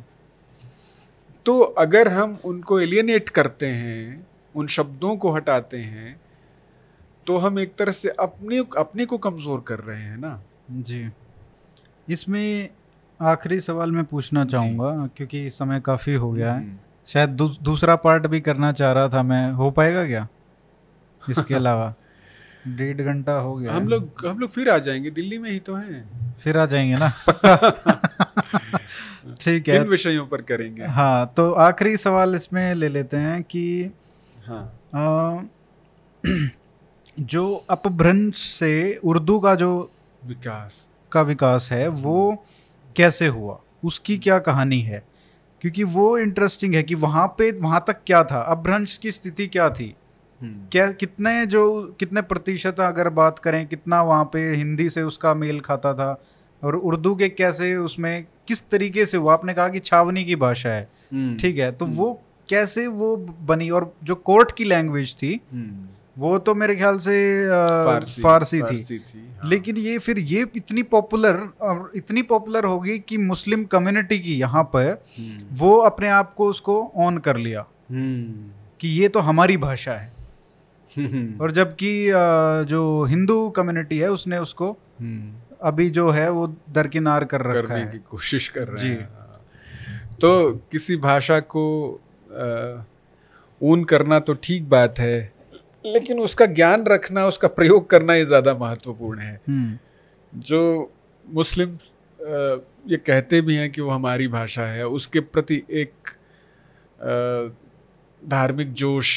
तो 1.45 1.59
अगर 1.59 2.07
हम 2.07 2.37
उनको 2.45 2.79
एलियनेट 2.79 3.29
करते 3.29 3.65
हैं 3.65 4.27
उन 4.55 4.67
शब्दों 4.67 5.15
को 5.17 5.31
हटाते 5.31 5.77
हैं 5.77 6.19
तो 7.27 7.37
हम 7.37 7.59
एक 7.59 7.75
तरह 7.75 7.91
से 7.91 8.09
अपने 8.19 8.57
अपने 8.77 9.05
को 9.05 9.17
कमज़ोर 9.17 9.63
कर 9.67 9.79
रहे 9.79 10.01
हैं 10.01 10.17
ना। 10.17 10.41
जी। 10.71 11.09
इसमें 12.07 12.69
आखिरी 13.19 13.59
सवाल 13.61 13.91
मैं 13.91 14.03
पूछना। 14.05 14.45
चाहूँगा 14.45 15.09
क्योंकि 15.17 15.49
समय 15.49 15.79
काफ़ी 15.79 16.13
हो 16.13 16.31
गया 16.31 16.53
है। 16.53 16.59
हम्म। 16.59 16.77
शायद 17.07 17.29
दू, 17.29 17.55
दूसरा 17.63 17.95
पार्ट 17.95 18.27
भी 18.27 18.41
करना 18.41 18.71
चाह 18.71 18.91
रहा 18.91 19.09
था 19.09 19.23
मैं। 19.23 19.51
हो 19.51 19.71
पाएगा 19.71 20.07
क्या? 20.07 20.27
इसके 21.29 21.55
अलावा। 21.55 21.93
डेढ़ 22.67 23.01
घंटा 23.01 23.33
हो 23.33 23.55
गया 23.55 23.73
हम 23.73 23.87
लोग 23.87 24.25
हम 24.27 24.39
लोग 24.39 24.49
फिर 24.49 24.69
आ 24.69 24.77
जाएँगे। 24.77 25.11
दिल्ली 25.11 25.37
में 25.37 25.51
ही 25.51 25.59
तो 25.59 25.75
हैं। 25.75 26.09
फिर 26.43 26.57
आ 26.57 26.65
जाएँगे 26.65 26.95
ना। 26.95 27.09
ठीक 29.41 29.63
किन 29.63 29.75
है 29.75 29.83
विषयों 29.83 30.27
पर 30.27 30.41
करेंगे? 30.41 30.85
हाँ 30.85 31.33
तो 31.37 31.51
आखिरी 31.51 31.97
सवाल 31.97 32.35
इसमें 32.35 32.75
ले 32.75 32.89
लेते 32.89 33.17
हैं 33.17 33.43
कि 33.43 33.91
हाँ। 34.47 34.79
अ, 34.93 35.47
जो 37.19 37.65
अपभ्रंश 37.69 38.35
से 38.35 38.99
उर्दू 39.03 39.39
का 39.39 39.55
जो 39.55 39.91
विकास। 40.25 40.87
का 41.11 41.21
विकास 41.21 41.69
है 41.71 41.87
वो 41.87 42.45
कैसे 42.95 43.27
हुआ? 43.27 43.59
उसकी 43.83 44.17
क्या 44.17 44.39
कहानी 44.39 44.81
है? 44.81 45.03
क्योंकि 45.61 45.83
वो 45.83 46.17
इंटरेस्टिंग 46.17 46.75
है 46.75 46.83
कि 46.83 46.95
वहाँ 46.95 47.27
पे 47.27 47.51
वहाँ 47.51 47.83
तक 47.87 47.97
क्या 48.07 48.23
था? 48.23 48.41
अपभ्रंश 48.41 48.97
की 48.97 49.11
स्थिति 49.11 49.47
क्या 49.47 49.69
थी? 49.69 49.95
हम्म, 50.41 50.67
क्या 50.71 50.91
कितने 50.91 51.45
जो 51.45 51.95
कितने 51.99 52.21
प्रतिशत 52.21 52.79
अगर 52.79 53.09
बात 53.09 53.39
करें 53.39 53.67
कितना 53.67 54.01
वहाँ 54.01 54.23
पे 54.25 54.55
हिंदी 54.55 54.89
से 54.89 55.01
उसका 55.01 55.33
मेल 55.33 55.59
खाता 55.59 55.93
था? 55.93 56.21
और 56.63 56.75
उर्दू 56.75 57.15
के 57.15 57.29
कैसे 57.29 57.75
उसमें 57.75 58.25
किस 58.47 58.69
तरीके 58.69 59.05
से 59.05 59.17
हुआ? 59.17 59.33
आपने 59.33 59.53
कहा 59.53 59.67
कि 59.69 59.79
छावनी 59.79 60.25
की 60.25 60.35
भाषा 60.35 60.69
है। 60.69 60.89
हम्म, 61.13 61.37
ठीक 61.37 61.57
है 61.57 61.71
तो 61.71 61.85
हम्म। 61.85 61.97
वो 61.97 62.21
कैसे 62.49 62.87
वो 62.87 63.15
बनी? 63.17 63.69
और 63.69 63.91
जो 64.03 64.15
कोर्ट 64.15 64.51
की 64.51 64.63
लैंग्वेज 64.63 65.15
थी 65.15 65.39
वो 66.19 66.37
तो 66.37 66.53
मेरे 66.55 66.75
ख्याल 66.75 66.97
से 66.97 67.15
फारसी 67.49 68.21
फारसी 68.21 68.57
थी। 68.57 68.61
फारसी 68.61 68.97
थी 68.99 69.19
हाँ। 69.41 69.49
लेकिन 69.49 69.77
ये 69.77 69.97
फिर 69.99 70.19
ये 70.19 70.45
इतनी 70.55 70.83
पॉपुलर 70.93 71.37
और 71.61 71.91
इतनी 71.95 72.21
पॉपुलर 72.31 72.65
होगी 72.65 72.97
कि 72.99 73.17
मुस्लिम 73.17 73.63
कम्युनिटी 73.65 74.19
की 74.19 74.35
यहाँ 74.39 74.63
पर 74.63 74.87
हम्म, 75.19 75.55
वो 75.55 75.75
अपने 75.89 76.09
आप 76.09 76.33
को 76.33 76.47
उसको 76.49 76.81
ऑन 76.97 77.17
कर 77.17 77.37
लिया 77.37 77.65
हम्म, 77.91 78.49
कि 78.79 78.87
ये 78.89 79.07
तो 79.07 79.19
हमारी 79.19 79.57
भाषा 79.57 79.93
है। 79.93 80.11
हम्म, 80.89 81.39
और 81.41 81.51
जबकि 81.51 81.91
जो 82.69 82.81
हिंदू 83.03 83.49
कम्युनिटी 83.49 83.97
है 83.97 84.11
उसने 84.11 84.37
उसको 84.37 84.71
अभी 85.61 85.89
जो 85.89 86.09
है 86.09 86.29
वो 86.31 86.47
दरकिनार 86.69 87.23
कर 87.25 87.41
रखा 87.41 87.61
करने 87.61 87.79
है। 87.79 87.91
की 87.91 87.97
कोशिश 88.09 88.47
कर 88.49 88.67
रहे 88.67 88.83
जी। 88.83 88.89
हैं 88.89 89.09
हाँ। 89.09 89.41
तो 90.21 90.51
किसी 90.71 90.95
भाषा 90.97 91.39
को 91.55 91.65
ऊन 93.61 93.83
करना 93.83 94.19
तो 94.19 94.33
ठीक 94.43 94.69
बात 94.69 94.99
है 94.99 95.17
लेकिन 95.85 96.19
उसका 96.19 96.45
ज्ञान 96.45 96.83
रखना 96.85 97.25
उसका 97.27 97.47
प्रयोग 97.49 97.89
करना 97.89 98.15
ये 98.15 98.25
ज़्यादा 98.25 98.53
महत्वपूर्ण 98.55 99.19
है। 99.19 99.39
हम्म, 99.47 99.77
जो 100.33 100.91
मुस्लिम 101.25 101.77
ये 102.87 102.97
कहते 102.97 103.41
भी 103.41 103.55
हैं 103.55 103.69
कि 103.71 103.81
वो 103.81 103.89
हमारी 103.89 104.27
भाषा 104.27 104.65
है 104.65 104.87
उसके 104.87 105.19
प्रति 105.19 105.61
एक 105.71 106.09
धार्मिक 108.21 108.73
जोश 108.73 109.09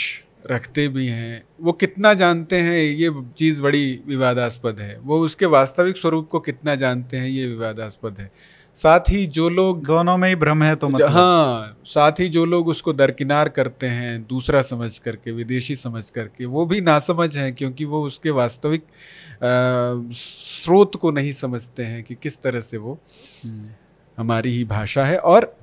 रखते 0.51 0.87
भी 0.89 1.07
हैं। 1.07 1.43
वो 1.61 1.73
कितना 1.73 2.13
जानते 2.15 2.57
हैं 2.61 2.79
ये 2.79 3.11
चीज़ 3.37 3.63
बड़ी 3.63 4.01
विवादास्पद 4.07 4.81
है। 4.81 4.99
वो 4.99 5.19
उसके 5.19 5.47
वास्तविक 5.47 5.97
स्वरूप 5.97 6.29
को 6.29 6.41
कितना 6.41 6.75
जानते 6.75 7.17
हैं 7.17 7.29
ये 7.29 7.47
विवादास्पद 7.47 8.21
है। 8.21 8.31
साथ 8.77 9.11
ही 9.11 9.27
जो 9.27 9.49
लोग 9.49 9.85
दोनों 9.87 10.17
में 10.17 10.29
ही 10.29 10.37
भ्रम 10.37 10.63
है 10.63 10.75
तो 10.77 10.89
मतलब। 10.89 11.09
हाँ 11.09 11.77
साथ 11.85 12.21
ही 12.21 12.29
जो 12.29 12.45
लोग 12.45 12.69
उसको 12.69 12.93
दरकिनार 12.93 13.49
करते 13.49 13.87
हैं 13.87 14.23
दूसरा 14.27 14.63
समझ 14.63 14.99
करके 14.99 15.33
विदेशी 15.33 15.75
समझ 15.77 16.09
करके 16.11 16.47
वो 16.47 16.65
भी 16.67 16.81
नासमझ 16.81 17.37
हैं 17.39 17.55
क्योंकि 17.55 17.85
वो 17.85 18.03
उसके 18.03 18.31
वास्तविक 18.31 18.85
स्रोत 20.15 20.97
को 20.97 21.11
नहीं 21.11 21.33
समझते 21.33 21.85
हैं 21.85 22.03
कि 22.03 22.15
किस 22.15 22.41
तरह 22.43 22.61
से 22.61 22.77
वो 22.77 22.99
हम्म, 23.45 23.69
हमारी 24.19 24.57
ही 24.57 24.65
भाषा 24.65 25.05
है। 25.05 25.19
और 25.19 25.57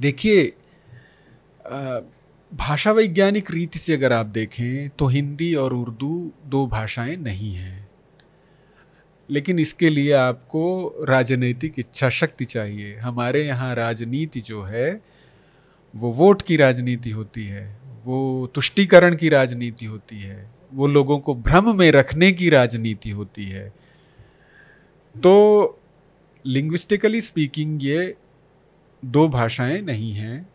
देखिए 0.00 0.52
भाषा 2.52 2.92
वैज्ञानिक 2.92 3.50
रीति 3.50 3.78
से 3.78 3.94
अगर 3.94 4.12
आप 4.12 4.26
देखें 4.26 4.88
तो 4.88 5.06
हिंदी 5.06 5.54
और 5.54 5.72
उर्दू 5.74 6.30
दो 6.46 6.66
भाषाएँ 6.66 7.16
नहीं 7.16 7.54
हैं। 7.54 7.87
लेकिन 9.30 9.58
इसके 9.58 9.90
लिए 9.90 10.12
आपको 10.12 10.62
राजनीतिक 11.08 11.78
इच्छा 11.78 12.08
शक्ति 12.08 12.44
चाहिए। 12.44 12.96
हमारे 12.96 13.46
यहाँ 13.46 13.74
राजनीति 13.74 14.40
जो 14.40 14.62
है 14.62 15.00
वो 15.94 16.12
वोट 16.12 16.42
की 16.42 16.56
राजनीति 16.56 17.10
होती 17.10 17.44
है 17.44 17.78
वो 18.04 18.46
तुष्टीकरण 18.54 19.16
की 19.16 19.28
राजनीति 19.28 19.86
होती 19.86 20.20
है 20.20 20.50
वो 20.74 20.86
लोगों 20.86 21.18
को 21.18 21.34
भ्रम 21.34 21.76
में 21.78 21.90
रखने 21.92 22.32
की 22.32 22.48
राजनीति 22.50 23.10
होती 23.10 23.44
है। 23.44 23.68
तो 25.14 25.34
लिंग्विस्टिकली 26.44 27.20
स्पीकिंग 27.20 27.84
ये 27.84 28.14
दो 29.04 29.28
भाषाएँ 29.28 29.80
नहीं 29.82 30.12
हैं। 30.12 30.48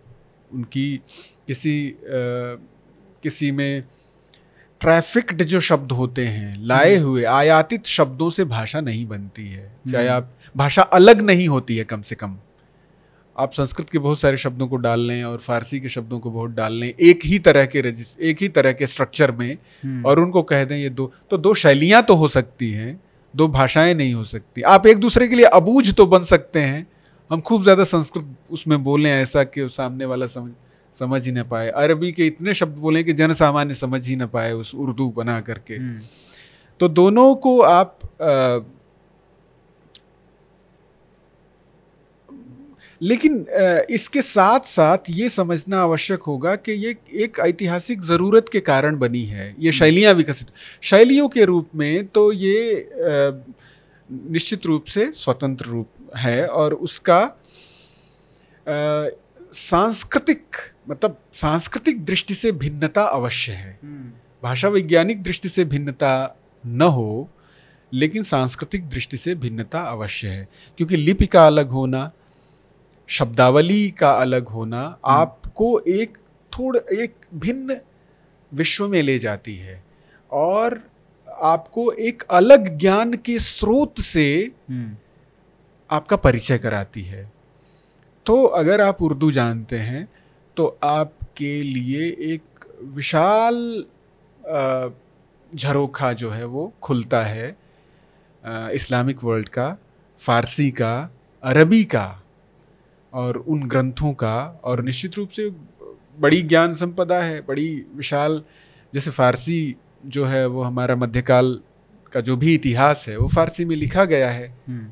उनकी 0.52 1.02
किसी 1.48 1.90
अ, 1.90 2.60
किसी 3.24 3.52
में 3.52 3.84
ट्रैफिक्ड 4.84 5.44
जो 5.44 5.60
शब्द 5.62 5.92
होते 5.92 6.26
हैं 6.28 6.56
लाए 6.62 6.96
हुए 6.98 7.24
आयातित 7.26 7.86
शब्दों 7.88 8.30
से 8.30 8.44
भाषा 8.46 8.82
नहीं 8.82 9.06
बनती 9.08 9.48
है। 9.48 9.72
चाहे। 9.92 10.08
आप 10.08 10.30
भाषा 10.56 10.82
अलग 10.94 11.22
नहीं 11.22 11.48
होती 11.48 11.78
है 11.78 11.84
कम 11.84 12.02
से 12.02 12.16
कम। 12.16 12.36
आप 13.36 13.52
संस्कृत 13.54 13.90
के 13.90 14.00
बहुत 14.00 14.20
सारे 14.20 14.38
शब्दों 14.38 14.68
को 14.68 14.78
डाल 14.78 15.00
लें 15.00 15.24
और 15.24 15.38
फारसी 15.38 15.80
के 15.80 15.90
शब्दों 15.90 16.20
को 16.20 16.32
बहुत 16.32 16.52
डाल 16.52 16.74
लें 16.74 16.88
एक 16.88 17.20
ही 17.26 17.40
तरह 17.40 17.66
के 17.66 17.82
रजिस 17.82 18.18
एक 18.22 18.42
ही 18.42 18.48
तरह 18.50 18.72
के 18.72 18.88
स्ट्रक्चर 18.88 19.32
में 19.32 19.52
हम्म, 19.84 20.06
और 20.06 20.20
उनको 20.20 20.42
कह 20.44 20.64
दें 20.64 20.78
ये 20.78 20.90
दो 20.92 21.12
तो 21.30 21.38
दो 21.38 21.54
शैलियाँ 21.56 22.02
तो 22.04 22.16
हो 22.16 22.28
सकती 22.28 22.72
हैं 22.72 23.00
दो 23.34 23.48
भाषाएँ 23.50 23.94
नहीं 23.94 24.14
हो 24.14 24.24
सकती। 24.24 24.62
आप 24.64 24.88
एक 24.88 24.98
दूसरे 24.98 25.28
के 25.28 25.36
लिए 25.36 25.46
अबूझ 25.54 25.94
तो 25.94 26.06
बन 26.08 26.24
सकते 26.26 26.60
हैं। 26.62 26.86
हम 27.32 27.42
खूब 27.42 27.64
ज़्यादा 27.64 27.84
संस्कृत 27.84 28.36
उसमें 28.52 28.84
बोलें 28.84 29.12
ऐसा 29.12 29.44
कि 29.46 29.68
सामने 29.70 30.06
वाला 30.06 30.28
समझ 30.28 30.52
समझ 30.94 31.26
ही 31.26 31.32
ना 31.32 31.44
पाए। 31.46 31.70
अरबी 31.72 32.12
के 32.12 32.28
इतने 32.28 32.54
शब्द 32.54 32.78
बोले 32.78 33.04
कि 33.04 33.14
जन 33.14 33.34
सामान्य 33.36 33.74
समझ 33.76 34.08
ही 34.08 34.16
ना 34.16 34.26
पाए 34.28 34.52
उस 34.54 34.74
उर्दू 34.76 35.10
बना 35.12 35.40
करके। 35.42 35.76
हम्म, 35.76 36.00
तो 36.80 36.88
दोनों 36.90 37.34
को 37.38 37.60
आप 37.62 38.00
अ, 38.22 38.66
लेकिन 43.02 43.46
इसके 43.92 44.22
साथ 44.22 44.68
साथ 44.68 45.10
ये 45.10 45.30
समझना 45.30 45.80
आवश्यक 45.82 46.22
होगा 46.24 46.56
कि 46.56 46.72
ये 46.72 46.96
एक 47.24 47.40
ऐतिहासिक 47.40 48.02
ज़रूरत 48.02 48.50
के 48.52 48.60
कारण 48.60 48.98
बनी 48.98 49.24
है। 49.24 49.56
ये 49.60 49.72
शैलियाँ 49.72 50.14
विकसित 50.14 50.48
शैलियों 50.84 51.28
के 51.30 51.46
रूप 51.46 51.70
में 51.76 52.06
तो 52.08 52.32
ये 52.32 52.88
निश्चित 54.10 54.66
रूप 54.66 54.86
से 54.86 55.12
स्वतंत्र 55.14 55.66
रूप 55.66 56.16
है 56.18 56.46
और 56.48 56.74
उसका 56.88 57.20
सांस्कृतिक 59.54 60.56
मतलब 60.90 61.18
सांस्कृतिक 61.34 62.04
दृष्टि 62.06 62.34
से 62.36 62.52
भिन्नता 62.52 63.04
अवश्य 63.04 63.52
है। 63.52 63.80
हम्म, 63.84 64.12
भाषा 64.44 64.68
वैज्ञानिक 64.68 65.24
दृष्टि 65.24 65.50
से 65.50 65.66
भिन्नता 65.66 66.36
न 66.66 66.82
हो 66.82 67.30
लेकिन 67.92 68.24
सांस्कृतिक 68.24 68.90
दृष्टि 68.90 69.18
से 69.18 69.36
भिन्नता 69.36 69.80
अवश्य 69.82 70.28
है 70.28 70.48
क्योंकि 70.78 70.96
लिपि 70.96 71.26
का 71.26 71.46
अलग 71.48 71.70
होना 71.70 72.12
शब्दावली 73.08 73.90
का 73.90 74.12
अलग 74.12 74.48
होना 74.48 74.82
आपको 75.06 75.80
एक 75.80 76.18
थोड़ा 76.52 76.80
एक 77.04 77.16
भिन्न 77.36 77.78
विश्व 78.54 78.88
में 78.88 79.02
ले 79.02 79.18
जाती 79.20 79.56
है 79.56 79.84
और 80.32 80.80
आपको 81.42 81.92
एक 81.92 82.24
अलग 82.32 82.78
ज्ञान 82.78 83.14
के 83.14 83.40
स्रोत 83.40 84.00
से 84.00 84.52
हम्म, 84.70 84.96
आपका 85.92 86.16
परिचय 86.16 86.58
कराती 86.58 87.02
है। 87.02 87.32
तो 88.26 88.44
अगर 88.44 88.82
आप 88.82 89.02
उर्दू 89.02 89.32
जानते 89.32 89.78
हैं 89.78 90.08
तो 90.58 90.66
आपके 90.84 91.62
लिए 91.64 92.10
एक 92.34 92.66
विशाल 92.96 93.56
झरोखा 95.52 96.12
जो 96.14 96.30
है 96.30 96.46
वो 96.46 96.72
खुलता 96.82 97.22
है 97.24 97.56
इस्लामिक 98.74 99.24
वर्ल्ड 99.24 99.50
का 99.50 99.76
फारसी 100.20 100.70
का 100.72 100.94
अरबी 101.44 101.84
का 101.86 102.08
और 103.14 103.38
उन 103.38 103.68
ग्रंथों 103.68 104.14
का 104.16 104.36
और 104.64 104.84
निश्चित 104.84 105.18
रूप 105.18 105.30
से 105.30 105.50
बड़ी 106.18 106.42
ज्ञान 106.44 106.74
संपदा 106.76 107.20
है 107.20 107.42
बड़ी 107.42 107.70
विशाल 107.96 108.42
जैसे 108.94 109.12
फारसी 109.12 109.76
जो 110.08 110.26
है 110.26 110.46
वो 110.46 110.62
हमारा 110.62 110.96
मध्यकाल 110.96 111.60
का 112.14 112.22
जो 112.22 112.36
भी 112.38 112.54
इतिहास 112.56 113.06
है 113.08 113.18
वो 113.18 113.28
फारसी 113.28 113.66
में 113.66 113.76
लिखा 113.76 114.06
गया 114.06 114.30
है 114.32 114.48
हम्म। 114.68 114.92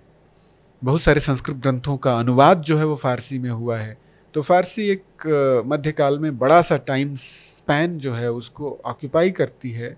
बहुत 0.81 1.01
सारे 1.01 1.19
संस्कृत 1.19 1.55
ग्रंथों 1.57 1.97
का 1.97 2.17
अनुवाद 2.19 2.61
जो 2.61 2.77
है 2.77 2.85
वो 2.85 2.95
फारसी 2.95 3.39
में 3.39 3.49
हुआ 3.49 3.77
है 3.77 3.97
तो 4.33 4.41
फारसी 4.41 4.89
एक 4.89 5.63
मध्यकाल 5.67 6.19
में 6.19 6.37
बड़ा 6.37 6.61
सा 6.61 6.77
टाइम 6.77 7.15
स्पैन 7.15 7.97
जो 7.99 8.13
है 8.13 8.31
उसको 8.31 8.79
ऑक्यूपाई 8.85 9.31
करती 9.31 9.71
है। 9.71 9.97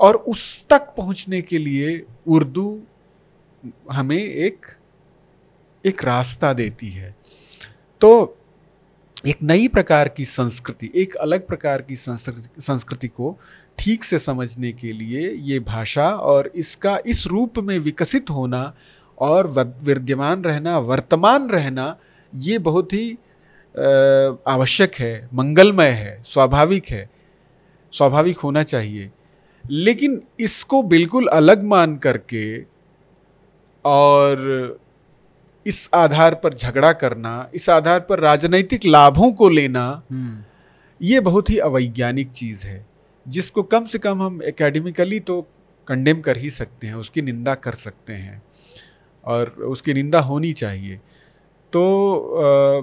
और 0.00 0.16
उस 0.28 0.64
तक 0.70 0.92
पहुँचने 0.96 1.40
के 1.42 1.58
लिए 1.58 2.02
उर्दू 2.26 2.80
हमें 3.92 4.16
एक 4.16 4.66
एक 5.84 6.04
रास्ता 6.04 6.52
देती 6.52 6.90
है। 6.90 7.14
तो 8.00 8.36
एक 9.26 9.42
नई 9.42 9.68
प्रकार 9.68 10.08
की 10.08 10.24
संस्कृति, 10.24 10.90
एक 10.94 11.14
अलग 11.14 11.46
प्रकार 11.46 11.82
की 11.82 11.96
संस्कृति 11.96 12.62
संस्कृति 12.62 13.08
को 13.08 13.36
ठीक 13.78 14.04
से 14.04 14.18
समझने 14.18 14.72
के 14.72 14.92
लिए 14.92 15.30
ये 15.30 15.58
भाषा 15.60 16.08
और 16.10 16.50
इसका, 16.54 16.98
इस 17.06 17.26
रूप 17.26 17.58
में 17.58 17.78
विकसित 17.78 18.30
होना 18.30 18.62
और 19.20 19.46
विद्यमान 19.82 20.42
रहना 20.44 20.78
वर्तमान 20.80 21.48
रहना 21.50 21.96
ये 22.32 22.58
बहुत 22.60 22.92
ही 22.92 23.06
आवश्यक 23.74 24.94
है 24.94 25.28
मंगलमय 25.34 25.90
है 25.94 26.20
स्वाभाविक 26.24 26.86
है 26.86 27.08
स्वाभाविक 27.92 28.38
होना 28.38 28.62
चाहिए 28.64 29.10
लेकिन 29.64 30.20
इसको 30.40 30.82
बिल्कुल 30.84 31.26
अलग 31.28 31.62
मान 31.64 31.96
करके 31.96 32.44
और 33.84 34.78
इस 35.66 35.88
आधार 35.94 36.34
पर 36.34 36.54
झगड़ा 36.54 36.92
करना 36.94 37.48
इस 37.54 37.68
आधार 37.70 38.00
पर 38.00 38.20
राजनैतिक 38.20 38.84
लाभों 38.86 39.30
को 39.32 39.48
लेना 39.48 39.86
हम्म। 40.10 40.42
ये 41.00 41.20
बहुत 41.20 41.50
ही 41.50 41.58
अवैज्ञानिक 41.60 42.30
चीज़ 42.30 42.66
है 42.66 42.84
जिसको 43.26 43.62
कम 43.64 43.84
से 43.84 43.98
कम 43.98 44.22
हम 44.22 44.42
एकेडमिकली 44.42 45.20
तो 45.20 45.40
कंडेम 45.88 46.20
कर 46.20 46.36
ही 46.36 46.50
सकते 46.50 46.86
हैं 46.86 46.94
उसकी 46.94 47.22
निंदा 47.22 47.54
कर 47.56 47.74
सकते 47.76 48.12
हैं 48.12 48.42
और 49.24 49.48
उसकी 49.48 49.94
निंदा 49.94 50.20
होनी 50.20 50.52
चाहिए। 50.52 50.96
तो 51.72 51.82
आ, 52.38 52.82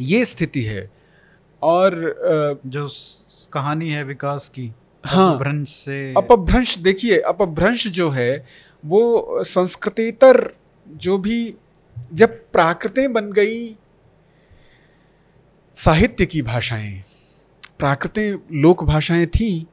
ये 0.00 0.24
स्थिति 0.24 0.62
है। 0.62 0.90
और 1.62 1.94
आ, 1.94 2.68
जो 2.68 2.88
कहानी 3.52 3.90
है 3.90 4.04
विकास 4.04 4.48
की 4.48 4.72
हाँ। 5.06 5.34
अपभ्रंश 5.34 5.68
से 5.68 6.14
अपभ्रंश 6.16 6.78
देखिए 6.78 7.20
अपभ्रंश 7.20 7.86
जो 7.88 8.10
है 8.10 8.46
वो 8.84 9.44
संस्कृतेतर 9.44 10.54
जो 10.86 11.18
भी 11.18 11.54
जब 12.12 12.30
प्राकृतें 12.52 13.12
बन 13.12 13.32
गई 13.32 13.76
साहित्य 15.76 16.26
की 16.26 16.42
भाषाएँ 16.42 17.02
प्राकृतें 17.78 18.60
लोक 18.60 18.84
भाषाएँ 18.84 19.26
थी 19.26 19.66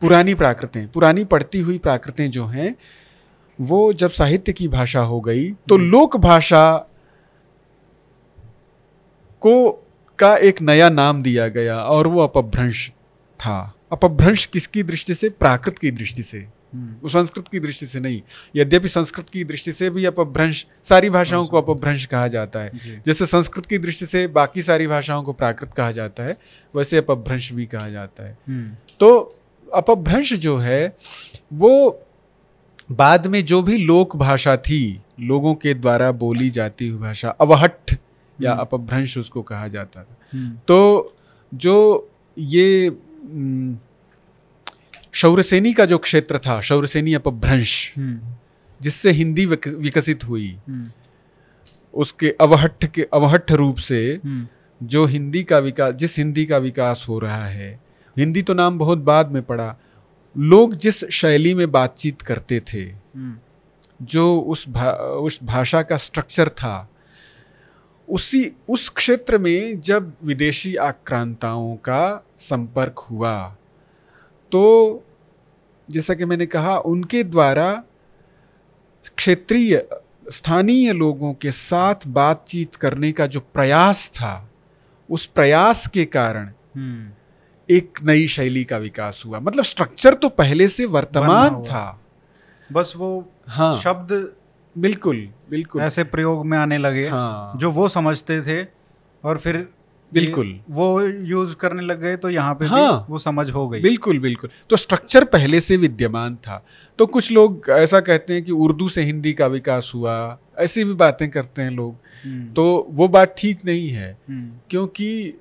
पुरानी 0.00 0.34
प्राकृतें 0.34 0.88
पुरानी 0.88 1.24
पढ़ती 1.24 1.60
हुई 1.60 1.78
प्राकृतें 1.78 2.30
जो 2.30 2.44
हैं 2.46 2.74
वो 3.60 3.92
जब 3.92 4.10
साहित्य 4.10 4.52
की 4.52 4.68
भाषा 4.68 5.00
हो 5.00 5.20
गई 5.20 5.50
तो 5.68 5.74
हम्म। 5.74 5.90
लोक 5.90 6.16
भाषा 6.16 6.76
को 9.40 9.84
का 10.18 10.36
एक 10.36 10.62
नया 10.62 10.88
नाम 10.90 11.22
दिया 11.22 11.48
गया 11.48 11.78
और 11.78 12.06
वो 12.06 12.20
अपभ्रंश 12.20 12.90
था। 13.40 13.74
अपभ्रंश 13.92 14.46
किसकी 14.46 14.82
दृष्टि 14.82 15.14
से? 15.14 15.28
प्राकृत 15.28 15.78
की 15.78 15.90
दृष्टि 15.90 16.22
से। 16.22 16.38
हम्म। 16.74 16.94
वो 17.02 17.08
संस्कृत 17.08 17.48
की 17.48 17.60
दृष्टि 17.60 17.86
से 17.86 18.00
नहीं 18.00 18.22
यद्यपि 18.56 18.88
संस्कृत 18.88 19.28
की 19.28 19.44
दृष्टि 19.44 19.72
से 19.72 19.90
भी 19.90 20.04
अपभ्रंश 20.04 20.66
सारी 20.84 21.10
भाषाओं 21.10 21.46
को 21.46 21.60
अपभ्रंश 21.60 22.06
कहा 22.06 22.28
जाता 22.28 22.60
है। 22.60 23.02
जैसे 23.06 23.26
संस्कृत 23.26 23.66
की 23.66 23.78
दृष्टि 23.78 24.06
से 24.06 24.26
बाकी 24.26 24.62
सारी 24.62 24.86
भाषाओं 24.86 25.22
को 25.22 25.32
प्राकृत 25.32 25.72
कहा 25.72 25.90
जाता 25.92 26.22
है 26.22 26.36
वैसे 26.76 26.96
अपभ्रंश 26.96 27.52
भी 27.52 27.66
कहा 27.66 27.88
जाता 27.88 28.26
है। 28.26 28.38
हम्म। 28.48 28.76
तो 29.00 29.42
अपभ्रंश 29.74 30.32
जो 30.32 30.58
है 30.58 30.96
वो 31.52 32.03
बाद 32.90 33.26
में 33.26 33.44
जो 33.44 33.62
भी 33.62 33.76
लोक 33.76 34.16
भाषा 34.16 34.56
थी 34.56 35.00
लोगों 35.20 35.54
के 35.54 35.74
द्वारा 35.74 36.10
बोली 36.12 36.48
जाती 36.50 36.88
हुई 36.88 37.00
भाषा 37.00 37.28
अवहट्ठ 37.40 37.94
या 38.38 38.52
हम्म। 38.52 38.60
अपभ्रंश 38.60 39.16
उसको 39.18 39.42
कहा 39.42 39.68
जाता 39.68 40.02
था 40.02 40.48
तो 40.68 41.14
जो 41.52 41.76
ये 42.36 42.90
शौरसेनी 45.14 45.72
का 45.72 45.84
जो 45.84 45.98
क्षेत्र 45.98 46.38
था 46.38 46.60
शौरसेनी 46.60 47.14
अपभ्रंश 47.14 47.92
हम्म। 47.96 48.36
जिससे 48.80 49.10
हिंदी 49.10 49.46
विकसित 49.46 50.24
हुई 50.24 50.56
हम्म। 50.68 50.84
उसके 51.94 52.34
अवहट्ठ 52.40 52.86
के 52.86 53.06
अवहट्ठ 53.12 53.52
रूप 53.52 53.76
से 53.78 54.00
हम्म। 54.24 54.46
जो 54.80 55.04
हिंदी 55.06 55.42
का 55.44 55.58
विकास 55.58 55.94
जिस 55.94 56.16
हिंदी 56.18 56.44
का 56.46 56.58
विकास 56.58 57.04
हो 57.08 57.18
रहा 57.18 57.44
है 57.46 57.72
हिंदी 58.16 58.42
तो 58.42 58.54
नाम 58.54 58.78
बहुत 58.78 58.98
बाद 59.00 59.30
में 59.32 59.42
पड़ा 59.42 59.74
लोग 60.36 60.74
जिस 60.74 61.04
शैली 61.10 61.54
में 61.54 61.70
बातचीत 61.70 62.22
करते 62.22 62.60
थे 62.60 62.84
जो 64.00 64.38
उस 64.38 64.68
भा, 64.68 64.90
उस 64.90 65.38
भाषा 65.42 65.82
का 65.82 65.96
स्ट्रक्चर 65.96 66.48
था 66.48 66.88
उसी 68.08 68.50
उस 68.68 68.88
क्षेत्र 68.88 69.38
में 69.38 69.80
जब 69.80 70.12
विदेशी 70.24 70.74
आक्रांताओं 70.76 71.74
का 71.76 72.24
संपर्क 72.38 72.98
हुआ 72.98 73.36
तो 74.52 75.04
जैसा 75.88 76.14
कि 76.14 76.24
मैंने 76.24 76.46
कहा 76.46 76.76
उनके 76.78 77.22
द्वारा 77.24 77.72
क्षेत्रीय 79.16 79.82
स्थानीय 80.32 80.92
लोगों 80.92 81.32
के 81.34 81.50
साथ 81.50 82.06
बातचीत 82.08 82.74
करने 82.74 83.12
का 83.12 83.26
जो 83.26 83.40
प्रयास 83.54 84.08
था 84.14 84.48
उस 85.08 85.26
प्रयास 85.26 85.86
के 85.86 86.04
कारण 86.04 86.50
हम्म। 86.76 87.10
एक 87.68 87.98
नई 88.02 88.26
शैली 88.26 88.64
का 88.64 88.78
विकास 88.78 89.22
हुआ। 89.26 89.40
मतलब 89.40 89.64
स्ट्रक्चर 89.64 90.14
तो 90.14 90.28
पहले 90.28 90.68
से 90.68 90.84
वर्तमान 90.86 91.62
था। 91.62 92.00
बस 92.72 92.92
वो 92.96 93.28
हाँ। 93.48 93.80
शब्द 93.80 94.12
बिल्कुल 94.78 95.28
बिल्कुल। 95.50 95.82
ऐसे 95.82 96.04
प्रयोग 96.04 96.46
में 96.46 96.58
आने 96.58 96.78
लगे 96.78 97.08
हाँ। 97.08 97.52
जो 97.56 97.70
वो 97.70 97.88
समझते 97.88 98.40
थे 98.42 98.66
और 99.24 99.38
फिर 99.38 99.68
बिल्कुल। 100.12 100.60
वो 100.70 101.02
यूज़ 101.02 101.54
करने 101.54 101.82
लग 101.82 102.00
गए 102.00 102.16
तो 102.16 102.30
यहाँ 102.30 102.54
पे 102.54 102.66
हाँ। 102.66 103.06
वो 103.10 103.18
समझ 103.18 103.50
हो 103.50 103.68
गई। 103.68 103.80
बिल्कुल 103.80 104.18
बिल्कुल। 104.18 104.50
तो 104.70 104.76
स्ट्रक्चर 104.76 105.24
पहले 105.24 105.60
से 105.60 105.76
विद्यमान 105.76 106.36
था। 106.36 106.64
तो 106.98 107.06
कुछ 107.06 107.32
लोग 107.32 107.64
ऐसा 107.70 108.00
कहते 108.00 108.34
हैं 108.34 108.42
कि 108.42 108.52
उर्दू 108.52 108.88
से 108.88 109.02
हिंदी 109.02 109.32
का 109.32 109.46
विकास 109.46 109.92
हुआ 109.94 110.38
ऐसी 110.58 110.84
भी 110.84 110.94
बातें 110.94 111.30
करते 111.30 111.62
हैं 111.62 111.70
लोग। 111.70 111.96
हम्म। 112.24 112.52
तो 112.52 112.86
वो 112.90 113.08
बात 113.08 113.34
ठीक 113.38 113.64
नहीं 113.64 113.88
है 113.88 114.18
हम्म। 114.28 114.52
क्योंकि 114.70 115.34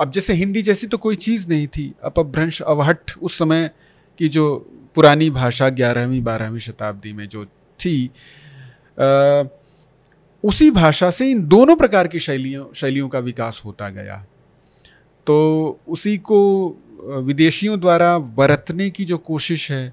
अब 0.00 0.10
जैसे 0.10 0.32
हिंदी 0.32 0.62
जैसी 0.62 0.86
तो 0.86 0.98
कोई 0.98 1.16
चीज़ 1.16 1.48
नहीं 1.48 1.66
थी। 1.66 1.92
अपभ्रंश 2.04 2.62
अवहट 2.62 3.10
उस 3.22 3.38
समय 3.38 3.70
की 4.18 4.28
जो 4.28 4.46
पुरानी 4.94 5.30
भाषा 5.30 5.68
ग्यारहवीं 5.68 6.22
बारहवीं 6.22 6.58
शताब्दी 6.58 7.12
में 7.12 7.28
जो 7.28 7.44
थी 7.44 8.10
आ, 8.98 9.42
उसी 10.44 10.70
भाषा 10.70 11.10
से 11.10 11.30
इन 11.30 11.46
दोनों 11.48 11.76
प्रकार 11.76 12.08
की 12.08 12.18
शैलियों 12.18 12.64
शैलियों 12.74 13.08
का 13.08 13.18
विकास 13.18 13.62
होता 13.64 13.88
गया। 13.88 14.16
तो 15.26 15.36
उसी 15.88 16.16
को 16.18 16.40
विदेशियों 17.24 17.78
द्वारा 17.80 18.18
बरतने 18.18 18.88
की 18.90 19.04
जो 19.04 19.18
कोशिश 19.18 19.70
है 19.72 19.92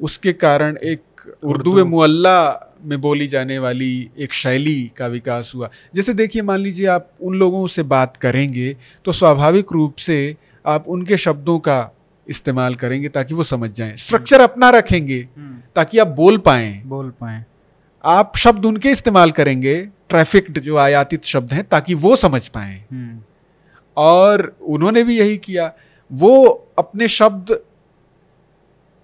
उसके 0.00 0.32
कारण 0.32 0.76
एक 0.76 1.36
उर्दू। 1.44 1.84
मुअल्ला 1.84 2.65
में 2.84 3.00
बोली 3.00 3.26
जाने 3.26 3.58
वाली 3.58 4.10
एक 4.18 4.32
शैली 4.32 4.92
का 4.96 5.06
विकास 5.06 5.52
हुआ। 5.54 5.70
जैसे 5.94 6.14
देखिए 6.14 6.42
मान 6.42 6.60
लीजिए 6.60 6.86
आप 6.86 7.10
उन 7.20 7.34
लोगों 7.34 7.66
से 7.66 7.82
बात 7.82 8.16
करेंगे 8.16 8.76
तो 9.04 9.12
स्वाभाविक 9.12 9.66
रूप 9.72 9.96
से 9.96 10.36
आप 10.66 10.88
उनके 10.88 11.16
शब्दों 11.16 11.58
का 11.58 11.92
इस्तेमाल 12.28 12.74
करेंगे 12.74 13.08
ताकि 13.08 13.34
वो 13.34 13.44
समझ 13.44 13.70
जाएँ। 13.70 13.96
स्ट्रक्चर 13.96 14.40
अपना 14.40 14.70
रखेंगे 14.70 15.28
हम्म। 15.36 15.58
ताकि 15.76 15.98
आप 15.98 16.06
बोल 16.06 16.38
पाएँ। 16.38 16.82
बोल 16.84 17.10
पाएँ। 17.10 17.44
आप 18.04 18.32
शब्द 18.36 18.66
उनके 18.66 18.90
इस्तेमाल 18.90 19.30
करेंगे 19.30 19.88
ट्रैफिक्ड 20.08 20.60
जो 20.60 20.76
आयातित 20.76 21.24
शब्द 21.24 21.52
हैं 21.52 21.64
ताकि 21.64 21.94
वो 21.94 22.16
समझ 22.16 22.48
पाए। 22.48 22.84
हम्म। 22.92 23.20
और 23.96 24.56
उन्होंने 24.62 25.02
भी 25.02 25.18
यही 25.18 25.36
किया। 25.36 25.72
वो 26.12 26.46
अपने 26.78 27.08
शब्द 27.08 27.60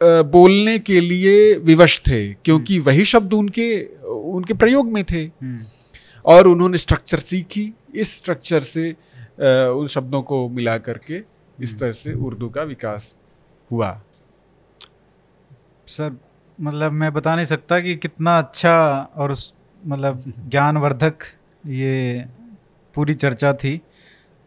बोलने 0.05 0.79
के 0.79 1.01
लिए 1.01 1.55
विवश 1.55 2.01
थे 2.01 2.35
क्योंकि 2.35 2.77
हम्म। 2.77 2.87
वही 2.87 3.05
शब्द 3.05 3.33
उनके 3.33 3.85
उनके 4.07 4.55
प्रयोग 4.55 4.93
में 4.93 5.05
थे। 5.05 5.25
हम्म। 5.25 5.59
और 6.25 6.47
उन्होंने 6.47 6.79
स्ट्रक्चर 6.79 7.19
सीखी। 7.19 7.73
इस 7.95 8.17
स्ट्रक्चर 8.17 8.61
से 8.61 8.91
उन 9.69 9.87
शब्दों 9.87 10.23
को 10.23 10.49
मिला 10.49 10.79
करके 10.79 11.23
इस 11.61 11.79
तरह 11.79 11.93
से 11.93 12.13
उर्दू 12.13 12.49
का 12.49 12.63
विकास 12.63 13.17
हुआ। 13.71 14.03
सर 15.87 16.17
मतलब 16.61 16.93
मैं 16.93 17.13
बता 17.13 17.37
नहीं 17.37 17.47
सकता 17.47 17.81
कि 17.81 17.97
कितना 17.97 18.39
अच्छा 18.39 19.09
और 19.17 19.37
मतलब 19.87 20.23
ज्ञानवर्धक 20.39 21.15
ये 21.67 22.25
पूरी 22.95 23.15
चर्चा 23.15 23.53
थी। 23.53 23.81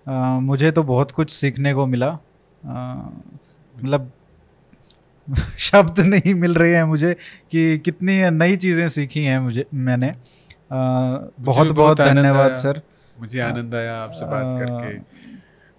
आ, 0.07 0.39
मुझे 0.39 0.71
तो 0.71 0.83
बहुत 0.83 1.11
कुछ 1.11 1.31
सीखने 1.31 1.73
को 1.73 1.85
मिला। 1.85 2.19
मतलब 3.83 4.11
शब्द 5.57 5.99
नहीं 5.99 6.33
मिल 6.33 6.53
रहे 6.53 6.75
हैं 6.75 6.83
मुझे 6.83 7.13
कि 7.51 7.77
कितनी 7.77 8.29
नई 8.29 8.55
चीज़ें 8.55 8.87
सीखी 8.87 9.23
हैं 9.23 9.39
मुझे 9.39 9.65
मैंने। 9.73 10.09
आ, 10.09 10.13
बहुत 11.39 11.67
बहुत 11.67 11.97
धन्यवाद 11.97 12.55
सर। 12.55 12.81
मुझे 13.19 13.39
आनंद 13.39 13.75
आया 13.75 13.95
आपसे 13.97 14.25
बात 14.25 14.59
करके। 14.59 14.97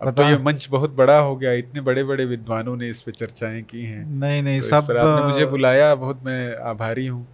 अब 0.00 0.14
तो 0.14 0.22
ये 0.22 0.38
मंच 0.38 0.68
बहुत 0.70 0.96
बड़ा 0.96 1.18
हो 1.18 1.36
गया 1.36 1.52
इतने 1.52 1.80
बड़े 1.80 2.04
बड़े 2.04 2.24
विद्वानों 2.24 2.76
ने 2.76 2.88
इस 2.90 3.02
पे 3.02 3.12
चर्चाएँ 3.12 3.62
की 3.62 3.84
हैं। 3.84 4.04
नहीं 4.10 4.42
नहीं 4.42 4.60
तो 4.60 4.66
सब 4.66 4.96
आपने 4.96 5.26
मुझे 5.26 5.46
बुलाया 5.46 5.94
बहुत 5.94 6.20
मैं 6.24 6.56
आभारी 6.56 7.06
हूँ। 7.06 7.26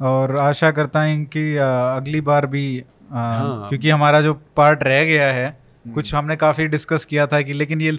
और 0.00 0.40
आशा 0.40 0.70
करता 0.70 1.02
हूँ 1.02 1.24
कि 1.24 1.56
अगली 1.56 2.20
बार 2.20 2.46
भी 2.46 2.84
हाँ, 3.12 3.68
क्योंकि 3.68 3.90
हमारा 3.90 4.20
जो 4.20 4.34
पार्ट 4.56 4.82
रह 4.82 5.04
गया 5.04 5.32
है 5.32 5.46
हम्म। 5.48 5.94
कुछ 5.94 6.14
हमने 6.14 6.36
काफ़ी 6.36 6.66
डिस्कस 6.66 7.04
किया 7.04 7.26
था 7.26 7.40
कि 7.42 7.52
लेकिन 7.52 7.80
ये 7.80 7.98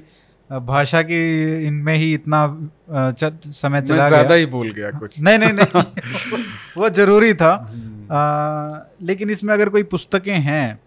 भाषा 0.50 1.02
की 1.02 1.22
इनमें 1.68 1.96
ही 1.96 2.14
इतना 2.14 2.70
समय 2.90 3.82
चला 3.82 3.98
मैं 3.98 4.08
ज़्यादा 4.10 4.36
ही 4.36 4.46
बोल 4.46 4.72
गया 4.72 4.92
कुछ। 4.92 5.22
नहीं 5.22 5.38
नहीं 5.38 5.54
नहीं। 5.54 6.44
वो 6.78 6.90
ज़रूरी 6.90 7.34
था। 7.34 7.54
हम्म। 7.72 8.16
आ, 8.16 8.80
लेकिन 9.02 9.30
इसमें 9.30 9.54
अगर 9.54 9.70
कोई 9.70 9.84
पुस्तकें 9.84 10.38
हैं 10.40 10.80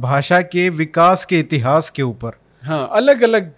भाषा 0.00 0.40
के 0.40 0.68
विकास 0.68 1.24
के 1.24 1.38
इतिहास 1.38 1.90
के 1.90 2.02
ऊपर 2.02 2.38
हाँ 2.62 2.88
अलग 2.92 3.22
अलग 3.22 3.50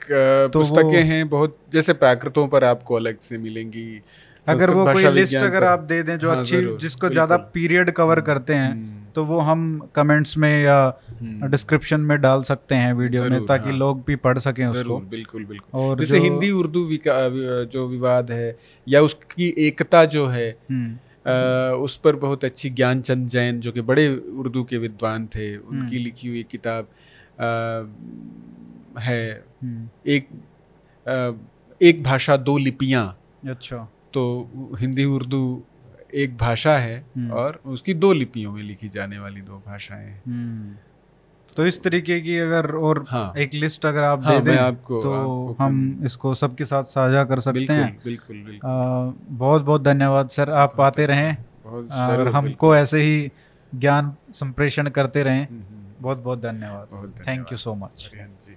तो 0.52 0.58
पुस्तकें 0.58 1.02
हैं 1.02 1.28
बहुत 1.28 1.56
जैसे 1.72 1.92
प्राकृतों 1.92 2.46
पर 2.48 2.64
आपको 2.64 2.94
अलग 2.94 3.18
से 3.20 3.38
मिलेंगी 3.38 4.02
अगर 4.46 4.70
वो 4.70 4.84
कोई 4.84 5.04
लिस्ट 5.04 5.36
अगर 5.36 5.64
आप 5.64 5.80
दे 5.80 6.02
दें 6.02 6.18
जो 6.18 6.30
हाँ, 6.30 6.38
अच्छी 6.38 6.76
जिसको 6.80 7.08
ज़्यादा 7.08 7.36
पीरियड 7.36 7.90
कवर 7.90 8.20
करते 8.20 8.54
हैं 8.54 8.70
हम्म। 8.70 9.07
तो 9.18 9.24
वो 9.24 9.38
हम 9.40 9.62
कमेंट्स 9.94 10.36
में 10.38 10.62
या 10.62 11.00
डिस्क्रिप्शन 11.22 11.96
हम्म। 11.96 12.08
में 12.08 12.20
डाल 12.20 12.42
सकते 12.42 12.74
हैं 12.74 12.92
वीडियो 12.94 13.24
में 13.24 13.46
ताकि 13.46 13.68
हाँ। 13.68 13.78
लोग 13.78 14.02
भी 14.06 14.16
पढ़ 14.16 14.38
सकें 14.38 14.66
उसको। 14.66 14.98
बिल्कुल 14.98 15.44
बिल्कुल। 15.44 15.80
और 15.80 15.98
जैसे 15.98 16.18
हिंदी 16.18 16.50
उर्दू 16.50 16.86
जो 17.72 17.86
विवाद 17.88 18.30
है 18.30 18.56
या 18.88 19.00
उसकी 19.00 19.48
एकता 19.58 20.04
जो 20.04 20.26
है 20.26 20.48
हम्म। 20.70 21.82
उस 21.82 21.96
पर 21.96 22.16
बहुत 22.16 22.44
अच्छी 22.44 22.70
ज्ञानचंद 22.70 23.28
जैन 23.28 23.60
जो 23.60 23.72
कि 23.72 23.80
बड़े 23.80 24.06
उर्दू 24.16 24.62
के 24.64 24.78
विद्वान 24.78 25.26
थे 25.26 25.56
उनकी 25.56 25.98
लिखी 25.98 26.28
हुई 26.28 26.42
किताब 26.50 26.88
है। 28.98 29.44
एक 30.06 30.28
एक 31.82 32.02
भाषा 32.02 32.36
दो 32.36 32.58
लिपियाँ। 32.58 33.06
अच्छा। 33.48 33.76
तो 34.12 34.24
हिंदी 34.78 35.04
उर्दू 35.04 35.42
एक 36.14 36.36
भाषा 36.36 36.72
है 36.72 37.04
हम्म। 37.16 37.30
और 37.30 37.60
उसकी 37.66 37.94
दो 37.94 38.12
लिपियों 38.12 38.52
में 38.52 38.62
लिखी 38.62 38.88
जाने 38.88 39.18
वाली 39.18 39.40
दो 39.40 39.62
भाषाएँ 39.66 40.06
हैं। 40.06 40.22
हम्म। 40.26 40.76
तो 41.56 41.66
इस 41.66 41.82
तरीके 41.82 42.20
की 42.20 42.38
अगर 42.38 42.70
और 42.70 43.04
हाँ, 43.08 43.32
एक 43.38 43.54
लिस्ट 43.54 43.86
अगर 43.86 44.02
आप 44.02 44.24
हाँ, 44.24 44.42
दे 44.42 44.50
दें 44.50 44.58
आपको, 44.58 45.02
तो 45.02 45.12
आपको 45.12 45.64
हम 45.64 46.00
इसको 46.04 46.34
सबके 46.34 46.64
साथ 46.64 46.82
साझा 46.82 47.24
कर 47.24 47.40
सकते 47.40 47.58
बिल्कुल, 47.58 47.76
हैं। 47.76 47.98
बिल्कुल 48.04 48.36
बिल्कुल। 48.36 48.70
आ, 48.70 49.10
बहुत 49.28 49.62
बहुत 49.62 49.82
धन्यवाद 49.82 50.28
सर। 50.28 50.50
आप 50.50 50.80
आते 50.80 51.02
अच्छा, 51.02 51.14
रहें 51.14 51.36
और 51.64 52.28
हमको 52.28 52.76
ऐसे 52.76 53.00
ही 53.00 53.32
ज्ञान 53.74 54.16
संप्रेषण 54.32 54.88
करते 54.88 55.22
रहें। 55.22 55.48
हम्म, 55.48 55.62
बहुत 56.00 56.18
बहुत 56.18 56.42
धन्यवाद। 56.42 57.12
Thank 57.28 57.52
you 57.52 57.58
so 57.58 57.74
much 57.74 58.10
ji. 58.14 58.56